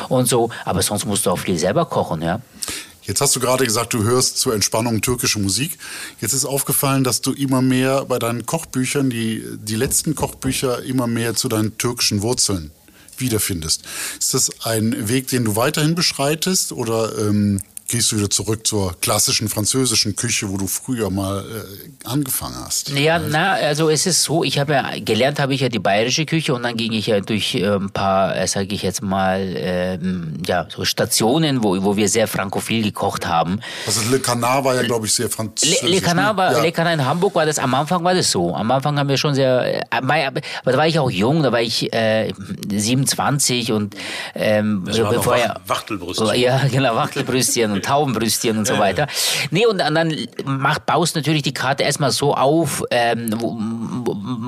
und 0.09 0.27
so, 0.27 0.49
aber 0.67 0.81
sonst 0.81 1.05
musst 1.05 1.25
du 1.25 1.31
auch 1.31 1.39
viel 1.39 1.57
selber 1.57 1.85
kochen, 1.85 2.21
ja. 2.21 2.41
Jetzt 3.03 3.21
hast 3.21 3.33
du 3.37 3.39
gerade 3.39 3.63
gesagt, 3.63 3.93
du 3.93 4.03
hörst 4.03 4.37
zur 4.37 4.53
Entspannung 4.53 4.99
türkische 4.99 5.39
Musik. 5.39 5.77
Jetzt 6.19 6.33
ist 6.33 6.43
aufgefallen, 6.43 7.05
dass 7.05 7.21
du 7.21 7.31
immer 7.31 7.61
mehr 7.61 8.03
bei 8.03 8.19
deinen 8.19 8.45
Kochbüchern, 8.45 9.09
die, 9.09 9.43
die 9.55 9.75
letzten 9.75 10.13
Kochbücher, 10.13 10.83
immer 10.83 11.07
mehr 11.07 11.33
zu 11.33 11.47
deinen 11.47 11.77
türkischen 11.77 12.21
Wurzeln 12.21 12.71
wiederfindest. 13.17 13.83
Ist 14.19 14.33
das 14.33 14.65
ein 14.65 15.07
Weg, 15.07 15.29
den 15.29 15.45
du 15.45 15.55
weiterhin 15.55 15.95
beschreitest 15.95 16.73
oder 16.73 17.17
ähm, 17.17 17.61
gehst 17.87 18.11
du 18.11 18.17
wieder 18.17 18.29
zurück 18.29 18.67
zur 18.67 18.95
klassischen 18.99 19.47
französischen 19.49 20.15
Küche, 20.15 20.49
wo 20.49 20.57
du 20.57 20.67
früher 20.67 21.09
mal 21.09 21.39
äh, 21.39 22.07
angefangen 22.07 22.55
hast? 22.65 22.89
Ja, 22.89 23.17
na, 23.19 23.53
also 23.53 23.89
es 23.89 24.05
ist 24.05 24.23
so, 24.23 24.43
ich 24.43 24.59
habe 24.59 24.73
ja, 24.73 24.91
gelernt 24.99 25.39
habe 25.39 25.53
ich 25.53 25.61
ja 25.61 25.69
die 25.69 25.79
bayerische 25.79 26.25
Küche 26.25 26.53
und 26.53 26.63
dann 26.63 26.75
ging 26.75 26.91
ich 26.91 27.07
ja 27.07 27.19
durch 27.21 27.55
äh, 27.55 27.65
ein 27.67 27.89
paar, 27.91 28.35
äh, 28.35 28.47
sage 28.47 28.75
ich 28.75 28.81
jetzt 28.83 29.01
mal, 29.01 29.53
ähm, 29.55 30.33
ja, 30.45 30.67
so 30.69 30.83
Stationen, 30.85 31.63
wo, 31.63 31.81
wo 31.83 31.95
wir 31.95 32.09
sehr 32.09 32.27
frankophil 32.27 32.83
gekocht 32.83 33.25
haben. 33.25 33.61
Also 33.85 34.01
Le 34.11 34.19
Canard 34.19 34.65
war 34.65 34.75
ja, 34.75 34.83
glaube 34.83 35.05
ich, 35.07 35.13
sehr 35.13 35.27
Le, 35.27 35.31
französisch. 35.31 35.81
Le 35.83 36.01
Canard 36.01 36.35
war? 36.37 36.51
Ja. 36.53 36.61
Le 36.61 36.71
Canard 36.71 36.95
in 36.95 37.05
Hamburg 37.05 37.35
war 37.35 37.45
das, 37.45 37.57
am 37.59 37.73
Anfang 37.73 38.03
war 38.03 38.13
das 38.13 38.29
so. 38.31 38.53
Am 38.53 38.69
Anfang 38.71 38.99
haben 38.99 39.07
wir 39.07 39.17
schon 39.17 39.33
sehr, 39.33 39.79
äh, 39.79 39.81
aber 39.91 40.41
da 40.65 40.77
war 40.77 40.87
ich 40.87 40.99
auch 40.99 41.09
jung, 41.09 41.41
da 41.43 41.51
war 41.51 41.61
ich 41.61 41.91
äh, 41.93 42.33
27 42.69 43.71
und 43.71 43.95
ähm, 44.35 44.83
Das 44.85 44.97
war 44.97 45.05
noch 45.05 45.13
bevor 45.13 45.33
Wach- 45.33 45.39
ja, 45.39 45.55
Wachtelbrüstchen. 45.65 46.35
Ja, 46.35 46.61
genau, 46.71 46.95
Wachtelbrüstchen 46.95 47.76
und 47.77 47.85
Taubenbrüstchen 47.85 48.57
und 48.57 48.67
so 48.67 48.77
weiter. 48.77 49.07
Nee, 49.51 49.65
und, 49.65 49.77
dann 49.79 50.13
mach, 50.45 50.79
baust 50.79 51.15
natürlich 51.15 51.43
die 51.43 51.53
Karte 51.53 51.83
erstmal 51.83 52.11
so 52.11 52.35
auf, 52.35 52.83
ähm, 52.91 53.29
wo, 53.37 53.57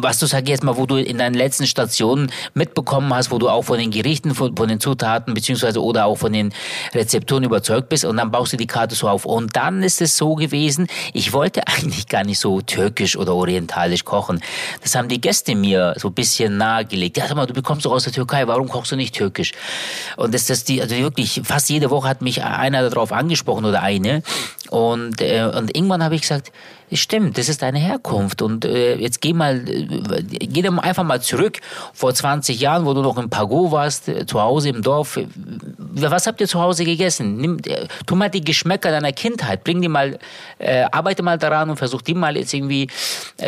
was 0.02 0.20
du 0.20 0.26
sag 0.26 0.44
ich 0.44 0.50
jetzt 0.50 0.64
mal, 0.64 0.78
wo 0.78 0.86
du 0.86 0.98
in 0.98 1.18
deinen 1.18 1.36
letzten 1.36 1.68
Stationen 1.68 2.32
mitbekommen 2.54 3.14
hast, 3.14 3.32
wo 3.32 3.38
du 3.38 3.50
auch 3.50 3.64
von 3.64 3.80
den 3.80 3.92
Gerichten, 3.92 4.36
von, 4.36 4.56
von 4.56 4.68
den 4.68 4.80
Zutaten 4.80 5.34
beziehungsweise 5.34 5.82
oder 5.82 6.06
auch 6.06 6.18
von 6.18 6.34
den 6.34 6.54
Rezepturen 6.94 7.44
überzeugt 7.44 7.90
bist 7.90 8.06
und 8.06 8.18
dann 8.18 8.32
baust 8.32 8.54
du 8.54 8.58
die 8.58 8.68
Karte 8.68 8.96
so 8.96 9.08
auf. 9.08 9.26
Und 9.26 9.56
dann 9.56 9.84
ist 9.84 10.02
es 10.02 10.18
so 10.18 10.36
gewesen, 10.36 10.88
ich 11.14 11.34
wollte 11.34 11.68
eigentlich 11.68 12.08
gar 12.08 12.24
nicht 12.24 12.40
so 12.40 12.62
türkisch 12.62 13.16
oder 13.18 13.36
orientalisch 13.36 14.04
kochen. 14.06 14.42
Das 14.82 14.96
haben 14.96 15.08
die 15.08 15.22
Gäste 15.22 15.56
mir 15.56 15.94
so 15.98 16.10
ein 16.10 16.14
bisschen 16.14 16.58
nahegelegt. 16.58 17.18
Ja, 17.18 17.28
sag 17.28 17.36
mal, 17.36 17.46
du 17.46 17.54
bekommst 17.54 17.86
doch 17.86 17.92
aus 17.92 18.04
der 18.04 18.14
Türkei, 18.14 18.48
warum 18.48 18.68
kochst 18.68 18.92
du 18.92 18.96
nicht 18.96 19.16
türkisch? 19.16 19.54
Und 20.18 20.34
das, 20.34 20.46
das 20.46 20.64
die, 20.64 20.82
also 20.82 20.96
wirklich, 20.96 21.42
fast 21.44 21.70
jede 21.70 21.90
Woche 21.90 22.08
hat 22.08 22.22
mich 22.22 22.44
einer 22.44 22.90
darauf 22.90 23.12
angesprochen 23.20 23.66
oder 23.66 23.82
eine. 23.82 24.24
Und, 24.70 25.22
äh, 25.22 25.44
und 25.44 25.76
irgendwann 25.76 26.04
habe 26.04 26.16
ich 26.16 26.22
gesagt, 26.22 26.52
stimmt, 26.94 27.38
das 27.38 27.50
ist 27.50 27.62
deine 27.62 27.80
Herkunft. 27.80 28.42
Und 28.42 28.66
äh, 28.66 28.96
jetzt 28.96 29.22
geh 29.22 29.34
mal, 29.34 29.68
äh, 29.68 30.22
geh 30.24 30.70
mal 30.70 30.82
einfach 30.82 31.04
mal 31.04 31.22
zurück 31.22 31.60
vor 31.94 32.14
20 32.14 32.60
Jahren, 32.60 32.86
wo 32.86 32.94
du 32.94 33.02
noch 33.02 33.18
im 33.18 33.30
Pago 33.30 33.72
warst, 33.72 34.08
äh, 34.08 34.26
zu 34.26 34.42
Hause 34.42 34.70
im 34.70 34.82
Dorf. 34.82 35.18
Äh, 35.18 35.28
Was 35.94 36.28
habt 36.28 36.42
ihr 36.42 36.48
zu 36.48 36.60
Hause 36.60 36.86
gegessen? 36.86 37.38
Nimm, 37.38 37.60
äh, 37.66 37.88
tu 38.06 38.16
mal 38.16 38.30
die 38.30 38.42
Geschmäcker 38.42 38.92
deiner 38.92 39.12
Kindheit, 39.12 39.64
bring 39.64 39.82
die 39.82 39.88
mal, 39.88 40.18
äh, 40.58 40.86
arbeite 40.92 41.24
mal 41.24 41.38
daran 41.38 41.70
und 41.70 41.78
versuch 41.78 42.02
die 42.02 42.14
mal 42.14 42.36
jetzt 42.36 42.54
irgendwie 42.54 42.88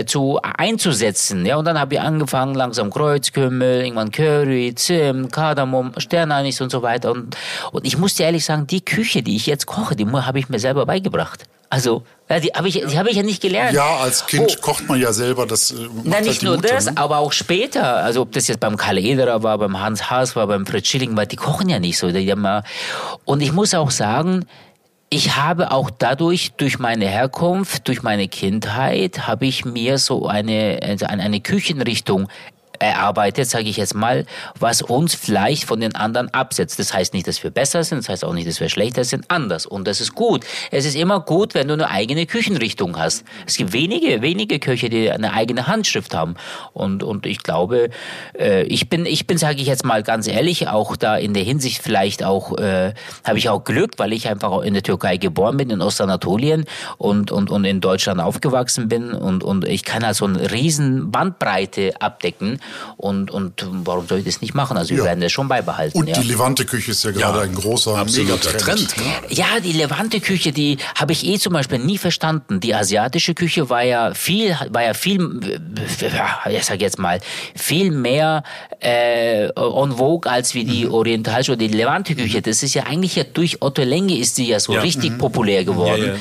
zu 0.06 0.40
einzusetzen. 0.42 1.46
Ja, 1.46 1.58
und 1.58 1.66
dann 1.66 1.80
habe 1.80 1.96
ich 1.96 2.02
angefangen, 2.02 2.56
langsam 2.56 2.90
Kreuzkümmel, 2.90 3.82
irgendwann 3.84 4.12
Curry, 4.12 4.74
Zimt, 4.76 5.32
Kardamom, 5.32 5.94
Sternanis 5.98 6.62
und 6.62 6.72
so 6.72 6.82
weiter. 6.82 7.12
Und, 7.12 7.36
und 7.72 7.86
ich 7.86 7.98
muss 7.98 8.16
dir 8.16 8.26
ehrlich 8.26 8.46
sagen, 8.46 8.68
die 8.68 8.84
Küche, 8.84 9.24
die 9.24 9.36
ich 9.36 9.46
jetzt 9.48 9.66
koche, 9.66 9.96
die 9.96 10.06
habe 10.06 10.40
ich 10.40 10.50
mir 10.50 10.60
selber 10.60 10.86
beigebracht. 10.86 11.46
Also, 11.72 12.04
ja, 12.30 12.40
die 12.42 12.50
habe 12.50 12.68
ich, 12.68 12.84
die 12.86 12.98
habe 13.00 13.10
ich 13.10 13.16
ja 13.16 13.24
nicht 13.24 13.42
gelernt. 13.42 13.74
Ja, 13.74 13.96
als 13.98 14.26
Kind 14.26 14.58
Oh. 14.58 14.62
kocht 14.62 14.90
man 14.90 15.00
ja 15.00 15.14
selber 15.14 15.46
das. 15.46 15.72
Äh, 15.72 15.88
Na, 16.04 16.16
halt 16.16 16.26
nicht 16.26 16.42
die 16.42 16.46
nur 16.46 16.58
Mutter, 16.58 16.68
das, 16.76 16.88
ne? 16.88 16.98
aber 16.98 17.20
auch 17.20 17.32
später. 17.32 17.96
Also 17.96 18.22
ob 18.22 18.34
das 18.34 18.50
jetzt 18.50 18.60
beim 18.60 18.76
Karl 18.76 18.98
Ederer 18.98 19.42
war, 19.42 19.58
beim 19.58 19.80
Hans 19.80 20.10
Haas 20.10 20.36
war, 20.36 20.48
beim 20.48 20.66
Fritz 20.66 20.88
Schilling 20.90 21.16
war, 21.16 21.26
die 21.26 21.38
kochen 21.38 21.70
ja 21.70 21.80
nicht 21.80 21.98
so. 21.98 22.08
Und 23.24 23.42
ich 23.42 23.54
muss 23.54 23.74
auch 23.74 23.90
sagen, 23.90 24.46
ich 25.10 25.38
habe 25.38 25.72
auch 25.72 25.90
dadurch, 25.90 26.52
durch 26.58 26.78
meine 26.78 27.08
Herkunft, 27.08 27.88
durch 27.88 28.04
meine 28.04 28.28
Kindheit, 28.28 29.28
habe 29.28 29.46
ich 29.46 29.64
mir 29.64 29.98
so 29.98 30.28
eine, 30.28 30.80
also 30.84 31.06
eine 31.06 31.24
eine 31.24 31.40
Küchenrichtung 31.40 32.28
erarbeitet, 32.82 33.50
sage 33.50 33.70
ich 33.70 33.78
jetzt 33.78 33.96
mal, 33.96 34.26
was 34.60 34.82
uns 34.82 35.16
vielleicht 35.16 35.66
von 35.66 35.80
den 35.80 35.96
anderen 35.96 36.34
absetzt. 36.34 36.80
Das 36.80 36.94
heißt 36.94 37.14
nicht, 37.14 37.28
dass 37.28 37.44
wir 37.44 37.52
besser 37.52 37.84
sind, 37.84 38.00
das 38.00 38.10
heißt 38.10 38.26
auch 38.26 38.34
nicht, 38.34 38.48
dass 38.48 38.60
wir 38.60 38.70
schlechter 38.70 39.04
sind, 39.04 39.26
anders. 39.30 39.66
Und 39.66 39.88
das 39.88 40.02
ist 40.02 40.16
gut. 40.16 40.46
Es 40.72 40.86
ist 40.86 40.96
immer 40.96 41.20
gut, 41.20 41.54
wenn 41.54 41.68
du 41.68 41.74
eine 41.74 41.90
eigene 41.90 42.26
Küchenrichtung 42.26 42.98
hast. 42.98 43.24
Es 43.46 43.58
gibt 43.58 43.74
wenige, 43.74 44.22
wenige 44.22 44.60
Köche, 44.60 44.90
die 44.90 45.12
eine 45.12 45.34
eigene 45.34 45.68
Handschrift 45.68 46.16
haben. 46.16 46.36
Und, 46.74 47.04
und 47.04 47.26
ich 47.26 47.44
glaube, 47.44 47.90
äh, 48.38 48.64
ich 48.64 48.90
bin, 48.90 49.06
ich 49.06 49.28
bin, 49.28 49.38
sage 49.38 49.62
ich 49.62 49.68
jetzt 49.68 49.86
mal 49.86 50.04
ganz 50.04 50.28
ehrlich, 50.28 50.68
auch 50.68 50.96
da 50.96 51.16
in 51.16 51.34
der 51.34 51.44
Hinsicht 51.44 51.82
vielleicht 51.82 52.24
auch, 52.24 52.58
äh, 52.58 52.94
habe 53.24 53.38
ich 53.38 53.50
auch 53.50 53.64
Glück, 53.64 53.94
weil 53.98 54.14
ich 54.14 54.28
einfach 54.28 54.52
auch 54.52 54.62
in 54.62 54.74
der 54.74 54.84
Türkei 54.84 55.18
geboren 55.18 55.58
bin, 55.58 55.70
in 55.70 55.82
Ostanatolien 55.82 56.66
und, 56.98 57.32
und, 57.32 57.52
und 57.52 57.66
in 57.66 57.82
Deutschland 57.82 58.20
aufgewachsen 58.20 58.88
bin 58.88 59.12
und, 59.14 59.44
und 59.44 59.68
ich 59.68 59.84
kann 59.84 60.04
also 60.04 60.26
eine 60.26 60.52
riesen 60.52 61.12
Bandbreite 61.12 61.94
abdecken 62.00 62.60
und, 62.98 63.32
und 63.32 63.66
warum 63.84 64.08
soll 64.08 64.20
ich 64.20 64.26
das 64.26 64.42
nicht 64.42 64.54
machen? 64.54 64.78
Also 64.78 64.92
wir 64.92 65.00
Ja. 65.00 65.04
werden 65.06 65.22
das 65.22 65.32
schon 65.32 65.48
beibehalten. 65.48 65.98
Und 65.98 66.08
ja. 66.08 66.20
die 66.20 66.28
Levante-Küche 66.28 66.92
ist 66.92 67.04
ja 67.04 67.12
gerade 67.12 67.42
ein 67.42 67.54
großer 67.56 67.96
absoluter 67.98 68.36
Megatrend. 68.36 68.90
Trend. 68.90 68.98
Ne? 68.98 69.14
Ja, 69.36 69.60
die 69.64 69.74
Levante-Küche, 69.74 70.52
die 70.52 70.78
habe 70.96 71.12
ich 71.14 71.26
eh 71.26 71.38
zum 71.40 71.54
Beispiel 71.54 71.80
nie 71.80 71.98
verstanden. 71.98 72.60
Die 72.60 72.74
asiatische 72.76 73.34
Küche 73.34 73.70
war 73.70 73.84
ja 73.84 74.14
viel, 74.14 74.56
war 74.70 74.84
ja 74.84 74.94
viel, 74.94 75.40
ja, 76.02 76.52
ich 76.52 76.66
sag 76.66 76.82
jetzt 76.82 77.00
mal, 77.00 77.20
viel 77.56 77.92
mehr 77.92 78.44
äh, 78.80 79.50
on 79.56 79.98
vogue 79.98 80.30
als 80.32 80.54
wie 80.54 80.64
die 80.66 80.88
orientalische 80.88 81.52
oder 81.54 81.60
die 81.60 81.68
Levante-Küche. 81.70 82.42
Das 82.42 82.64
ist 82.64 82.74
ja 82.74 82.84
eigentlich 82.84 83.16
ja 83.16 83.24
durch 83.24 83.62
Otto 83.62 83.84
Lenge 83.84 84.18
ist 84.18 84.36
sie 84.36 84.48
ja 84.48 84.60
so 84.60 84.74
Ja. 84.74 84.82
richtig 84.82 85.18
populär 85.18 85.64
geworden. 85.64 86.02
Ja, 86.02 86.14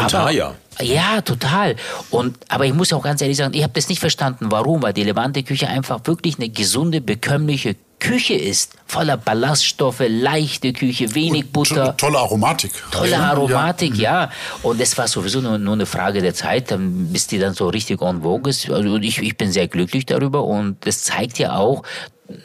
ja. 0.00 0.04
Und 0.04 0.12
Haya. 0.14 0.54
Ja, 0.80 1.20
total. 1.20 1.76
Und 2.10 2.36
aber 2.48 2.66
ich 2.66 2.74
muss 2.74 2.92
auch 2.92 3.02
ganz 3.02 3.20
ehrlich 3.22 3.36
sagen, 3.36 3.54
ich 3.54 3.62
habe 3.62 3.72
das 3.74 3.88
nicht 3.88 4.00
verstanden, 4.00 4.46
warum, 4.50 4.82
weil 4.82 4.92
die 4.92 5.04
Levante-Küche 5.04 5.68
einfach 5.68 6.00
wirklich 6.04 6.36
eine 6.38 6.48
gesunde, 6.48 7.00
bekömmliche 7.00 7.76
Küche 8.00 8.34
ist, 8.34 8.72
voller 8.86 9.16
Ballaststoffe, 9.16 10.02
leichte 10.06 10.74
Küche, 10.74 11.14
wenig 11.14 11.50
Butter. 11.52 11.96
To- 11.96 12.06
Tolle 12.08 12.18
Aromatik. 12.18 12.72
Tolle 12.90 13.10
Ja. 13.12 13.30
Aromatik, 13.30 13.96
ja. 13.96 14.30
Und 14.62 14.78
es 14.80 14.98
war 14.98 15.08
sowieso 15.08 15.40
nur, 15.40 15.56
nur 15.58 15.72
eine 15.74 15.86
Frage 15.86 16.20
der 16.20 16.34
Zeit, 16.34 16.70
dann, 16.70 17.08
bis 17.12 17.28
die 17.28 17.38
dann 17.38 17.54
so 17.54 17.68
richtig 17.68 18.02
en 18.02 18.20
vogue 18.22 18.50
ist. 18.50 18.68
Also 18.68 18.96
ich, 18.98 19.18
ich 19.22 19.36
bin 19.38 19.52
sehr 19.52 19.68
glücklich 19.68 20.04
darüber 20.04 20.44
und 20.44 20.84
das 20.86 21.02
zeigt 21.04 21.38
ja 21.38 21.56
auch, 21.56 21.82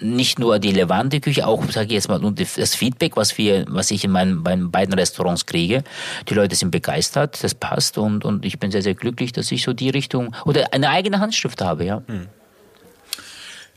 nicht 0.01 0.39
nur 0.39 0.59
die 0.59 0.71
Levante 0.71 1.21
Küche, 1.21 1.47
auch 1.47 1.63
sage 1.69 1.87
ich 1.87 1.93
jetzt 1.93 2.09
mal 2.09 2.19
das 2.19 2.75
Feedback, 2.75 3.15
was 3.15 3.37
wir, 3.37 3.65
was 3.69 3.91
ich 3.91 4.03
in 4.03 4.11
meinen, 4.11 4.35
meinen 4.43 4.71
beiden 4.71 4.93
Restaurants 4.93 5.45
kriege. 5.45 5.83
Die 6.27 6.33
Leute 6.33 6.55
sind 6.55 6.71
begeistert, 6.71 7.41
das 7.43 7.55
passt 7.55 7.97
und, 7.97 8.25
und 8.25 8.45
ich 8.45 8.59
bin 8.59 8.71
sehr 8.71 8.81
sehr 8.81 8.95
glücklich, 8.95 9.31
dass 9.31 9.51
ich 9.51 9.63
so 9.63 9.73
die 9.73 9.89
Richtung 9.89 10.35
oder 10.45 10.73
eine 10.73 10.89
eigene 10.89 11.19
Handschrift 11.19 11.61
habe, 11.61 11.85
ja. 11.85 12.01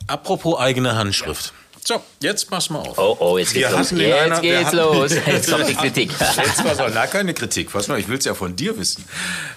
Apropos 0.08 0.58
eigene 0.58 0.96
Handschrift. 0.96 1.52
So, 1.84 2.00
jetzt 2.20 2.48
pass 2.48 2.70
mal 2.70 2.78
auf. 2.78 2.96
Oh 2.96 3.16
oh, 3.18 3.38
jetzt 3.38 3.54
geht's 3.54 3.68
Wir 3.68 3.76
los. 3.76 3.90
Jetzt 3.90 4.20
einer- 4.20 4.40
geht's 4.40 4.66
hatten- 4.66 4.76
los. 4.76 5.12
Jetzt 5.26 5.50
kommt 5.50 5.68
die 5.68 5.74
Kritik. 5.74 6.10
Jetzt 6.36 6.62
pass 6.64 6.78
auf, 6.78 6.90
na 6.94 7.08
keine 7.08 7.34
Kritik. 7.34 7.72
Pass 7.72 7.88
mal, 7.88 7.98
ich 7.98 8.06
will 8.08 8.18
es 8.18 8.24
ja 8.24 8.34
von 8.34 8.54
dir 8.54 8.78
wissen. 8.78 9.04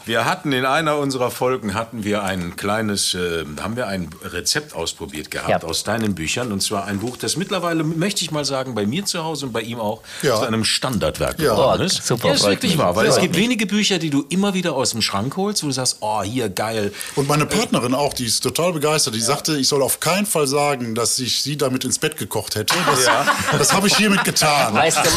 Wir 0.08 0.26
hatten 0.26 0.52
in 0.52 0.66
einer 0.66 0.98
unserer 0.98 1.30
Folgen 1.30 1.76
hatten 1.76 2.04
wir 2.04 2.24
ein 2.24 2.56
kleines, 2.56 3.14
äh, 3.14 3.46
haben 3.62 3.76
wir 3.76 3.86
ein 3.88 4.10
Rezept 4.24 4.74
ausprobiert 4.74 5.30
gehabt 5.30 5.50
Ja. 5.50 5.62
aus 5.70 5.84
deinen 5.84 6.16
Büchern 6.16 6.52
und 6.52 6.62
zwar 6.64 6.86
ein 6.86 6.98
Buch, 7.00 7.16
das 7.18 7.38
mittlerweile 7.38 7.84
möchte 7.84 8.24
ich 8.24 8.32
mal 8.32 8.44
sagen 8.44 8.74
bei 8.74 8.88
mir 8.88 9.06
zu 9.06 9.24
Hause 9.24 9.46
und 9.46 9.52
bei 9.54 9.62
ihm 9.62 9.80
auch 9.80 10.02
Ja. 10.24 10.40
zu 10.40 10.48
einem 10.48 10.64
Standardwerk 10.66 11.40
Ja. 11.40 11.52
geworden 11.52 11.82
Oh, 11.84 11.86
ist. 11.86 12.06
super, 12.08 12.30
ja, 12.30 12.34
ist 12.34 12.46
wirklich 12.46 12.76
wahr, 12.80 12.96
weil 12.96 13.06
es 13.06 13.20
gibt 13.20 13.36
wenige 13.38 13.68
Bücher, 13.68 14.00
die 14.00 14.10
du 14.10 14.26
immer 14.30 14.56
wieder 14.56 14.74
aus 14.76 14.92
dem 14.92 15.04
Schrank 15.04 15.38
holst, 15.38 15.62
wo 15.62 15.68
du 15.68 15.74
sagst, 15.74 15.98
oh 16.00 16.24
hier 16.24 16.50
geil. 16.50 16.92
Und 17.16 17.28
meine 17.28 17.46
Partnerin 17.46 17.94
auch, 17.94 18.14
die 18.16 18.26
ist 18.26 18.42
total 18.42 18.74
begeistert. 18.74 19.14
Die 19.14 19.22
sagte, 19.22 19.56
ich 19.58 19.68
soll 19.68 19.84
auf 19.84 20.00
keinen 20.00 20.26
Fall 20.26 20.48
sagen, 20.48 20.96
dass 20.96 21.20
ich 21.20 21.44
sie 21.44 21.56
damit 21.56 21.84
ins 21.86 22.00
Bett 22.00 22.15
gekocht 22.18 22.56
hätte. 22.56 22.76
Das, 22.86 23.10
das 23.58 23.74
habe 23.74 23.88
ich 23.88 23.96
hiermit 23.96 24.24
getan. 24.24 24.74
Weißt 24.74 24.98
du, 24.98 25.10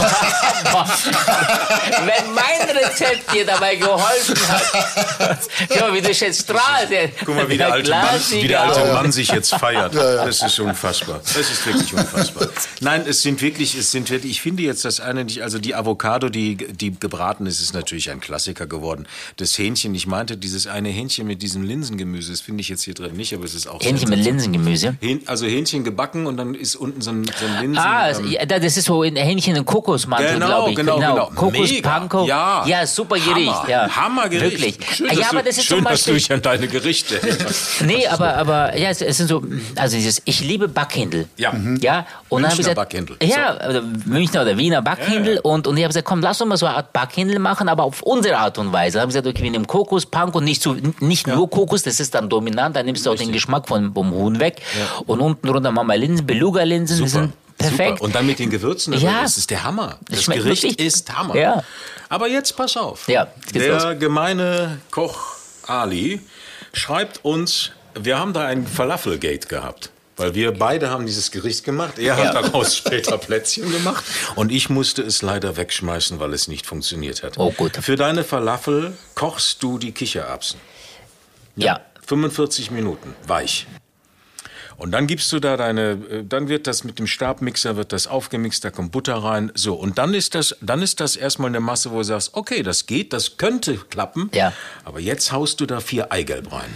wenn 2.06 2.34
mein 2.34 2.76
Rezept 2.76 3.32
dir 3.32 3.46
dabei 3.46 3.76
geholfen 3.76 4.36
hat, 4.48 5.40
schau 5.72 5.86
mal, 5.86 5.94
wie 5.94 6.02
du 6.02 6.10
jetzt 6.10 6.42
strahlst. 6.42 6.92
Guck 7.24 7.34
mal, 7.34 7.48
wie 7.48 7.58
der 7.58 7.72
alte 7.72 7.90
Mann, 7.90 8.20
wie 8.30 8.48
der 8.48 8.62
alte 8.62 8.92
Mann 8.92 9.12
sich 9.12 9.28
jetzt 9.28 9.54
feiert. 9.54 9.94
Das 9.94 10.42
ist 10.42 10.58
unfassbar. 10.60 11.20
Das 11.24 11.36
ist 11.36 11.66
wirklich 11.66 11.92
unfassbar. 11.92 12.48
Nein, 12.80 13.04
es 13.06 13.22
sind 13.22 13.40
wirklich, 13.42 13.74
es 13.74 13.90
sind 13.90 14.10
wirklich, 14.10 14.32
ich 14.32 14.42
finde 14.42 14.62
jetzt 14.62 14.84
das 14.84 15.00
eine 15.00 15.24
nicht, 15.24 15.42
also 15.42 15.58
die 15.58 15.74
Avocado, 15.74 16.28
die, 16.28 16.56
die 16.56 16.98
gebraten 16.98 17.46
ist, 17.46 17.60
ist 17.60 17.74
natürlich 17.74 18.10
ein 18.10 18.20
Klassiker 18.20 18.66
geworden. 18.66 19.06
Das 19.36 19.56
Hähnchen, 19.58 19.94
ich 19.94 20.06
meinte, 20.06 20.36
dieses 20.36 20.66
eine 20.66 20.88
Hähnchen 20.88 21.26
mit 21.26 21.42
diesem 21.42 21.62
Linsengemüse, 21.62 22.30
das 22.32 22.40
finde 22.40 22.60
ich 22.60 22.68
jetzt 22.68 22.84
hier 22.84 22.94
drin 22.94 23.14
nicht, 23.14 23.34
aber 23.34 23.44
es 23.44 23.54
ist 23.54 23.66
auch 23.66 23.80
Hähnchen 23.82 24.08
mit 24.08 24.24
Linsengemüse. 24.24 24.96
Hähn, 25.00 25.22
also 25.26 25.46
Hähnchen 25.46 25.84
gebacken 25.84 26.26
und 26.26 26.36
dann 26.36 26.54
ist 26.54 26.76
unten 26.88 27.00
so 27.00 27.10
ein, 27.10 27.24
so 27.24 27.46
ein 27.46 27.60
Linsen. 27.60 27.78
Ah, 27.78 28.10
ähm, 28.10 28.26
ja, 28.30 28.44
das 28.46 28.76
ist 28.76 28.84
so 28.84 29.02
ein 29.02 29.16
Hähnchen 29.16 29.56
in 29.56 29.64
Kokosmantel, 29.64 30.34
Genau, 30.34 30.46
glaube 30.46 30.70
ich. 30.70 30.76
genau, 30.76 30.96
genau. 30.98 31.30
Kokos, 31.34 31.70
Mega. 31.70 31.88
Panko. 31.88 32.24
Ja. 32.26 32.64
ja, 32.66 32.86
super 32.86 33.16
Gericht. 33.16 33.52
Hammer, 33.52 33.68
ja. 33.68 33.88
Hammergericht. 33.96 34.60
Wirklich. 34.80 34.96
Schön, 34.96 35.06
ja, 35.08 35.14
dass 35.14 35.30
aber 35.30 35.42
das 35.42 35.58
ist 35.58 35.64
schön, 35.64 35.78
zum 35.78 35.84
dass 35.84 36.04
du 36.04 36.12
dich 36.12 36.32
an 36.32 36.42
deine 36.42 36.68
Gerichte. 36.68 37.20
Nee, 37.84 38.06
aber, 38.06 38.36
aber 38.36 38.76
ja, 38.76 38.90
es, 38.90 39.00
es 39.00 39.16
sind 39.18 39.28
so, 39.28 39.42
also 39.76 39.96
dieses, 39.96 40.20
ich 40.24 40.40
liebe 40.40 40.68
Backhändel. 40.68 41.28
Ja. 41.36 41.52
Mhm. 41.52 41.78
Ja, 41.80 42.06
und 42.28 42.42
Münchner 42.42 42.56
gesagt, 42.56 42.76
Backhändel. 42.76 43.16
Ja, 43.22 43.54
oder 43.68 43.82
Münchner 44.04 44.42
oder 44.42 44.56
Wiener 44.58 44.82
Backhändel. 44.82 45.36
Ja. 45.36 45.40
Und, 45.42 45.66
und 45.66 45.76
ich 45.76 45.84
habe 45.84 45.90
gesagt, 45.90 46.06
komm, 46.06 46.20
lass 46.20 46.40
uns 46.40 46.48
mal 46.48 46.56
so 46.56 46.66
eine 46.66 46.76
Art 46.76 46.92
Backhändel 46.92 47.38
machen, 47.38 47.68
aber 47.68 47.84
auf 47.84 48.02
unsere 48.02 48.36
Art 48.38 48.58
und 48.58 48.72
Weise. 48.72 48.94
Da 48.98 49.02
habe 49.02 49.10
ich 49.10 49.14
gesagt, 49.14 49.26
okay, 49.26 49.44
wir 49.44 49.50
nehmen 49.50 49.66
Kokos, 49.66 50.06
und 50.32 50.44
nicht, 50.44 50.62
so, 50.62 50.76
nicht 51.00 51.26
nur 51.26 51.48
Kokos, 51.48 51.82
das 51.82 52.00
ist 52.00 52.14
dann 52.14 52.28
dominant, 52.28 52.76
dann 52.76 52.86
nimmst 52.86 53.06
du 53.06 53.10
auch 53.10 53.16
den 53.16 53.32
Geschmack 53.32 53.68
von, 53.68 53.92
vom 53.92 54.10
Huhn 54.12 54.40
weg. 54.40 54.60
Und 55.06 55.20
unten 55.20 55.46
drunter 55.46 55.70
machen 55.70 55.88
wir 55.88 55.96
Linsen, 55.96 56.26
Beluga-Linsen, 56.26 56.77
die 56.86 57.08
sind 57.08 57.32
perfekt. 57.56 57.88
Super. 57.98 58.02
Und 58.02 58.14
dann 58.14 58.26
mit 58.26 58.38
den 58.38 58.50
Gewürzen, 58.50 58.92
also 58.94 59.06
Ja. 59.06 59.22
das 59.22 59.36
ist 59.38 59.50
der 59.50 59.64
Hammer. 59.64 59.98
Das 60.08 60.22
schmeckt 60.24 60.42
Gericht 60.44 60.62
wirklich- 60.62 60.86
ist 60.86 61.12
Hammer. 61.16 61.36
Ja. 61.36 61.62
Aber 62.08 62.28
jetzt 62.28 62.56
pass 62.56 62.76
auf. 62.76 63.08
Ja, 63.08 63.28
der 63.54 63.72
los. 63.94 63.98
gemeine 63.98 64.80
Koch 64.90 65.36
Ali 65.66 66.20
schreibt 66.72 67.24
uns, 67.24 67.72
wir 67.94 68.18
haben 68.18 68.32
da 68.32 68.46
ein 68.46 68.66
Falafelgate 68.66 69.48
gehabt. 69.48 69.90
Weil 70.16 70.34
wir 70.34 70.50
beide 70.50 70.90
haben 70.90 71.06
dieses 71.06 71.30
Gericht 71.30 71.62
gemacht. 71.62 71.96
Er 72.00 72.16
hat 72.16 72.34
Ja. 72.34 72.42
daraus 72.42 72.76
später 72.76 73.18
Plätzchen 73.18 73.70
gemacht. 73.70 74.04
Und 74.34 74.50
ich 74.50 74.68
musste 74.68 75.00
es 75.02 75.22
leider 75.22 75.56
wegschmeißen, 75.56 76.18
weil 76.18 76.32
es 76.34 76.48
nicht 76.48 76.66
funktioniert 76.66 77.22
hat. 77.22 77.38
Oh, 77.38 77.52
gut. 77.52 77.76
Für 77.76 77.94
deine 77.94 78.24
Falafel 78.24 78.94
kochst 79.14 79.62
du 79.62 79.78
die 79.78 79.92
Kichererbsen. 79.92 80.58
ja. 81.54 81.80
45 82.06 82.70
Minuten, 82.72 83.14
weich. 83.28 83.66
Und 84.78 84.92
dann 84.92 85.08
gibst 85.08 85.30
du 85.32 85.40
da 85.40 85.56
deine, 85.56 85.90
äh, 85.90 86.24
dann 86.24 86.48
wird 86.48 86.68
das 86.68 86.84
mit 86.84 86.98
dem 86.98 87.08
Stabmixer, 87.08 87.76
wird 87.76 87.92
das 87.92 88.06
aufgemixt, 88.06 88.64
da 88.64 88.70
kommt 88.70 88.92
Butter 88.92 89.16
rein. 89.16 89.50
So, 89.54 89.74
und 89.74 89.98
dann 89.98 90.14
ist 90.14 90.36
das, 90.36 90.56
dann 90.60 90.82
ist 90.82 91.00
das 91.00 91.16
erstmal 91.16 91.50
eine 91.50 91.60
Masse, 91.60 91.90
wo 91.90 91.96
du 91.98 92.04
sagst, 92.04 92.30
okay, 92.34 92.62
das 92.62 92.86
geht, 92.86 93.12
das 93.12 93.36
könnte 93.36 93.76
klappen. 93.76 94.30
Ja. 94.32 94.52
Aber 94.84 95.00
jetzt 95.00 95.32
haust 95.32 95.60
du 95.60 95.66
da 95.66 95.80
vier 95.80 96.12
Eigelb 96.12 96.52
rein. 96.52 96.70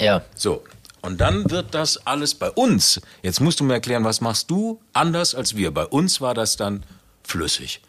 Ja. 0.00 0.22
So. 0.34 0.64
Und 1.02 1.20
dann 1.20 1.50
wird 1.50 1.74
das 1.74 2.06
alles 2.06 2.34
bei 2.34 2.50
uns. 2.50 3.00
Jetzt 3.22 3.40
musst 3.40 3.60
du 3.60 3.64
mir 3.64 3.74
erklären, 3.74 4.04
was 4.04 4.20
machst 4.20 4.50
du 4.50 4.80
anders 4.92 5.34
als 5.34 5.56
wir? 5.56 5.72
Bei 5.72 5.84
uns 5.84 6.20
war 6.20 6.32
das 6.32 6.56
dann 6.56 6.84
flüssig. 7.24 7.82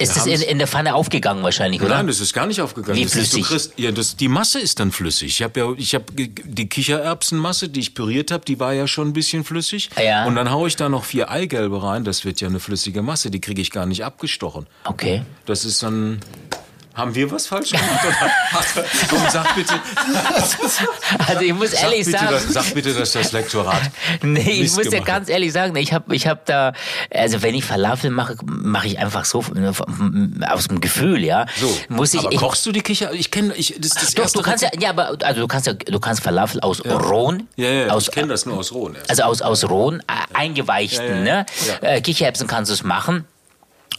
Ist 0.00 0.16
das 0.16 0.26
in, 0.26 0.40
in 0.40 0.58
der 0.58 0.66
Pfanne 0.66 0.94
aufgegangen 0.94 1.42
wahrscheinlich, 1.42 1.80
oder? 1.82 1.96
Nein, 1.96 2.06
das 2.06 2.20
ist 2.20 2.32
gar 2.32 2.46
nicht 2.46 2.60
aufgegangen. 2.60 2.96
Wie 2.96 3.04
das 3.04 3.14
ist, 3.14 3.32
flüssig? 3.32 3.46
kriegst, 3.46 3.72
ja, 3.76 3.92
das, 3.92 4.16
die 4.16 4.28
Masse 4.28 4.58
ist 4.58 4.80
dann 4.80 4.92
flüssig. 4.92 5.28
Ich 5.28 5.42
habe 5.42 5.60
ja, 5.60 5.72
ich 5.76 5.94
habe 5.94 6.06
die 6.14 6.68
Kichererbsenmasse, 6.68 7.68
die 7.68 7.80
ich 7.80 7.94
püriert 7.94 8.30
habe, 8.30 8.44
die 8.44 8.58
war 8.58 8.72
ja 8.72 8.86
schon 8.86 9.08
ein 9.08 9.12
bisschen 9.12 9.44
flüssig. 9.44 9.90
Ja. 10.02 10.26
Und 10.26 10.36
dann 10.36 10.50
haue 10.50 10.68
ich 10.68 10.76
da 10.76 10.88
noch 10.88 11.04
vier 11.04 11.30
Eigelbe 11.30 11.82
rein. 11.82 12.04
Das 12.04 12.24
wird 12.24 12.40
ja 12.40 12.48
eine 12.48 12.60
flüssige 12.60 13.02
Masse. 13.02 13.30
Die 13.30 13.40
kriege 13.40 13.60
ich 13.60 13.70
gar 13.70 13.86
nicht 13.86 14.04
abgestochen. 14.04 14.66
Okay. 14.84 15.22
Das 15.44 15.64
ist 15.64 15.82
dann. 15.82 16.20
Haben 16.94 17.14
wir 17.14 17.30
was 17.30 17.46
falsch 17.46 17.70
gemacht? 17.70 18.04
Oder? 18.04 19.30
Sag 19.30 19.54
bitte, 19.54 19.74
Also 21.26 21.40
ich 21.42 21.54
muss 21.54 21.70
sag 21.70 21.82
ehrlich 21.84 22.04
bitte, 22.06 22.18
sagen, 22.18 22.36
sag 22.48 22.74
bitte, 22.74 22.94
dass 22.94 23.12
das 23.12 23.32
Lektorat. 23.32 23.80
Nee, 24.22 24.40
ich 24.40 24.60
Mist 24.62 24.76
muss 24.76 24.84
dir 24.84 24.90
gemacht 24.90 25.06
ganz 25.06 25.28
ehrlich 25.28 25.52
sagen, 25.52 25.74
ich 25.76 25.92
habe 25.92 26.14
ich 26.14 26.26
hab 26.26 26.44
da, 26.46 26.72
also 27.12 27.42
wenn 27.42 27.54
ich 27.54 27.64
Falafel 27.64 28.10
mache, 28.10 28.36
mache 28.44 28.88
ich 28.88 28.98
einfach 28.98 29.24
so 29.24 29.44
aus 30.48 30.68
dem 30.68 30.80
Gefühl, 30.80 31.24
ja. 31.24 31.46
So, 31.58 31.72
muss 31.88 32.12
ich, 32.14 32.20
aber 32.20 32.32
ich 32.32 32.38
kochst 32.38 32.66
du 32.66 32.72
die 32.72 32.82
Kicher? 32.82 33.12
Ich 33.12 33.30
kenne, 33.30 33.54
ich, 33.54 33.76
das 33.78 33.90
das 33.90 34.14
doch, 34.14 34.30
du 34.30 34.42
kannst 34.42 34.62
ja, 34.62 34.70
ja, 34.78 34.90
aber 34.90 35.16
also 35.22 35.40
du 35.40 35.46
kannst 35.46 35.66
ja, 35.66 35.74
du 35.74 36.00
kannst 36.00 36.22
Falafel 36.22 36.60
aus 36.60 36.84
rohen, 36.84 37.48
Ja, 37.56 37.68
ja, 37.68 37.88
aus, 37.88 38.08
ich 38.08 38.12
kenne 38.12 38.28
das 38.28 38.46
nur 38.46 38.58
aus 38.58 38.72
Rohen. 38.72 38.94
erst. 38.96 39.10
also 39.10 39.22
aus 39.22 39.42
aus 39.42 39.68
rohen 39.68 40.00
äh, 40.00 40.36
eingeweichten, 40.36 41.24
Ja, 41.26 41.34
ja, 41.36 41.42
ne, 41.42 41.46
ja. 41.82 41.88
Äh, 41.88 42.00
Kichererbsen 42.00 42.46
kannst 42.46 42.70
du 42.70 42.74
es 42.74 42.82
machen. 42.82 43.24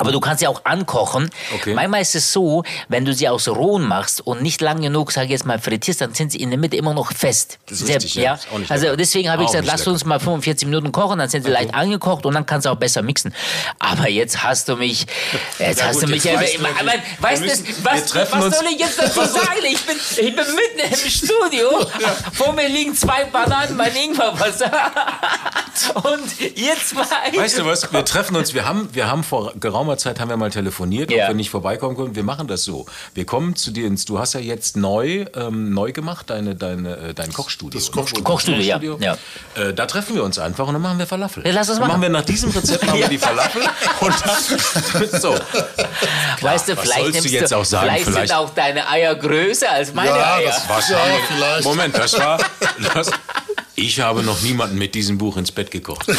Aber 0.02 0.12
du 0.12 0.20
kannst 0.20 0.40
sie 0.42 0.48
auch 0.48 0.66
ankochen. 0.66 1.30
Okay. 1.56 1.74
Manchmal 1.74 2.02
ist 2.02 2.16
es 2.16 2.34
so, 2.34 2.64
wenn 2.90 3.06
du 3.06 3.14
sie 3.14 3.30
aus 3.30 3.48
rohen 3.48 3.84
machst 3.88 4.22
und 4.26 4.42
nicht 4.42 4.60
lang 4.62 4.82
genug, 4.82 5.12
sag 5.12 5.26
ich 5.26 5.30
jetzt 5.32 5.46
mal, 5.46 5.60
frittierst, 5.60 6.02
dann 6.02 6.14
sind 6.14 6.32
sie 6.32 6.40
in 6.40 6.50
der 6.50 6.60
Mitte 6.60 6.76
immer 6.76 6.94
noch 6.94 7.14
fest. 7.14 7.60
Das 7.70 7.82
ist 7.82 7.88
richtig, 7.88 8.16
ja. 8.16 8.34
Ist 8.36 8.48
auch 8.54 8.58
nicht 8.60 8.72
Also 8.72 8.96
deswegen 8.96 9.30
habe 9.32 9.44
ich 9.44 9.48
gesagt, 9.50 9.66
lass 9.68 9.82
lecker. 9.82 9.92
uns 9.92 10.06
mal 10.06 10.20
45 10.20 10.68
Minuten 10.68 10.92
kochen, 10.92 11.20
dann 11.20 11.30
sind 11.30 11.46
sie 11.46 11.52
leicht 11.52 11.74
angekocht 11.74 12.26
und 12.26 12.34
dann 12.34 12.46
kannst 12.46 12.66
du 12.66 12.72
auch 12.72 12.76
besser 12.76 13.02
mixen. 13.02 13.34
Aber 13.80 14.10
jetzt 14.10 14.44
hast 14.44 14.68
du 14.68 14.76
mich, 14.76 15.06
jetzt 15.60 15.80
Ja, 15.80 15.86
hast 15.88 15.94
gut, 15.96 16.04
du 16.04 16.08
mich, 16.08 16.24
ja, 16.24 16.34
weißt 16.40 16.60
natürlich. 16.60 16.80
aber, 16.80 16.92
weißt 17.30 17.42
müssen- 17.44 17.68
wir 17.68 17.76
was, 17.86 18.16
was 18.16 18.44
uns- 18.46 18.58
soll 18.58 18.66
ich 18.74 18.80
jetzt 18.80 19.00
dazu 19.00 19.22
sagen? 19.26 19.60
Ich 19.64 19.86
bin, 19.86 19.96
ich 19.98 20.36
bin 20.36 20.36
mitten 20.36 20.94
im 20.94 21.10
Studio, 21.10 21.70
vor 22.34 22.54
mir 22.54 22.68
liegen 22.68 22.96
zwei 22.96 23.26
Bananen, 23.26 23.78
mein 23.78 23.96
Ingwerwasser 23.96 24.72
und 26.04 26.40
ihr 26.58 26.76
zwei. 26.78 27.38
Weißt 27.38 27.58
du 27.60 27.66
was? 27.66 27.92
Wir 27.92 28.06
treffen 28.06 28.36
uns. 28.36 28.54
Wir 28.54 28.66
haben, 28.66 28.90
wir 28.94 29.08
haben 29.08 29.24
vor 29.24 29.54
geraumer 29.60 29.91
Zeit 29.98 30.20
haben 30.20 30.30
wir 30.30 30.38
mal 30.38 30.50
telefoniert, 30.52 31.12
Ja. 31.12 31.24
ob 31.24 31.30
wir 31.30 31.36
nicht 31.36 31.50
vorbeikommen 31.50 31.96
können. 31.96 32.16
Wir 32.16 32.24
machen 32.24 32.48
das 32.48 32.64
so. 32.64 32.86
Wir 33.14 33.26
kommen 33.26 33.56
zu 33.56 33.72
dir 33.72 33.88
ins. 33.88 34.06
Du 34.06 34.20
hast 34.20 34.34
ja 34.34 34.40
jetzt 34.40 34.78
neu, 34.78 35.26
ähm, 35.36 35.74
neu 35.74 35.92
gemacht 35.92 36.30
deine, 36.30 36.56
deine, 36.56 36.98
äh, 36.98 37.14
dein 37.14 37.32
Kochstudio. 37.34 37.80
Das 37.80 37.90
ne? 37.90 37.96
Kochstudio. 37.96 38.24
Kochstudio, 38.24 38.62
ja, 38.62 38.80
Kochstudio. 38.80 39.18
Äh, 39.56 39.74
da 39.74 39.86
treffen 39.86 40.16
wir 40.16 40.24
uns 40.24 40.40
einfach 40.40 40.68
und 40.68 40.74
dann 40.74 40.82
machen 40.82 41.00
wir 41.00 41.08
Falafel. 41.08 41.46
Ja, 41.46 41.52
lass 41.54 41.70
uns 41.70 41.80
dann 41.80 41.88
machen. 41.88 42.00
machen 42.00 42.02
wir 42.14 42.20
nach 42.20 42.26
diesem 42.26 42.52
Rezept 42.52 42.86
machen 42.86 43.00
wir 43.00 43.08
die 43.08 43.18
Falafel 43.20 43.62
und 44.02 44.14
dann 44.26 45.22
so. 45.22 45.36
weißt 46.42 46.70
du, 46.70 46.76
vielleicht 46.76 47.00
sollst 47.02 47.18
du 47.18 47.22
nimmst 47.22 47.30
jetzt 47.34 47.54
auch 47.54 47.66
sagen? 47.66 47.88
Vielleicht, 47.88 48.06
Vielleicht- 48.06 48.28
sind 48.30 48.38
auch 48.38 48.50
deine 48.52 48.88
Eier 48.90 49.16
größer 49.16 49.72
als 49.72 49.94
meine 49.94 50.10
Ja, 50.10 50.36
Eier. 50.36 50.48
das-. 50.68 50.90
Ja, 50.90 50.98
vielleicht. 51.28 51.64
Moment, 51.64 51.98
das 51.98 52.18
war. 52.18 52.40
Das, 52.94 53.10
ich 53.82 54.00
habe 54.00 54.24
noch 54.24 54.42
niemanden 54.42 54.78
mit 54.78 54.96
diesem 54.96 55.18
Buch 55.18 55.38
ins 55.38 55.52
Bett 55.52 55.72
gekocht. 55.72 56.08
Das 56.08 56.18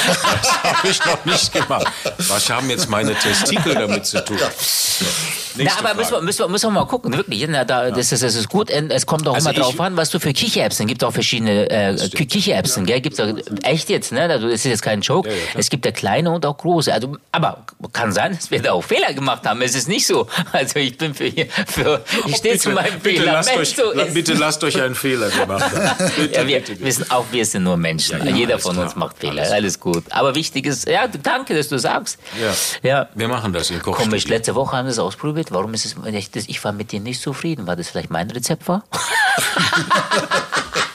habe 0.62 0.88
ich 0.88 0.98
noch 1.04 1.24
nicht 1.24 1.52
gemacht. 1.52 1.86
Was 2.28 2.50
haben 2.50 2.68
jetzt 2.70 2.88
meine 2.88 3.14
Testikel 3.14 3.74
damit 3.74 4.06
zu 4.06 4.24
tun? 4.24 4.38
So, 4.38 5.04
Na, 5.56 5.70
aber 5.78 5.94
müssen 5.94 6.12
wir, 6.12 6.20
müssen, 6.22 6.38
wir, 6.40 6.48
müssen 6.48 6.66
wir 6.68 6.70
mal 6.80 6.86
gucken, 6.86 7.12
wirklich. 7.16 7.44
Na, 7.48 7.64
da, 7.64 7.90
das, 7.90 8.10
ist, 8.12 8.22
das 8.22 8.34
ist 8.34 8.48
gut. 8.48 8.70
Es 8.70 9.04
kommt 9.06 9.26
auch 9.28 9.34
Also 9.34 9.50
immer 9.50 9.58
drauf 9.58 9.74
ich- 9.74 9.80
an, 9.80 9.96
was 9.96 10.10
du 10.10 10.18
für 10.18 10.32
Kichererbsen. 10.32 10.86
gibt 10.86 11.04
auch 11.04 11.12
verschiedene 11.12 11.68
äh, 11.70 11.96
Ki- 12.08 12.26
Kichererbsen, 12.26 12.86
gell? 12.86 13.00
Gibt's 13.00 13.20
auch, 13.20 13.28
echt 13.62 13.88
jetzt, 13.90 14.12
ne? 14.12 14.22
Also, 14.22 14.46
das 14.46 14.56
ist 14.60 14.64
jetzt 14.64 14.82
kein 14.82 15.00
Joke. 15.02 15.28
Ja, 15.28 15.34
ja, 15.34 15.40
es 15.56 15.68
gibt 15.70 15.84
ja 15.84 15.92
kleine 15.92 16.30
und 16.30 16.46
auch 16.46 16.56
große. 16.56 16.92
Also, 16.92 17.16
aber 17.32 17.64
kann 17.92 18.12
sein, 18.12 18.34
dass 18.34 18.50
wir 18.50 18.62
da 18.62 18.72
auch 18.72 18.82
Fehler 18.84 19.12
gemacht 19.12 19.46
haben. 19.46 19.60
Es 19.62 19.74
ist 19.74 19.88
nicht 19.88 20.06
so. 20.06 20.26
Also 20.52 20.78
ich 20.78 20.96
bin 20.96 21.14
für, 21.14 21.30
für 21.66 22.04
ich 22.26 22.36
stehe 22.36 22.58
zu 22.58 22.70
meinem 22.70 22.98
bitte, 23.00 23.20
Fehler. 23.20 23.32
lasst 23.32 23.50
Wenn 23.50 23.58
euch, 23.60 23.74
so 23.74 23.82
bitte 24.14 24.34
lasst 24.34 24.64
euch 24.64 24.80
einen 24.80 24.94
Fehler 24.94 25.28
gemacht 25.30 25.64
haben. 25.64 26.10
Bitte, 26.16 26.34
Ja, 26.40 26.46
wir, 26.46 26.58
bitte, 26.60 26.72
bitte. 26.72 26.84
wir 26.84 26.92
sind 26.92 27.10
auch 27.10 27.24
wir 27.30 27.44
sind 27.52 27.62
nur 27.62 27.76
Menschen. 27.76 28.18
Ja, 28.18 28.24
ja, 28.24 28.36
Jeder 28.36 28.58
von 28.58 28.74
klar. 28.74 28.86
uns 28.86 28.96
macht 28.96 29.18
Fehler. 29.18 29.42
Alles 29.42 29.52
Alles, 29.52 29.80
gut. 29.80 30.04
Aber 30.10 30.34
wichtig 30.34 30.66
ist, 30.66 30.88
ja, 30.88 31.06
danke, 31.06 31.54
dass 31.54 31.68
du 31.68 31.78
sagst. 31.78 32.18
Ja. 32.40 32.52
ja. 32.82 33.08
Wir 33.14 33.28
machen 33.28 33.52
das, 33.52 33.70
ihr 33.70 33.78
kocht. 33.78 34.02
Komisch, 34.02 34.26
letzte 34.26 34.54
Woche 34.54 34.76
haben 34.76 34.86
wir 34.86 34.92
es 34.92 34.98
ausprobiert. 34.98 35.52
Warum 35.52 35.74
ist 35.74 35.84
es, 35.84 36.48
ich 36.48 36.64
war 36.64 36.72
mit 36.72 36.92
dir 36.92 37.00
nicht 37.00 37.20
zufrieden. 37.20 37.66
War 37.66 37.76
das 37.76 37.88
vielleicht 37.88 38.10
mein 38.10 38.30
Rezept 38.30 38.66
war? 38.68 38.84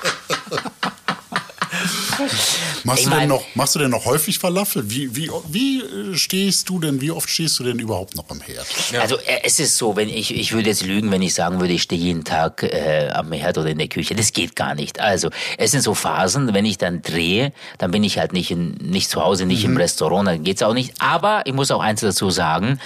Machst, 2.88 3.03
Ich 3.03 3.09
du 3.09 3.19
denn 3.19 3.27
noch, 3.27 3.43
machst 3.53 3.76
du 3.76 3.80
denn 3.80 3.91
noch 3.91 4.05
häufig 4.05 4.39
Falafel? 4.39 4.89
Wie, 4.89 5.14
wie, 5.14 5.30
wie 5.49 5.81
äh, 5.81 6.15
stehst 6.15 6.69
du 6.69 6.80
denn, 6.80 7.01
wie 7.01 7.11
oft 7.11 7.30
stehst 7.30 7.59
du 7.59 7.65
denn 7.65 7.80
überhaupt 7.80 8.15
noch 8.15 8.30
am 8.30 8.39
Herd? 8.39 8.65
Also 8.97 9.18
äh, 9.18 9.41
es 9.43 9.59
ist 9.59 9.77
so, 9.77 9.97
wenn 9.97 10.07
ich, 10.07 10.34
ich 10.34 10.53
würde 10.53 10.69
jetzt 10.69 10.85
lügen, 10.85 11.11
wenn 11.11 11.22
ich 11.22 11.34
sagen 11.34 11.59
würde, 11.59 11.73
ich 11.73 11.81
stehe 11.84 12.01
jeden 12.01 12.23
Tag 12.23 12.64
äh, 12.64 13.09
am 13.09 13.34
Herd 13.34 13.57
oder 13.57 13.72
in 13.72 13.77
der 13.77 13.89
Küche. 13.89 14.15
Das 14.15 14.31
geht 14.31 14.55
gar 14.55 14.73
nicht. 14.73 15.01
Also 15.01 15.30
es 15.57 15.72
sind 15.72 15.81
so 15.81 15.93
Phasen, 15.95 16.53
wenn 16.53 16.64
ich 16.64 16.77
dann 16.77 17.01
drehe, 17.01 17.51
dann 17.77 17.91
bin 17.91 18.05
ich 18.05 18.19
halt 18.19 18.31
nicht, 18.31 18.51
in, 18.51 18.76
nicht 18.76 19.09
zu 19.09 19.22
Hause, 19.22 19.45
nicht 19.45 19.65
im 19.65 19.76
Restaurant, 19.76 20.26
dann 20.26 20.43
geht's 20.45 20.64
auch 20.64 20.73
nicht. 20.73 20.93
Aber 20.99 21.41
ich 21.43 21.53
muss 21.53 21.72
auch 21.72 21.81
eins 21.81 21.99
dazu 21.99 22.30
sagen, 22.30 22.80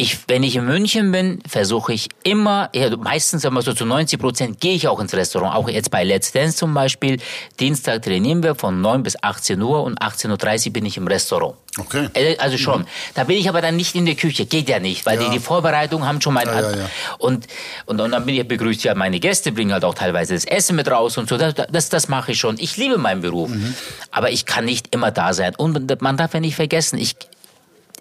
ich, 0.00 0.18
wenn 0.28 0.42
ich 0.42 0.56
in 0.56 0.64
München 0.64 1.12
bin, 1.12 1.40
versuche 1.46 1.92
ich 1.92 2.08
immer, 2.22 2.70
ja, 2.74 2.96
meistens 2.96 3.44
immer 3.44 3.60
so 3.62 3.72
zu 3.74 3.84
90 3.84 4.18
Prozent 4.18 4.60
gehe 4.60 4.74
ich 4.74 4.88
auch 4.88 4.98
ins 5.00 5.12
Restaurant. 5.14 5.54
Auch 5.54 5.68
jetzt 5.68 5.90
bei 5.90 6.04
Let's 6.04 6.32
Dance 6.32 6.56
zum 6.56 6.72
Beispiel. 6.72 7.18
Dienstag 7.58 8.02
trainieren 8.02 8.42
wir 8.42 8.54
von 8.54 8.80
9 8.80 9.02
bis 9.02 9.22
18 9.22 9.60
Uhr 9.60 9.82
und 9.82 10.00
18.30 10.00 10.66
Uhr 10.68 10.72
bin 10.72 10.86
ich 10.86 10.96
im 10.96 11.06
Restaurant. 11.06 11.54
Okay. 11.78 12.08
Äh, 12.14 12.36
Also 12.38 12.56
schon. 12.58 12.86
Da 13.14 13.24
bin 13.24 13.36
ich 13.36 13.48
aber 13.48 13.60
dann 13.60 13.76
nicht 13.76 13.94
in 13.94 14.06
der 14.06 14.14
Küche. 14.14 14.46
Geht 14.46 14.68
ja 14.68 14.78
nicht, 14.78 15.04
weil 15.06 15.20
Ja. 15.20 15.26
die, 15.28 15.30
die 15.32 15.38
Vorbereitungen 15.40 16.06
haben 16.08 16.20
schon 16.20 16.34
mein... 16.34 16.46
Ja, 16.46 16.60
ja, 16.62 16.76
ja. 16.76 16.90
Und, 17.18 17.46
und, 17.86 18.00
und 18.00 18.10
dann 18.10 18.24
bin 18.24 18.34
ich 18.36 18.48
begrüßt 18.48 18.82
ja 18.84 18.94
meine 18.94 19.20
Gäste, 19.20 19.52
bringen 19.52 19.72
halt 19.72 19.84
auch 19.84 19.94
teilweise 19.94 20.34
das 20.34 20.44
Essen 20.46 20.76
mit 20.76 20.90
raus 20.90 21.18
und 21.18 21.28
so. 21.28 21.36
Das, 21.36 21.54
das, 21.70 21.88
das 21.90 22.08
mache 22.08 22.32
ich 22.32 22.38
schon. 22.40 22.56
Ich 22.58 22.76
liebe 22.76 22.96
meinen 22.98 23.20
Beruf. 23.20 23.50
Mhm. 23.50 23.74
Aber 24.10 24.30
ich 24.30 24.46
kann 24.46 24.64
nicht 24.64 24.94
immer 24.94 25.10
da 25.10 25.32
sein. 25.34 25.54
Und 25.56 26.00
man 26.00 26.16
darf 26.16 26.32
ja 26.34 26.40
nicht 26.40 26.56
vergessen, 26.56 26.98
ich, 26.98 27.16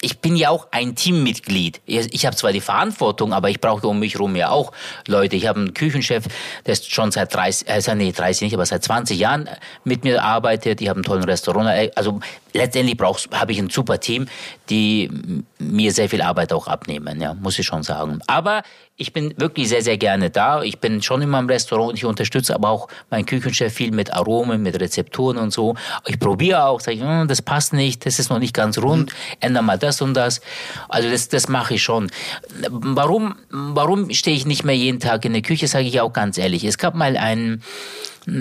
ich 0.01 0.19
bin 0.19 0.35
ja 0.35 0.49
auch 0.49 0.67
ein 0.71 0.95
Teammitglied. 0.95 1.81
Ich, 1.85 2.13
ich 2.13 2.25
habe 2.25 2.35
zwar 2.35 2.51
die 2.51 2.61
Verantwortung, 2.61 3.33
aber 3.33 3.49
ich 3.49 3.59
brauche 3.59 3.87
um 3.87 3.99
mich 3.99 4.15
herum 4.15 4.35
ja 4.35 4.49
auch 4.49 4.71
Leute. 5.07 5.35
Ich 5.35 5.47
habe 5.47 5.59
einen 5.59 5.73
Küchenchef, 5.73 6.25
der 6.65 6.73
ist 6.73 6.91
schon 6.91 7.11
seit 7.11 7.33
30, 7.33 7.67
äh, 7.67 7.95
nee, 7.95 8.11
30 8.11 8.43
nicht, 8.43 8.53
aber 8.53 8.65
seit 8.65 8.83
20 8.83 9.17
Jahren 9.17 9.49
mit 9.83 10.03
mir 10.03 10.23
arbeitet. 10.23 10.81
Ich 10.81 10.89
habe 10.89 10.97
einen 10.97 11.03
tollen 11.03 11.23
Restaurant. 11.23 11.69
Äh, 11.69 11.91
Also 11.95 12.19
letztendlich 12.53 12.97
habe 13.33 13.51
ich 13.51 13.59
ein 13.59 13.69
super 13.69 13.99
Team, 13.99 14.27
die 14.69 15.09
mir 15.59 15.91
sehr 15.91 16.09
viel 16.09 16.21
Arbeit 16.21 16.53
auch 16.53 16.67
abnehmen, 16.67 17.21
ja, 17.21 17.33
muss 17.33 17.59
ich 17.59 17.65
schon 17.65 17.83
sagen. 17.83 18.19
Aber 18.27 18.63
ich 18.95 19.13
bin 19.13 19.33
wirklich 19.37 19.69
sehr, 19.69 19.81
sehr 19.81 19.97
gerne 19.97 20.29
da. 20.29 20.61
Ich 20.61 20.79
bin 20.79 21.01
schon 21.01 21.21
immer 21.21 21.39
im 21.39 21.47
Restaurant 21.47 21.91
und 21.91 21.95
ich 21.95 22.05
unterstütze 22.05 22.53
aber 22.53 22.69
auch 22.69 22.89
meinen 23.09 23.25
Küchenchef 23.25 23.73
viel 23.73 23.91
mit 23.91 24.13
Aromen, 24.13 24.61
mit 24.61 24.79
Rezepturen 24.79 25.37
und 25.37 25.51
so. 25.53 25.75
Ich 26.05 26.19
probiere 26.19 26.65
auch, 26.65 26.81
sage 26.81 26.97
ich, 26.97 27.03
"Hm, 27.03 27.27
das 27.27 27.41
passt 27.41 27.71
nicht, 27.71 28.05
das 28.05 28.19
ist 28.19 28.29
noch 28.29 28.39
nicht 28.39 28.53
ganz 28.53 28.77
rund, 28.77 29.13
ändere 29.39 29.63
mal 29.63 29.77
das 29.77 30.01
und 30.01 30.13
das. 30.15 30.41
Also 30.89 31.09
das, 31.09 31.29
das 31.29 31.47
mache 31.47 31.75
ich 31.75 31.83
schon. 31.83 32.11
Warum, 32.69 33.35
warum 33.49 34.11
stehe 34.11 34.35
ich 34.35 34.45
nicht 34.45 34.65
mehr 34.65 34.75
jeden 34.75 34.99
Tag 34.99 35.23
in 35.23 35.33
der 35.33 35.41
Küche, 35.43 35.67
sage 35.67 35.85
ich 35.85 36.01
auch 36.01 36.11
ganz 36.11 36.37
ehrlich. 36.37 36.65
Es 36.65 36.77
gab 36.77 36.93
mal 36.93 37.15
einen, 37.15 37.63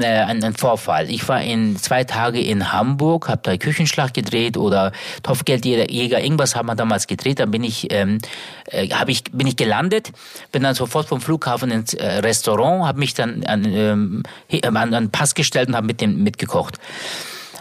äh, 0.00 0.06
einen, 0.06 0.54
Vorfall. 0.54 1.10
Ich 1.10 1.28
war 1.28 1.42
in 1.42 1.76
zwei 1.76 2.04
Tage 2.04 2.40
in 2.40 2.72
Hamburg, 2.72 3.28
habe 3.28 3.40
da 3.42 3.56
Küchenschlag 3.56 4.14
gedreht 4.14 4.56
oder 4.56 4.92
Topfgeldjäger, 5.22 6.20
irgendwas 6.20 6.54
haben 6.56 6.66
wir 6.66 6.74
damals 6.74 7.06
gedreht. 7.06 7.40
Dann 7.40 7.50
bin 7.50 7.64
ich, 7.64 7.92
ähm, 7.92 8.18
äh, 8.66 8.88
hab 8.88 9.08
ich, 9.08 9.24
bin 9.24 9.46
ich 9.46 9.56
gelandet, 9.56 10.12
bin 10.52 10.62
dann 10.62 10.74
sofort 10.74 11.08
vom 11.08 11.20
Flughafen 11.20 11.70
ins 11.70 11.94
äh, 11.94 12.06
Restaurant, 12.18 12.86
habe 12.86 12.98
mich 12.98 13.14
dann 13.14 13.44
an, 13.44 13.64
ähm, 13.64 14.22
he- 14.46 14.62
an, 14.62 14.94
an 14.94 15.10
Pass 15.10 15.34
gestellt 15.34 15.68
und 15.68 15.76
habe 15.76 15.86
mit 15.86 16.00
dem 16.00 16.22
mitgekocht. 16.22 16.78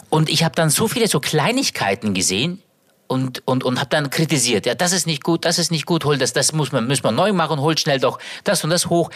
Und 0.10 0.30
ich 0.30 0.44
habe 0.44 0.56
dann 0.56 0.70
so 0.70 0.88
viele 0.88 1.08
so 1.08 1.20
Kleinigkeiten 1.20 2.14
gesehen 2.14 2.62
und, 3.08 3.42
und, 3.46 3.64
und 3.64 3.80
habe 3.80 3.90
dann 3.90 4.10
kritisiert. 4.10 4.66
Ja, 4.66 4.76
das 4.76 4.92
ist 4.92 5.08
nicht 5.08 5.24
gut, 5.24 5.46
das 5.46 5.60
ist 5.60 5.72
nicht 5.72 5.86
gut, 5.86 6.06
hol 6.06 6.18
das, 6.18 6.34
das 6.34 6.54
muss 6.54 6.72
man, 6.72 6.88
müssen 6.88 7.04
wir 7.04 7.12
neu 7.12 7.34
machen, 7.34 7.60
hol 7.60 7.78
schnell 7.78 8.00
doch 8.00 8.20
das 8.44 8.64
und 8.64 8.70
das 8.70 8.88
hoch. 8.88 9.10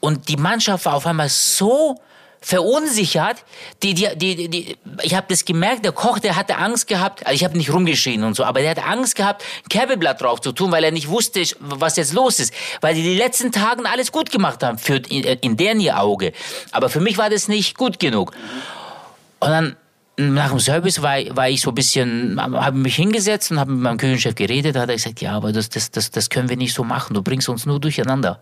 Und 0.00 0.28
die 0.28 0.36
Mannschaft 0.36 0.84
war 0.84 0.94
auf 0.94 1.06
einmal 1.06 1.28
so 1.28 2.00
verunsichert, 2.40 3.44
die, 3.82 3.94
die, 3.94 4.08
die, 4.16 4.48
die, 4.48 4.76
ich 5.02 5.14
habe 5.14 5.26
das 5.28 5.44
gemerkt, 5.44 5.84
der 5.84 5.92
Koch, 5.92 6.18
der 6.18 6.36
hatte 6.36 6.56
Angst 6.56 6.86
gehabt, 6.86 7.26
also 7.26 7.34
ich 7.34 7.44
habe 7.44 7.56
nicht 7.56 7.72
rumgeschrien 7.72 8.22
und 8.22 8.34
so, 8.34 8.44
aber 8.44 8.60
der 8.60 8.70
hatte 8.70 8.84
Angst 8.84 9.16
gehabt, 9.16 9.42
ein 9.64 9.68
Kerbelblatt 9.68 10.20
drauf 10.20 10.40
zu 10.40 10.52
tun, 10.52 10.70
weil 10.70 10.84
er 10.84 10.92
nicht 10.92 11.08
wusste, 11.08 11.42
was 11.60 11.96
jetzt 11.96 12.12
los 12.12 12.38
ist, 12.40 12.52
weil 12.80 12.94
die 12.94 13.02
die 13.02 13.16
letzten 13.16 13.52
Tagen 13.52 13.86
alles 13.86 14.12
gut 14.12 14.30
gemacht 14.30 14.62
haben, 14.62 14.78
für, 14.78 14.96
in, 14.96 15.24
in 15.24 15.56
deren 15.56 15.80
ihr 15.80 16.00
Auge. 16.00 16.32
Aber 16.70 16.88
für 16.88 17.00
mich 17.00 17.18
war 17.18 17.30
das 17.30 17.48
nicht 17.48 17.76
gut 17.76 17.98
genug. 17.98 18.32
Und 19.40 19.50
dann 19.50 19.76
nach 20.18 20.50
dem 20.50 20.58
Service 20.58 21.00
war, 21.00 21.18
war 21.36 21.48
ich 21.48 21.60
so 21.60 21.70
ein 21.70 21.74
bisschen, 21.74 22.40
habe 22.40 22.76
mich 22.76 22.96
hingesetzt 22.96 23.52
und 23.52 23.60
habe 23.60 23.70
mit 23.70 23.80
meinem 23.80 23.98
Küchenchef 23.98 24.34
geredet. 24.34 24.74
Da 24.74 24.80
hat 24.80 24.88
er 24.88 24.96
gesagt, 24.96 25.20
ja, 25.20 25.32
aber 25.32 25.52
das, 25.52 25.68
das, 25.68 25.90
das, 25.92 26.10
das 26.10 26.28
können 26.28 26.48
wir 26.48 26.56
nicht 26.56 26.74
so 26.74 26.82
machen. 26.82 27.14
Du 27.14 27.22
bringst 27.22 27.48
uns 27.48 27.66
nur 27.66 27.78
durcheinander. 27.78 28.40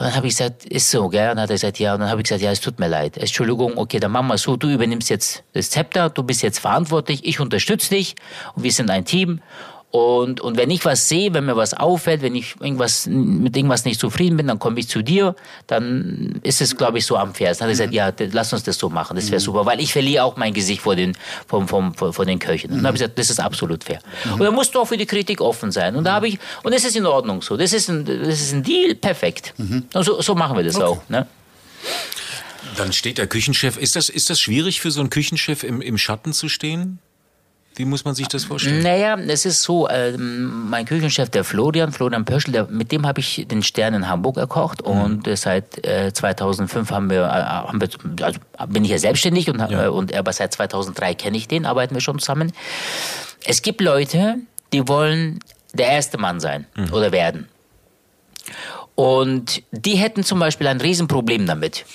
Und 0.00 0.06
dann 0.06 0.16
habe 0.16 0.28
ich 0.28 0.32
gesagt, 0.32 0.64
ist 0.64 0.90
so, 0.90 1.10
gell? 1.10 1.28
Und 1.28 1.36
dann 1.36 1.42
hat 1.42 1.50
er 1.50 1.56
gesagt, 1.56 1.78
ja. 1.78 1.92
Und 1.92 2.00
dann 2.00 2.08
habe 2.08 2.22
ich 2.22 2.24
gesagt, 2.24 2.40
ja, 2.40 2.50
es 2.50 2.62
tut 2.62 2.78
mir 2.78 2.88
leid. 2.88 3.18
Entschuldigung, 3.18 3.76
okay, 3.76 4.00
dann 4.00 4.10
machen 4.12 4.28
wir 4.28 4.38
so. 4.38 4.56
Du 4.56 4.70
übernimmst 4.70 5.10
jetzt 5.10 5.44
das 5.52 5.68
Zepter, 5.68 6.08
du 6.08 6.22
bist 6.22 6.40
jetzt 6.40 6.58
verantwortlich, 6.58 7.26
ich 7.26 7.38
unterstütze 7.38 7.90
dich 7.90 8.14
und 8.54 8.62
wir 8.62 8.72
sind 8.72 8.88
ein 8.88 9.04
Team. 9.04 9.42
Und, 9.90 10.40
und 10.40 10.56
wenn 10.56 10.70
ich 10.70 10.84
was 10.84 11.08
sehe, 11.08 11.34
wenn 11.34 11.46
mir 11.46 11.56
was 11.56 11.74
auffällt, 11.74 12.22
wenn 12.22 12.36
ich 12.36 12.54
irgendwas, 12.60 13.06
mit 13.06 13.56
irgendwas 13.56 13.84
nicht 13.84 13.98
zufrieden 13.98 14.36
bin, 14.36 14.46
dann 14.46 14.60
komme 14.60 14.78
ich 14.78 14.88
zu 14.88 15.02
dir, 15.02 15.34
dann 15.66 16.38
ist 16.44 16.60
es, 16.60 16.76
glaube 16.76 16.98
ich, 16.98 17.06
so 17.06 17.16
am 17.16 17.34
Vers. 17.34 17.58
Dann 17.58 17.66
hat 17.66 17.70
er 17.70 17.88
gesagt, 17.88 17.92
ja, 17.92 18.12
lass 18.32 18.52
uns 18.52 18.62
das 18.62 18.78
so 18.78 18.88
machen, 18.88 19.16
das 19.16 19.32
wäre 19.32 19.40
super, 19.40 19.66
weil 19.66 19.80
ich 19.80 19.92
verliere 19.92 20.22
auch 20.22 20.36
mein 20.36 20.54
Gesicht 20.54 20.82
vor 20.82 20.94
den, 20.94 21.16
vom, 21.48 21.66
vom, 21.66 21.92
vor, 21.94 22.24
den 22.24 22.38
Köchen. 22.38 22.70
Und 22.70 22.78
dann 22.78 22.86
habe 22.86 22.96
ich 22.96 23.00
gesagt, 23.00 23.18
das 23.18 23.30
ist 23.30 23.40
absolut 23.40 23.82
fair. 23.82 23.98
Und 24.32 24.40
dann 24.40 24.54
musst 24.54 24.76
du 24.76 24.80
auch 24.80 24.86
für 24.86 24.96
die 24.96 25.06
Kritik 25.06 25.40
offen 25.40 25.72
sein. 25.72 25.96
Und 25.96 26.04
da 26.04 26.12
habe 26.12 26.28
ich, 26.28 26.38
und 26.62 26.72
das 26.72 26.84
ist 26.84 26.94
in 26.94 27.06
Ordnung 27.06 27.42
so. 27.42 27.56
Das 27.56 27.72
ist 27.72 27.88
ein, 27.88 28.04
das 28.04 28.40
ist 28.40 28.52
ein 28.52 28.62
Deal, 28.62 28.94
perfekt. 28.94 29.54
Und 29.92 30.04
so, 30.04 30.22
so 30.22 30.36
machen 30.36 30.56
wir 30.56 30.62
das 30.62 30.80
auch. 30.80 31.02
Ne? 31.08 31.26
Dann 32.76 32.92
steht 32.92 33.18
der 33.18 33.26
Küchenchef. 33.26 33.76
Ist 33.76 33.96
das, 33.96 34.08
ist 34.08 34.30
das 34.30 34.40
schwierig 34.40 34.80
für 34.80 34.92
so 34.92 35.00
einen 35.00 35.10
Küchenchef 35.10 35.64
im, 35.64 35.82
im 35.82 35.98
Schatten 35.98 36.32
zu 36.32 36.48
stehen? 36.48 37.00
Wie 37.80 37.86
muss 37.86 38.04
man 38.04 38.14
sich 38.14 38.28
das 38.28 38.44
vorstellen? 38.44 38.82
Naja, 38.82 39.16
es 39.16 39.46
ist 39.46 39.62
so, 39.62 39.88
ähm, 39.88 40.68
mein 40.68 40.84
Küchenchef, 40.84 41.30
der 41.30 41.44
Florian, 41.44 41.92
Florian 41.92 42.26
Pöschel, 42.26 42.52
der, 42.52 42.66
mit 42.66 42.92
dem 42.92 43.06
habe 43.06 43.20
ich 43.20 43.46
den 43.50 43.62
Stern 43.62 43.94
in 43.94 44.06
Hamburg 44.06 44.36
erkocht 44.36 44.82
und 44.82 45.26
äh, 45.26 45.34
seit 45.34 45.82
äh, 45.86 46.12
2005 46.12 46.90
haben 46.90 47.08
wir, 47.08 47.22
äh, 47.22 47.28
haben 47.28 47.80
wir 47.80 47.88
also 48.22 48.38
bin 48.68 48.84
ich 48.84 48.90
ja 48.90 48.98
selbstständig 48.98 49.48
und, 49.48 49.60
äh, 49.60 49.88
und 49.88 50.14
aber 50.14 50.30
seit 50.34 50.52
2003 50.52 51.14
kenne 51.14 51.38
ich 51.38 51.48
den, 51.48 51.64
arbeiten 51.64 51.94
wir 51.94 52.02
schon 52.02 52.18
zusammen. 52.18 52.52
Es 53.46 53.62
gibt 53.62 53.80
Leute, 53.80 54.36
die 54.74 54.86
wollen 54.86 55.38
der 55.72 55.86
erste 55.86 56.18
Mann 56.18 56.38
sein 56.38 56.66
oder 56.92 57.12
werden. 57.12 57.48
Und 58.94 59.62
die 59.70 59.94
hätten 59.94 60.22
zum 60.22 60.38
Beispiel 60.38 60.66
ein 60.66 60.82
Riesenproblem 60.82 61.46
damit. 61.46 61.86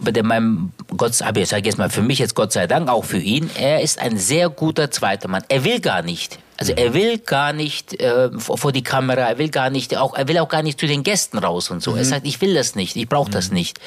Bei 0.00 0.22
meinem 0.22 0.72
Gott, 0.96 1.20
aber 1.22 1.40
ich 1.40 1.48
sage 1.48 1.66
jetzt 1.66 1.78
mal 1.78 1.90
für 1.90 2.02
mich 2.02 2.18
jetzt 2.18 2.34
Gott 2.34 2.52
sei 2.52 2.66
Dank, 2.66 2.88
auch 2.88 3.04
für 3.04 3.18
ihn, 3.18 3.50
er 3.58 3.82
ist 3.82 3.98
ein 3.98 4.16
sehr 4.16 4.48
guter 4.48 4.90
zweiter 4.90 5.28
Mann. 5.28 5.44
Er 5.48 5.64
will 5.64 5.80
gar 5.80 6.02
nicht. 6.02 6.38
Also 6.60 6.74
er 6.74 6.92
will 6.92 7.16
gar 7.16 7.54
nicht 7.54 7.98
äh, 8.02 8.28
vor, 8.38 8.70
die 8.70 8.82
Kamera, 8.82 9.22
er 9.22 9.38
will 9.38 9.48
gar 9.48 9.70
nicht, 9.70 9.96
auch, 9.96 10.14
er 10.14 10.28
will 10.28 10.36
auch 10.38 10.48
gar 10.50 10.62
nicht 10.62 10.78
zu 10.78 10.86
den 10.86 11.02
Gästen 11.02 11.38
raus 11.38 11.70
und 11.70 11.82
so. 11.82 11.96
Er 11.96 12.04
sagt, 12.04 12.26
ich 12.26 12.38
will 12.42 12.52
das 12.52 12.74
nicht, 12.74 12.96
ich 12.96 13.08
brauche 13.08 13.30
das 13.30 13.50
nicht. 13.50 13.78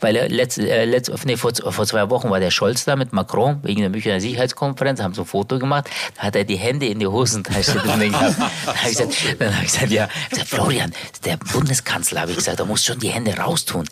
Weil 0.00 0.16
er 0.16 0.30
letzt, 0.30 0.56
äh, 0.58 0.86
letzt, 0.86 1.10
nee, 1.26 1.36
vor, 1.36 1.52
vor 1.54 1.86
zwei 1.86 2.08
Wochen 2.08 2.30
war 2.30 2.40
der 2.40 2.50
Scholz 2.50 2.86
da 2.86 2.96
mit 2.96 3.12
Macron 3.12 3.60
wegen 3.62 3.82
der 3.82 3.90
Münchner 3.90 4.18
Sicherheitskonferenz, 4.18 5.02
haben 5.02 5.12
so 5.12 5.22
ein 5.22 5.26
Foto 5.26 5.58
gemacht, 5.58 5.90
da 6.16 6.22
hat 6.22 6.34
er 6.36 6.44
die 6.44 6.56
Hände 6.56 6.86
in 6.86 7.00
die 7.00 7.06
Hosentasche 7.06 7.72
drin 7.74 8.10
gehabt. 8.12 8.36
Dann 8.38 8.76
habe 8.76 8.76
ich, 8.90 8.96
gesagt, 8.96 9.14
dann 9.38 9.54
hab 9.54 9.64
ich 9.64 9.72
gesagt, 9.72 9.92
ja, 9.92 10.08
ich 10.24 10.30
gesagt, 10.30 10.48
Florian, 10.48 10.92
der 11.26 11.36
Bundeskanzler, 11.36 12.22
habe 12.22 12.30
ich 12.30 12.38
gesagt, 12.38 12.60
da 12.60 12.64
musst 12.64 12.86
schon 12.86 12.98
die 12.98 13.08
Hände 13.10 13.36
raustun. 13.36 13.84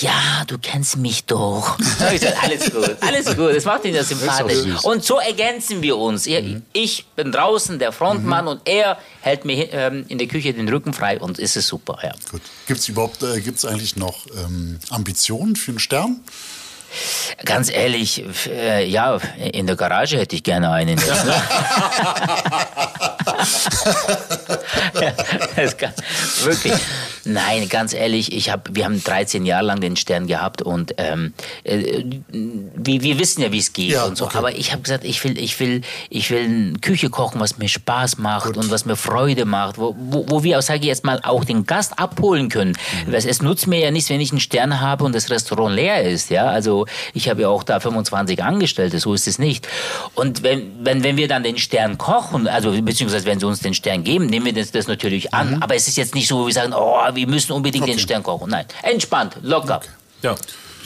Ja, 0.00 0.42
du 0.48 0.58
kennst 0.58 0.96
mich 0.96 1.24
doch. 1.26 1.76
Dann 2.00 2.08
hab 2.08 2.12
ich 2.14 2.20
gesagt, 2.20 2.42
alles 2.42 2.72
gut, 2.72 2.96
alles 3.00 3.36
gut, 3.36 3.54
das 3.54 3.64
macht 3.64 3.84
ihn 3.84 3.94
ja 3.94 4.02
sympathisch. 4.02 4.82
Und 4.82 5.04
so 5.04 5.18
ergänzen 5.20 5.82
wir 5.82 5.96
uns. 5.96 6.26
Er- 6.26 6.42
Ich 6.72 7.06
bin 7.14 7.30
draußen 7.30 7.75
der 7.78 7.92
Frontmann 7.92 8.48
und 8.48 8.62
er 8.68 8.98
hält 9.20 9.44
mir 9.44 9.72
ähm, 9.72 10.04
in 10.08 10.18
der 10.18 10.26
Küche 10.28 10.52
den 10.52 10.68
Rücken 10.68 10.92
frei 10.92 11.18
und 11.20 11.38
ist 11.38 11.56
es 11.56 11.66
super. 11.66 11.98
Ja. 12.02 12.12
Gut. 12.30 12.42
Gibt 12.66 12.80
es 12.80 12.88
überhaupt, 12.88 13.22
äh, 13.22 13.40
gibt's 13.40 13.64
eigentlich 13.64 13.96
noch 13.96 14.26
ähm, 14.36 14.78
Ambitionen 14.90 15.56
für 15.56 15.72
einen 15.72 15.78
Stern? 15.78 16.20
Ganz 17.44 17.70
ehrlich, 17.70 18.24
äh, 18.48 18.88
ja, 18.88 19.18
in 19.52 19.66
der 19.66 19.76
Garage 19.76 20.18
hätte 20.18 20.36
ich 20.36 20.42
gerne 20.42 20.70
einen. 20.70 20.98
jetzt, 20.98 21.24
ne? 21.26 21.34
das 25.56 25.76
kann, 25.76 25.92
wirklich. 26.42 26.72
Nein, 27.24 27.68
ganz 27.68 27.92
ehrlich, 27.92 28.32
ich 28.32 28.50
hab, 28.50 28.74
wir 28.74 28.84
haben 28.84 29.02
13 29.02 29.44
Jahre 29.44 29.64
lang 29.64 29.80
den 29.80 29.96
Stern 29.96 30.28
gehabt 30.28 30.62
und 30.62 30.94
ähm, 30.96 31.34
äh, 31.64 32.04
wir, 32.30 33.02
wir 33.02 33.18
wissen 33.18 33.42
ja, 33.42 33.50
wie 33.50 33.58
es 33.58 33.72
geht 33.72 33.90
Ja, 33.90 34.04
und 34.04 34.16
so. 34.16 34.26
okay. 34.26 34.38
Aber 34.38 34.56
ich 34.56 34.72
habe 34.72 34.82
gesagt, 34.82 35.04
ich 35.04 35.22
will, 35.24 35.36
ich 35.36 35.58
will, 35.58 35.80
ich 36.08 36.30
will 36.30 36.44
eine 36.44 36.78
Küche 36.78 37.10
kochen, 37.10 37.40
was 37.40 37.58
mir 37.58 37.68
Spaß 37.68 38.18
macht 38.18 38.56
und 38.56 38.70
was 38.70 38.84
mir 38.84 38.96
Freude 38.96 39.44
macht, 39.44 39.76
wo, 39.76 39.94
wo, 39.98 40.24
wo 40.28 40.42
wir, 40.44 40.62
sage 40.62 40.80
ich 40.80 40.86
jetzt 40.86 41.04
mal, 41.04 41.20
auch 41.24 41.44
den 41.44 41.66
Gast 41.66 41.98
abholen 41.98 42.48
können. 42.48 42.76
Mhm. 43.06 43.14
Es, 43.14 43.26
es 43.26 43.42
nutzt 43.42 43.66
mir 43.66 43.80
ja 43.80 43.90
nichts, 43.90 44.08
wenn 44.08 44.20
ich 44.20 44.30
einen 44.30 44.40
Stern 44.40 44.80
habe 44.80 45.04
und 45.04 45.14
das 45.14 45.28
Restaurant 45.28 45.74
leer 45.74 46.04
ist. 46.04 46.30
Ja, 46.30 46.46
also 46.46 46.86
ich 47.12 47.28
habe 47.28 47.42
ja 47.42 47.48
auch 47.48 47.64
da 47.64 47.80
25 47.80 48.42
Angestellte, 48.42 49.00
so 49.00 49.14
ist 49.14 49.26
es 49.26 49.40
nicht. 49.40 49.66
Und 50.14 50.44
wenn, 50.44 50.84
wenn, 50.84 51.02
wenn 51.02 51.16
wir 51.16 51.26
dann 51.26 51.42
den 51.42 51.58
Stern 51.58 51.98
kochen, 51.98 52.46
also 52.46 52.70
beziehungsweise 52.82 53.25
wenn 53.26 53.38
sie 53.38 53.46
uns 53.46 53.60
den 53.60 53.74
Stern 53.74 54.04
geben, 54.04 54.26
nehmen 54.26 54.46
wir 54.46 54.52
das, 54.52 54.70
das 54.70 54.86
natürlich 54.86 55.34
an. 55.34 55.56
Mhm. 55.56 55.62
Aber 55.62 55.74
es 55.74 55.86
ist 55.88 55.96
jetzt 55.96 56.14
nicht 56.14 56.28
so, 56.28 56.40
wo 56.40 56.46
wir 56.46 56.54
sagen, 56.54 56.72
oh, 56.74 56.98
wir 57.12 57.26
müssen 57.26 57.52
unbedingt 57.52 57.86
den 57.86 57.98
Stern 57.98 58.22
kochen. 58.22 58.50
Nein, 58.50 58.66
entspannt, 58.82 59.36
locker. 59.42 59.80
Ja. 60.22 60.34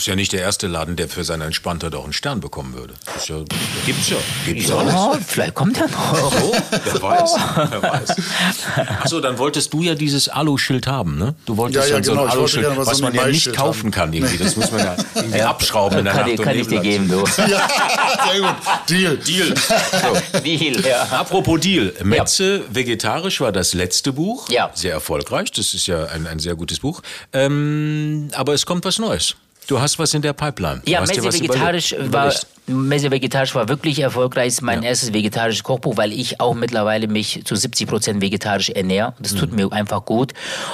Ist 0.00 0.06
ja 0.06 0.16
nicht 0.16 0.32
der 0.32 0.40
erste 0.40 0.66
Laden, 0.66 0.96
der 0.96 1.10
für 1.10 1.24
seinen 1.24 1.42
Entspannter 1.42 1.90
doch 1.90 2.04
einen 2.04 2.14
Stern 2.14 2.40
bekommen 2.40 2.72
würde. 2.72 2.94
Ist 3.18 3.28
ja, 3.28 3.36
gibt's 3.84 4.08
ja. 4.08 4.16
Gibt's 4.46 4.70
alles. 4.70 4.94
Ja, 4.94 5.12
vielleicht 5.26 5.54
kommt 5.54 5.78
er 5.78 5.88
noch. 5.88 6.32
So, 6.40 6.54
wer 6.84 7.02
weiß, 7.02 7.30
wer 7.70 7.82
weiß. 7.82 8.16
Achso, 9.02 9.20
dann 9.20 9.36
wolltest 9.36 9.74
du 9.74 9.82
ja 9.82 9.94
dieses 9.94 10.30
Aluschild 10.30 10.86
haben, 10.86 11.18
ne? 11.18 11.34
Du 11.44 11.54
wolltest 11.58 11.84
Ja, 11.84 11.86
ja, 11.90 11.94
dann 11.96 12.04
so 12.04 12.12
genau, 12.12 12.22
ein 12.22 12.28
wollte 12.28 12.38
Aluschild, 12.38 12.76
was 12.78 12.86
was 12.86 13.00
man 13.02 13.12
ja 13.14 13.26
nicht 13.26 13.32
Maisschild 13.34 13.56
kaufen 13.58 13.82
haben. 13.82 13.90
kann 13.90 14.12
irgendwie. 14.14 14.38
Das 14.38 14.56
muss 14.56 14.70
man 14.70 14.80
ja 14.80 14.96
irgendwie 15.16 15.42
abschrauben 15.42 15.98
in 15.98 16.04
der 16.06 16.14
Kann, 16.14 16.22
Nacht 16.22 16.32
ich- 16.32 16.38
und 16.38 16.44
kann 16.46 16.56
ich 16.58 16.66
dir 16.66 16.80
geben, 16.80 17.06
du. 17.10 17.18
Ja, 17.36 17.68
sehr 18.30 18.40
gut. 18.40 18.56
Deal. 18.88 19.16
Deal. 19.18 19.54
So. 19.58 20.38
Deal, 20.40 20.80
ja. 20.86 21.02
Apropos 21.10 21.60
Deal. 21.60 21.92
Metze 22.04 22.62
vegetarisch 22.72 23.42
war 23.42 23.52
das 23.52 23.74
letzte 23.74 24.14
Buch. 24.14 24.48
Ja. 24.48 24.70
Sehr 24.72 24.92
erfolgreich. 24.94 25.52
Das 25.52 25.74
ist 25.74 25.86
ja 25.86 26.06
ein, 26.06 26.26
ein 26.26 26.38
sehr 26.38 26.54
gutes 26.54 26.78
Buch. 26.80 27.02
Ähm, 27.34 28.30
aber 28.32 28.54
es 28.54 28.64
kommt 28.64 28.86
was 28.86 28.98
Neues. 28.98 29.34
Du 29.70 29.80
hast 29.80 30.00
was 30.00 30.12
in 30.14 30.20
der 30.20 30.32
Pipeline. 30.32 30.82
Du 30.84 30.90
Ja, 30.90 31.00
was 31.00 31.10
Vegetarisch 31.32 31.94
war. 32.08 32.32
Messe 32.66 33.10
Vegetarisch 33.10 33.54
war 33.54 33.68
wirklich 33.68 33.98
erfolgreich. 33.98 34.48
Es 34.48 34.54
ist 34.54 34.62
mein 34.62 34.82
erstes 34.82 35.12
vegetarisches 35.12 35.62
Kochbuch, 35.64 35.96
weil 35.96 36.12
ich 36.12 36.40
auch 36.40 36.54
mittlerweile 36.54 37.08
mich 37.08 37.42
zu 37.44 37.56
70 37.56 37.88
Prozent 37.88 38.22
vegetarisch 38.22 38.70
ernähre. 38.70 39.14
Das 39.18 39.32
Mhm. 39.32 39.38
tut 39.38 39.52
mir 39.52 39.72
einfach 39.72 40.04
gut. 40.04 40.32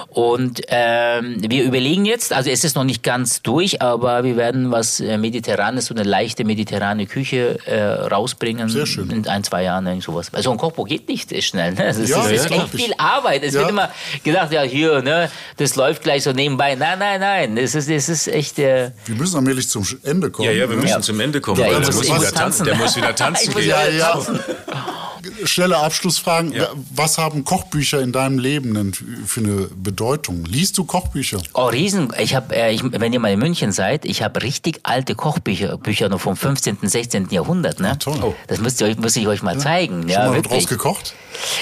Und 0.08 0.60
ähm, 0.68 1.36
wir 1.38 1.64
überlegen 1.64 2.04
jetzt, 2.04 2.32
also 2.32 2.50
es 2.50 2.64
ist 2.64 2.76
noch 2.76 2.84
nicht 2.84 3.02
ganz 3.02 3.40
durch, 3.42 3.80
aber 3.80 4.24
wir 4.24 4.36
werden 4.36 4.70
was 4.72 5.00
äh, 5.00 5.16
Mediterranes, 5.16 5.86
so 5.86 5.94
eine 5.94 6.02
leichte 6.02 6.44
mediterrane 6.44 7.06
Küche 7.06 7.58
äh, 7.66 7.80
rausbringen. 8.12 8.68
Sehr 8.68 8.86
schön. 8.86 9.10
In 9.10 9.26
ein, 9.26 9.42
zwei 9.44 9.62
Jahren, 9.62 9.86
irgend 9.86 10.02
sowas. 10.02 10.28
Also 10.32 10.50
ein 10.50 10.58
Kochbuch 10.58 10.86
geht 10.88 11.08
nicht 11.08 11.32
schnell. 11.42 11.70
Ne? 11.72 11.76
Das 11.86 11.96
ist, 11.98 12.10
Ja, 12.10 12.18
das 12.18 12.26
ja, 12.26 12.32
ist 12.36 12.46
glaub 12.48 12.64
echt 12.64 12.74
viel 12.74 12.92
Arbeit. 12.98 13.42
Es 13.42 13.54
Ja. 13.54 13.60
wird 13.60 13.70
immer 13.70 13.90
gedacht, 14.22 14.52
ja 14.52 14.62
hier, 14.62 15.00
ne, 15.02 15.30
das 15.56 15.76
läuft 15.76 16.02
gleich 16.02 16.22
so 16.24 16.32
nebenbei. 16.32 16.74
Nein, 16.74 16.98
nein, 16.98 17.20
nein. 17.20 17.56
Es 17.56 17.74
ist, 17.74 17.88
es 17.88 18.08
ist 18.08 18.28
echt... 18.28 18.58
Äh, 18.58 18.90
Wir 19.06 19.14
müssen 19.16 19.36
allmählich 19.36 19.68
zum 19.68 19.86
Ende 20.02 20.30
kommen. 20.30 20.46
Ja, 20.48 20.52
ja, 20.52 20.68
wir 20.68 20.76
ne? 20.76 20.82
müssen 20.82 20.94
Ja. 20.96 21.00
zum 21.00 21.20
Ende 21.20 21.40
kommen. 21.40 21.60
Ja, 21.60 21.75
der, 21.80 21.94
muss- 21.94 22.02
wieder 22.04 22.18
tan- 22.20 22.34
tanzen. 22.34 22.64
der 22.66 22.74
muss 22.76 22.96
wieder 22.96 23.14
tanzen 23.14 23.54
gehen. 23.54 23.68
Ja, 23.68 23.86
ja. 23.88 24.12
tanzen. 24.12 24.40
Schnelle 25.44 25.78
Abschlussfragen. 25.78 26.52
Ja. 26.52 26.68
Was 26.94 27.18
haben 27.18 27.44
Kochbücher 27.44 28.00
in 28.00 28.12
deinem 28.12 28.38
Leben 28.38 28.74
denn 28.74 28.92
für 29.26 29.40
eine 29.40 29.68
Bedeutung? 29.74 30.44
Liest 30.44 30.78
du 30.78 30.84
Kochbücher? 30.84 31.38
Oh, 31.52 31.66
Riesen. 31.66 32.12
Ich 32.20 32.34
habe, 32.36 32.54
äh, 32.54 32.72
ich, 32.72 32.82
wenn 32.84 33.12
ihr 33.12 33.18
mal 33.18 33.32
in 33.32 33.40
München 33.40 33.72
seid, 33.72 34.04
ich 34.04 34.22
habe 34.22 34.42
richtig 34.42 34.80
alte 34.84 35.14
Kochbücher 35.16 35.78
Bücher 35.78 36.08
noch 36.08 36.20
vom 36.20 36.36
15., 36.36 36.78
16. 36.82 37.28
Jahrhundert. 37.30 37.80
Ne? 37.80 37.90
Ah, 37.90 37.96
toll. 37.96 38.18
Oh. 38.22 38.34
Das 38.46 38.60
müsst 38.60 38.80
ihr 38.80 38.86
euch, 38.86 38.98
muss 38.98 39.16
ich 39.16 39.26
euch 39.26 39.42
mal 39.42 39.58
zeigen. 39.58 40.02
Schon 40.02 40.08
ja, 40.10 40.26
mal 40.28 40.34
wirklich. 40.36 40.62
draus 40.64 40.68
gekocht? 40.68 41.14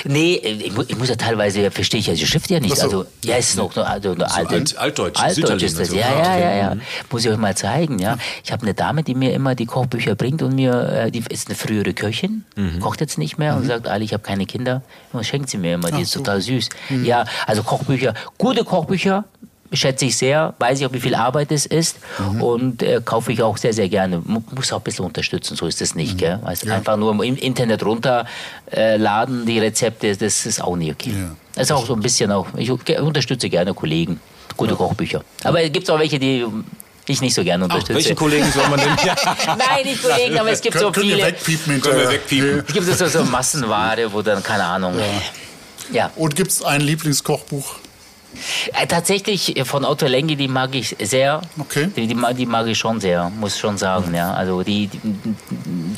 Nee, 0.04 0.34
ich, 0.36 0.72
mu- 0.72 0.84
ich 0.86 0.96
muss 0.96 1.08
ja 1.08 1.16
teilweise, 1.16 1.70
verstehe 1.70 1.98
ich 2.00 2.06
ja 2.06 2.14
die 2.14 2.26
Schrift 2.26 2.50
ja 2.50 2.60
nicht. 2.60 2.72
Ach 2.72 2.76
so. 2.76 2.82
Also, 2.84 3.06
ja, 3.24 3.36
es 3.36 3.50
ist 3.50 3.56
noch 3.56 3.74
nur, 3.74 3.88
also, 3.88 4.14
nur 4.14 4.30
alte, 4.32 4.54
Alt- 4.54 4.76
Altdeutsch, 4.76 5.20
Altdeutsch 5.20 5.62
ist 5.62 5.80
das. 5.80 5.88
so. 5.88 5.96
Ja, 5.96 6.12
ja, 6.16 6.38
ja, 6.38 6.54
ja. 6.56 6.76
Muss 7.10 7.24
ich 7.24 7.30
euch 7.30 7.38
mal 7.38 7.56
zeigen, 7.56 7.98
ja. 7.98 8.18
Ich 8.44 8.52
habe 8.52 8.62
eine 8.62 8.74
Dame, 8.74 9.02
die 9.02 9.14
mir 9.14 9.32
immer 9.32 9.54
die 9.54 9.66
Kochbücher 9.66 10.03
bringt 10.14 10.42
und 10.42 10.54
mir, 10.54 10.72
äh, 11.06 11.10
die 11.10 11.22
ist 11.30 11.48
eine 11.48 11.56
frühere 11.56 11.94
Köchin, 11.94 12.44
Mhm. 12.56 12.80
kocht 12.80 13.00
jetzt 13.00 13.16
nicht 13.16 13.38
mehr 13.38 13.56
und 13.56 13.64
sagt, 13.66 13.88
Ali, 13.88 14.04
ich 14.04 14.12
habe 14.12 14.22
keine 14.22 14.44
Kinder. 14.46 14.82
Und 15.12 15.24
schenkt 15.24 15.48
sie 15.48 15.56
mir 15.58 15.74
immer, 15.74 15.88
die 15.88 15.94
Ach 15.96 16.00
ist 16.00 16.12
so. 16.12 16.20
total 16.20 16.40
süß. 16.42 16.68
Mhm. 16.90 17.04
Ja, 17.04 17.24
also 17.46 17.62
Kochbücher, 17.62 18.12
gute 18.38 18.64
Kochbücher, 18.64 19.24
schätze 19.72 20.04
ich 20.04 20.16
sehr, 20.16 20.54
weiß 20.60 20.78
ich 20.78 20.86
auch, 20.86 20.92
wie 20.92 21.00
viel 21.00 21.16
Arbeit 21.16 21.50
es 21.50 21.66
ist 21.66 21.96
Mhm. 22.18 22.42
und 22.42 22.82
äh, 22.82 23.00
kaufe 23.04 23.32
ich 23.32 23.42
auch 23.42 23.56
sehr, 23.56 23.72
sehr 23.72 23.88
gerne. 23.88 24.20
Mu- 24.24 24.42
Muss 24.54 24.72
auch 24.72 24.78
ein 24.80 24.84
bisschen 24.84 25.04
unterstützen, 25.04 25.56
so 25.56 25.66
ist 25.66 25.80
es 25.82 25.94
Mhm. 25.94 26.00
nicht. 26.02 26.18
Gell? 26.18 26.38
Also 26.44 26.70
Einfach 26.70 26.96
nur 26.96 27.10
im 27.24 27.34
Internet 27.36 27.82
runterladen, 27.84 29.42
äh, 29.42 29.46
die 29.46 29.58
Rezepte, 29.58 30.16
das 30.16 30.46
ist 30.46 30.62
auch 30.62 30.76
nicht 30.76 30.92
okay. 30.92 31.10
Ja. 31.18 31.30
Das 31.54 31.64
ist 31.64 31.72
auch 31.72 31.86
so 31.86 31.94
ein 31.94 32.00
bisschen 32.00 32.30
auch, 32.30 32.46
ich 32.56 32.70
unterstütze 32.70 33.48
gerne 33.48 33.74
Kollegen, 33.74 34.20
gute 34.56 34.74
Kochbücher. 34.76 35.22
Aber 35.44 35.62
es 35.62 35.72
gibt 35.72 35.90
auch 35.90 35.98
welche, 35.98 36.18
die 36.18 36.44
ich 37.06 37.20
nicht 37.20 37.34
so 37.34 37.44
gerne 37.44 37.64
Ach, 37.64 37.74
unterstütze. 37.74 37.94
welche 37.96 38.14
Kollegen 38.14 38.50
soll 38.52 38.68
man 38.68 38.80
denn? 38.80 38.88
Ja. 39.04 39.14
Nein, 39.56 39.84
nicht 39.84 40.02
Kollegen, 40.02 40.38
aber 40.38 40.50
es 40.50 40.60
gibt 40.60 40.78
so 40.78 40.84
Könnt, 40.84 40.94
könnt 40.96 41.06
ihr 41.06 41.16
viele. 41.16 41.26
wegpiepen 41.28 41.80
Können 41.80 41.96
wir 41.96 42.08
hinterher? 42.10 42.10
wegpiepen. 42.20 42.64
Es 42.66 42.72
gibt 42.74 42.86
so, 42.98 43.06
so 43.06 43.24
Massenware, 43.24 44.12
wo 44.12 44.22
dann, 44.22 44.42
keine 44.42 44.64
Ahnung. 44.64 44.98
Ja. 45.92 46.10
Und 46.16 46.34
gibt 46.36 46.50
es 46.50 46.62
ein 46.62 46.80
Lieblingskochbuch? 46.80 47.76
Äh, 48.80 48.86
tatsächlich 48.86 49.56
äh, 49.56 49.64
von 49.64 49.84
Otto 49.84 50.06
Lengi, 50.06 50.36
die 50.36 50.48
mag 50.48 50.74
ich 50.74 50.96
sehr. 51.02 51.40
Okay. 51.58 51.88
Die, 51.96 52.06
die, 52.06 52.14
mag- 52.14 52.36
die 52.36 52.46
mag 52.46 52.66
ich 52.66 52.78
schon 52.78 53.00
sehr, 53.00 53.30
muss 53.40 53.58
schon 53.58 53.78
sagen. 53.78 54.14
Ja. 54.14 54.32
Also 54.34 54.62
die, 54.62 54.88
die, 54.88 55.00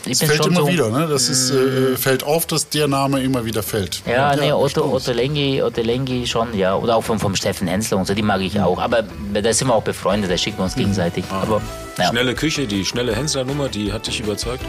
Das 0.08 0.18
bin 0.18 0.28
fällt 0.28 0.46
immer 0.46 0.60
so, 0.62 0.68
wieder, 0.68 0.90
ne? 0.90 1.06
Das 1.08 1.28
ist, 1.28 1.50
äh, 1.50 1.96
fällt 1.96 2.24
auf, 2.24 2.46
dass 2.46 2.68
der 2.68 2.88
Name 2.88 3.22
immer 3.22 3.44
wieder 3.44 3.62
fällt. 3.62 4.02
Ja, 4.06 4.34
nee, 4.36 4.52
Otto. 4.52 4.84
Otto 4.92 5.12
Lengi, 5.12 5.62
Otto 5.62 5.80
Lengi 5.82 6.26
schon, 6.26 6.56
ja. 6.56 6.74
Oder 6.76 6.96
auch 6.96 7.02
vom, 7.04 7.18
vom 7.18 7.34
Steffen 7.36 7.68
Hensler 7.68 7.98
und 7.98 8.06
so, 8.06 8.14
die 8.14 8.22
mag 8.22 8.40
ich 8.40 8.60
auch. 8.60 8.78
Aber 8.78 9.02
da 9.32 9.52
sind 9.52 9.68
wir 9.68 9.74
auch 9.74 9.82
befreundet, 9.82 10.30
da 10.30 10.36
schicken 10.36 10.58
wir 10.58 10.64
uns 10.64 10.74
gegenseitig. 10.74 11.24
Aber, 11.30 11.60
ja. 11.98 12.08
Schnelle 12.08 12.34
Küche, 12.34 12.66
die 12.66 12.84
schnelle 12.84 13.14
Hensler-Nummer, 13.14 13.68
die 13.68 13.92
hat 13.92 14.06
dich 14.06 14.20
überzeugt. 14.20 14.64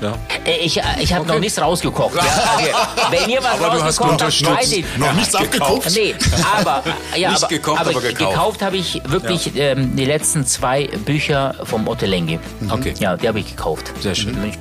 Ja. 0.00 0.18
Äh, 0.44 0.58
Ich, 0.64 0.76
äh, 0.78 0.82
ich 1.00 1.12
habe 1.14 1.26
noch 1.26 1.38
nichts 1.38 1.60
rausgekocht. 1.60 2.16
Ja. 2.16 2.22
Also, 2.56 3.12
wenn 3.22 3.30
ihr 3.30 3.38
was 3.42 3.60
Aber 3.60 3.76
du 3.76 3.82
hast 3.82 4.00
rausgekocht 4.00 4.22
habt, 4.22 4.58
weiß 4.58 4.72
ich. 4.72 4.84
Noch 4.98 5.12
nichts 5.14 5.34
abgeguckt? 5.34 5.90
Nee, 5.94 6.14
aber, 6.56 6.82
ja, 7.16 7.30
Nicht 7.30 7.42
aber, 7.44 7.48
gekocht, 7.48 7.80
aber 7.80 8.00
gekauft. 8.00 8.62
habe 8.62 8.76
ich 8.76 9.00
wirklich 9.06 9.52
ähm, 9.56 9.94
die 9.96 10.04
letzten 10.04 10.44
zwei 10.46 10.86
Bücher 11.04 11.54
vom 11.64 11.86
Otto 11.88 12.06
Lengi. 12.06 12.38
Okay. 12.70 12.94
Ja, 12.98 13.16
die 13.16 13.28
habe 13.28 13.38
ich 13.40 13.46
gekauft. 13.56 13.92
Sehr 14.00 14.14
schön. 14.14 14.32
Mhm. 14.40 14.52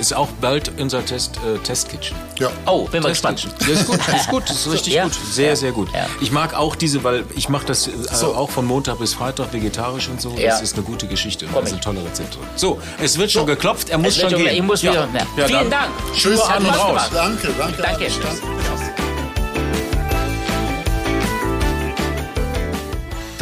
Ist 0.00 0.14
auch 0.14 0.28
bald 0.40 0.72
unser 0.80 1.04
Test, 1.04 1.36
äh, 1.38 1.58
Testkitchen. 1.58 2.16
Ja. 2.38 2.50
Oh, 2.66 2.86
bin 2.88 3.02
mal 3.02 3.10
gespannt. 3.10 3.46
Ja, 3.60 3.68
ist 3.68 3.86
gut, 3.86 3.98
ist 4.08 4.28
gut, 4.28 4.50
ist 4.50 4.70
richtig 4.72 4.94
Ja. 4.94 5.04
gut. 5.04 5.12
Sehr, 5.30 5.50
Ja. 5.50 5.56
sehr 5.56 5.72
gut. 5.72 5.88
Ja. 5.94 6.06
Ich 6.20 6.32
mag 6.32 6.54
auch 6.54 6.74
diese, 6.76 7.04
weil 7.04 7.24
ich 7.36 7.48
mache 7.48 7.66
das 7.66 7.86
äh, 7.88 8.24
auch 8.24 8.50
von 8.50 8.66
Montag 8.66 8.98
bis 8.98 9.14
Freitag 9.14 9.52
vegetarisch 9.52 10.08
und 10.08 10.20
so. 10.20 10.30
Ja. 10.36 10.50
Das 10.50 10.62
ist 10.62 10.74
eine 10.74 10.82
gute 10.82 11.06
Geschichte. 11.06 11.46
Komm 11.52 11.60
Das 11.62 11.70
sind 11.70 11.82
tolle 11.84 12.04
Rezepte. 12.04 12.38
So, 12.56 12.80
es 13.00 13.16
wird 13.18 13.30
schon 13.30 13.46
geklopft, 13.46 13.90
er 13.90 13.98
muss 13.98 14.16
schon 14.16 14.30
gehen. 14.30 14.46
ich 14.54 14.62
muss 14.62 14.82
wieder- 14.82 15.08
ja. 15.36 15.46
Vielen 15.46 15.70
Dank. 15.70 15.90
Tschüss, 16.14 16.40
an 16.40 16.64
und 16.64 16.70
raus. 16.70 16.86
gemacht. 16.88 17.10
Danke, 17.14 17.48
danke. 17.58 17.82
Danke. 17.82 18.91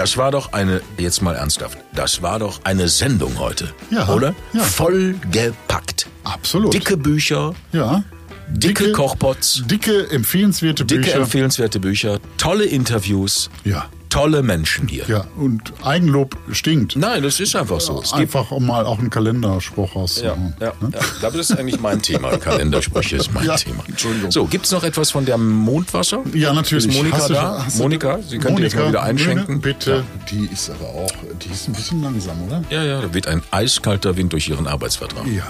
Das 0.01 0.17
war 0.17 0.31
doch 0.31 0.55
eine, 0.55 0.81
jetzt 0.97 1.21
mal 1.21 1.37
ernsthaft, 1.37 1.77
das 1.95 2.23
war 2.23 2.39
doch 2.39 2.61
eine 2.65 2.89
Sendung 2.89 3.39
heute. 3.39 3.75
Ja, 3.91 4.09
Oder? 4.09 4.35
ja. 4.55 4.63
Vollgepackt. 4.63 6.07
Absolut. 6.25 6.73
Dicke 6.73 6.97
Bücher, 6.97 7.55
ja. 7.71 8.03
dicke, 8.49 8.93
Kochpots, 8.93 9.63
Dicke, 9.67 10.11
empfehlenswerte 10.11 10.87
dicke 10.87 11.03
Bücher. 11.03 11.17
empfehlenswerte 11.17 11.81
Bücher, 11.81 12.19
tolle 12.39 12.65
Interviews, 12.65 13.51
ja. 13.63 13.91
Tolle 14.11 14.43
Menschen 14.43 14.87
hier. 14.89 15.05
Ja, 15.09 15.25
und 15.37 15.73
Eigenlob 15.83 16.37
stinkt. 16.53 16.97
Nein, 16.97 17.23
das 17.23 17.41
ist 17.41 17.57
einfach 17.57 17.81
so. 17.81 18.03
Es 18.03 18.11
gibt 18.11 18.21
Einfach 18.23 18.51
um 18.51 18.67
mal 18.67 18.85
auch 18.85 18.99
einen 18.99 19.09
Kalenderspruch 19.11 19.95
Ja, 19.95 20.01
rauszuhauen. 20.01 20.55
ja, 20.61 20.67
ja. 20.83 20.99
Das 21.23 21.35
ist 21.35 21.53
eigentlich 21.59 21.81
mein 21.81 22.03
Thema. 22.03 22.37
Kalendersprüche 22.37 23.17
ist 23.17 23.33
mein 23.33 23.47
Ja, 23.47 23.57
Thema. 23.57 23.83
Entschuldigung. 23.89 24.31
So, 24.31 24.45
gibt 24.45 24.67
es 24.67 24.73
noch 24.73 24.85
etwas 24.85 25.11
von 25.11 25.25
der 25.25 25.39
Mondwasser? 25.39 26.21
Ja, 26.35 26.53
natürlich. 26.53 26.87
Ist 26.89 26.95
Monika 26.97 27.17
Hast 27.19 27.31
da? 27.31 27.67
du- 27.71 27.79
Monika, 27.79 28.19
Sie 28.29 28.39
können 28.39 28.59
jetzt 28.59 28.77
mal 28.77 28.89
wieder 28.89 29.03
einschenken. 29.03 29.61
Bitte. 29.61 30.05
Die 30.31 30.47
ist 30.53 30.69
aber 30.71 30.89
auch, 30.89 31.13
die 31.45 31.51
ist 31.53 31.69
ein 31.69 31.73
bisschen 31.75 32.03
langsam, 32.03 32.37
oder? 32.47 32.63
Ja, 32.71 32.83
ja, 32.85 33.01
da 33.01 33.15
weht 33.15 33.27
ein 33.29 33.43
eiskalter 33.51 34.17
Wind 34.17 34.33
durch 34.33 34.49
Ihren 34.49 34.67
Arbeitsvertrag. 34.67 35.27
Ja. 35.27 35.45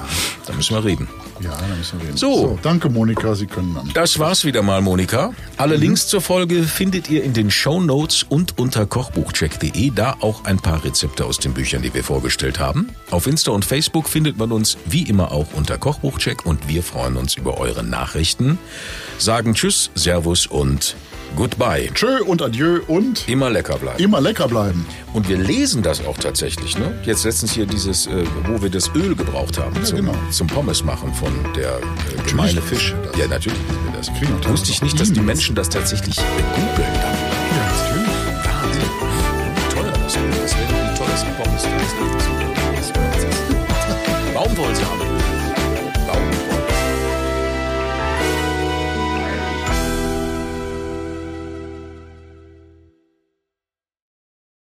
Da 0.47 0.53
müssen 0.53 0.75
wir 0.75 0.85
reden. 0.85 1.09
Ja, 1.41 1.51
da 1.51 1.75
müssen 1.77 1.99
wir 2.01 2.07
reden. 2.09 2.17
So. 2.19 2.59
danke, 2.63 2.91
Monika. 2.91 3.35
Sie 3.35 3.47
können 3.47 3.75
dann. 3.75 3.91
Das 3.95 4.19
war's 4.19 4.45
wieder 4.45 4.63
mal, 4.63 4.83
Monika. 4.83 5.33
Alle 5.57 5.77
Links 5.77 6.07
zur 6.07 6.21
Folge 6.21 6.63
findet 6.65 7.09
ihr 7.09 7.25
in 7.25 7.33
den 7.33 7.51
Show 7.51 7.81
Notes 7.81 8.25
und 8.29 8.50
unter 8.59 8.87
kochbuchcheck.de. 8.87 9.91
Da 9.95 10.17
auch 10.21 10.45
ein 10.45 10.59
paar 10.59 10.85
Rezepte 10.85 11.25
aus 11.25 11.39
den 11.39 11.53
Büchern, 11.55 11.83
die 11.83 11.93
wir 11.95 12.05
vorgestellt 12.05 12.59
haben. 12.59 12.91
Auf 13.11 13.27
Insta 13.27 13.51
und 13.53 13.65
Facebook 13.65 14.09
findet 14.09 14.39
man 14.39 14.53
uns 14.53 14.77
wie 14.87 15.03
immer 15.03 15.33
auch 15.33 15.53
unter 15.55 15.79
Kochbuchcheck 15.79 16.47
und 16.47 16.69
wir 16.69 16.83
freuen 16.83 17.17
uns 17.17 17.35
über 17.35 17.59
eure 17.59 17.83
Nachrichten. 17.85 18.59
Sagen 19.19 19.55
Tschüss, 19.55 19.91
Servus 19.95 20.47
und 20.47 20.97
Goodbye. 21.37 21.89
Tschö 21.95 22.23
und 22.25 22.43
adieu 22.43 22.81
und 22.89 23.29
Immer 23.29 23.51
lecker 23.51 23.79
bleiben. 23.79 24.03
immer 24.03 24.21
lecker 24.21 24.49
bleiben. 24.49 24.85
Und 25.13 25.29
wir 25.29 25.39
lesen 25.39 25.81
das 25.83 26.05
auch 26.05 26.19
tatsächlich. 26.19 26.77
Ne? 26.77 26.93
Jetzt 27.05 27.25
letztens 27.25 27.53
hier 27.53 27.67
dieses, 27.67 28.07
äh, 28.09 28.25
wo 28.47 28.61
wir 28.61 28.71
das 28.71 28.91
Öl 28.97 29.15
gebraucht 29.15 29.57
haben 29.59 29.85
zum, 29.85 29.99
genau. 29.99 30.15
zum 30.31 30.49
Pommes 30.49 30.83
machen 30.83 31.15
von 31.15 31.33
der 31.55 31.77
äh, 31.79 32.29
gemeine 32.29 32.61
Fisch. 32.61 32.95
das. 33.05 33.17
Ja, 33.17 33.29
natürlich 33.29 33.59
wissen 33.69 33.85
wir 33.85 34.41
das. 34.41 34.49
Wusste 34.49 34.73
ich 34.73 34.83
nicht, 34.83 34.99
dass 34.99 35.13
die. 35.13 35.21
Menschen 35.21 35.55
das 35.55 35.69
tatsächlich 35.69 36.17
googeln. 36.17 37.30
Baumwollsamen. 44.35 45.00